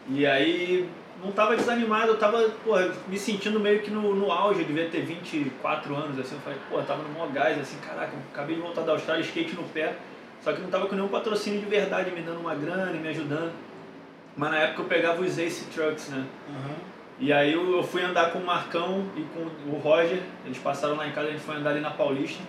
E 0.09 0.27
aí 0.27 0.89
não 1.23 1.31
tava 1.31 1.55
desanimado, 1.55 2.09
eu 2.09 2.17
tava, 2.17 2.49
porra, 2.63 2.91
me 3.07 3.17
sentindo 3.17 3.59
meio 3.59 3.81
que 3.81 3.89
no, 3.89 4.13
no 4.13 4.31
auge, 4.31 4.61
eu 4.61 4.65
devia 4.65 4.89
ter 4.89 5.01
24 5.01 5.95
anos, 5.95 6.19
assim, 6.19 6.35
eu 6.35 6.41
falei, 6.41 6.59
pô, 6.69 6.81
tava 6.81 7.03
no 7.03 7.09
maior 7.09 7.31
gás, 7.31 7.59
assim, 7.59 7.77
caraca, 7.77 8.11
acabei 8.33 8.55
de 8.55 8.61
voltar 8.61 8.81
da 8.81 8.91
Austrália, 8.91 9.21
skate 9.21 9.55
no 9.55 9.63
pé, 9.63 9.95
só 10.41 10.51
que 10.51 10.61
não 10.61 10.69
tava 10.69 10.87
com 10.87 10.95
nenhum 10.95 11.07
patrocínio 11.07 11.59
de 11.59 11.65
verdade, 11.65 12.11
me 12.11 12.21
dando 12.21 12.41
uma 12.41 12.53
grana 12.53 12.91
e 12.91 12.99
me 12.99 13.07
ajudando. 13.07 13.53
Mas 14.35 14.51
na 14.51 14.57
época 14.57 14.81
eu 14.81 14.85
pegava 14.85 15.21
os 15.21 15.37
Ace 15.37 15.65
Trucks, 15.65 16.09
né? 16.09 16.25
Uhum. 16.49 16.75
E 17.19 17.31
aí 17.31 17.53
eu, 17.53 17.77
eu 17.77 17.83
fui 17.83 18.01
andar 18.01 18.31
com 18.31 18.39
o 18.39 18.45
Marcão 18.45 19.05
e 19.15 19.21
com 19.21 19.71
o 19.71 19.79
Roger, 19.79 20.21
eles 20.43 20.57
passaram 20.57 20.95
lá 20.95 21.07
em 21.07 21.11
casa, 21.11 21.29
a 21.29 21.31
gente 21.31 21.43
foi 21.43 21.55
andar 21.55 21.69
ali 21.69 21.79
na 21.79 21.91
Paulista. 21.91 22.43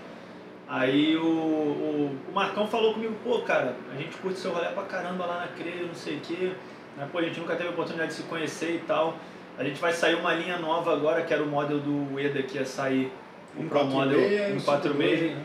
Aí 0.66 1.16
o, 1.16 1.24
o, 1.24 2.18
o 2.28 2.34
Marcão 2.34 2.66
falou 2.66 2.94
comigo, 2.94 3.14
pô, 3.22 3.40
cara, 3.42 3.76
a 3.92 3.96
gente 3.96 4.16
curte 4.16 4.40
seu 4.40 4.50
rolê 4.50 4.66
pra 4.68 4.82
caramba 4.84 5.26
lá 5.26 5.40
na 5.40 5.48
CRE, 5.48 5.86
não 5.86 5.94
sei 5.94 6.16
o 6.16 6.20
quê 6.20 6.52
né? 6.96 7.08
Pô, 7.10 7.18
a 7.18 7.22
gente 7.22 7.38
nunca 7.40 7.56
teve 7.56 7.68
a 7.68 7.72
oportunidade 7.72 8.10
de 8.10 8.16
se 8.16 8.22
conhecer 8.24 8.74
e 8.74 8.78
tal. 8.86 9.16
A 9.56 9.64
gente 9.64 9.80
vai 9.80 9.92
sair 9.92 10.16
uma 10.16 10.34
linha 10.34 10.58
nova 10.58 10.92
agora, 10.92 11.22
que 11.22 11.32
era 11.32 11.42
o 11.42 11.46
model 11.46 11.78
do 11.78 12.18
Eda, 12.18 12.42
que 12.42 12.56
ia 12.58 12.66
sair 12.66 13.12
um 13.56 13.68
Pro 13.68 13.84
Model 13.84 14.18
146. 14.18 15.32
Né? 15.32 15.42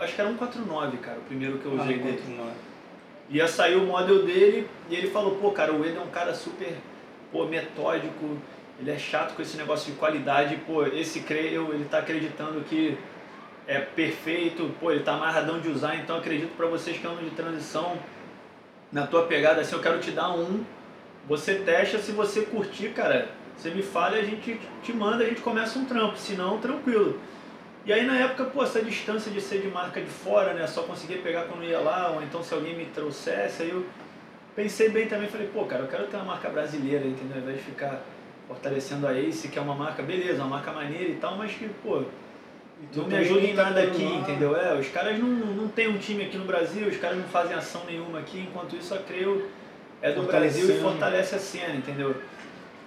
Acho 0.00 0.14
que 0.14 0.20
era 0.20 0.30
149, 0.30 0.96
cara, 0.98 1.18
o 1.18 1.22
primeiro 1.22 1.58
que 1.58 1.66
eu 1.66 1.72
usei 1.72 1.94
ah, 1.94 2.02
dele. 2.02 2.52
Ia 3.30 3.48
sair 3.48 3.76
o 3.76 3.84
model 3.84 4.24
dele 4.24 4.68
e 4.90 4.94
ele 4.94 5.10
falou, 5.10 5.36
pô, 5.36 5.52
cara, 5.52 5.72
o 5.72 5.84
Eda 5.84 5.98
é 5.98 6.02
um 6.02 6.10
cara 6.10 6.34
super 6.34 6.74
pô, 7.30 7.46
metódico, 7.46 8.36
ele 8.78 8.90
é 8.90 8.98
chato 8.98 9.34
com 9.34 9.42
esse 9.42 9.56
negócio 9.56 9.92
de 9.92 9.98
qualidade, 9.98 10.56
pô, 10.66 10.84
esse 10.84 11.20
creio, 11.20 11.72
ele 11.72 11.84
tá 11.84 11.98
acreditando 11.98 12.60
que 12.62 12.98
é 13.66 13.78
perfeito, 13.80 14.70
pô, 14.78 14.90
ele 14.90 15.02
tá 15.02 15.14
amarradão 15.14 15.60
de 15.60 15.68
usar, 15.68 15.96
então 15.96 16.18
acredito 16.18 16.54
para 16.56 16.66
vocês 16.66 16.98
que 16.98 17.06
andam 17.06 17.24
de 17.24 17.30
transição, 17.30 17.96
na 18.92 19.06
tua 19.06 19.22
pegada, 19.22 19.62
assim, 19.62 19.74
eu 19.74 19.80
quero 19.80 19.98
te 20.00 20.10
dar 20.10 20.30
um 20.30 20.62
você 21.28 21.56
testa, 21.56 21.98
se 21.98 22.12
você 22.12 22.42
curtir, 22.42 22.90
cara, 22.90 23.28
você 23.56 23.70
me 23.70 23.82
fala 23.82 24.16
e 24.16 24.20
a 24.20 24.24
gente 24.24 24.60
te 24.82 24.92
manda, 24.92 25.24
a 25.24 25.26
gente 25.26 25.40
começa 25.40 25.78
um 25.78 25.84
trampo, 25.84 26.16
se 26.16 26.34
não, 26.34 26.58
tranquilo. 26.58 27.20
E 27.84 27.92
aí 27.92 28.04
na 28.04 28.16
época, 28.16 28.44
pô, 28.44 28.62
essa 28.62 28.82
distância 28.82 29.30
de 29.30 29.40
ser 29.40 29.60
de 29.60 29.68
marca 29.68 30.00
de 30.00 30.10
fora, 30.10 30.54
né, 30.54 30.66
só 30.66 30.82
conseguia 30.82 31.18
pegar 31.18 31.44
quando 31.44 31.64
ia 31.64 31.80
lá, 31.80 32.10
ou 32.10 32.22
então 32.22 32.42
se 32.42 32.52
alguém 32.54 32.76
me 32.76 32.86
trouxesse, 32.86 33.62
aí 33.62 33.70
eu 33.70 33.84
pensei 34.54 34.88
bem 34.88 35.06
também, 35.06 35.28
falei, 35.28 35.48
pô, 35.48 35.64
cara, 35.64 35.82
eu 35.82 35.88
quero 35.88 36.06
ter 36.06 36.16
uma 36.16 36.26
marca 36.26 36.48
brasileira, 36.48 37.04
entendeu? 37.04 37.36
Ao 37.36 37.42
invés 37.42 37.58
de 37.58 37.64
ficar 37.64 38.02
fortalecendo 38.46 39.06
a 39.06 39.18
Ace, 39.18 39.48
que 39.48 39.58
é 39.58 39.62
uma 39.62 39.74
marca, 39.74 40.02
beleza, 40.02 40.42
uma 40.42 40.56
marca 40.56 40.72
maneira 40.72 41.10
e 41.10 41.14
tal, 41.14 41.36
mas 41.36 41.52
que, 41.52 41.68
pô, 41.82 42.02
não 42.94 43.06
me 43.06 43.16
ajuda 43.16 43.40
em 43.40 43.54
nada 43.54 43.82
aqui, 43.82 44.04
lá. 44.04 44.16
entendeu? 44.16 44.56
É, 44.56 44.74
os 44.74 44.88
caras 44.88 45.18
não, 45.18 45.28
não 45.28 45.68
tem 45.68 45.88
um 45.88 45.98
time 45.98 46.24
aqui 46.24 46.36
no 46.36 46.44
Brasil, 46.44 46.86
os 46.88 46.96
caras 46.96 47.16
não 47.16 47.24
fazem 47.24 47.54
ação 47.54 47.82
nenhuma 47.86 48.18
aqui, 48.18 48.40
enquanto 48.40 48.76
isso 48.76 48.94
a 48.94 48.98
Creu 48.98 49.48
é 50.02 50.12
do 50.12 50.24
Brasil 50.24 50.68
e 50.68 50.80
fortalece 50.80 51.36
a 51.36 51.38
cena, 51.38 51.74
entendeu? 51.76 52.14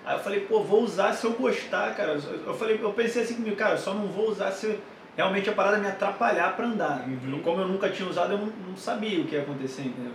Aí 0.05 0.15
eu 0.15 0.19
falei, 0.19 0.41
pô, 0.41 0.61
vou 0.61 0.83
usar 0.83 1.13
se 1.13 1.25
eu 1.25 1.31
gostar, 1.31 1.95
cara. 1.95 2.19
Eu 2.45 2.53
falei, 2.53 2.79
eu 2.79 2.93
pensei 2.93 3.23
assim 3.23 3.35
comigo, 3.35 3.55
cara, 3.55 3.73
eu 3.73 3.77
só 3.77 3.93
não 3.93 4.07
vou 4.07 4.29
usar 4.29 4.51
se 4.51 4.77
realmente 5.15 5.49
a 5.49 5.53
parada 5.53 5.77
me 5.77 5.87
atrapalhar 5.87 6.55
para 6.55 6.67
andar. 6.67 7.05
Uhum. 7.07 7.41
Como 7.41 7.61
eu 7.61 7.67
nunca 7.67 7.89
tinha 7.89 8.07
usado, 8.07 8.33
eu 8.33 8.37
não, 8.37 8.47
não, 8.67 8.77
sabia 8.77 9.19
o 9.19 9.25
que 9.25 9.33
ia 9.33 9.41
acontecer, 9.41 9.83
entendeu? 9.83 10.11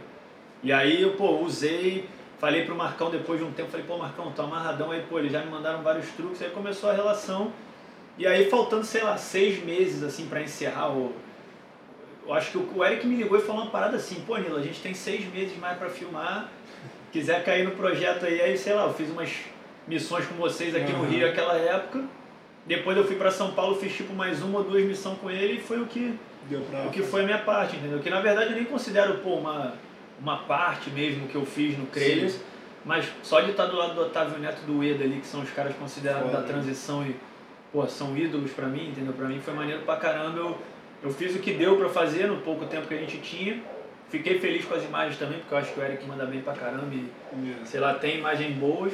E 0.63 0.73
aí 0.73 1.03
eu, 1.03 1.15
pô, 1.15 1.39
usei, 1.39 2.09
falei 2.39 2.65
pro 2.65 2.77
Marcão 2.77 3.11
depois 3.11 3.41
de 3.41 3.45
um 3.45 3.51
tempo, 3.51 3.71
falei, 3.71 3.87
pô, 3.87 3.97
Marcão, 3.97 4.31
tô 4.31 4.43
amarradão 4.43 4.91
aí, 4.93 5.03
pô, 5.09 5.19
eles 5.19 5.33
já 5.33 5.41
me 5.41 5.51
mandaram 5.51 5.83
vários 5.83 6.07
truques, 6.11 6.41
aí 6.43 6.51
começou 6.51 6.91
a 6.91 6.93
relação. 6.93 7.51
E 8.19 8.27
aí 8.27 8.51
faltando, 8.51 8.85
sei 8.85 9.03
lá, 9.03 9.17
seis 9.17 9.65
meses, 9.65 10.03
assim, 10.03 10.27
para 10.27 10.43
encerrar 10.43 10.91
o... 10.91 11.15
Eu 12.31 12.35
acho 12.37 12.53
que 12.53 12.59
o 12.59 12.85
Eric 12.85 13.05
me 13.09 13.17
ligou 13.17 13.37
e 13.37 13.43
falou 13.43 13.63
uma 13.63 13.73
parada 13.73 13.97
assim, 13.97 14.23
pô, 14.25 14.37
Nilo, 14.37 14.57
a 14.57 14.63
gente 14.63 14.81
tem 14.81 14.95
seis 14.95 15.27
meses 15.35 15.59
mais 15.59 15.77
para 15.77 15.91
filmar, 15.91 16.49
quiser 17.11 17.43
cair 17.43 17.65
no 17.65 17.73
projeto 17.73 18.25
aí, 18.25 18.41
aí 18.41 18.57
sei 18.57 18.73
lá, 18.73 18.85
eu 18.85 18.95
fiz 18.95 19.11
umas 19.11 19.33
missões 19.89 20.27
com 20.27 20.37
vocês 20.37 20.73
aqui 20.77 20.93
uhum. 20.93 20.99
no 20.99 21.11
Rio 21.11 21.27
naquela 21.27 21.57
época. 21.57 22.05
Depois 22.65 22.97
eu 22.97 23.05
fui 23.05 23.17
para 23.17 23.33
São 23.33 23.51
Paulo, 23.51 23.75
fiz 23.75 23.93
tipo 23.93 24.15
mais 24.15 24.41
uma 24.43 24.59
ou 24.59 24.65
duas 24.65 24.85
missões 24.85 25.19
com 25.19 25.29
ele 25.29 25.55
e 25.55 25.61
foi 25.61 25.81
o 25.81 25.87
que, 25.87 26.17
pra... 26.71 26.83
o 26.87 26.91
que 26.91 27.03
foi 27.03 27.23
a 27.23 27.25
minha 27.25 27.39
parte, 27.39 27.75
entendeu? 27.75 27.99
Que 27.99 28.09
na 28.09 28.21
verdade 28.21 28.51
eu 28.51 28.57
nem 28.57 28.65
considero 28.65 29.19
pô, 29.19 29.31
uma, 29.31 29.75
uma 30.21 30.37
parte 30.45 30.89
mesmo 30.91 31.27
que 31.27 31.35
eu 31.35 31.45
fiz 31.45 31.77
no 31.77 31.87
Creyos, 31.87 32.39
mas 32.85 33.07
só 33.25 33.41
de 33.41 33.51
estar 33.51 33.67
do 33.67 33.77
lado 33.77 33.95
do 33.95 34.03
Otávio 34.03 34.39
Neto 34.39 34.61
do 34.65 34.85
Eda 34.85 35.03
ali, 35.03 35.19
que 35.19 35.27
são 35.27 35.41
os 35.41 35.51
caras 35.51 35.75
considerados 35.75 36.31
Foda, 36.31 36.43
da 36.43 36.47
transição 36.47 37.05
e 37.05 37.17
pô, 37.73 37.85
são 37.89 38.17
ídolos 38.17 38.53
pra 38.53 38.69
mim, 38.69 38.91
entendeu? 38.91 39.15
Pra 39.15 39.27
mim 39.27 39.41
foi 39.41 39.53
maneiro 39.53 39.83
pra 39.83 39.97
caramba. 39.97 40.39
Eu, 40.39 40.57
eu 41.03 41.11
fiz 41.11 41.35
o 41.35 41.39
que 41.39 41.53
deu 41.53 41.77
pra 41.77 41.89
fazer 41.89 42.27
no 42.27 42.39
pouco 42.39 42.67
tempo 42.67 42.87
que 42.87 42.95
a 42.95 42.99
gente 42.99 43.19
tinha. 43.19 43.61
Fiquei 44.09 44.39
feliz 44.41 44.65
com 44.65 44.75
as 44.75 44.85
imagens 44.85 45.17
também, 45.19 45.39
porque 45.39 45.55
eu 45.55 45.59
acho 45.59 45.73
que 45.73 45.81
o 45.81 45.83
Eric 45.85 46.05
manda 46.07 46.27
bem 46.27 46.41
pra 46.41 46.53
caramba 46.53 46.89
e, 46.93 47.07
sei 47.65 47.79
lá, 47.81 47.95
tem 47.95 48.19
imagens 48.19 48.57
boas. 48.57 48.93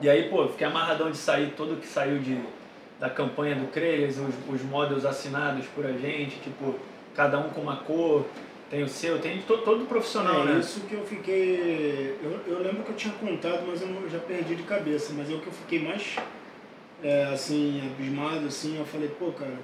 E 0.00 0.08
aí, 0.08 0.28
pô, 0.28 0.46
fiquei 0.48 0.66
amarradão 0.66 1.10
de 1.10 1.16
sair 1.16 1.54
tudo 1.56 1.80
que 1.80 1.86
saiu 1.86 2.18
de, 2.18 2.38
da 3.00 3.08
campanha 3.08 3.56
do 3.56 3.66
Creyas, 3.68 4.18
os, 4.18 4.34
os 4.54 4.62
models 4.62 5.04
assinados 5.04 5.66
por 5.74 5.84
a 5.86 5.92
gente, 5.92 6.38
tipo, 6.40 6.74
cada 7.16 7.38
um 7.38 7.48
com 7.50 7.62
uma 7.62 7.78
cor, 7.78 8.26
tem 8.70 8.82
o 8.82 8.88
seu, 8.88 9.18
tem 9.18 9.40
todo, 9.42 9.62
todo 9.62 9.86
profissional, 9.86 10.42
é 10.42 10.52
né? 10.52 10.60
isso 10.60 10.80
que 10.82 10.92
eu 10.94 11.04
fiquei. 11.06 12.16
Eu, 12.22 12.38
eu 12.46 12.58
lembro 12.62 12.82
que 12.84 12.90
eu 12.90 12.96
tinha 12.96 13.14
contado, 13.14 13.64
mas 13.66 13.80
eu, 13.80 13.88
não- 13.88 14.02
eu 14.02 14.10
já 14.10 14.18
perdi 14.18 14.54
de 14.54 14.62
cabeça. 14.64 15.12
Mas 15.16 15.30
é 15.30 15.34
o 15.34 15.40
que 15.40 15.46
eu 15.46 15.52
fiquei 15.54 15.80
mais 15.82 16.16
é, 17.02 17.24
assim, 17.32 17.80
abismado, 17.94 18.46
assim, 18.46 18.78
eu 18.78 18.84
falei, 18.84 19.08
pô, 19.18 19.32
cara, 19.32 19.54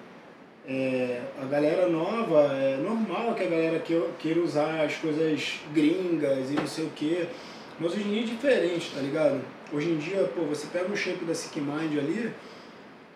é, 0.68 1.20
a 1.40 1.44
galera 1.44 1.88
nova, 1.88 2.40
é 2.54 2.76
normal 2.76 3.34
que 3.34 3.42
a 3.42 3.46
galera 3.48 3.78
que- 3.80 4.00
queira 4.18 4.40
usar 4.40 4.82
as 4.84 4.94
coisas 4.94 5.60
gringas 5.72 6.50
e 6.50 6.54
não 6.54 6.66
sei 6.66 6.84
o 6.86 6.90
quê. 6.90 7.26
Mas 7.78 7.92
hoje 7.92 8.02
em 8.04 8.10
dia 8.12 8.20
é 8.22 8.24
diferente, 8.24 8.90
tá 8.94 9.00
ligado? 9.00 9.40
Hoje 9.72 9.90
em 9.90 9.96
dia, 9.98 10.30
pô, 10.34 10.42
você 10.42 10.66
pega 10.72 10.90
o 10.92 10.96
shape 10.96 11.24
da 11.24 11.34
Sick 11.34 11.60
Mind 11.60 11.98
ali, 11.98 12.30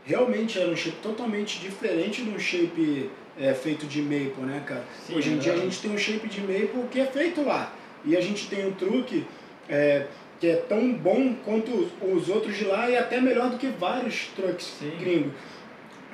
realmente 0.04 0.58
era 0.58 0.70
um 0.70 0.76
shape 0.76 0.96
totalmente 1.02 1.60
diferente 1.60 2.22
de 2.22 2.30
um 2.30 2.38
shape 2.38 3.10
é, 3.38 3.54
feito 3.54 3.86
de 3.86 4.02
maple, 4.02 4.42
né, 4.44 4.62
cara? 4.66 4.84
Sim, 5.06 5.16
Hoje 5.16 5.30
em 5.30 5.36
é 5.36 5.38
dia 5.38 5.52
a 5.52 5.56
gente 5.56 5.80
tem 5.80 5.90
um 5.92 5.98
shape 5.98 6.28
de 6.28 6.40
maple 6.40 6.88
que 6.90 7.00
é 7.00 7.06
feito 7.06 7.42
lá. 7.42 7.72
E 8.04 8.16
a 8.16 8.20
gente 8.20 8.48
tem 8.48 8.66
um 8.66 8.72
truque 8.72 9.24
é, 9.68 10.06
que 10.40 10.48
é 10.48 10.56
tão 10.56 10.92
bom 10.92 11.34
quanto 11.44 11.70
os, 11.72 11.88
os 12.02 12.28
outros 12.28 12.56
de 12.56 12.64
lá 12.64 12.88
e 12.90 12.96
até 12.96 13.20
melhor 13.20 13.50
do 13.50 13.58
que 13.58 13.68
vários 13.68 14.26
truques 14.36 14.72
gringos. 14.98 15.32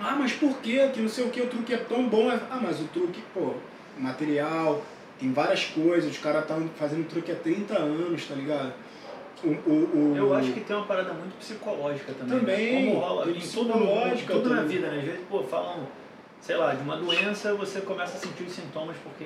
Ah, 0.00 0.16
mas 0.18 0.32
por 0.32 0.58
quê? 0.58 0.88
Que 0.92 1.00
não 1.00 1.08
sei 1.08 1.24
o 1.24 1.30
que, 1.30 1.40
o 1.40 1.46
truque 1.48 1.72
é 1.74 1.78
tão 1.78 2.08
bom. 2.08 2.28
Ah, 2.30 2.58
mas 2.60 2.80
o 2.80 2.84
truque, 2.84 3.22
pô, 3.32 3.54
material, 3.98 4.82
tem 5.18 5.32
várias 5.32 5.64
coisas, 5.66 6.10
os 6.10 6.18
caras 6.18 6.42
estão 6.42 6.68
fazendo 6.76 7.08
truque 7.08 7.30
há 7.32 7.36
30 7.36 7.78
anos, 7.78 8.26
tá 8.26 8.34
ligado? 8.34 8.72
O, 9.42 9.48
o, 9.48 10.12
o- 10.12 10.16
Eu 10.16 10.34
acho 10.34 10.52
que 10.52 10.60
tem 10.60 10.74
uma 10.74 10.86
parada 10.86 11.12
muito 11.12 11.36
psicológica 11.38 12.12
também. 12.14 12.38
Também, 12.40 12.84
né? 12.86 12.90
Como 12.92 12.98
rola 13.00 13.22
em 13.22 13.34
tudo, 13.34 13.40
psicológica 13.40 14.32
tudo 14.34 14.48
na 14.54 14.62
vida, 14.62 14.88
né? 14.88 14.98
Às 14.98 15.04
vezes, 15.04 15.20
pô, 15.28 15.42
falam, 15.42 15.86
sei 16.44 16.56
lá, 16.56 16.74
de 16.74 16.82
uma 16.82 16.98
doença, 16.98 17.54
você 17.54 17.80
começa 17.80 18.18
a 18.18 18.20
sentir 18.20 18.42
os 18.42 18.52
sintomas 18.52 18.94
porque 19.02 19.24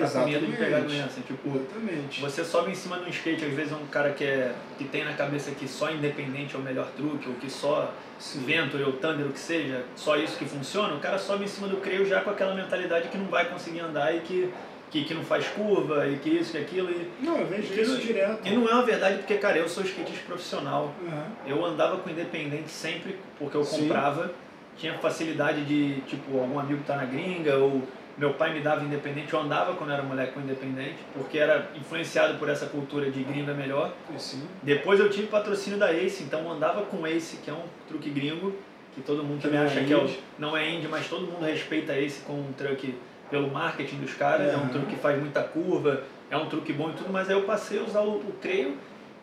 tá 0.00 0.08
com 0.10 0.24
medo 0.28 0.46
de 0.46 0.56
pegar 0.56 0.78
a 0.78 0.80
doença. 0.80 1.20
Tipo, 1.24 1.48
Exatamente. 1.56 2.20
você 2.20 2.44
sobe 2.44 2.72
em 2.72 2.74
cima 2.74 2.98
de 2.98 3.04
um 3.04 3.08
skate, 3.08 3.44
às 3.44 3.52
vezes 3.52 3.72
é 3.72 3.76
um 3.76 3.86
cara 3.86 4.10
que, 4.10 4.24
é, 4.24 4.52
que 4.76 4.82
tem 4.84 5.04
na 5.04 5.12
cabeça 5.12 5.52
que 5.52 5.68
só 5.68 5.92
independente 5.92 6.56
é 6.56 6.58
o 6.58 6.62
melhor 6.62 6.88
truque, 6.96 7.28
ou 7.28 7.34
que 7.36 7.48
só 7.48 7.94
Sim. 8.18 8.44
Venture 8.44 8.82
ou 8.82 8.94
Thunder, 8.94 9.26
o 9.26 9.32
que 9.32 9.38
seja, 9.38 9.84
só 9.94 10.16
isso 10.16 10.36
que 10.36 10.44
funciona, 10.44 10.92
o 10.94 10.98
cara 10.98 11.18
sobe 11.18 11.44
em 11.44 11.46
cima 11.46 11.68
do 11.68 11.76
creio 11.76 12.04
já 12.04 12.20
com 12.22 12.30
aquela 12.30 12.52
mentalidade 12.54 13.08
que 13.10 13.16
não 13.18 13.26
vai 13.26 13.44
conseguir 13.48 13.80
andar 13.80 14.12
e 14.16 14.20
que, 14.20 14.52
que, 14.90 15.04
que 15.04 15.14
não 15.14 15.22
faz 15.22 15.46
curva 15.46 16.08
e 16.08 16.16
que 16.18 16.30
isso, 16.30 16.50
que 16.50 16.58
aquilo. 16.58 16.90
E, 16.90 17.08
Não, 17.24 17.36
eu 17.38 17.46
vejo 17.46 17.72
Que 17.72 17.80
isso 17.82 17.92
não- 17.92 18.00
direto. 18.00 18.40
e 18.44 18.50
não 18.50 18.68
é 18.68 18.72
uma 18.72 18.82
verdade 18.82 19.18
porque, 19.18 19.36
cara, 19.36 19.56
eu 19.56 19.68
sou 19.68 19.84
skatista 19.84 20.24
profissional. 20.26 20.92
Aham. 21.06 21.26
Eu 21.46 21.64
andava 21.64 21.98
com 21.98 22.10
independente 22.10 22.70
sempre 22.70 23.16
porque 23.38 23.56
eu 23.56 23.62
Sim. 23.62 23.82
comprava. 23.82 24.32
Tinha 24.78 24.94
facilidade 24.98 25.64
de, 25.64 26.00
tipo, 26.02 26.38
algum 26.38 26.58
amigo 26.58 26.82
tá 26.86 26.96
na 26.96 27.04
gringa 27.04 27.56
ou 27.56 27.82
meu 28.18 28.34
pai 28.34 28.52
me 28.52 28.60
dava 28.60 28.84
independente. 28.84 29.32
Eu 29.32 29.40
andava 29.40 29.74
quando 29.74 29.92
era 29.92 30.02
moleque 30.02 30.32
com 30.32 30.40
independente 30.40 30.98
porque 31.14 31.38
era 31.38 31.70
influenciado 31.74 32.38
por 32.38 32.48
essa 32.48 32.66
cultura 32.66 33.10
de 33.10 33.22
gringa 33.22 33.54
melhor. 33.54 33.94
Sim. 34.18 34.46
Depois 34.62 35.00
eu 35.00 35.10
tive 35.10 35.26
patrocínio 35.28 35.78
da 35.78 35.92
Ace, 35.92 36.22
então 36.22 36.40
eu 36.40 36.50
andava 36.50 36.82
com 36.82 37.06
Ace, 37.06 37.38
que 37.38 37.50
é 37.50 37.52
um 37.52 37.64
truque 37.88 38.10
gringo, 38.10 38.54
que 38.94 39.00
todo 39.00 39.22
mundo 39.22 39.40
Que 39.40 39.48
também 39.48 39.60
é 39.60 39.64
acha 39.64 39.84
que 39.84 39.92
é 39.92 39.96
o, 39.96 40.10
não 40.38 40.56
é 40.56 40.68
indie, 40.70 40.88
mas 40.88 41.08
todo 41.08 41.26
mundo 41.26 41.44
respeita 41.44 41.92
Ace 41.98 42.20
como 42.26 42.40
um 42.40 42.52
truque 42.52 42.94
pelo 43.30 43.50
marketing 43.50 43.96
dos 43.98 44.14
caras, 44.14 44.52
é, 44.52 44.56
um 44.56 44.68
truque 44.68 44.94
que 44.94 44.96
faz 44.96 45.18
muita 45.18 45.42
curva, 45.42 46.02
é 46.30 46.36
um 46.36 46.46
truque 46.46 46.72
bom 46.72 46.90
e 46.90 46.92
tudo, 46.92 47.12
mas 47.12 47.28
aí 47.28 47.34
eu 47.34 47.42
passei 47.42 47.78
a 47.78 47.82
usar 47.82 48.00
o, 48.00 48.16
o 48.18 48.32
creio 48.40 48.76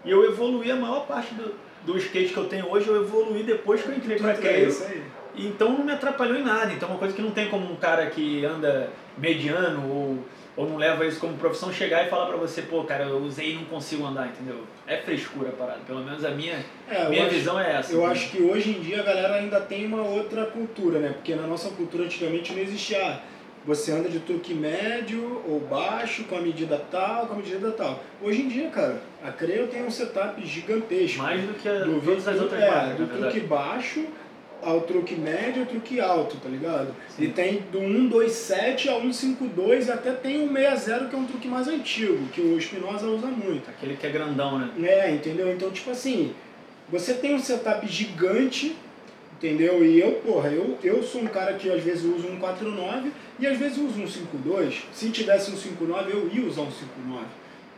e 0.04 0.12
eu 0.12 0.24
evoluí 0.26 0.70
a 0.70 0.76
maior 0.76 1.08
parte 1.08 1.34
do, 1.34 1.56
do 1.86 1.98
skate 1.98 2.34
que 2.34 2.38
eu 2.38 2.46
tenho 2.46 2.70
hoje, 2.70 2.88
eu 2.88 3.02
evoluí 3.02 3.44
depois 3.44 3.82
que 3.82 3.90
eu 3.90 3.96
entrei 3.96 4.18
pra 4.18 4.34
Tudo 4.34 4.46
é 4.46 4.50
creio. 4.50 4.68
isso 4.68 4.84
aí. 4.84 5.04
E 5.36 5.48
Então 5.48 5.70
não 5.78 5.84
me 5.86 5.92
atrapalhou 5.92 6.38
em 6.38 6.44
nada. 6.44 6.72
Então 6.74 6.90
é 6.90 6.92
uma 6.92 7.00
coisa 7.00 7.14
que 7.16 7.22
não 7.22 7.32
tem 7.32 7.48
como 7.50 7.72
um 7.72 7.76
cara 7.76 8.06
que 8.08 8.46
anda 8.46 8.90
mediano 9.18 9.88
ou, 9.90 10.18
ou 10.56 10.70
não 10.70 10.78
leva 10.78 11.06
isso 11.06 11.20
como 11.20 11.36
profissão 11.38 11.72
chegar 11.72 12.06
e 12.06 12.10
falar 12.10 12.28
pra 12.28 12.38
você, 12.38 12.62
pô, 12.64 12.84
cara, 12.84 13.04
eu 13.06 13.18
usei 13.20 13.52
e 13.52 13.56
não 13.56 13.66
consigo 13.66 14.06
andar, 14.06 14.28
entendeu? 14.28 14.62
É 14.88 14.98
frescura 14.98 15.50
a 15.50 15.54
parada. 15.54 15.80
Pelo 15.86 16.00
menos 16.04 16.24
a 16.26 16.32
minha, 16.32 16.58
É, 16.90 17.08
minha 17.10 17.26
acho- 17.26 17.36
visão 17.36 17.60
é 17.60 17.76
essa. 17.78 17.92
Eu 17.92 17.98
entendeu? 18.00 18.12
acho 18.12 18.30
que 18.32 18.42
hoje 18.42 18.70
em 18.72 18.82
dia 18.82 19.02
a 19.02 19.04
galera 19.04 19.36
ainda 19.36 19.60
tem 19.62 19.86
uma 19.86 20.02
outra 20.04 20.46
cultura, 20.46 21.00
né? 21.00 21.10
Porque 21.10 21.36
na 21.36 21.48
nossa 21.48 21.70
cultura 21.70 22.04
antigamente 22.06 22.54
não 22.54 22.62
existia. 22.62 23.04
ah, 23.06 23.20
Você 23.66 23.94
anda 23.94 24.10
de 24.10 24.20
truque 24.20 24.54
médio 24.54 25.42
ou 25.48 25.58
baixo, 25.62 26.26
com 26.26 26.36
a 26.36 26.42
medida 26.42 26.78
tal, 26.92 27.28
com 27.28 27.36
a 27.36 27.38
medida 27.38 27.72
tal. 27.72 28.04
Hoje 28.22 28.42
em 28.42 28.50
dia, 28.50 28.68
cara, 28.70 29.02
a 29.24 29.32
Creo 29.32 29.68
tem 29.68 29.86
um 29.86 29.90
setup 29.90 30.46
gigantesco. 30.46 31.20
Mais 31.24 31.42
do 31.44 31.54
que 31.54 31.70
a, 31.70 31.76
do 31.80 32.02
todas 32.02 32.28
as 32.28 32.42
outras 32.42 32.62
é, 32.62 32.70
marcas, 32.70 32.98
do 32.98 33.08
truque 33.08 33.40
baixo 33.40 34.06
ao 34.64 34.82
truque 34.82 35.16
médio 35.16 35.64
ao 35.64 35.68
truque 35.68 36.00
alto, 36.00 36.38
tá 36.38 36.50
ligado? 36.50 36.96
Sim. 37.16 37.24
E 37.24 37.28
tem 37.30 37.64
do 37.72 37.80
127 37.80 38.90
a 38.90 39.00
152 39.00 39.88
e 39.88 39.92
até 39.92 40.12
tem 40.12 40.48
um 40.48 40.54
60 40.54 41.06
que 41.06 41.16
é 41.16 41.20
um 41.20 41.26
truque 41.26 41.48
mais 41.48 41.68
antigo, 41.68 42.28
que 42.28 42.42
o 42.42 42.58
Espinosa 42.58 43.08
usa 43.08 43.28
muito. 43.28 43.70
Aquele 43.70 43.96
que 43.96 44.06
é 44.06 44.10
grandão, 44.10 44.60
né? 44.60 44.72
É, 44.84 45.12
entendeu? 45.12 45.52
Então, 45.52 45.72
tipo 45.72 45.92
assim, 45.92 46.34
você 46.90 47.14
tem 47.14 47.36
um 47.36 47.40
setup 47.40 47.88
gigante, 47.88 48.76
entendeu? 49.38 49.84
E 49.86 50.00
eu, 50.00 50.14
porra, 50.26 50.50
eu, 50.50 50.78
eu 50.84 51.04
sou 51.04 51.22
um 51.22 51.28
cara 51.28 51.54
que 51.54 51.70
às 51.70 51.84
vezes 51.84 52.04
uso 52.04 52.28
um 52.28 52.38
49 52.38 53.12
e 53.40 53.48
às 53.48 53.58
vezes 53.58 53.78
uso 53.78 54.02
um 54.02 54.08
52. 54.08 54.84
Se 54.94 55.10
tivesse 55.10 55.52
um 55.52 55.58
59, 55.58 56.12
eu 56.12 56.30
ia 56.34 56.48
usar 56.48 56.62
um 56.62 56.72
59, 56.72 57.26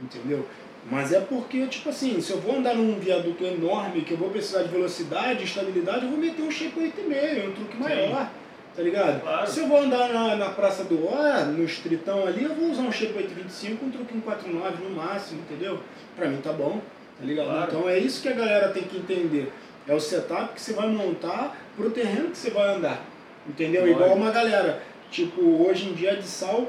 entendeu? 0.01 0.45
Mas 0.89 1.11
é 1.11 1.19
porque, 1.19 1.65
tipo 1.67 1.89
assim, 1.89 2.21
se 2.21 2.31
eu 2.31 2.39
vou 2.39 2.57
andar 2.57 2.75
num 2.75 2.99
viaduto 2.99 3.43
enorme, 3.43 4.01
que 4.01 4.11
eu 4.11 4.17
vou 4.17 4.29
precisar 4.29 4.63
de 4.63 4.69
velocidade, 4.69 5.43
estabilidade, 5.43 6.05
eu 6.05 6.11
vou 6.11 6.19
meter 6.19 6.43
um 6.43 6.51
shape 6.51 6.79
8,5, 6.79 7.47
um 7.47 7.51
truque 7.53 7.77
maior, 7.77 8.29
tá 8.75 8.83
ligado? 8.83 9.21
Claro. 9.21 9.49
Se 9.49 9.59
eu 9.61 9.67
vou 9.67 9.79
andar 9.79 10.13
na, 10.13 10.35
na 10.35 10.49
Praça 10.49 10.83
do 10.83 11.07
Ó, 11.07 11.45
no 11.45 11.63
estritão 11.63 12.27
ali, 12.27 12.43
eu 12.43 12.53
vou 12.53 12.69
usar 12.69 12.83
um 12.83 12.91
shape 12.91 13.17
825, 13.17 13.83
um 13.85 13.89
truque 13.89 14.13
149 14.13 14.83
no 14.83 14.91
máximo, 14.91 15.41
entendeu? 15.41 15.79
Pra 16.15 16.27
mim 16.27 16.37
tá 16.37 16.53
bom, 16.53 16.79
tá 17.19 17.25
ligado? 17.25 17.47
Claro. 17.47 17.71
Então 17.71 17.89
é 17.89 17.97
isso 17.97 18.21
que 18.21 18.29
a 18.29 18.33
galera 18.33 18.69
tem 18.69 18.83
que 18.83 18.97
entender. 18.97 19.51
É 19.87 19.93
o 19.93 19.99
setup 19.99 20.53
que 20.53 20.61
você 20.61 20.73
vai 20.73 20.87
montar 20.87 21.57
pro 21.75 21.89
terreno 21.89 22.29
que 22.29 22.37
você 22.37 22.51
vai 22.51 22.75
andar. 22.75 23.03
Entendeu? 23.47 23.81
Lógico. 23.81 24.01
Igual 24.01 24.17
uma 24.17 24.31
galera. 24.31 24.81
Tipo, 25.09 25.41
hoje 25.67 25.89
em 25.89 25.93
dia 25.93 26.15
de 26.15 26.27
sal 26.27 26.67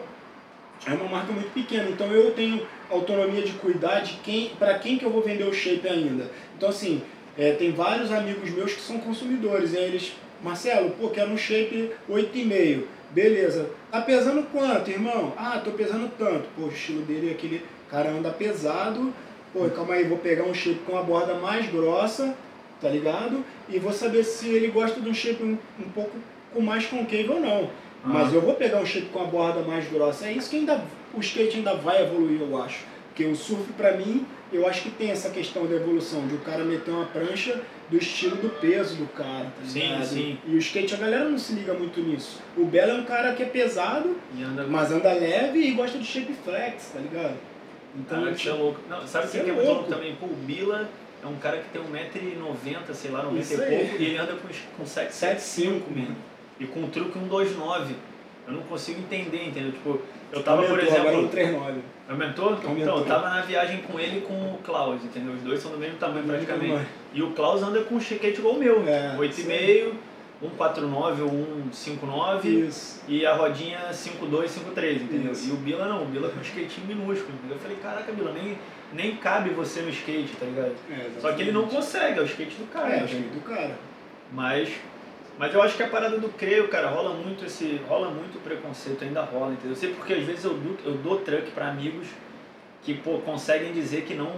é 0.87 0.93
uma 0.93 1.09
marca 1.09 1.33
muito 1.33 1.53
pequena, 1.53 1.89
então 1.89 2.09
eu 2.09 2.33
tenho 2.33 2.67
autonomia 2.91 3.43
de 3.43 3.53
cuidar 3.53 4.01
de 4.01 4.15
quem, 4.15 4.51
para 4.59 4.79
quem 4.79 4.99
que 4.99 5.05
eu 5.05 5.11
vou 5.11 5.23
vender 5.23 5.45
o 5.45 5.53
shape 5.53 5.89
ainda. 5.89 6.31
Então 6.57 6.69
assim, 6.69 7.03
é, 7.39 7.53
tem 7.53 7.73
vários 7.73 8.11
amigos 8.13 8.51
meus 8.51 8.73
que 8.73 8.81
são 8.81 8.99
consumidores, 8.99 9.73
e 9.73 9.79
aí 9.79 9.85
eles, 9.85 10.13
Marcelo, 10.43 10.91
pô, 10.91 11.09
quero 11.09 11.31
um 11.31 11.37
shape 11.37 11.91
8,5. 12.09 12.85
Beleza. 13.11 13.71
Tá 13.91 14.01
pesando 14.01 14.43
quanto, 14.51 14.91
irmão? 14.91 15.33
Ah, 15.37 15.61
tô 15.65 15.71
pesando 15.71 16.11
tanto. 16.19 16.49
Pô, 16.57 16.65
o 16.65 16.69
estilo 16.69 17.03
dele 17.03 17.31
é 17.31 17.33
aquele 17.33 17.63
cara 17.91 18.11
anda 18.11 18.31
pesado. 18.31 19.13
Pô, 19.53 19.69
calma 19.71 19.95
aí, 19.95 20.05
vou 20.05 20.19
pegar 20.19 20.45
um 20.45 20.53
shape 20.53 20.81
com 20.81 20.99
a 20.99 21.03
borda 21.03 21.35
mais 21.35 21.71
grossa, 21.71 22.37
tá 22.81 22.89
ligado? 22.89 23.45
E 23.69 23.79
vou 23.79 23.93
saber 23.93 24.25
se 24.25 24.49
ele 24.49 24.69
gosta 24.69 25.01
de 25.01 25.09
um 25.09 25.15
shape 25.15 25.43
um, 25.43 25.57
um 25.79 25.89
pouco 25.95 26.13
com 26.53 26.61
mais 26.61 26.87
concave 26.87 27.29
ou 27.29 27.41
não. 27.41 27.71
Mas 28.07 28.33
eu 28.33 28.41
vou 28.41 28.55
pegar 28.55 28.79
um 28.81 28.87
shape 28.87 29.07
com 29.07 29.21
a 29.21 29.25
borda 29.25 29.61
mais 29.63 29.89
grossa. 29.91 30.27
É 30.27 30.33
isso 30.33 30.49
que 30.51 30.57
ainda 30.57 30.83
o 31.15 31.21
skate 31.21 31.57
ainda 31.59 31.75
vai 31.75 32.03
evoluir, 32.03 32.41
eu 32.41 32.63
acho. 32.63 32.85
Porque 33.09 33.25
o 33.25 33.35
surf, 33.35 33.73
pra 33.73 33.93
mim, 33.97 34.27
eu 34.53 34.69
acho 34.69 34.83
que 34.83 34.91
tem 34.91 35.11
essa 35.11 35.31
questão 35.31 35.67
da 35.67 35.75
evolução, 35.75 36.27
de 36.29 36.35
o 36.35 36.39
cara 36.39 36.63
meter 36.65 36.91
uma 36.91 37.07
prancha 37.07 37.61
do 37.91 37.97
estilo 37.97 38.37
do 38.37 38.51
peso 38.61 38.97
do 38.97 39.07
cara, 39.07 39.45
tá 39.47 39.67
Sim, 39.67 39.81
ligado? 39.81 40.05
sim. 40.05 40.39
E 40.47 40.55
o 40.55 40.59
skate, 40.59 40.95
a 40.95 40.99
galera 40.99 41.25
não 41.29 41.39
se 41.39 41.55
liga 41.55 41.73
muito 41.73 41.99
nisso. 42.01 42.41
O 42.57 42.65
Belo 42.67 42.91
é 42.91 42.95
um 42.95 43.05
cara 43.05 43.33
que 43.35 43.43
é 43.43 43.47
pesado, 43.47 44.17
anda 44.39 44.65
mas 44.69 44.93
anda 44.93 45.13
leve 45.13 45.61
e 45.61 45.71
gosta 45.73 45.99
de 45.99 46.05
shape 46.05 46.35
flex, 46.45 46.91
tá 46.93 47.01
ligado? 47.01 47.35
Então, 47.99 48.19
Cara, 48.21 48.33
isso 48.33 48.49
é 48.49 48.53
tipo, 48.53 48.63
louco. 48.63 48.81
Não, 48.91 49.07
sabe 49.07 49.25
Isso 49.25 49.33
quem 49.33 49.41
é 49.41 49.45
que 49.45 49.51
é 49.51 49.55
muito 49.55 49.67
louco. 49.69 49.89
também? 49.89 50.15
Pô, 50.17 50.27
o 50.27 50.35
Bila 50.35 50.87
é 51.25 51.27
um 51.27 51.37
cara 51.37 51.59
que 51.59 51.69
tem 51.71 51.81
1,90m, 51.83 52.93
sei 52.93 53.11
lá, 53.11 53.23
90 53.23 53.41
Isso 53.41 53.55
e 53.55 53.57
pouco, 53.57 53.73
e 54.03 54.05
ele 54.05 54.19
anda 54.19 54.35
com, 54.35 54.49
com 54.77 54.85
7,75 54.85 55.83
mesmo. 55.91 56.17
E 56.59 56.67
com 56.67 56.81
um 56.81 56.91
truque 56.91 57.19
1,29. 57.19 57.93
Eu 58.47 58.53
não 58.53 58.63
consigo 58.63 59.01
entender, 59.01 59.49
entendeu? 59.49 59.73
Tipo, 59.73 60.01
eu 60.33 60.43
tava, 60.43 60.63
por 60.63 60.79
aumentou, 60.79 60.95
agora 60.95 61.09
exemplo. 61.09 61.23
no 61.23 61.29
39. 61.29 61.81
Aumentou? 62.09 62.49
Aumentou. 62.51 62.77
Então, 62.79 62.99
eu 62.99 63.05
tava 63.05 63.29
na 63.29 63.41
viagem 63.43 63.83
com 63.83 63.99
ele 63.99 64.19
e 64.19 64.21
com 64.21 64.35
o 64.35 64.59
Klaus, 64.65 65.03
entendeu? 65.05 65.33
Os 65.35 65.43
dois 65.43 65.61
são 65.61 65.73
do 65.73 65.79
mesmo 65.79 65.97
tamanho 65.99 66.25
praticamente. 66.25 66.87
E 67.13 67.23
o 67.23 67.33
Klaus 67.33 67.63
anda 67.63 67.81
com 67.83 67.97
um 67.97 68.01
chiquete 68.01 68.39
igual 68.39 68.55
o 68.55 68.59
meu, 68.59 68.87
É, 68.87 69.17
8,5, 69.19 69.93
1,49 70.43 71.23
ou 71.23 71.31
1,59 71.73 72.45
Isso. 72.45 73.03
e 73.09 73.27
a 73.27 73.35
rodinha 73.35 73.81
5,2, 73.91 74.49
5,3, 74.49 75.03
entendeu? 75.03 75.33
Isso. 75.33 75.49
E 75.49 75.53
o 75.53 75.57
Bila 75.57 75.87
não, 75.89 76.03
o 76.03 76.07
Bila 76.07 76.29
com 76.29 76.39
um 76.39 76.43
skatinho 76.43 76.87
minúsculo, 76.87 77.33
entendeu? 77.35 77.57
Eu 77.57 77.61
falei, 77.61 77.77
caraca, 77.83 78.13
Bila, 78.13 78.33
nem, 78.33 78.57
nem 78.93 79.17
cabe 79.17 79.51
você 79.51 79.81
no 79.81 79.89
skate, 79.91 80.37
tá 80.37 80.47
ligado? 80.47 80.75
É, 80.91 81.21
Só 81.21 81.33
que 81.33 81.43
ele 81.43 81.53
não 81.53 81.67
consegue, 81.67 82.19
é 82.19 82.23
o 82.23 82.27
skate 82.27 82.57
do 82.57 82.71
cara. 82.71 82.89
É, 82.89 82.97
né? 82.99 83.03
o 83.03 83.07
skate 83.07 83.29
do 83.29 83.41
cara. 83.41 83.77
Mas 84.33 84.69
Mas 85.39 85.53
eu 85.53 85.63
acho 85.63 85.77
que 85.77 85.83
a 85.83 85.89
parada 85.89 86.19
do 86.19 86.29
creio, 86.31 86.69
cara, 86.69 86.89
rola 86.89 87.15
muito 87.15 87.45
esse. 87.45 87.81
rola 87.89 88.11
muito 88.11 88.43
preconceito, 88.43 89.05
ainda 89.05 89.23
rola, 89.23 89.53
entendeu? 89.53 89.71
Eu 89.71 89.77
sei 89.77 89.91
porque 89.91 90.15
às 90.15 90.25
vezes 90.25 90.45
eu 90.45 90.55
dou, 90.55 90.77
eu 90.85 90.93
dou 90.95 91.19
truck 91.21 91.51
pra 91.51 91.69
amigos 91.69 92.07
que, 92.83 92.95
pô, 92.95 93.19
conseguem 93.19 93.73
dizer 93.73 94.03
que 94.03 94.15
não 94.15 94.31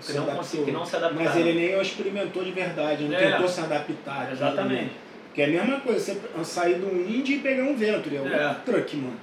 que 0.00 0.12
não, 0.14 0.26
consegui, 0.26 0.64
que 0.64 0.72
não 0.72 0.84
se 0.84 0.96
adaptaram. 0.96 1.24
Mas 1.24 1.36
ele 1.36 1.52
nem 1.52 1.80
experimentou 1.80 2.42
de 2.42 2.50
verdade, 2.50 3.04
não 3.04 3.16
é. 3.16 3.32
tentou 3.32 3.46
se 3.46 3.60
adaptar. 3.60 4.32
Exatamente. 4.32 4.92
Porque 5.26 5.42
é 5.42 5.44
a 5.44 5.48
mesma 5.48 5.80
coisa, 5.80 6.00
você 6.00 6.44
sair 6.44 6.80
de 6.80 6.86
um 6.86 7.00
Indy 7.00 7.34
e 7.34 7.38
pegar 7.38 7.62
um 7.62 7.76
Venturi, 7.76 8.16
é 8.16 8.20
um 8.20 8.26
é. 8.26 8.56
truck, 8.64 8.96
mano. 8.96 9.16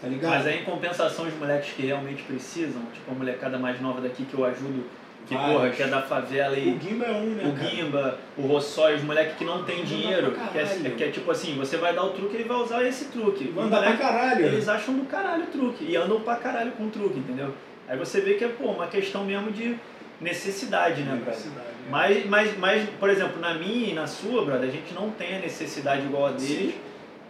Tá 0.00 0.08
ligado? 0.08 0.30
Mas 0.32 0.46
aí 0.46 0.60
em 0.60 0.64
compensação 0.64 1.26
os 1.26 1.34
moleques 1.34 1.72
que 1.74 1.86
realmente 1.86 2.22
precisam, 2.24 2.82
tipo 2.92 3.10
a 3.10 3.14
molecada 3.14 3.58
mais 3.58 3.80
nova 3.80 4.00
daqui 4.00 4.24
que 4.24 4.34
eu 4.34 4.44
ajudo, 4.44 4.84
que, 5.26 5.34
porra, 5.34 5.70
que 5.70 5.82
é 5.82 5.86
da 5.86 6.02
favela 6.02 6.56
e. 6.56 6.74
O 6.74 6.80
Gimba 6.80 7.06
é 7.06 7.12
um, 7.12 7.30
né? 7.30 7.44
O 7.44 7.56
Gimba, 7.56 8.18
o 8.36 8.42
Rossói, 8.42 8.96
os 8.96 9.02
moleques 9.02 9.36
que 9.36 9.44
não 9.44 9.64
tem 9.64 9.82
dinheiro. 9.82 10.32
Que 10.52 10.58
é, 10.58 10.90
que 10.90 11.04
é, 11.04 11.10
tipo 11.10 11.30
assim, 11.30 11.56
você 11.56 11.76
vai 11.78 11.94
dar 11.94 12.04
o 12.04 12.10
truque 12.10 12.34
e 12.34 12.40
ele 12.40 12.48
vai 12.48 12.58
usar 12.58 12.84
esse 12.84 13.06
truque. 13.06 13.48
Vai 13.48 13.64
andar 13.64 13.82
pra 13.82 13.96
caralho. 13.96 14.46
Eles 14.46 14.68
acham 14.68 14.94
do 14.94 15.06
caralho 15.06 15.44
o 15.44 15.46
truque. 15.46 15.84
E 15.84 15.96
andam 15.96 16.20
pra 16.20 16.36
caralho 16.36 16.72
com 16.72 16.84
o 16.84 16.90
truque, 16.90 17.18
entendeu? 17.18 17.54
Aí 17.88 17.96
você 17.96 18.20
vê 18.20 18.34
que 18.34 18.44
é, 18.44 18.48
pô, 18.48 18.70
uma 18.70 18.86
questão 18.86 19.24
mesmo 19.24 19.50
de 19.50 19.76
necessidade, 20.20 21.02
né, 21.02 21.14
necessidade, 21.14 21.50
brother? 21.54 21.70
É. 21.86 21.90
Mas, 21.90 22.26
mas, 22.26 22.58
mas, 22.58 22.88
por 22.98 23.10
exemplo, 23.10 23.40
na 23.40 23.54
minha 23.54 23.90
e 23.90 23.94
na 23.94 24.06
sua, 24.06 24.44
brother, 24.44 24.68
a 24.68 24.72
gente 24.72 24.92
não 24.94 25.10
tem 25.10 25.36
a 25.36 25.40
necessidade 25.40 26.02
igual 26.02 26.26
a 26.26 26.30
deles, 26.30 26.74
Sim. 26.74 26.80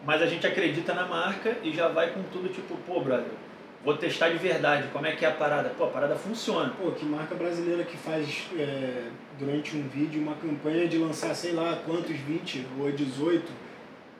mas 0.04 0.22
a 0.22 0.26
gente 0.26 0.46
acredita 0.46 0.94
na 0.94 1.06
marca 1.06 1.56
e 1.62 1.72
já 1.72 1.88
vai 1.88 2.10
com 2.10 2.22
tudo, 2.24 2.48
tipo, 2.48 2.76
pô, 2.86 3.00
brother, 3.00 3.26
vou 3.84 3.96
testar 3.96 4.30
de 4.30 4.38
verdade, 4.38 4.88
como 4.92 5.06
é 5.06 5.12
que 5.12 5.24
é 5.24 5.28
a 5.28 5.32
parada? 5.32 5.70
Pô, 5.76 5.84
a 5.84 5.88
parada 5.88 6.14
funciona. 6.16 6.72
Pô, 6.80 6.90
que 6.92 7.04
marca 7.04 7.34
brasileira 7.34 7.84
que 7.84 7.96
faz 7.96 8.46
é, 8.56 9.08
durante 9.38 9.76
um 9.76 9.86
vídeo 9.88 10.20
uma 10.20 10.34
campanha 10.34 10.88
de 10.88 10.96
lançar, 10.98 11.34
sei 11.34 11.52
lá, 11.52 11.78
quantos, 11.84 12.16
20 12.16 12.66
ou 12.80 12.90
18 12.90 13.64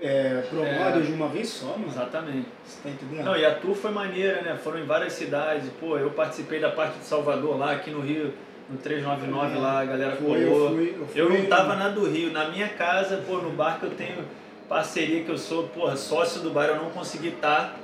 é, 0.01 0.43
é, 0.43 1.01
de 1.01 1.13
uma 1.13 1.29
vez 1.29 1.49
só, 1.49 1.69
mano. 1.69 1.87
Exatamente. 1.89 2.49
Você 2.65 2.81
tá 2.83 2.91
entendendo? 2.91 3.25
Não, 3.25 3.37
e 3.37 3.45
a 3.45 3.55
tour 3.55 3.75
foi 3.75 3.91
maneira, 3.91 4.43
né? 4.43 4.59
Foram 4.63 4.81
em 4.81 4.85
várias 4.85 5.15
cidades. 5.15 5.71
Pô, 5.81 5.97
eu 5.97 6.11
participei 6.11 6.61
da 6.61 6.71
parte 6.71 6.99
de 6.99 7.05
Salvador 7.05 7.57
lá, 7.57 7.73
aqui 7.73 7.91
no 7.91 8.01
Rio, 8.01 8.35
no 8.69 8.77
399 8.77 9.57
é, 9.57 9.59
lá, 9.59 9.81
a 9.81 9.85
galera 9.85 10.17
foi, 10.17 10.45
colou. 10.45 10.69
Eu, 10.69 10.77
fui, 10.77 10.97
eu, 10.99 11.07
fui, 11.07 11.21
eu 11.21 11.31
não 11.31 11.47
tava 11.47 11.75
na 11.77 11.89
do 11.89 12.07
Rio. 12.07 12.33
Na 12.33 12.49
minha 12.49 12.69
casa, 12.69 13.23
pô, 13.27 13.39
no 13.39 13.51
bar 13.51 13.79
que 13.79 13.87
eu 13.87 13.91
tenho 13.91 14.25
parceria, 14.69 15.25
que 15.25 15.31
eu 15.31 15.39
sou, 15.39 15.69
porra, 15.69 15.97
sócio 15.97 16.43
do 16.43 16.51
bar, 16.51 16.67
eu 16.67 16.77
não 16.77 16.91
consegui 16.91 17.29
estar, 17.29 17.71
tá, 17.71 17.77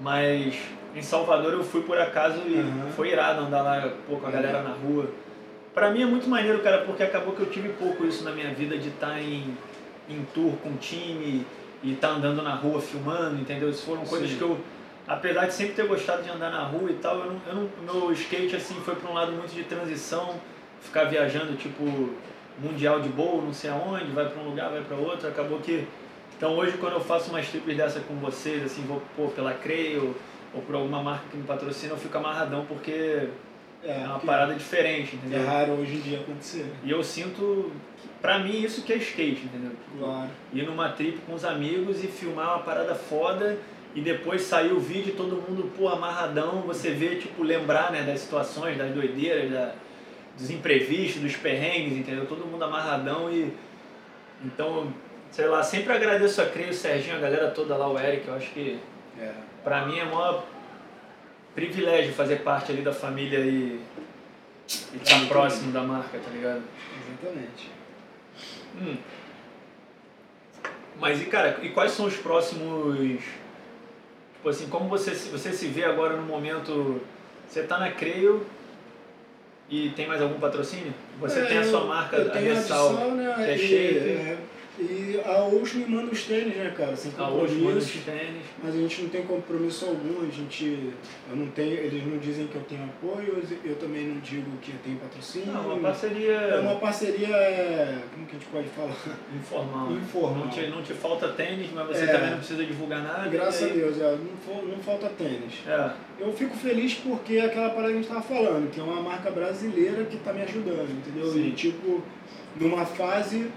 mas 0.00 0.54
em 0.94 1.02
Salvador 1.02 1.52
eu 1.52 1.64
fui 1.64 1.82
por 1.82 1.98
acaso 1.98 2.38
e 2.46 2.54
uhum. 2.54 2.92
foi 2.94 3.12
irado 3.12 3.42
andar 3.42 3.62
lá, 3.62 3.92
pô, 4.08 4.16
com 4.16 4.26
a 4.26 4.30
galera 4.30 4.62
na 4.62 4.70
rua. 4.70 5.08
Pra 5.74 5.90
mim 5.90 6.02
é 6.02 6.06
muito 6.06 6.28
maneiro, 6.28 6.58
cara, 6.60 6.82
porque 6.82 7.02
acabou 7.02 7.34
que 7.34 7.40
eu 7.40 7.50
tive 7.50 7.70
pouco 7.70 8.04
isso 8.04 8.24
na 8.24 8.30
minha 8.30 8.52
vida 8.52 8.76
de 8.76 8.88
estar 8.88 9.08
tá 9.08 9.20
em 9.20 9.56
em 10.08 10.24
tour 10.34 10.52
com 10.62 10.76
time 10.76 11.46
e 11.82 11.92
estar 11.92 12.08
tá 12.08 12.14
andando 12.14 12.42
na 12.42 12.54
rua 12.54 12.80
filmando, 12.80 13.40
entendeu? 13.40 13.70
Isso 13.70 13.84
foram 13.84 14.04
coisas 14.04 14.30
Sim. 14.30 14.36
que 14.36 14.42
eu, 14.42 14.58
apesar 15.06 15.46
de 15.46 15.54
sempre 15.54 15.74
ter 15.74 15.86
gostado 15.86 16.22
de 16.22 16.30
andar 16.30 16.50
na 16.50 16.64
rua 16.64 16.90
e 16.90 16.94
tal, 16.94 17.18
eu 17.18 17.26
não, 17.26 17.40
eu 17.46 17.54
não, 17.54 17.70
meu 18.00 18.12
skate 18.12 18.56
assim 18.56 18.74
foi 18.84 18.94
para 18.94 19.10
um 19.10 19.14
lado 19.14 19.32
muito 19.32 19.54
de 19.54 19.64
transição, 19.64 20.34
ficar 20.80 21.04
viajando 21.04 21.56
tipo 21.56 22.10
mundial 22.58 23.00
de 23.00 23.08
boa, 23.08 23.42
não 23.42 23.52
sei 23.52 23.70
aonde, 23.70 24.12
vai 24.12 24.28
para 24.28 24.40
um 24.42 24.48
lugar, 24.48 24.70
vai 24.70 24.82
para 24.82 24.96
outro, 24.96 25.26
acabou 25.26 25.58
que 25.58 25.86
então 26.36 26.56
hoje 26.56 26.76
quando 26.78 26.94
eu 26.94 27.00
faço 27.00 27.30
umas 27.30 27.48
trips 27.48 27.76
dessa 27.76 28.00
com 28.00 28.14
vocês, 28.16 28.64
assim, 28.64 28.82
vou 28.82 29.02
pô, 29.16 29.28
pela 29.28 29.54
Creio 29.54 30.14
ou 30.54 30.62
por 30.62 30.74
alguma 30.74 31.02
marca 31.02 31.24
que 31.30 31.36
me 31.36 31.44
patrocina, 31.44 31.92
eu 31.92 31.98
fico 31.98 32.16
amarradão 32.18 32.64
porque 32.66 33.28
é, 33.82 34.02
é 34.02 34.06
uma 34.06 34.20
parada 34.20 34.54
diferente, 34.54 35.16
entendeu? 35.16 35.40
É 35.40 35.44
raro 35.44 35.72
hoje 35.72 35.94
em 35.94 36.00
dia 36.00 36.20
acontecer. 36.20 36.66
E 36.84 36.90
eu 36.90 37.02
sinto 37.02 37.72
Pra 38.22 38.38
mim, 38.38 38.62
isso 38.62 38.82
que 38.82 38.92
é 38.92 38.96
skate, 38.96 39.46
entendeu? 39.46 39.72
Claro. 39.98 40.30
Ir 40.52 40.62
numa 40.62 40.90
trip 40.90 41.18
com 41.26 41.34
os 41.34 41.44
amigos 41.44 42.04
e 42.04 42.06
filmar 42.06 42.54
uma 42.54 42.62
parada 42.62 42.94
foda 42.94 43.58
e 43.96 44.00
depois 44.00 44.42
sair 44.42 44.72
o 44.72 44.78
vídeo 44.78 45.12
e 45.12 45.16
todo 45.16 45.34
mundo, 45.34 45.72
pô, 45.76 45.88
amarradão, 45.88 46.62
você 46.62 46.90
vê, 46.90 47.16
tipo, 47.16 47.42
lembrar, 47.42 47.90
né, 47.90 48.02
das 48.02 48.20
situações, 48.20 48.78
das 48.78 48.92
doideiras, 48.92 49.50
da, 49.50 49.74
dos 50.38 50.50
imprevistos, 50.50 51.20
dos 51.20 51.34
perrengues, 51.34 51.98
entendeu? 51.98 52.24
Todo 52.24 52.46
mundo 52.46 52.64
amarradão 52.64 53.28
e... 53.28 53.52
Então, 54.44 54.92
sei 55.32 55.46
lá, 55.48 55.60
sempre 55.64 55.92
agradeço 55.92 56.40
a 56.40 56.46
Creio, 56.46 56.70
o 56.70 56.72
Serginho, 56.72 57.16
a 57.16 57.20
galera 57.20 57.50
toda 57.50 57.76
lá, 57.76 57.90
o 57.90 57.98
Eric, 57.98 58.28
eu 58.28 58.34
acho 58.34 58.50
que... 58.52 58.78
Pra 59.62 59.86
mim 59.86 59.98
é 59.98 60.04
um 60.04 60.14
maior 60.14 60.44
privilégio 61.54 62.12
fazer 62.14 62.36
parte 62.36 62.72
ali 62.72 62.82
da 62.82 62.92
família 62.92 63.38
e... 63.38 63.80
Estar 64.66 65.20
tá 65.20 65.26
próximo 65.26 65.72
da 65.72 65.82
marca, 65.82 66.18
tá 66.18 66.30
ligado? 66.30 66.62
Exatamente. 66.96 67.70
Hum. 68.80 68.96
Mas 70.98 71.20
e 71.20 71.26
cara, 71.26 71.58
e 71.62 71.70
quais 71.70 71.92
são 71.92 72.06
os 72.06 72.16
próximos. 72.16 73.20
Tipo 74.34 74.48
assim, 74.48 74.68
como 74.68 74.88
você, 74.88 75.10
você 75.10 75.52
se 75.52 75.66
vê 75.66 75.84
agora 75.84 76.16
no 76.16 76.22
momento. 76.22 77.00
Você 77.48 77.64
tá 77.64 77.78
na 77.78 77.90
Creio 77.90 78.46
e 79.68 79.90
tem 79.90 80.06
mais 80.06 80.22
algum 80.22 80.40
patrocínio? 80.40 80.94
Você 81.20 81.40
é, 81.40 81.44
tem 81.44 81.58
a 81.58 81.64
sua 81.64 81.84
marca, 81.84 82.16
eu 82.16 82.32
a 82.32 82.34
Messal, 82.36 82.92
né, 83.10 83.34
que 83.36 83.42
é 83.42 83.58
shape. 83.58 84.08
É, 84.08 84.38
e 84.82 85.20
a 85.24 85.44
Osh 85.44 85.74
me 85.74 85.86
manda 85.86 86.10
os 86.10 86.24
tênis, 86.24 86.56
né, 86.56 86.72
cara? 86.76 86.96
Sem 86.96 87.12
compromisso. 87.12 87.58
Manda 87.58 87.78
os 87.78 87.90
tênis. 87.90 88.42
Mas 88.62 88.74
a 88.74 88.78
gente 88.78 89.02
não 89.02 89.08
tem 89.08 89.22
compromisso 89.22 89.86
algum, 89.86 90.26
a 90.26 90.30
gente. 90.30 90.92
Eu 91.30 91.36
não 91.36 91.46
tenho, 91.48 91.72
eles 91.72 92.06
não 92.06 92.18
dizem 92.18 92.46
que 92.46 92.54
eu 92.54 92.62
tenho 92.62 92.84
apoio, 92.84 93.42
eu 93.64 93.76
também 93.76 94.06
não 94.06 94.20
digo 94.20 94.50
que 94.60 94.72
eu 94.72 94.78
tenho 94.84 94.98
patrocínio. 94.98 95.52
Não, 95.52 95.74
uma 95.74 95.78
parceria. 95.80 96.32
É 96.32 96.60
uma 96.60 96.76
parceria. 96.76 98.02
Como 98.12 98.26
que 98.26 98.36
a 98.36 98.38
gente 98.38 98.48
pode 98.50 98.68
falar? 98.68 98.96
Informal. 99.34 99.90
Né? 99.90 100.00
Informal. 100.02 100.34
Não 100.36 100.48
te, 100.48 100.66
não 100.68 100.82
te 100.82 100.92
falta 100.94 101.28
tênis, 101.28 101.70
mas 101.72 101.86
você 101.86 102.04
é, 102.04 102.06
também 102.06 102.30
não 102.30 102.38
precisa 102.38 102.64
divulgar 102.64 103.02
nada. 103.02 103.28
Graças 103.28 103.62
aí... 103.62 103.70
a 103.70 103.74
Deus, 103.74 104.00
é, 104.00 104.18
não, 104.46 104.64
não 104.64 104.78
falta 104.78 105.08
tênis. 105.10 105.54
É. 105.66 105.92
Eu 106.18 106.32
fico 106.32 106.56
feliz 106.56 106.94
porque 106.94 107.34
é 107.34 107.46
aquela 107.46 107.70
parada 107.70 107.88
que 107.88 107.98
a 107.98 108.02
gente 108.02 108.04
estava 108.04 108.22
falando, 108.22 108.70
que 108.70 108.78
é 108.78 108.82
uma 108.82 109.02
marca 109.02 109.30
brasileira 109.30 110.04
que 110.04 110.16
está 110.16 110.32
me 110.32 110.42
ajudando, 110.42 110.90
entendeu? 110.90 111.32
Sim. 111.32 111.48
E 111.48 111.52
tipo, 111.52 112.02
numa 112.56 112.84
fase 112.84 113.50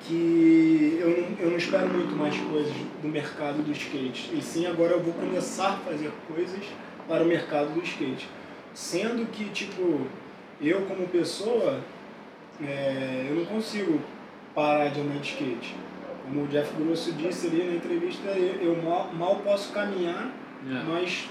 que 0.00 0.98
eu 1.00 1.08
não, 1.08 1.38
eu 1.38 1.50
não 1.50 1.56
espero 1.56 1.88
muito 1.88 2.14
mais 2.16 2.36
coisas 2.36 2.72
do 3.00 3.08
mercado 3.08 3.62
do 3.62 3.72
skate. 3.72 4.30
E 4.34 4.42
sim, 4.42 4.66
agora 4.66 4.92
eu 4.92 5.00
vou 5.00 5.12
começar 5.14 5.68
a 5.68 5.76
fazer 5.76 6.10
coisas 6.32 6.64
para 7.08 7.22
o 7.22 7.26
mercado 7.26 7.74
do 7.74 7.82
skate. 7.82 8.28
Sendo 8.74 9.30
que, 9.30 9.44
tipo, 9.50 10.06
eu 10.60 10.82
como 10.82 11.06
pessoa, 11.08 11.80
é, 12.62 13.26
eu 13.28 13.36
não 13.36 13.44
consigo 13.44 14.00
parar 14.54 14.88
de 14.88 15.00
andar 15.00 15.18
de 15.18 15.28
skate. 15.28 15.74
Como 16.24 16.44
o 16.44 16.46
Jeff 16.48 16.72
Grosso 16.74 17.12
disse 17.12 17.48
ali 17.48 17.64
na 17.64 17.74
entrevista, 17.74 18.28
eu, 18.30 18.74
eu 18.74 18.82
mal, 18.82 19.12
mal, 19.12 19.36
posso 19.36 19.72
caminhar, 19.72 20.30
é. 20.66 20.82
mas 20.88 21.28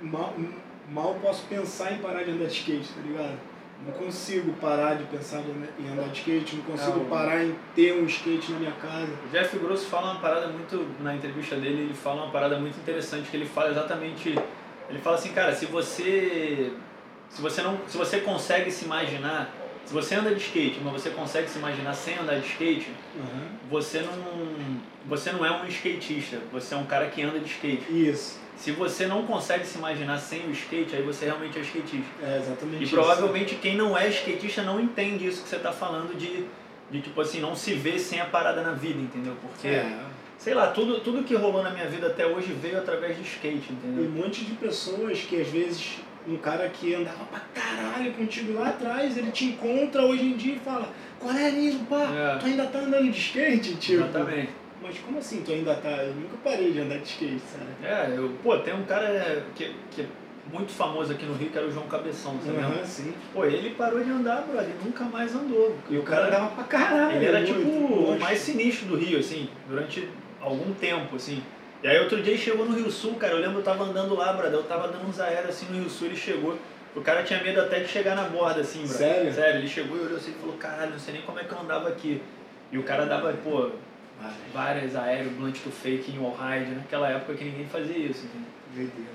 mal, 0.00 0.34
mal 0.90 1.16
posso 1.20 1.44
pensar 1.46 1.92
em 1.92 1.98
parar 1.98 2.22
de 2.22 2.30
andar 2.30 2.46
de 2.46 2.52
skate, 2.52 2.88
tá 2.88 3.00
ligado? 3.02 3.38
Não 3.86 3.92
consigo 3.92 4.52
parar 4.54 4.94
de 4.94 5.04
pensar 5.04 5.40
em 5.78 5.88
andar 5.88 6.08
de 6.08 6.18
skate, 6.18 6.56
não 6.56 6.64
consigo 6.64 7.00
é, 7.00 7.08
parar 7.08 7.44
em 7.44 7.54
ter 7.76 7.94
um 7.94 8.06
skate 8.06 8.50
na 8.50 8.58
minha 8.58 8.72
casa. 8.72 9.12
O 9.24 9.28
Jeff 9.30 9.56
Grosso 9.56 9.86
fala 9.86 10.12
uma 10.12 10.20
parada 10.20 10.48
muito, 10.48 10.84
na 11.00 11.14
entrevista 11.14 11.54
dele, 11.54 11.82
ele 11.82 11.94
fala 11.94 12.24
uma 12.24 12.32
parada 12.32 12.58
muito 12.58 12.76
interessante, 12.76 13.30
que 13.30 13.36
ele 13.36 13.46
fala 13.46 13.70
exatamente, 13.70 14.36
ele 14.90 14.98
fala 14.98 15.16
assim, 15.16 15.32
cara, 15.32 15.54
se 15.54 15.66
você, 15.66 16.72
se 17.30 17.40
você, 17.40 17.62
não, 17.62 17.78
se 17.86 17.96
você 17.96 18.20
consegue 18.20 18.70
se 18.72 18.84
imaginar, 18.84 19.54
se 19.88 19.94
você 19.94 20.16
anda 20.16 20.34
de 20.34 20.42
skate, 20.42 20.80
mas 20.84 20.92
você 20.92 21.08
consegue 21.08 21.48
se 21.48 21.58
imaginar 21.58 21.94
sem 21.94 22.18
andar 22.18 22.38
de 22.40 22.46
skate, 22.46 22.90
uhum. 23.16 23.48
você, 23.70 24.02
não, 24.02 24.12
você 25.06 25.32
não 25.32 25.46
é 25.46 25.50
um 25.50 25.66
skatista, 25.66 26.36
você 26.52 26.74
é 26.74 26.76
um 26.76 26.84
cara 26.84 27.06
que 27.06 27.22
anda 27.22 27.40
de 27.40 27.46
skate. 27.46 27.84
Isso. 27.88 28.38
Se 28.54 28.70
você 28.70 29.06
não 29.06 29.24
consegue 29.24 29.64
se 29.64 29.78
imaginar 29.78 30.18
sem 30.18 30.46
o 30.46 30.50
skate, 30.50 30.94
aí 30.94 31.00
você 31.00 31.24
realmente 31.24 31.58
é 31.58 31.62
skatista. 31.62 32.06
É 32.22 32.36
exatamente 32.36 32.80
E 32.82 32.84
isso. 32.84 32.94
provavelmente 32.94 33.54
quem 33.54 33.78
não 33.78 33.96
é 33.96 34.08
skatista 34.08 34.62
não 34.62 34.78
entende 34.78 35.26
isso 35.26 35.42
que 35.42 35.48
você 35.48 35.56
está 35.56 35.72
falando 35.72 36.14
de, 36.18 36.44
de, 36.90 37.00
tipo 37.00 37.18
assim, 37.22 37.40
não 37.40 37.56
se 37.56 37.72
ver 37.72 37.98
sem 37.98 38.20
a 38.20 38.26
parada 38.26 38.60
na 38.60 38.72
vida, 38.72 39.00
entendeu? 39.00 39.36
Porque, 39.40 39.68
é. 39.68 40.00
sei 40.36 40.52
lá, 40.52 40.66
tudo, 40.66 41.00
tudo 41.00 41.24
que 41.24 41.34
rolou 41.34 41.62
na 41.62 41.70
minha 41.70 41.88
vida 41.88 42.08
até 42.08 42.26
hoje 42.26 42.52
veio 42.52 42.76
através 42.76 43.16
de 43.16 43.22
skate, 43.22 43.72
entendeu? 43.72 44.04
E 44.04 44.08
um 44.08 44.10
monte 44.10 44.44
de 44.44 44.52
pessoas 44.52 45.20
que 45.20 45.40
às 45.40 45.48
vezes 45.48 46.00
um 46.28 46.36
cara 46.36 46.68
que 46.68 46.94
andava 46.94 47.24
pra 47.24 47.40
caralho 47.54 48.12
contigo 48.12 48.52
lá 48.52 48.68
atrás, 48.68 49.16
ele 49.16 49.30
te 49.30 49.46
encontra 49.46 50.02
hoje 50.02 50.24
em 50.24 50.36
dia 50.36 50.54
e 50.56 50.58
fala, 50.58 50.92
qual 51.18 51.34
é, 51.34 51.50
Nilo, 51.50 51.80
pá, 51.86 52.08
é. 52.12 52.38
tu 52.38 52.46
ainda 52.46 52.66
tá 52.66 52.80
andando 52.80 53.10
de 53.10 53.18
skate, 53.18 53.74
tio? 53.76 54.00
Exatamente. 54.00 54.50
Mas 54.82 54.98
como 54.98 55.18
assim 55.18 55.42
tu 55.42 55.52
ainda 55.52 55.74
tá? 55.74 55.90
Eu 55.90 56.14
nunca 56.14 56.36
parei 56.44 56.70
de 56.70 56.80
andar 56.80 56.98
de 56.98 57.08
skate, 57.08 57.40
sabe? 57.40 57.66
É, 57.82 58.16
eu, 58.16 58.30
pô, 58.42 58.56
tem 58.58 58.74
um 58.74 58.84
cara 58.84 59.44
que, 59.54 59.74
que 59.90 60.02
é 60.02 60.06
muito 60.52 60.72
famoso 60.72 61.12
aqui 61.12 61.26
no 61.26 61.34
Rio, 61.34 61.50
que 61.50 61.58
era 61.58 61.66
o 61.66 61.70
João 61.70 61.86
Cabeção, 61.86 62.38
sabe? 62.44 62.58
Uhum, 62.58 62.84
sim. 62.84 63.12
Pô, 63.32 63.44
ele 63.44 63.70
parou 63.70 64.02
de 64.02 64.10
andar, 64.10 64.42
bro, 64.42 64.60
ele 64.60 64.74
nunca 64.84 65.04
mais 65.04 65.34
andou. 65.34 65.76
E 65.90 65.98
o 65.98 66.02
cara, 66.02 66.28
andava 66.28 66.48
pra 66.54 66.64
caralho. 66.64 67.16
Ele 67.16 67.26
era 67.26 67.44
tipo 67.44 67.60
o 67.60 68.18
mais 68.18 68.38
sinistro 68.38 68.86
do 68.86 68.96
Rio, 68.96 69.18
assim, 69.18 69.48
durante 69.68 70.08
algum 70.40 70.72
tempo, 70.74 71.16
assim. 71.16 71.42
E 71.82 71.88
aí 71.88 71.98
outro 72.00 72.22
dia 72.22 72.32
ele 72.32 72.42
chegou 72.42 72.66
no 72.66 72.76
Rio 72.76 72.90
Sul, 72.90 73.14
cara, 73.14 73.34
eu 73.34 73.40
lembro 73.40 73.58
eu 73.58 73.64
tava 73.64 73.84
andando 73.84 74.14
lá, 74.14 74.32
brother, 74.32 74.58
eu 74.58 74.64
tava 74.64 74.88
dando 74.88 75.08
uns 75.08 75.20
aéreos 75.20 75.50
assim 75.50 75.66
no 75.66 75.80
Rio 75.80 75.90
Sul, 75.90 76.08
ele 76.08 76.16
chegou. 76.16 76.58
O 76.96 77.00
cara 77.00 77.22
tinha 77.22 77.42
medo 77.42 77.60
até 77.60 77.80
de 77.80 77.88
chegar 77.88 78.16
na 78.16 78.24
borda, 78.24 78.60
assim, 78.60 78.80
brother. 78.80 78.96
Sério? 78.96 79.32
Sério, 79.32 79.60
ele 79.60 79.68
chegou 79.68 79.96
e 79.96 80.00
olhou 80.00 80.16
assim 80.16 80.32
e 80.32 80.40
falou, 80.40 80.56
caralho, 80.56 80.92
não 80.92 80.98
sei 80.98 81.14
nem 81.14 81.22
como 81.22 81.38
é 81.38 81.44
que 81.44 81.52
eu 81.52 81.60
andava 81.60 81.88
aqui. 81.88 82.20
E 82.72 82.78
o 82.78 82.82
cara 82.82 83.06
dava, 83.06 83.32
pô, 83.44 83.70
Várias 84.52 84.96
aéreos, 84.96 85.32
blunt 85.34 85.58
to 85.60 85.70
fake 85.70 86.10
em 86.10 86.18
wallride, 86.18 86.74
naquela 86.74 87.08
época 87.08 87.34
que 87.34 87.44
ninguém 87.44 87.66
fazia 87.66 87.96
isso, 87.96 88.26
entendeu? 88.74 89.06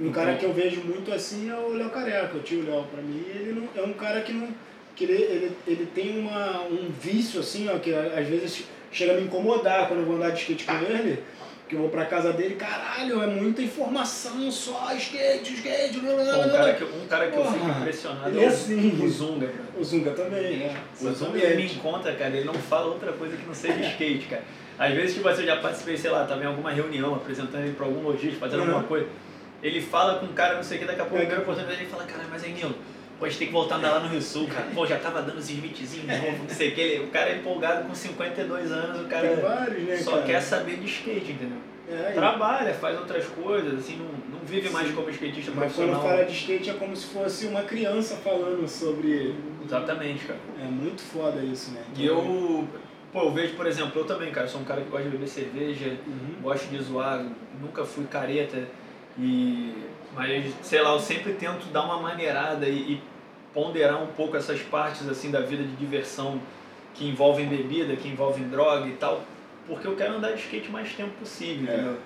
Um 0.00 0.10
cara 0.10 0.32
então 0.32 0.38
que 0.38 0.46
eu 0.46 0.52
vejo 0.52 0.80
muito 0.82 1.12
assim 1.12 1.50
é 1.50 1.54
o 1.54 1.74
Léo 1.74 1.90
Careca, 1.90 2.36
o 2.36 2.40
tio 2.40 2.64
Léo. 2.64 2.84
Pra 2.84 3.02
mim, 3.02 3.24
ele 3.28 3.52
não, 3.52 3.82
é 3.82 3.86
um 3.86 3.92
cara 3.92 4.22
que 4.22 4.32
não. 4.32 4.48
Que 4.94 5.04
ele, 5.04 5.22
ele, 5.22 5.56
ele 5.66 5.86
tem 5.94 6.18
uma, 6.18 6.62
um 6.62 6.90
vício 6.90 7.40
assim, 7.40 7.68
ó, 7.68 7.78
que 7.78 7.92
às 7.94 8.26
vezes 8.26 8.64
chega 8.90 9.12
a 9.12 9.16
me 9.16 9.24
incomodar 9.24 9.88
quando 9.88 10.00
eu 10.00 10.06
vou 10.06 10.16
andar 10.16 10.30
de 10.30 10.40
skate 10.40 10.64
com 10.64 10.72
ele 10.72 11.22
que 11.68 11.74
eu 11.74 11.80
vou 11.80 11.88
pra 11.88 12.04
casa 12.06 12.32
dele, 12.32 12.54
caralho, 12.54 13.22
é 13.22 13.26
muita 13.26 13.60
informação 13.60 14.50
só, 14.50 14.94
skate, 14.94 15.54
skate, 15.54 15.98
blá, 15.98 16.14
blá, 16.14 16.24
blá. 16.24 16.46
Um 16.46 16.50
cara 16.50 16.74
que, 16.74 16.84
um 16.84 17.06
cara 17.08 17.30
que 17.30 17.36
eu 17.36 17.44
fico 17.44 17.68
impressionado 17.68 18.38
é, 18.38 18.44
é 18.44 18.46
assim. 18.46 19.04
o 19.04 19.08
Zunga, 19.08 19.50
O 19.76 19.84
Zunga 19.84 20.12
também, 20.12 20.58
né? 20.58 20.76
O 21.00 21.10
Zunga 21.12 21.38
ele 21.38 21.56
me 21.56 21.72
encontra, 21.72 22.14
cara, 22.14 22.36
ele 22.36 22.44
não 22.44 22.54
fala 22.54 22.86
outra 22.86 23.12
coisa 23.12 23.36
que 23.36 23.44
não 23.44 23.54
seja 23.54 23.80
skate, 23.80 24.26
cara. 24.26 24.44
Às 24.78 24.94
vezes, 24.94 25.14
tipo 25.14 25.28
assim, 25.28 25.42
eu 25.42 25.46
já 25.48 25.56
participei, 25.56 25.96
sei 25.96 26.10
lá, 26.10 26.24
tava 26.24 26.42
em 26.42 26.46
alguma 26.46 26.70
reunião, 26.70 27.14
apresentando 27.14 27.64
ele 27.64 27.74
pra 27.74 27.86
algum 27.86 28.02
lojista, 28.02 28.38
fazendo 28.38 28.60
uhum. 28.60 28.66
alguma 28.66 28.84
coisa. 28.84 29.08
Ele 29.62 29.80
fala 29.80 30.20
com 30.20 30.26
um 30.26 30.32
cara, 30.34 30.56
não 30.56 30.62
sei 30.62 30.76
o 30.76 30.80
que, 30.80 30.86
daqui 30.86 31.00
a 31.00 31.04
pouco, 31.04 31.24
é. 31.24 31.38
oportunidade, 31.38 31.80
ele 31.80 31.90
fala, 31.90 32.04
cara, 32.04 32.24
mas 32.30 32.44
é 32.44 32.48
Nilo, 32.48 32.76
Pô, 33.18 33.24
a 33.24 33.28
gente 33.28 33.38
tem 33.38 33.46
que 33.48 33.52
voltar 33.52 33.76
a 33.76 33.78
andar 33.78 33.92
lá 33.92 34.00
no 34.00 34.08
Rio 34.08 34.20
Sul, 34.20 34.46
cara. 34.46 34.66
Pô, 34.74 34.86
já 34.86 34.98
tava 34.98 35.22
dando 35.22 35.38
os 35.38 35.48
smithzinhos 35.48 36.06
novo, 36.06 36.42
não 36.42 36.48
sei 36.48 36.68
o 36.68 36.74
que. 36.74 37.00
O 37.00 37.08
cara 37.08 37.30
é 37.30 37.36
empolgado 37.36 37.88
com 37.88 37.94
52 37.94 38.70
anos, 38.70 39.00
o 39.00 39.08
cara 39.08 39.36
vários, 39.36 39.82
né, 39.84 39.96
só 39.96 40.12
cara? 40.12 40.22
quer 40.24 40.40
saber 40.40 40.76
de 40.76 40.86
skate, 40.86 41.32
entendeu? 41.32 41.58
É, 41.88 42.12
Trabalha, 42.12 42.74
faz 42.74 42.98
outras 42.98 43.24
coisas, 43.26 43.78
assim, 43.78 43.96
não, 43.96 44.38
não 44.38 44.44
vive 44.44 44.68
mais 44.70 44.90
como 44.90 45.08
skatista 45.08 45.52
Mas 45.54 45.72
profissional. 45.72 46.00
quando 46.00 46.10
fala 46.10 46.24
de 46.24 46.32
skate 46.32 46.70
é 46.70 46.74
como 46.74 46.96
se 46.96 47.06
fosse 47.06 47.46
uma 47.46 47.62
criança 47.62 48.16
falando 48.16 48.66
sobre. 48.68 49.34
Exatamente, 49.64 50.24
cara. 50.24 50.40
É 50.60 50.66
muito 50.66 51.00
foda 51.00 51.40
isso, 51.40 51.70
né? 51.70 51.82
E 51.96 52.04
eu, 52.04 52.66
pô, 53.12 53.22
eu 53.22 53.32
vejo, 53.32 53.54
por 53.54 53.66
exemplo, 53.66 54.00
eu 54.00 54.04
também, 54.04 54.32
cara, 54.32 54.48
sou 54.48 54.60
um 54.60 54.64
cara 54.64 54.82
que 54.82 54.90
gosta 54.90 55.04
de 55.04 55.10
beber 55.10 55.28
cerveja, 55.28 55.96
uhum. 56.06 56.42
gosto 56.42 56.68
de 56.68 56.82
zoar, 56.82 57.24
nunca 57.60 57.84
fui 57.84 58.04
careta, 58.04 58.68
e. 59.18 59.72
Mas, 60.16 60.52
sei 60.62 60.80
lá, 60.80 60.94
eu 60.94 60.98
sempre 60.98 61.34
tento 61.34 61.66
dar 61.66 61.82
uma 61.82 62.00
maneirada 62.00 62.66
e, 62.66 62.94
e 62.94 63.02
ponderar 63.52 64.02
um 64.02 64.08
pouco 64.08 64.36
essas 64.36 64.60
partes 64.62 65.06
assim 65.08 65.30
da 65.30 65.40
vida 65.40 65.62
de 65.62 65.76
diversão 65.76 66.40
que 66.94 67.06
envolvem 67.06 67.46
bebida, 67.46 67.94
que 67.94 68.08
envolvem 68.08 68.48
droga 68.48 68.86
e 68.86 68.92
tal, 68.92 69.22
porque 69.66 69.86
eu 69.86 69.94
quero 69.94 70.14
andar 70.14 70.32
de 70.32 70.40
skate 70.40 70.70
mais 70.70 70.92
tempo 70.94 71.10
possível, 71.18 71.70
é. 71.70 71.74
entendeu? 71.74 71.98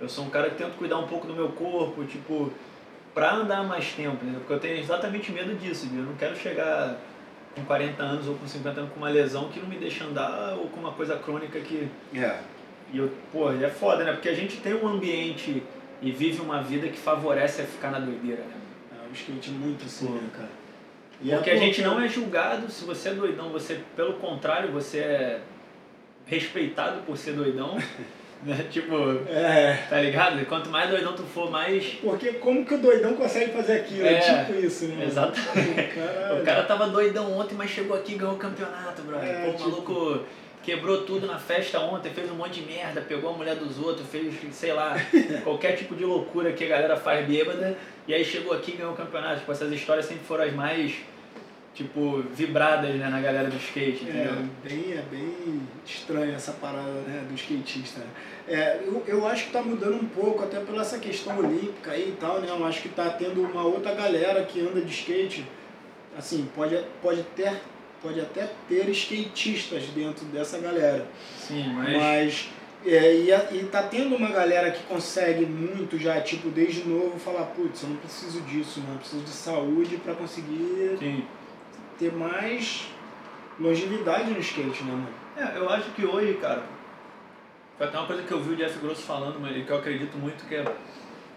Eu 0.00 0.08
sou 0.08 0.24
um 0.24 0.30
cara 0.30 0.48
que 0.50 0.56
tento 0.56 0.76
cuidar 0.76 0.98
um 0.98 1.08
pouco 1.08 1.26
do 1.26 1.34
meu 1.34 1.48
corpo, 1.48 2.04
tipo, 2.04 2.52
pra 3.12 3.34
andar 3.34 3.64
mais 3.64 3.92
tempo, 3.92 4.16
entendeu? 4.22 4.38
Porque 4.40 4.52
eu 4.52 4.60
tenho 4.60 4.78
exatamente 4.78 5.32
medo 5.32 5.52
disso, 5.56 5.86
entendeu? 5.86 6.04
Eu 6.04 6.10
não 6.10 6.16
quero 6.16 6.36
chegar 6.36 6.96
com 7.56 7.64
40 7.64 8.00
anos 8.00 8.28
ou 8.28 8.36
com 8.36 8.46
50 8.46 8.80
anos 8.80 8.92
com 8.92 8.98
uma 8.98 9.08
lesão 9.08 9.48
que 9.48 9.58
não 9.58 9.66
me 9.66 9.76
deixa 9.76 10.04
andar 10.04 10.54
ou 10.54 10.68
com 10.68 10.78
uma 10.78 10.92
coisa 10.92 11.16
crônica 11.16 11.58
que... 11.58 11.88
É. 12.14 12.38
E 12.92 12.98
eu, 12.98 13.12
pô, 13.32 13.50
é 13.50 13.68
foda, 13.68 14.04
né? 14.04 14.12
Porque 14.12 14.28
a 14.28 14.34
gente 14.34 14.58
tem 14.58 14.74
um 14.74 14.86
ambiente 14.86 15.62
e 16.00 16.10
vive 16.12 16.40
uma 16.40 16.62
vida 16.62 16.88
que 16.88 16.98
favorece 16.98 17.62
a 17.62 17.64
ficar 17.64 17.90
na 17.90 17.98
doideira, 17.98 18.42
né? 18.42 18.54
É, 18.92 19.12
skate 19.12 19.50
é 19.50 19.52
muito 19.52 19.84
assim, 19.84 20.06
pô. 20.06 20.12
né, 20.12 20.28
cara? 20.34 20.50
E 21.20 21.30
porque 21.30 21.50
a 21.50 21.56
gente 21.56 21.82
não 21.82 22.00
é 22.00 22.08
julgado 22.08 22.70
se 22.70 22.84
você 22.84 23.08
é 23.08 23.14
doidão, 23.14 23.50
você, 23.50 23.80
pelo 23.96 24.14
contrário, 24.14 24.70
você 24.70 24.98
é 24.98 25.40
respeitado 26.26 27.02
por 27.02 27.16
ser 27.16 27.32
doidão. 27.32 27.76
Né? 28.40 28.66
Tipo, 28.70 28.94
é. 29.28 29.84
tá 29.90 30.00
ligado? 30.00 30.46
Quanto 30.46 30.70
mais 30.70 30.88
doidão 30.88 31.12
tu 31.12 31.24
for, 31.24 31.50
mais. 31.50 31.84
Porque 32.00 32.34
como 32.34 32.64
que 32.64 32.74
o 32.74 32.78
doidão 32.78 33.14
consegue 33.14 33.50
fazer 33.50 33.80
aquilo? 33.80 34.06
É, 34.06 34.20
tipo 34.20 34.64
isso, 34.64 34.84
né? 34.86 35.06
Exatamente. 35.06 35.98
O 36.40 36.44
cara 36.44 36.62
tava 36.62 36.86
doidão 36.86 37.36
ontem, 37.36 37.56
mas 37.56 37.68
chegou 37.68 37.96
aqui 37.96 38.12
e 38.12 38.16
ganhou 38.16 38.34
o 38.34 38.38
campeonato, 38.38 39.02
brother. 39.02 39.28
É, 39.28 39.44
Pô, 39.44 39.50
o 39.50 39.54
tipo... 39.54 39.70
maluco 39.70 40.24
quebrou 40.68 41.00
tudo 41.02 41.26
na 41.26 41.38
festa 41.38 41.80
ontem, 41.80 42.10
fez 42.10 42.30
um 42.30 42.34
monte 42.34 42.60
de 42.60 42.66
merda, 42.66 43.00
pegou 43.00 43.30
a 43.30 43.32
mulher 43.32 43.56
dos 43.56 43.78
outros, 43.78 44.06
fez, 44.06 44.34
sei 44.52 44.74
lá, 44.74 44.96
qualquer 45.42 45.72
tipo 45.72 45.96
de 45.96 46.04
loucura 46.04 46.52
que 46.52 46.62
a 46.62 46.68
galera 46.68 46.94
faz 46.94 47.26
bêbada, 47.26 47.74
e 48.06 48.12
aí 48.12 48.22
chegou 48.22 48.52
aqui 48.52 48.72
e 48.72 48.76
ganhou 48.76 48.92
o 48.92 48.96
campeonato. 48.96 49.40
Tipo, 49.40 49.52
essas 49.52 49.72
histórias 49.72 50.04
sempre 50.04 50.24
foram 50.24 50.44
as 50.44 50.52
mais 50.52 50.94
tipo, 51.72 52.22
vibradas 52.34 52.94
né, 52.96 53.08
na 53.08 53.18
galera 53.18 53.48
do 53.48 53.56
skate, 53.56 54.04
é, 54.04 54.10
entendeu? 54.10 54.32
É 54.34 54.68
bem, 54.68 54.92
é 54.92 55.02
bem 55.10 55.62
estranha 55.86 56.34
essa 56.34 56.52
parada 56.52 57.00
né, 57.06 57.24
do 57.26 57.34
skatista. 57.34 58.02
É, 58.46 58.78
eu, 58.84 59.02
eu 59.06 59.26
acho 59.26 59.44
que 59.44 59.48
está 59.48 59.62
mudando 59.62 59.94
um 59.94 60.08
pouco, 60.08 60.44
até 60.44 60.60
pela 60.60 60.82
essa 60.82 60.98
questão 60.98 61.38
olímpica 61.38 61.92
aí 61.92 62.10
e 62.10 62.16
tal, 62.20 62.40
né? 62.40 62.48
Eu 62.50 62.62
acho 62.66 62.82
que 62.82 62.88
está 62.88 63.08
tendo 63.08 63.40
uma 63.40 63.62
outra 63.62 63.94
galera 63.94 64.44
que 64.44 64.60
anda 64.60 64.82
de 64.82 64.92
skate, 64.92 65.46
assim, 66.14 66.46
pode, 66.54 66.78
pode 67.00 67.22
ter 67.34 67.58
pode 68.02 68.20
até 68.20 68.50
ter 68.68 68.88
skatistas 68.90 69.84
dentro 69.88 70.24
dessa 70.26 70.58
galera. 70.58 71.06
Sim, 71.36 71.68
mas. 71.74 71.96
Mas. 71.96 72.48
É, 72.86 73.12
e, 73.12 73.30
e 73.32 73.64
tá 73.64 73.82
tendo 73.82 74.14
uma 74.14 74.30
galera 74.30 74.70
que 74.70 74.84
consegue 74.84 75.44
muito 75.44 75.98
já, 75.98 76.20
tipo, 76.20 76.48
desde 76.48 76.88
novo, 76.88 77.18
falar, 77.18 77.46
putz, 77.46 77.82
eu 77.82 77.88
não 77.88 77.96
preciso 77.96 78.40
disso, 78.42 78.80
não, 78.86 78.92
eu 78.92 78.98
preciso 79.00 79.24
de 79.24 79.30
saúde 79.30 79.96
para 79.96 80.14
conseguir 80.14 80.96
Sim 80.96 81.24
ter 81.98 82.12
mais 82.12 82.88
longevidade 83.58 84.30
no 84.30 84.38
skate, 84.38 84.84
né, 84.84 84.92
mano? 84.92 85.08
É, 85.36 85.58
eu 85.58 85.68
acho 85.68 85.90
que 85.90 86.06
hoje, 86.06 86.34
cara, 86.34 86.62
foi 87.76 87.86
até 87.86 87.98
uma 87.98 88.06
coisa 88.06 88.22
que 88.22 88.32
eu 88.32 88.40
vi 88.40 88.54
o 88.54 88.56
Jeff 88.56 88.78
Grosso 88.78 89.02
falando, 89.02 89.40
mas 89.40 89.64
que 89.64 89.70
eu 89.70 89.78
acredito 89.78 90.16
muito 90.16 90.46
que 90.46 90.54
é. 90.54 90.64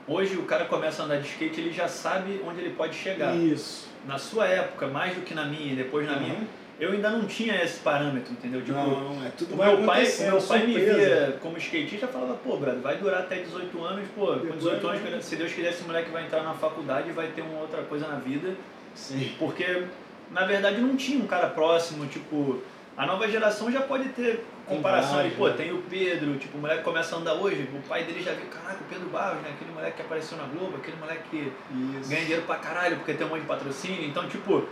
Hoje 0.08 0.36
o 0.36 0.44
cara 0.44 0.66
começa 0.66 1.02
a 1.02 1.06
andar 1.06 1.18
de 1.18 1.28
skate, 1.28 1.62
ele 1.62 1.72
já 1.72 1.88
sabe 1.88 2.42
onde 2.46 2.60
ele 2.60 2.72
pode 2.72 2.96
chegar. 2.96 3.36
Isso. 3.36 3.88
Na 4.06 4.18
sua 4.18 4.48
época, 4.48 4.88
mais 4.88 5.16
do 5.16 5.22
que 5.22 5.34
na 5.34 5.46
minha, 5.46 5.74
e 5.74 5.76
depois 5.76 6.08
na 6.08 6.14
uhum. 6.14 6.20
minha, 6.20 6.48
eu 6.80 6.92
ainda 6.92 7.12
não 7.12 7.26
tinha 7.26 7.64
esse 7.64 7.80
parâmetro, 7.80 8.34
entendeu? 8.34 8.62
Tipo, 8.62 8.74
não, 8.74 9.24
é 9.24 9.30
tudo 9.38 9.54
o 9.54 9.58
meu 9.58 9.86
pai, 9.86 10.12
meu 10.22 10.42
pai 10.42 10.66
me 10.66 10.74
via 10.80 11.38
como 11.40 11.56
skatista 11.60 12.08
e 12.08 12.10
falava, 12.10 12.34
pô, 12.34 12.58
brother, 12.58 12.82
vai 12.82 12.98
durar 12.98 13.22
até 13.22 13.36
18 13.36 13.84
anos, 13.84 14.08
pô, 14.16 14.26
com 14.38 14.58
18 14.58 14.88
anos, 14.88 15.26
se 15.26 15.36
Deus 15.36 15.54
quiser, 15.54 15.70
esse 15.70 15.84
moleque 15.84 16.10
vai 16.10 16.26
entrar 16.26 16.42
na 16.42 16.56
faculdade 16.56 17.10
e 17.10 17.12
vai 17.12 17.28
ter 17.28 17.44
uma 17.44 17.60
outra 17.60 17.84
coisa 17.84 18.08
na 18.08 18.16
vida. 18.16 18.56
Sim. 18.96 19.32
Porque 19.38 19.84
na 20.32 20.46
verdade 20.46 20.82
não 20.82 20.96
tinha 20.96 21.24
um 21.24 21.28
cara 21.28 21.48
próximo, 21.48 22.08
tipo, 22.08 22.62
a 22.98 23.06
nova 23.06 23.28
geração 23.28 23.72
já 23.72 23.82
pode 23.82 24.10
ter 24.10 24.44
comparação 24.66 25.20
ali, 25.20 25.32
pô, 25.32 25.50
tem 25.50 25.72
o 25.72 25.82
Pedro, 25.90 26.38
tipo, 26.38 26.58
o 26.58 26.62
moleque 26.62 26.84
começa 26.84 27.16
a 27.16 27.20
andar 27.20 27.34
hoje, 27.34 27.68
o 27.74 27.88
pai 27.88 28.04
dele 28.04 28.22
já 28.22 28.32
viu, 28.34 28.46
caraca, 28.48 28.80
o 28.82 28.88
Pedro 28.90 29.10
Barros, 29.10 29.42
né? 29.42 29.50
Aquele 29.56 29.72
moleque 29.72 29.98
que 29.98 30.02
apareceu 30.02 30.38
na 30.38 30.44
Globo, 30.46 30.78
aquele 30.78 30.98
moleque 30.98 31.24
que 31.30 31.54
Isso. 32.00 32.10
ganha 32.10 32.22
dinheiro 32.22 32.44
pra 32.44 32.56
caralho 32.58 32.98
porque 32.98 33.14
tem 33.14 33.26
um 33.26 33.30
monte 33.30 33.42
de 33.42 33.48
patrocínio, 33.48 34.04
então, 34.06 34.28
tipo, 34.28 34.68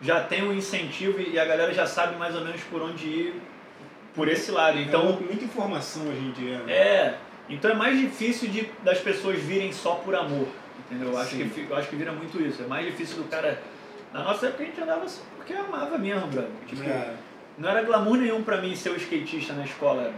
já 0.00 0.22
tem 0.22 0.42
um 0.42 0.52
incentivo 0.52 1.20
e 1.20 1.38
a 1.38 1.44
galera 1.44 1.72
já 1.72 1.86
sabe 1.86 2.16
mais 2.16 2.34
ou 2.34 2.42
menos 2.42 2.60
por 2.64 2.82
onde 2.82 3.06
ir 3.06 3.42
por 4.14 4.28
esse 4.28 4.50
lado. 4.50 4.78
É 4.78 4.82
então, 4.82 5.00
é 5.08 5.12
muita 5.12 5.44
informação 5.44 6.06
hoje 6.08 6.20
em 6.20 6.32
dia. 6.32 6.58
Né? 6.58 6.72
É, 6.72 7.18
então 7.48 7.70
é 7.70 7.74
mais 7.74 7.98
difícil 7.98 8.48
de, 8.48 8.68
das 8.82 8.98
pessoas 8.98 9.38
virem 9.38 9.72
só 9.72 9.94
por 9.96 10.14
amor, 10.14 10.48
entendeu? 10.78 11.12
Eu 11.12 11.18
acho, 11.18 11.36
que, 11.36 11.66
eu 11.68 11.76
acho 11.76 11.88
que 11.88 11.96
vira 11.96 12.12
muito 12.12 12.40
isso, 12.40 12.62
é 12.62 12.66
mais 12.66 12.86
difícil 12.86 13.16
do 13.16 13.24
cara 13.24 13.60
na 14.12 14.22
nossa 14.22 14.46
época 14.46 14.62
a 14.62 14.66
gente 14.66 14.80
andava 14.80 15.08
só 15.08 15.22
porque 15.36 15.54
amava 15.54 15.96
mesmo, 15.98 16.26
brother. 16.26 16.50
Tipo, 16.66 16.82
é. 16.82 17.14
Não 17.58 17.68
era 17.68 17.82
glamour 17.82 18.18
nenhum 18.18 18.42
pra 18.42 18.60
mim 18.60 18.74
ser 18.74 18.90
o 18.90 18.96
skatista 18.96 19.52
na 19.52 19.64
escola. 19.64 20.12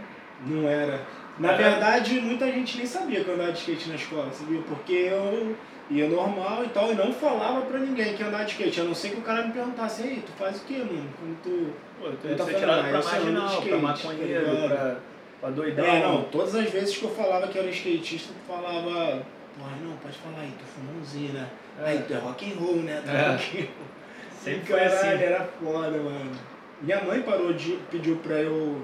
Não 0.45 0.67
era. 0.67 1.01
Na 1.39 1.51
era... 1.51 1.69
verdade, 1.69 2.19
muita 2.21 2.45
gente 2.51 2.77
nem 2.77 2.85
sabia 2.85 3.23
que 3.23 3.27
eu 3.27 3.35
andava 3.35 3.51
de 3.51 3.59
skate 3.59 3.89
na 3.89 3.95
escola, 3.95 4.31
sabia? 4.31 4.61
Porque 4.61 4.93
eu 4.93 5.55
ia 5.89 6.07
normal 6.07 6.63
e 6.63 6.69
tal, 6.69 6.91
e 6.91 6.95
não 6.95 7.13
falava 7.13 7.61
pra 7.61 7.79
ninguém 7.79 8.15
que 8.15 8.23
andava 8.23 8.45
de 8.45 8.51
skate, 8.51 8.81
a 8.81 8.83
não 8.85 8.95
ser 8.95 9.09
que 9.09 9.17
o 9.17 9.21
cara 9.21 9.45
me 9.45 9.53
perguntasse, 9.53 10.03
aí, 10.03 10.23
tu 10.25 10.31
faz 10.33 10.57
o 10.57 10.65
quê, 10.65 10.77
mano? 10.77 11.09
Quando 11.19 11.41
tu. 11.43 11.73
Pô, 11.99 12.09
tu 12.09 12.35
tá 12.35 12.45
tirado 12.45 12.89
pra 12.89 13.03
marginal, 13.03 13.47
skate, 13.47 13.69
pra 13.69 13.77
maconheiro, 13.77 14.45
tá 14.45 14.67
pra, 14.67 14.95
pra 15.41 15.49
doidão. 15.49 15.85
É, 15.85 15.99
não, 16.01 16.23
todas 16.23 16.55
as 16.55 16.69
vezes 16.69 16.97
que 16.97 17.03
eu 17.03 17.11
falava 17.11 17.47
que 17.47 17.57
eu 17.57 17.63
era 17.63 17.71
skatista, 17.71 18.33
tu 18.33 18.53
falava, 18.53 19.25
pô, 19.57 19.63
não, 19.83 19.97
pode 19.97 20.17
falar 20.17 20.39
aí, 20.39 20.53
tu 20.57 20.65
fuma 20.65 21.01
usina. 21.01 21.49
É. 21.79 21.89
Aí 21.89 22.03
tu 22.07 22.13
é 22.13 22.17
rock 22.17 22.49
and 22.49 22.55
roll, 22.57 22.77
né? 22.77 23.01
Tu 23.03 23.11
é. 23.11 23.27
rock 23.27 23.57
and 23.57 23.61
roll. 23.61 23.95
Sempre 24.41 24.65
foi 24.67 24.83
assim. 24.83 25.07
era 25.07 25.49
foda, 25.59 25.97
mano. 25.97 26.54
Minha 26.85 27.03
mãe 27.03 27.19
parou 27.23 27.51
de, 27.51 27.79
pediu 27.89 28.17
pra 28.17 28.35
eu 28.35 28.79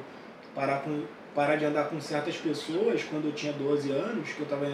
parar, 0.55 0.79
com, 0.79 1.03
parar 1.35 1.55
de 1.55 1.65
andar 1.65 1.87
com 1.87 2.01
certas 2.01 2.35
pessoas 2.35 3.03
quando 3.03 3.25
eu 3.25 3.31
tinha 3.31 3.53
12 3.53 3.91
anos, 3.91 4.27
que 4.29 4.39
eu 4.39 4.47
tava 4.47 4.67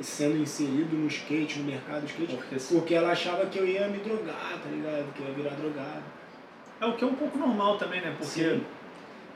sendo 0.00 0.38
inserido 0.38 0.96
no 0.96 1.06
skate, 1.06 1.58
no 1.58 1.66
mercado 1.66 2.06
skate, 2.06 2.34
porque, 2.34 2.56
porque 2.70 2.94
ela 2.94 3.12
achava 3.12 3.44
que 3.44 3.58
eu 3.58 3.66
ia 3.66 3.86
me 3.86 3.98
drogar, 3.98 4.58
tá 4.64 4.70
ligado? 4.70 5.12
Que 5.12 5.20
eu 5.20 5.28
ia 5.28 5.34
virar 5.34 5.50
drogado. 5.56 6.02
É 6.80 6.86
o 6.86 6.96
que 6.96 7.04
é 7.04 7.06
um 7.06 7.14
pouco 7.14 7.36
normal 7.36 7.76
também, 7.76 8.00
né? 8.00 8.14
Porque 8.16 8.40
Sim. 8.40 8.64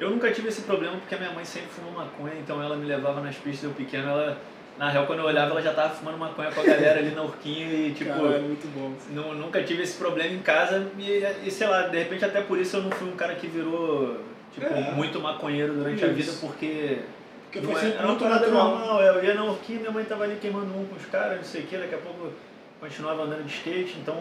eu 0.00 0.08
nunca 0.08 0.32
tive 0.32 0.48
esse 0.48 0.62
problema 0.62 0.96
porque 0.96 1.14
a 1.14 1.18
minha 1.18 1.32
mãe 1.32 1.44
sempre 1.44 1.68
fumou 1.68 1.92
maconha, 1.92 2.36
então 2.40 2.62
ela 2.62 2.76
me 2.76 2.86
levava 2.86 3.20
nas 3.20 3.36
pistas, 3.36 3.64
eu 3.64 3.76
pequeno, 3.76 4.08
ela 4.08 4.38
na 4.78 4.90
real, 4.90 5.06
quando 5.06 5.20
eu 5.20 5.26
olhava, 5.26 5.52
ela 5.52 5.62
já 5.62 5.72
tava 5.72 5.94
fumando 5.94 6.18
maconha 6.18 6.50
com 6.50 6.60
a 6.60 6.64
galera 6.64 6.98
ali 6.98 7.14
na 7.14 7.22
Urquinho 7.22 7.72
e, 7.72 7.92
tipo. 7.92 8.10
Cara, 8.10 8.36
é 8.36 8.40
muito 8.40 8.66
bom. 8.74 8.92
Nunca 9.34 9.62
tive 9.62 9.82
esse 9.82 9.96
problema 9.96 10.34
em 10.34 10.40
casa 10.40 10.88
e, 10.98 11.24
e, 11.44 11.50
sei 11.50 11.66
lá, 11.66 11.82
de 11.82 11.98
repente 11.98 12.24
até 12.24 12.40
por 12.40 12.58
isso 12.58 12.76
eu 12.76 12.82
não 12.82 12.90
fui 12.90 13.08
um 13.08 13.16
cara 13.16 13.34
que 13.34 13.46
virou, 13.46 14.18
tipo, 14.52 14.66
é. 14.66 14.92
muito 14.92 15.20
maconheiro 15.20 15.74
durante 15.74 15.96
isso. 15.96 16.06
a 16.06 16.08
vida, 16.08 16.32
porque. 16.40 16.98
Porque 17.44 17.66
foi 17.66 17.74
é, 17.76 17.78
sempre 17.78 18.06
muito 18.06 18.24
natural. 18.24 18.70
normal. 18.70 19.00
Eu 19.00 19.24
ia 19.24 19.34
na 19.34 19.44
Urquinho, 19.44 19.80
minha 19.80 19.92
mãe 19.92 20.04
tava 20.04 20.24
ali 20.24 20.36
queimando 20.40 20.76
um 20.76 20.86
com 20.86 20.96
os 20.96 21.06
caras, 21.06 21.36
não 21.36 21.44
sei 21.44 21.62
o 21.62 21.66
que, 21.66 21.76
daqui 21.76 21.94
a 21.94 21.98
pouco 21.98 22.32
continuava 22.80 23.22
andando 23.22 23.44
de 23.44 23.54
skate, 23.54 23.96
então. 24.00 24.20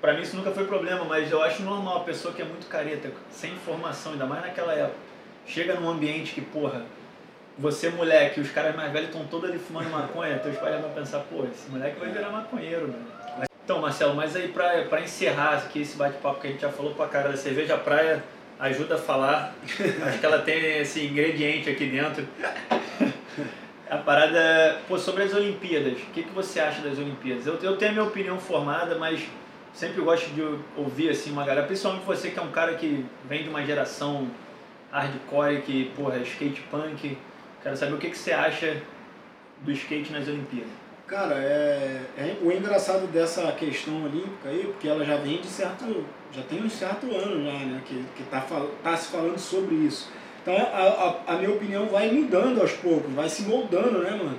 Pra 0.00 0.14
mim 0.14 0.22
isso 0.22 0.34
nunca 0.34 0.50
foi 0.50 0.64
problema, 0.64 1.04
mas 1.04 1.30
eu 1.30 1.40
acho 1.40 1.62
normal 1.62 1.98
a 1.98 2.00
pessoa 2.00 2.34
que 2.34 2.42
é 2.42 2.44
muito 2.44 2.66
careta, 2.66 3.08
sem 3.30 3.52
informação, 3.52 4.12
ainda 4.12 4.26
mais 4.26 4.42
naquela 4.42 4.72
época 4.72 4.96
chega 5.46 5.74
num 5.74 5.88
ambiente 5.88 6.32
que, 6.34 6.40
porra, 6.40 6.82
você 7.58 7.90
moleque, 7.90 8.40
os 8.40 8.50
caras 8.50 8.74
mais 8.74 8.92
velhos 8.92 9.08
estão 9.08 9.24
todos 9.26 9.50
ali 9.50 9.58
fumando 9.58 9.90
maconha, 9.90 10.38
teus 10.38 10.56
pais 10.56 10.80
vão 10.80 10.90
pensar, 10.90 11.20
pô, 11.20 11.44
esse 11.44 11.70
moleque 11.70 11.98
vai 12.00 12.10
virar 12.10 12.30
maconheiro, 12.30 12.88
mano. 12.88 13.46
Então, 13.64 13.80
Marcelo, 13.80 14.14
mas 14.14 14.34
aí 14.34 14.48
pra, 14.48 14.82
pra 14.86 15.00
encerrar 15.00 15.54
aqui 15.54 15.82
esse 15.82 15.96
bate-papo 15.96 16.40
que 16.40 16.48
a 16.48 16.50
gente 16.50 16.60
já 16.60 16.70
falou 16.70 16.94
pra 16.94 17.06
cara 17.06 17.28
da 17.28 17.36
cerveja, 17.36 17.78
praia 17.78 18.22
ajuda 18.58 18.96
a 18.96 18.98
falar. 18.98 19.54
Acho 19.62 20.18
que 20.18 20.26
ela 20.26 20.38
tem 20.38 20.78
esse 20.78 21.06
ingrediente 21.06 21.70
aqui 21.70 21.86
dentro. 21.86 22.26
A 23.88 23.98
parada, 23.98 24.78
pô, 24.88 24.98
sobre 24.98 25.22
as 25.22 25.34
Olimpíadas, 25.34 25.92
o 25.92 26.06
que, 26.12 26.22
que 26.22 26.30
você 26.30 26.58
acha 26.58 26.80
das 26.80 26.98
Olimpíadas? 26.98 27.46
Eu, 27.46 27.58
eu 27.62 27.76
tenho 27.76 27.90
a 27.90 27.94
minha 27.94 28.04
opinião 28.04 28.38
formada, 28.38 28.96
mas 28.96 29.22
sempre 29.74 30.00
gosto 30.00 30.30
de 30.30 30.42
ouvir 30.76 31.10
assim 31.10 31.30
uma 31.30 31.44
galera, 31.44 31.66
principalmente 31.66 32.04
você 32.04 32.30
que 32.30 32.38
é 32.38 32.42
um 32.42 32.50
cara 32.50 32.74
que 32.74 33.04
vem 33.28 33.42
de 33.42 33.48
uma 33.48 33.64
geração 33.64 34.28
hardcore, 34.90 35.62
que, 35.62 35.92
porra, 35.96 36.16
é 36.16 36.22
skate 36.22 36.62
punk. 36.70 37.18
Quero 37.62 37.76
saber 37.76 37.94
o 37.94 37.98
que, 37.98 38.10
que 38.10 38.18
você 38.18 38.32
acha 38.32 38.82
do 39.60 39.70
skate 39.72 40.12
nas 40.12 40.26
Olimpíadas. 40.26 40.72
Cara, 41.06 41.34
é, 41.34 42.00
é 42.16 42.36
o 42.42 42.50
engraçado 42.50 43.06
dessa 43.06 43.52
questão 43.52 44.04
olímpica 44.04 44.48
aí, 44.48 44.64
porque 44.64 44.88
ela 44.88 45.04
já 45.04 45.16
vem 45.16 45.40
de 45.40 45.46
certo, 45.46 46.04
já 46.32 46.42
tem 46.42 46.62
um 46.62 46.70
certo 46.70 47.06
ano 47.14 47.44
já, 47.44 47.52
né, 47.66 47.82
que, 47.84 48.02
que 48.16 48.22
tá, 48.24 48.44
tá 48.82 48.96
se 48.96 49.12
falando 49.12 49.38
sobre 49.38 49.74
isso. 49.74 50.10
Então 50.40 50.56
a, 50.56 51.20
a, 51.28 51.34
a 51.34 51.36
minha 51.36 51.50
opinião 51.50 51.86
vai 51.86 52.10
mudando 52.10 52.60
aos 52.60 52.72
poucos, 52.72 53.12
vai 53.12 53.28
se 53.28 53.42
moldando, 53.42 53.98
né, 53.98 54.10
mano? 54.10 54.38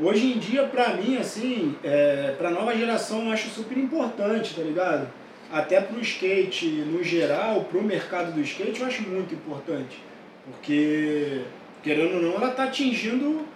Hoje 0.00 0.32
em 0.32 0.38
dia, 0.38 0.64
pra 0.64 0.94
mim, 0.94 1.18
assim, 1.18 1.76
é, 1.84 2.34
pra 2.38 2.50
nova 2.50 2.74
geração 2.74 3.26
eu 3.26 3.32
acho 3.32 3.50
super 3.50 3.76
importante, 3.76 4.54
tá 4.54 4.62
ligado? 4.62 5.08
Até 5.52 5.80
pro 5.80 6.00
skate 6.00 6.66
no 6.66 7.04
geral, 7.04 7.64
pro 7.64 7.82
mercado 7.82 8.32
do 8.32 8.40
skate, 8.40 8.80
eu 8.80 8.86
acho 8.86 9.02
muito 9.02 9.34
importante. 9.34 10.02
Porque, 10.46 11.42
querendo 11.82 12.16
ou 12.16 12.22
não, 12.22 12.34
ela 12.34 12.50
tá 12.50 12.64
atingindo. 12.64 13.46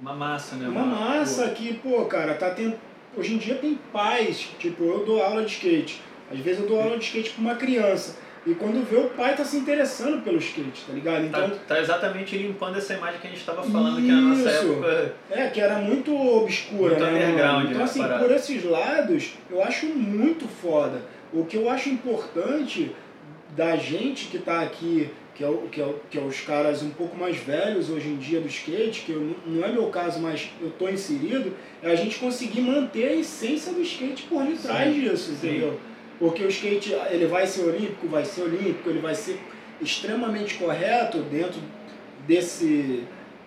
Uma 0.00 0.14
massa, 0.14 0.56
né? 0.56 0.68
Uma, 0.68 0.82
uma 0.82 0.96
massa 0.96 1.48
pô. 1.48 1.54
que, 1.54 1.74
pô, 1.74 2.04
cara, 2.04 2.34
tá 2.34 2.50
tendo. 2.50 2.76
Hoje 3.16 3.34
em 3.34 3.38
dia 3.38 3.54
tem 3.54 3.78
pais, 3.92 4.48
tipo, 4.58 4.84
eu 4.84 5.04
dou 5.04 5.22
aula 5.22 5.42
de 5.42 5.52
skate. 5.52 6.02
Às 6.30 6.38
vezes 6.40 6.62
eu 6.62 6.68
dou 6.68 6.80
aula 6.80 6.98
de 6.98 7.04
skate 7.04 7.30
pra 7.30 7.40
uma 7.40 7.54
criança. 7.54 8.16
E 8.46 8.54
quando 8.54 8.84
vê 8.84 8.96
o 8.96 9.08
pai 9.10 9.34
tá 9.34 9.42
se 9.42 9.56
interessando 9.56 10.22
pelo 10.22 10.36
skate, 10.36 10.84
tá 10.86 10.92
ligado? 10.92 11.30
Tá, 11.30 11.38
então, 11.38 11.50
tá, 11.50 11.56
tá 11.68 11.80
exatamente 11.80 12.36
limpando 12.36 12.76
essa 12.76 12.92
imagem 12.92 13.18
que 13.20 13.26
a 13.26 13.30
gente 13.30 13.40
estava 13.40 13.62
falando 13.62 13.98
isso. 13.98 14.06
que 14.06 14.12
na 14.12 14.20
nossa 14.20 14.50
época. 14.50 15.14
É, 15.30 15.48
que 15.48 15.60
era 15.60 15.78
muito 15.78 16.14
obscura, 16.14 16.90
muito 16.90 17.04
né? 17.04 17.28
Underground, 17.28 17.70
então, 17.70 17.84
assim, 17.84 18.02
por 18.02 18.30
esses 18.30 18.64
lados, 18.64 19.32
eu 19.50 19.62
acho 19.62 19.86
muito 19.86 20.46
foda. 20.46 21.00
O 21.32 21.46
que 21.46 21.56
eu 21.56 21.70
acho 21.70 21.88
importante 21.88 22.94
da 23.56 23.76
gente 23.76 24.26
que 24.26 24.38
tá 24.38 24.60
aqui, 24.60 25.10
que 25.34 25.42
é, 25.44 25.52
que, 25.70 25.82
é, 25.82 25.94
que 26.10 26.18
é 26.18 26.22
os 26.22 26.40
caras 26.40 26.82
um 26.82 26.90
pouco 26.90 27.16
mais 27.16 27.36
velhos 27.36 27.90
hoje 27.90 28.08
em 28.08 28.16
dia 28.16 28.40
do 28.40 28.46
skate, 28.46 29.02
que 29.02 29.12
eu, 29.12 29.36
não 29.44 29.64
é 29.64 29.72
meu 29.72 29.88
caso, 29.88 30.20
mas 30.20 30.48
eu 30.60 30.70
tô 30.70 30.88
inserido, 30.88 31.56
é 31.82 31.90
a 31.90 31.96
gente 31.96 32.18
conseguir 32.18 32.60
manter 32.60 33.08
a 33.08 33.12
essência 33.14 33.72
do 33.72 33.82
skate 33.82 34.24
por 34.24 34.44
detrás 34.44 34.94
disso, 34.94 35.32
entendeu? 35.32 35.72
Sim. 35.72 35.78
Porque 36.20 36.44
o 36.44 36.48
skate 36.48 36.92
ele 37.10 37.26
vai 37.26 37.46
ser 37.46 37.62
olímpico, 37.62 38.06
vai 38.06 38.24
ser 38.24 38.42
olímpico, 38.42 38.88
ele 38.88 39.00
vai 39.00 39.14
ser 39.14 39.40
extremamente 39.80 40.54
correto 40.54 41.18
dentro 41.22 41.60
desse, 42.26 43.02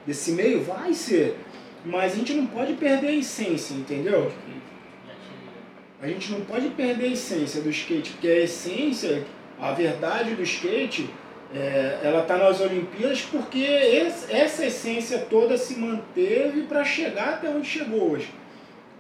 desse 0.06 0.32
meio, 0.32 0.64
vai 0.64 0.94
ser. 0.94 1.38
Mas 1.86 2.14
a 2.14 2.16
gente 2.16 2.34
não 2.34 2.48
pode 2.48 2.74
perder 2.74 3.08
a 3.08 3.16
essência, 3.16 3.74
entendeu? 3.74 4.30
A 6.02 6.08
gente 6.08 6.32
não 6.32 6.42
pode 6.42 6.68
perder 6.70 7.06
a 7.06 7.14
essência 7.14 7.62
do 7.62 7.70
skate, 7.70 8.12
porque 8.12 8.28
a 8.28 8.42
essência, 8.42 9.26
a 9.58 9.72
verdade 9.72 10.36
do 10.36 10.44
skate, 10.44 11.10
é, 11.54 12.00
ela 12.04 12.22
está 12.22 12.38
nas 12.38 12.60
Olimpíadas 12.60 13.22
porque 13.22 13.60
esse, 13.60 14.34
essa 14.34 14.66
essência 14.66 15.20
toda 15.30 15.58
se 15.58 15.80
manteve 15.80 16.64
para 16.64 16.84
chegar 16.84 17.36
até 17.36 17.50
onde 17.50 17.68
chegou 17.68 18.12
hoje. 18.12 18.34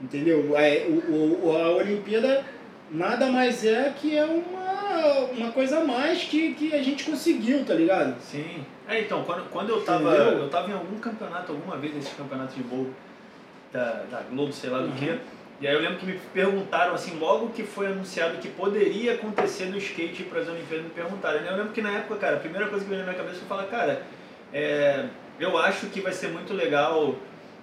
Entendeu? 0.01 0.55
A, 0.55 0.61
é, 0.61 0.87
o, 0.87 1.51
a 1.51 1.71
Olimpíada 1.75 2.45
nada 2.91 3.27
mais 3.27 3.65
é 3.65 3.93
que 3.95 4.17
é 4.17 4.25
uma, 4.25 5.25
uma 5.31 5.51
coisa 5.51 5.79
a 5.79 5.83
mais 5.83 6.23
que, 6.23 6.53
que 6.53 6.73
a 6.73 6.81
gente 6.81 7.03
conseguiu, 7.03 7.65
tá 7.65 7.73
ligado? 7.73 8.19
Sim. 8.21 8.63
É, 8.87 9.01
então, 9.01 9.23
quando, 9.23 9.49
quando 9.49 9.69
eu 9.69 9.81
tava. 9.83 10.15
Entendeu? 10.15 10.39
Eu 10.39 10.49
tava 10.49 10.69
em 10.69 10.73
algum 10.73 10.97
campeonato, 10.97 11.51
alguma 11.51 11.75
vez 11.77 11.93
nesses 11.93 12.13
campeonatos 12.13 12.55
de 12.55 12.63
bowl 12.63 12.87
da, 13.71 14.03
da 14.09 14.21
Globo, 14.29 14.53
sei 14.53 14.69
lá 14.69 14.79
do 14.79 14.85
uhum. 14.85 14.95
que. 14.95 15.19
E 15.59 15.67
aí 15.67 15.73
eu 15.73 15.81
lembro 15.81 15.97
que 15.97 16.05
me 16.05 16.19
perguntaram, 16.33 16.93
assim, 16.93 17.17
logo 17.17 17.49
que 17.49 17.63
foi 17.63 17.87
anunciado 17.87 18.37
que 18.37 18.47
poderia 18.47 19.15
acontecer 19.15 19.65
no 19.65 19.77
skate 19.77 20.23
para 20.23 20.41
as 20.41 20.47
Olimpíadas, 20.47 20.85
me 20.85 20.91
perguntaram. 20.91 21.39
Eu 21.39 21.57
lembro 21.57 21.73
que 21.73 21.81
na 21.81 21.91
época, 21.91 22.15
cara, 22.15 22.35
a 22.35 22.39
primeira 22.39 22.67
coisa 22.67 22.83
que 22.83 22.89
veio 22.89 23.03
na 23.03 23.11
minha 23.11 23.17
cabeça 23.17 23.39
foi 23.39 23.47
falar, 23.47 23.63
cara, 23.63 24.03
é, 24.53 25.05
eu 25.39 25.57
acho 25.57 25.87
que 25.87 25.99
vai 25.99 26.13
ser 26.13 26.27
muito 26.27 26.53
legal, 26.53 27.15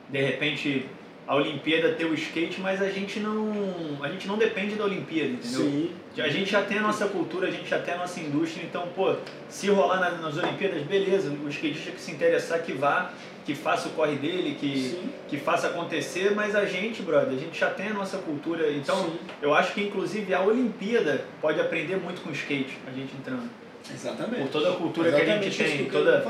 de 0.08 0.20
repente, 0.20 0.86
a 1.26 1.36
Olimpíada 1.36 1.92
ter 1.92 2.04
o 2.04 2.14
skate, 2.14 2.60
mas 2.60 2.82
a 2.82 2.90
gente 2.90 3.20
não, 3.20 4.02
a 4.02 4.08
gente 4.08 4.26
não 4.26 4.36
depende 4.36 4.74
da 4.74 4.84
Olimpíada, 4.84 5.30
entendeu? 5.30 5.60
Sim. 5.60 5.92
A 6.18 6.28
gente 6.28 6.50
já 6.50 6.62
tem 6.62 6.78
a 6.78 6.82
nossa 6.82 7.06
cultura, 7.06 7.48
a 7.48 7.50
gente 7.50 7.68
já 7.68 7.78
tem 7.78 7.94
a 7.94 7.98
nossa 7.98 8.20
indústria, 8.20 8.64
então, 8.64 8.88
pô, 8.94 9.14
se 9.48 9.68
rolar 9.68 10.00
nas, 10.00 10.20
nas 10.20 10.36
Olimpíadas, 10.36 10.82
beleza, 10.82 11.30
o 11.30 11.48
skatista 11.48 11.92
que 11.92 12.00
se 12.00 12.10
interessar 12.10 12.60
que 12.60 12.72
vá, 12.72 13.12
que 13.44 13.54
faça 13.54 13.88
o 13.88 13.92
corre 13.92 14.16
dele, 14.16 14.56
que, 14.58 14.98
que 15.28 15.36
faça 15.36 15.66
acontecer, 15.68 16.34
mas 16.34 16.56
a 16.56 16.64
gente, 16.64 17.02
brother, 17.02 17.34
a 17.34 17.40
gente 17.40 17.58
já 17.58 17.70
tem 17.70 17.88
a 17.88 17.94
nossa 17.94 18.18
cultura, 18.18 18.70
então 18.72 18.96
Sim. 18.96 19.18
eu 19.42 19.54
acho 19.54 19.74
que 19.74 19.82
inclusive 19.82 20.32
a 20.32 20.40
Olimpíada 20.40 21.24
pode 21.40 21.60
aprender 21.60 21.96
muito 21.96 22.22
com 22.22 22.30
o 22.30 22.32
skate, 22.32 22.78
a 22.86 22.90
gente 22.90 23.14
entrando. 23.14 23.48
Exatamente. 23.92 24.42
Por 24.42 24.48
toda 24.48 24.70
a 24.70 24.76
cultura 24.76 25.08
Exatamente 25.08 25.50
que 25.50 25.62
a 25.62 25.66
gente 25.66 25.76
tem, 25.76 25.90
toda 25.90 26.24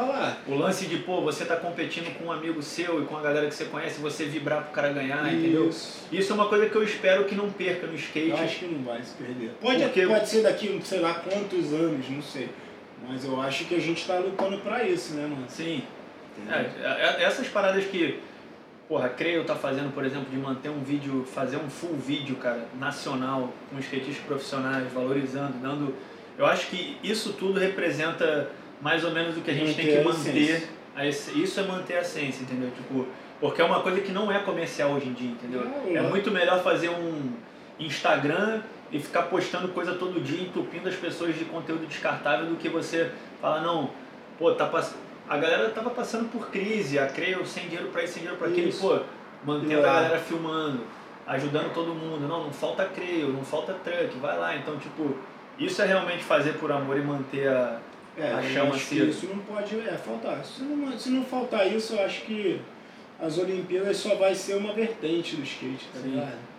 o 0.48 0.54
lance 0.56 0.86
de 0.86 0.98
pô, 0.98 1.20
você 1.20 1.44
tá 1.44 1.54
competindo 1.54 2.12
com 2.18 2.24
um 2.24 2.32
amigo 2.32 2.60
seu 2.60 3.00
e 3.00 3.06
com 3.06 3.16
a 3.16 3.22
galera 3.22 3.46
que 3.46 3.54
você 3.54 3.66
conhece, 3.66 4.00
você 4.00 4.24
vibrar 4.24 4.64
pro 4.64 4.72
cara 4.72 4.92
ganhar, 4.92 5.24
Isso. 5.28 5.36
entendeu? 5.36 5.70
Isso 6.10 6.32
é 6.32 6.34
uma 6.34 6.48
coisa 6.48 6.68
que 6.68 6.74
eu 6.74 6.82
espero 6.82 7.24
que 7.26 7.34
não 7.36 7.50
perca 7.50 7.86
no 7.86 7.94
skate. 7.94 8.30
Eu 8.30 8.36
acho 8.38 8.58
que 8.58 8.66
não 8.66 8.82
vai 8.82 9.00
se 9.02 9.14
perder. 9.14 9.50
Pode, 9.60 9.82
Porque... 9.84 10.06
pode 10.06 10.28
ser 10.28 10.42
daqui, 10.42 10.80
sei 10.82 10.98
lá 10.98 11.14
quantos 11.14 11.72
anos, 11.72 12.08
não 12.10 12.22
sei. 12.22 12.48
Mas 13.06 13.24
eu 13.24 13.40
acho 13.40 13.66
que 13.66 13.74
a 13.74 13.80
gente 13.80 14.04
tá 14.04 14.18
lutando 14.18 14.58
para 14.58 14.82
isso, 14.82 15.14
né, 15.14 15.22
mano? 15.22 15.44
Sim. 15.48 15.82
É, 16.48 16.54
é, 16.54 17.22
é, 17.22 17.24
essas 17.24 17.48
paradas 17.48 17.84
que, 17.84 18.20
porra, 18.88 19.08
Creio 19.08 19.44
tá 19.44 19.54
fazendo, 19.54 19.92
por 19.94 20.04
exemplo, 20.04 20.30
de 20.30 20.36
manter 20.36 20.68
um 20.68 20.82
vídeo, 20.82 21.24
fazer 21.24 21.56
um 21.56 21.70
full 21.70 21.94
vídeo, 21.94 22.36
cara, 22.36 22.66
nacional, 22.78 23.52
com 23.70 23.78
skatistas 23.78 24.24
profissionais, 24.24 24.92
valorizando, 24.92 25.54
dando 25.60 25.94
eu 26.36 26.46
acho 26.46 26.66
que 26.66 26.98
isso 27.02 27.32
tudo 27.34 27.60
representa 27.60 28.50
mais 28.80 29.04
ou 29.04 29.12
menos 29.12 29.36
o 29.36 29.40
que 29.40 29.50
a 29.50 29.54
gente 29.54 29.68
manter 29.68 29.82
tem 29.82 29.96
que 29.96 30.04
manter. 30.04 30.68
A 30.96 31.06
isso 31.06 31.60
é 31.60 31.62
manter 31.64 31.96
a 31.96 32.00
essência, 32.00 32.42
entendeu? 32.42 32.70
Tipo, 32.70 33.06
porque 33.40 33.60
é 33.60 33.64
uma 33.64 33.80
coisa 33.80 34.00
que 34.00 34.12
não 34.12 34.30
é 34.30 34.38
comercial 34.40 34.92
hoje 34.92 35.08
em 35.08 35.12
dia, 35.12 35.30
entendeu? 35.30 35.62
é 35.92 36.02
muito 36.02 36.30
melhor 36.30 36.62
fazer 36.62 36.88
um 36.88 37.32
Instagram 37.78 38.62
e 38.92 39.00
ficar 39.00 39.22
postando 39.22 39.68
coisa 39.68 39.94
todo 39.94 40.22
dia, 40.22 40.40
entupindo 40.40 40.88
as 40.88 40.94
pessoas 40.94 41.36
de 41.36 41.44
conteúdo 41.44 41.86
descartável 41.86 42.46
do 42.46 42.56
que 42.56 42.68
você 42.68 43.10
falar, 43.40 43.60
não, 43.60 43.90
pô, 44.38 44.52
tá 44.52 44.66
pass... 44.66 44.94
a 45.28 45.38
galera 45.38 45.70
tava 45.70 45.90
passando 45.90 46.30
por 46.30 46.48
crise, 46.48 46.98
a 46.98 47.06
Creio 47.06 47.44
sem 47.46 47.64
dinheiro 47.64 47.88
para 47.88 48.04
isso, 48.04 48.14
sem 48.14 48.22
dinheiro 48.22 48.38
para 48.38 48.48
aquilo, 48.48 48.72
pô, 48.72 49.00
mantendo 49.44 49.80
a 49.80 49.92
galera 49.92 50.18
filmando, 50.18 50.80
ajudando 51.26 51.72
todo 51.72 51.94
mundo, 51.94 52.28
não, 52.28 52.44
não 52.44 52.52
falta 52.52 52.84
Creio, 52.86 53.28
não 53.28 53.44
falta 53.44 53.74
truck, 53.74 54.16
vai 54.18 54.38
lá, 54.38 54.56
então, 54.56 54.78
tipo, 54.78 55.16
isso 55.58 55.80
é 55.80 55.86
realmente 55.86 56.22
fazer 56.22 56.54
por 56.54 56.70
amor 56.70 56.98
e 56.98 57.02
manter 57.02 57.48
a, 57.48 57.80
é, 58.16 58.32
a 58.32 58.42
chama 58.42 58.74
acesa. 58.74 59.04
Isso 59.06 59.26
não 59.26 59.38
pode 59.38 59.76
é, 59.80 59.96
faltar. 59.96 60.44
Se 60.44 60.62
não, 60.62 60.98
se 60.98 61.10
não 61.10 61.24
faltar 61.24 61.66
isso, 61.72 61.94
eu 61.94 62.04
acho 62.04 62.22
que 62.22 62.60
as 63.20 63.38
Olimpíadas 63.38 63.96
só 63.96 64.14
vai 64.16 64.34
ser 64.34 64.54
uma 64.56 64.72
vertente 64.72 65.36
do 65.36 65.42
skate, 65.42 65.88
tá 65.92 66.00
Sim. 66.00 66.10
ligado? 66.10 66.54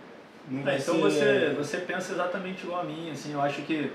É, 0.66 0.78
então 0.78 0.94
ser... 0.94 1.00
você, 1.00 1.54
você 1.56 1.76
pensa 1.78 2.12
exatamente 2.12 2.64
igual 2.64 2.80
a 2.80 2.84
mim, 2.84 3.10
assim, 3.10 3.32
eu 3.32 3.40
acho 3.40 3.62
que 3.62 3.90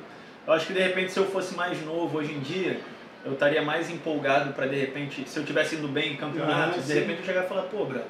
eu 0.45 0.53
acho 0.53 0.67
que 0.67 0.73
de 0.73 0.79
repente 0.79 1.11
se 1.11 1.19
eu 1.19 1.25
fosse 1.27 1.55
mais 1.55 1.83
novo 1.85 2.17
hoje 2.17 2.33
em 2.33 2.39
dia, 2.39 2.79
eu 3.25 3.33
estaria 3.33 3.61
mais 3.61 3.89
empolgado 3.89 4.53
para 4.53 4.67
de 4.67 4.75
repente, 4.75 5.27
se 5.27 5.37
eu 5.37 5.45
tivesse 5.45 5.75
indo 5.75 5.87
bem 5.87 6.13
em 6.13 6.15
campeonato, 6.15 6.79
ah, 6.79 6.81
de 6.81 6.93
repente 6.93 7.19
eu 7.19 7.25
chegar 7.25 7.45
e 7.45 7.47
falar, 7.47 7.63
pô, 7.63 7.85
bro, 7.85 8.01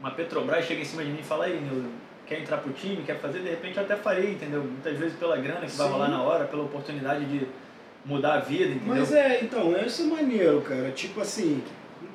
uma 0.00 0.10
Petrobras 0.10 0.64
chega 0.64 0.80
em 0.80 0.84
cima 0.84 1.04
de 1.04 1.10
mim 1.10 1.20
e 1.20 1.24
fala 1.24 1.44
aí, 1.44 1.60
Nildo, 1.60 1.88
quer 2.26 2.40
entrar 2.40 2.58
pro 2.58 2.72
time, 2.72 3.02
quer 3.04 3.18
fazer, 3.18 3.40
de 3.40 3.50
repente 3.50 3.76
eu 3.76 3.84
até 3.84 3.96
farei, 3.96 4.32
entendeu? 4.32 4.62
Muitas 4.62 4.98
vezes 4.98 5.16
pela 5.16 5.36
grana 5.36 5.60
que 5.60 5.70
Sim. 5.70 5.78
vai 5.78 5.88
rolar 5.88 6.08
na 6.08 6.22
hora, 6.22 6.44
pela 6.46 6.64
oportunidade 6.64 7.24
de 7.24 7.46
mudar 8.04 8.34
a 8.34 8.40
vida, 8.40 8.72
entendeu? 8.72 8.96
Mas 8.96 9.12
é, 9.12 9.40
então, 9.42 9.76
esse 9.76 10.02
é 10.02 10.06
maneiro, 10.06 10.60
cara. 10.62 10.90
Tipo 10.90 11.20
assim, 11.20 11.62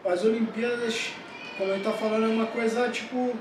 as 0.06 0.24
Olimpíadas, 0.24 1.12
como 1.58 1.72
ele 1.72 1.84
tá 1.84 1.92
falando, 1.92 2.26
é 2.26 2.28
uma 2.28 2.48
coisa, 2.48 2.90
tipo, 2.90 3.36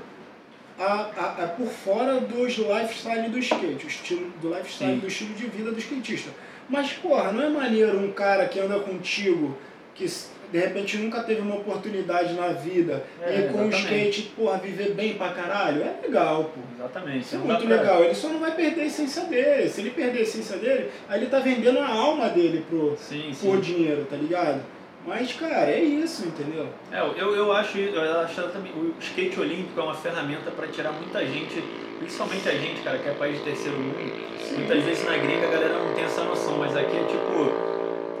a, 0.79 0.83
a, 0.85 1.43
a 1.43 1.47
por 1.47 1.67
fora 1.67 2.19
dos 2.21 2.57
lifestyle 2.57 3.29
do 3.29 3.39
skate, 3.39 3.85
o 3.85 3.87
estilo 3.87 4.29
do 4.41 4.49
lifestyle, 4.49 4.93
Sim. 4.93 4.99
do 4.99 5.07
estilo 5.07 5.33
de 5.33 5.47
vida 5.47 5.71
do 5.71 5.79
skatista. 5.79 6.31
Mas, 6.69 6.91
porra, 6.93 7.31
não 7.31 7.43
é 7.43 7.49
maneiro 7.49 7.97
um 7.99 8.11
cara 8.11 8.45
que 8.47 8.59
anda 8.59 8.79
contigo 8.79 9.57
que 9.95 10.05
de 10.51 10.59
repente 10.59 10.97
nunca 10.97 11.23
teve 11.23 11.41
uma 11.41 11.55
oportunidade 11.55 12.33
na 12.33 12.49
vida 12.49 13.03
É, 13.21 13.39
e 13.49 13.51
com 13.51 13.63
o 13.63 13.67
exatamente. 13.67 14.09
skate, 14.19 14.21
porra, 14.35 14.57
viver 14.59 14.93
bem 14.93 15.15
pra 15.15 15.29
caralho, 15.29 15.81
é 15.83 15.95
legal, 16.01 16.45
pô. 16.53 16.61
Exatamente. 16.79 17.19
Isso 17.25 17.35
é 17.35 17.39
muito 17.39 17.65
pra- 17.65 17.75
legal. 17.77 18.03
Ele 18.03 18.15
só 18.15 18.29
não 18.29 18.39
vai 18.39 18.51
perder 18.55 18.81
a 18.81 18.85
essência 18.85 19.23
dele. 19.23 19.67
Se 19.69 19.81
ele 19.81 19.89
perder 19.91 20.19
a 20.19 20.21
essência 20.21 20.57
dele, 20.57 20.89
aí 21.09 21.19
ele 21.19 21.29
tá 21.29 21.39
vendendo 21.39 21.79
a 21.79 21.87
alma 21.89 22.29
dele 22.29 22.63
pro, 22.69 22.95
Sim, 22.97 23.31
sim. 23.33 23.45
por 23.47 23.59
dinheiro, 23.59 24.05
tá 24.09 24.15
ligado? 24.15 24.61
Mas, 25.07 25.31
cara, 25.31 25.71
é 25.71 25.79
isso, 25.81 26.27
entendeu? 26.27 26.67
É, 26.91 26.99
eu, 26.99 27.33
eu 27.33 27.53
acho, 27.53 27.77
eu 27.77 28.19
acho 28.19 28.41
também, 28.49 28.73
o 28.73 28.93
skate 28.99 29.39
olímpico 29.39 29.79
é 29.79 29.83
uma 29.83 29.95
ferramenta 29.95 30.51
para 30.51 30.67
tirar 30.67 30.91
muita 30.91 31.25
gente, 31.25 31.63
principalmente 31.97 32.49
a 32.49 32.51
gente, 32.51 32.81
cara, 32.81 32.97
que 32.97 33.07
é 33.07 33.13
país 33.13 33.37
de 33.37 33.45
terceiro 33.45 33.79
mundo. 33.79 33.97
Muitas 34.57 34.83
vezes 34.83 35.05
na 35.05 35.17
gringa 35.17 35.47
a 35.47 35.51
galera 35.51 35.79
não 35.79 35.93
tem 35.93 36.03
essa 36.03 36.25
noção, 36.25 36.57
mas 36.57 36.75
aqui 36.75 36.97
é 36.97 37.03
tipo 37.05 37.66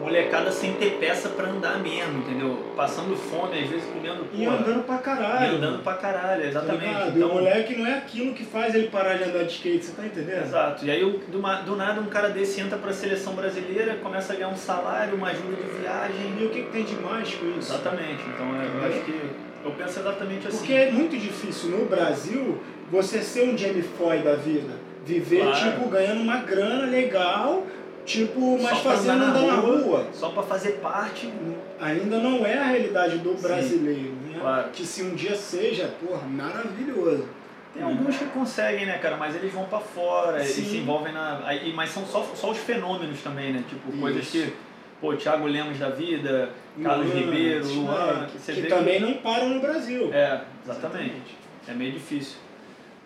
molecada 0.07 0.51
sem 0.51 0.73
ter 0.73 0.97
peça 0.99 1.29
pra 1.29 1.47
andar 1.47 1.79
mesmo, 1.79 2.19
entendeu? 2.19 2.73
Passando 2.75 3.15
fome, 3.15 3.59
às 3.59 3.69
vezes 3.69 3.85
comendo 3.85 4.25
E 4.33 4.45
porra, 4.45 4.57
andando 4.57 4.83
pra 4.83 4.97
e 4.97 5.55
andando 5.55 5.83
pra 5.83 5.93
caralho, 5.93 6.41
Tá 6.41 6.47
exatamente. 6.47 6.85
E 6.85 7.17
então, 7.17 7.29
o 7.29 7.33
moleque 7.33 7.75
não 7.75 7.85
é 7.85 7.97
aquilo 7.97 8.33
que 8.33 8.45
faz 8.45 8.73
ele 8.73 8.87
parar 8.87 9.15
de 9.15 9.25
andar 9.25 9.43
de 9.43 9.51
skate, 9.51 9.85
você 9.85 9.91
tá 9.93 10.05
entendendo? 10.05 10.43
Exato. 10.43 10.85
E 10.85 10.91
aí 10.91 11.01
do, 11.01 11.65
do 11.65 11.75
nada 11.75 12.01
um 12.01 12.05
cara 12.05 12.29
desse 12.29 12.61
entra 12.61 12.77
pra 12.77 12.93
seleção 12.93 13.33
brasileira, 13.33 13.95
começa 13.95 14.33
a 14.33 14.35
ganhar 14.35 14.49
um 14.49 14.57
salário, 14.57 15.15
uma 15.15 15.29
ajuda 15.29 15.55
de 15.55 15.79
viagem. 15.81 16.33
E 16.39 16.45
o 16.45 16.49
que, 16.49 16.63
que 16.63 16.71
tem 16.71 16.83
de 16.83 16.95
mais 16.95 17.33
com 17.33 17.45
isso? 17.57 17.73
Exatamente. 17.73 18.23
Então 18.33 18.47
é, 18.55 18.65
eu 18.65 18.89
acho 18.89 19.05
que 19.05 19.21
eu 19.65 19.71
penso 19.71 19.99
exatamente 19.99 20.47
assim. 20.47 20.57
Porque 20.57 20.73
é 20.73 20.91
muito 20.91 21.17
difícil 21.17 21.71
no 21.71 21.85
Brasil 21.85 22.59
você 22.89 23.21
ser 23.21 23.49
um 23.49 23.57
Jamie 23.57 23.83
Foy 23.83 24.19
da 24.19 24.35
vida. 24.35 24.87
Viver, 25.05 25.41
Claro. 25.41 25.71
tipo, 25.71 25.89
ganhando 25.89 26.21
uma 26.21 26.37
grana 26.37 26.85
legal, 26.85 27.65
tipo, 28.07 28.57
mas 28.59 28.79
fazendo 28.79 29.23
andar 29.23 29.41
na 29.41 29.55
rua. 29.55 30.07
Só 30.13 30.29
pra 30.29 30.41
fazer 30.41 30.79
parte. 30.81 31.31
Ainda 31.79 32.17
não 32.17 32.43
é 32.45 32.57
a 32.57 32.63
realidade 32.63 33.17
do 33.19 33.35
Sim. 33.35 33.41
brasileiro, 33.41 34.13
né? 34.25 34.37
Claro. 34.39 34.69
Que 34.71 34.83
se 34.85 35.03
um 35.03 35.13
dia 35.13 35.35
seja, 35.35 35.93
porra, 36.03 36.25
maravilhoso. 36.27 37.27
Tem 37.73 37.83
alguns 37.83 38.17
que 38.17 38.25
conseguem, 38.25 38.85
né, 38.87 38.97
cara? 38.97 39.17
Mas 39.17 39.35
eles 39.35 39.53
vão 39.53 39.65
pra 39.65 39.79
fora, 39.79 40.43
Sim. 40.43 40.63
se 40.63 40.77
envolvem 40.77 41.13
na. 41.13 41.41
aí- 41.45 41.71
Mas 41.73 41.91
são 41.91 42.03
só, 42.05 42.23
só 42.33 42.49
os 42.49 42.57
fenômenos 42.57 43.21
também, 43.21 43.53
né? 43.53 43.63
Tipo, 43.69 43.89
Isso. 43.91 43.99
coisas 43.99 44.27
que. 44.29 44.53
Pô, 44.99 45.13
Thiago 45.15 45.45
Lemos 45.45 45.77
da 45.77 45.89
vida, 45.89 46.49
Carlos 46.81 47.05
Luan, 47.13 47.19
Ribeiro, 47.19 47.67
Luan, 47.67 47.83
moleque, 48.15 48.31
que 48.31 48.39
você 48.39 48.53
que 48.53 48.63
também 48.63 48.99
não 48.99 49.13
param 49.15 49.49
no 49.49 49.59
Brasil. 49.59 50.09
É, 50.11 50.41
exatamente. 50.63 51.37
É 51.67 51.73
meio 51.73 51.91
difícil. 51.91 52.37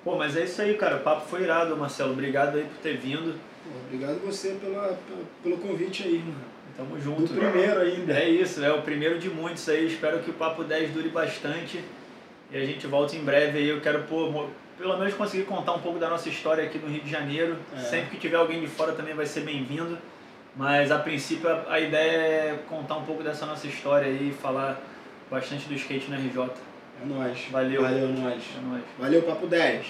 Pô, 0.02 0.16
mas 0.16 0.38
é 0.38 0.46
isso 0.46 0.62
aí, 0.62 0.76
cara. 0.76 0.98
O 0.98 1.00
papo 1.02 1.28
foi 1.28 1.42
irado, 1.44 1.76
Marcelo. 1.76 2.14
Obrigado 2.14 2.56
aí 2.56 2.64
por 2.64 2.78
ter 2.82 2.96
vindo. 2.96 3.36
Obrigado 3.86 4.20
você 4.26 4.58
pela, 4.62 4.98
pelo, 5.44 5.58
convite 5.58 6.04
aí, 6.04 6.20
mano. 6.20 6.52
Tamo 6.76 6.96
Do 6.96 7.02
junto. 7.02 7.34
primeiro 7.34 7.82
ainda. 7.82 8.14
É 8.14 8.30
isso, 8.30 8.64
é 8.64 8.72
o 8.72 8.82
primeiro 8.82 9.20
de 9.20 9.30
muitos 9.30 9.68
aí. 9.68 9.88
Espero 9.88 10.20
que 10.20 10.30
o 10.30 10.34
Papo 10.34 10.64
10 10.64 10.92
dure 10.92 11.10
bastante. 11.10 11.84
E 12.52 12.58
a 12.58 12.66
gente 12.66 12.88
volta 12.88 13.16
em 13.16 13.24
breve 13.24 13.60
aí. 13.60 13.70
Eu 13.70 13.82
quero, 13.82 14.04
pô, 14.04 14.48
pelo 14.78 14.98
menos 14.98 15.14
conseguir 15.14 15.44
contar 15.44 15.74
um 15.74 15.80
pouco 15.80 16.00
da 16.00 16.10
nossa 16.10 16.30
história 16.30 16.64
aqui 16.64 16.78
no 16.78 16.88
Rio 16.88 17.02
de 17.02 17.10
Janeiro. 17.10 17.58
É. 17.76 17.80
Sempre 17.80 18.12
que 18.12 18.18
tiver 18.18 18.38
alguém 18.38 18.62
de 18.62 18.68
fora 18.68 18.94
também 18.94 19.14
vai 19.14 19.26
ser 19.26 19.42
bem-vindo. 19.42 19.98
Mas 20.56 20.92
a 20.92 21.00
princípio 21.00 21.50
a, 21.50 21.74
a 21.74 21.80
ideia 21.80 22.18
é 22.18 22.60
contar 22.68 22.98
um 22.98 23.04
pouco 23.04 23.24
dessa 23.24 23.46
nossa 23.46 23.68
história 23.68 24.08
aí 24.08 24.30
e 24.30 24.34
falar 24.34 24.82
bastante 25.30 25.68
do 25.68 25.74
skate 25.76 26.10
na 26.10 26.18
RJ. 26.18 26.52
É 27.02 27.06
nóis. 27.06 27.48
Valeu. 27.52 27.82
Valeu, 27.82 28.08
nóis. 28.10 28.44
É 28.58 28.62
nóis. 28.62 28.84
Valeu, 29.00 29.22
Papo 29.24 29.48
10. 29.48 29.86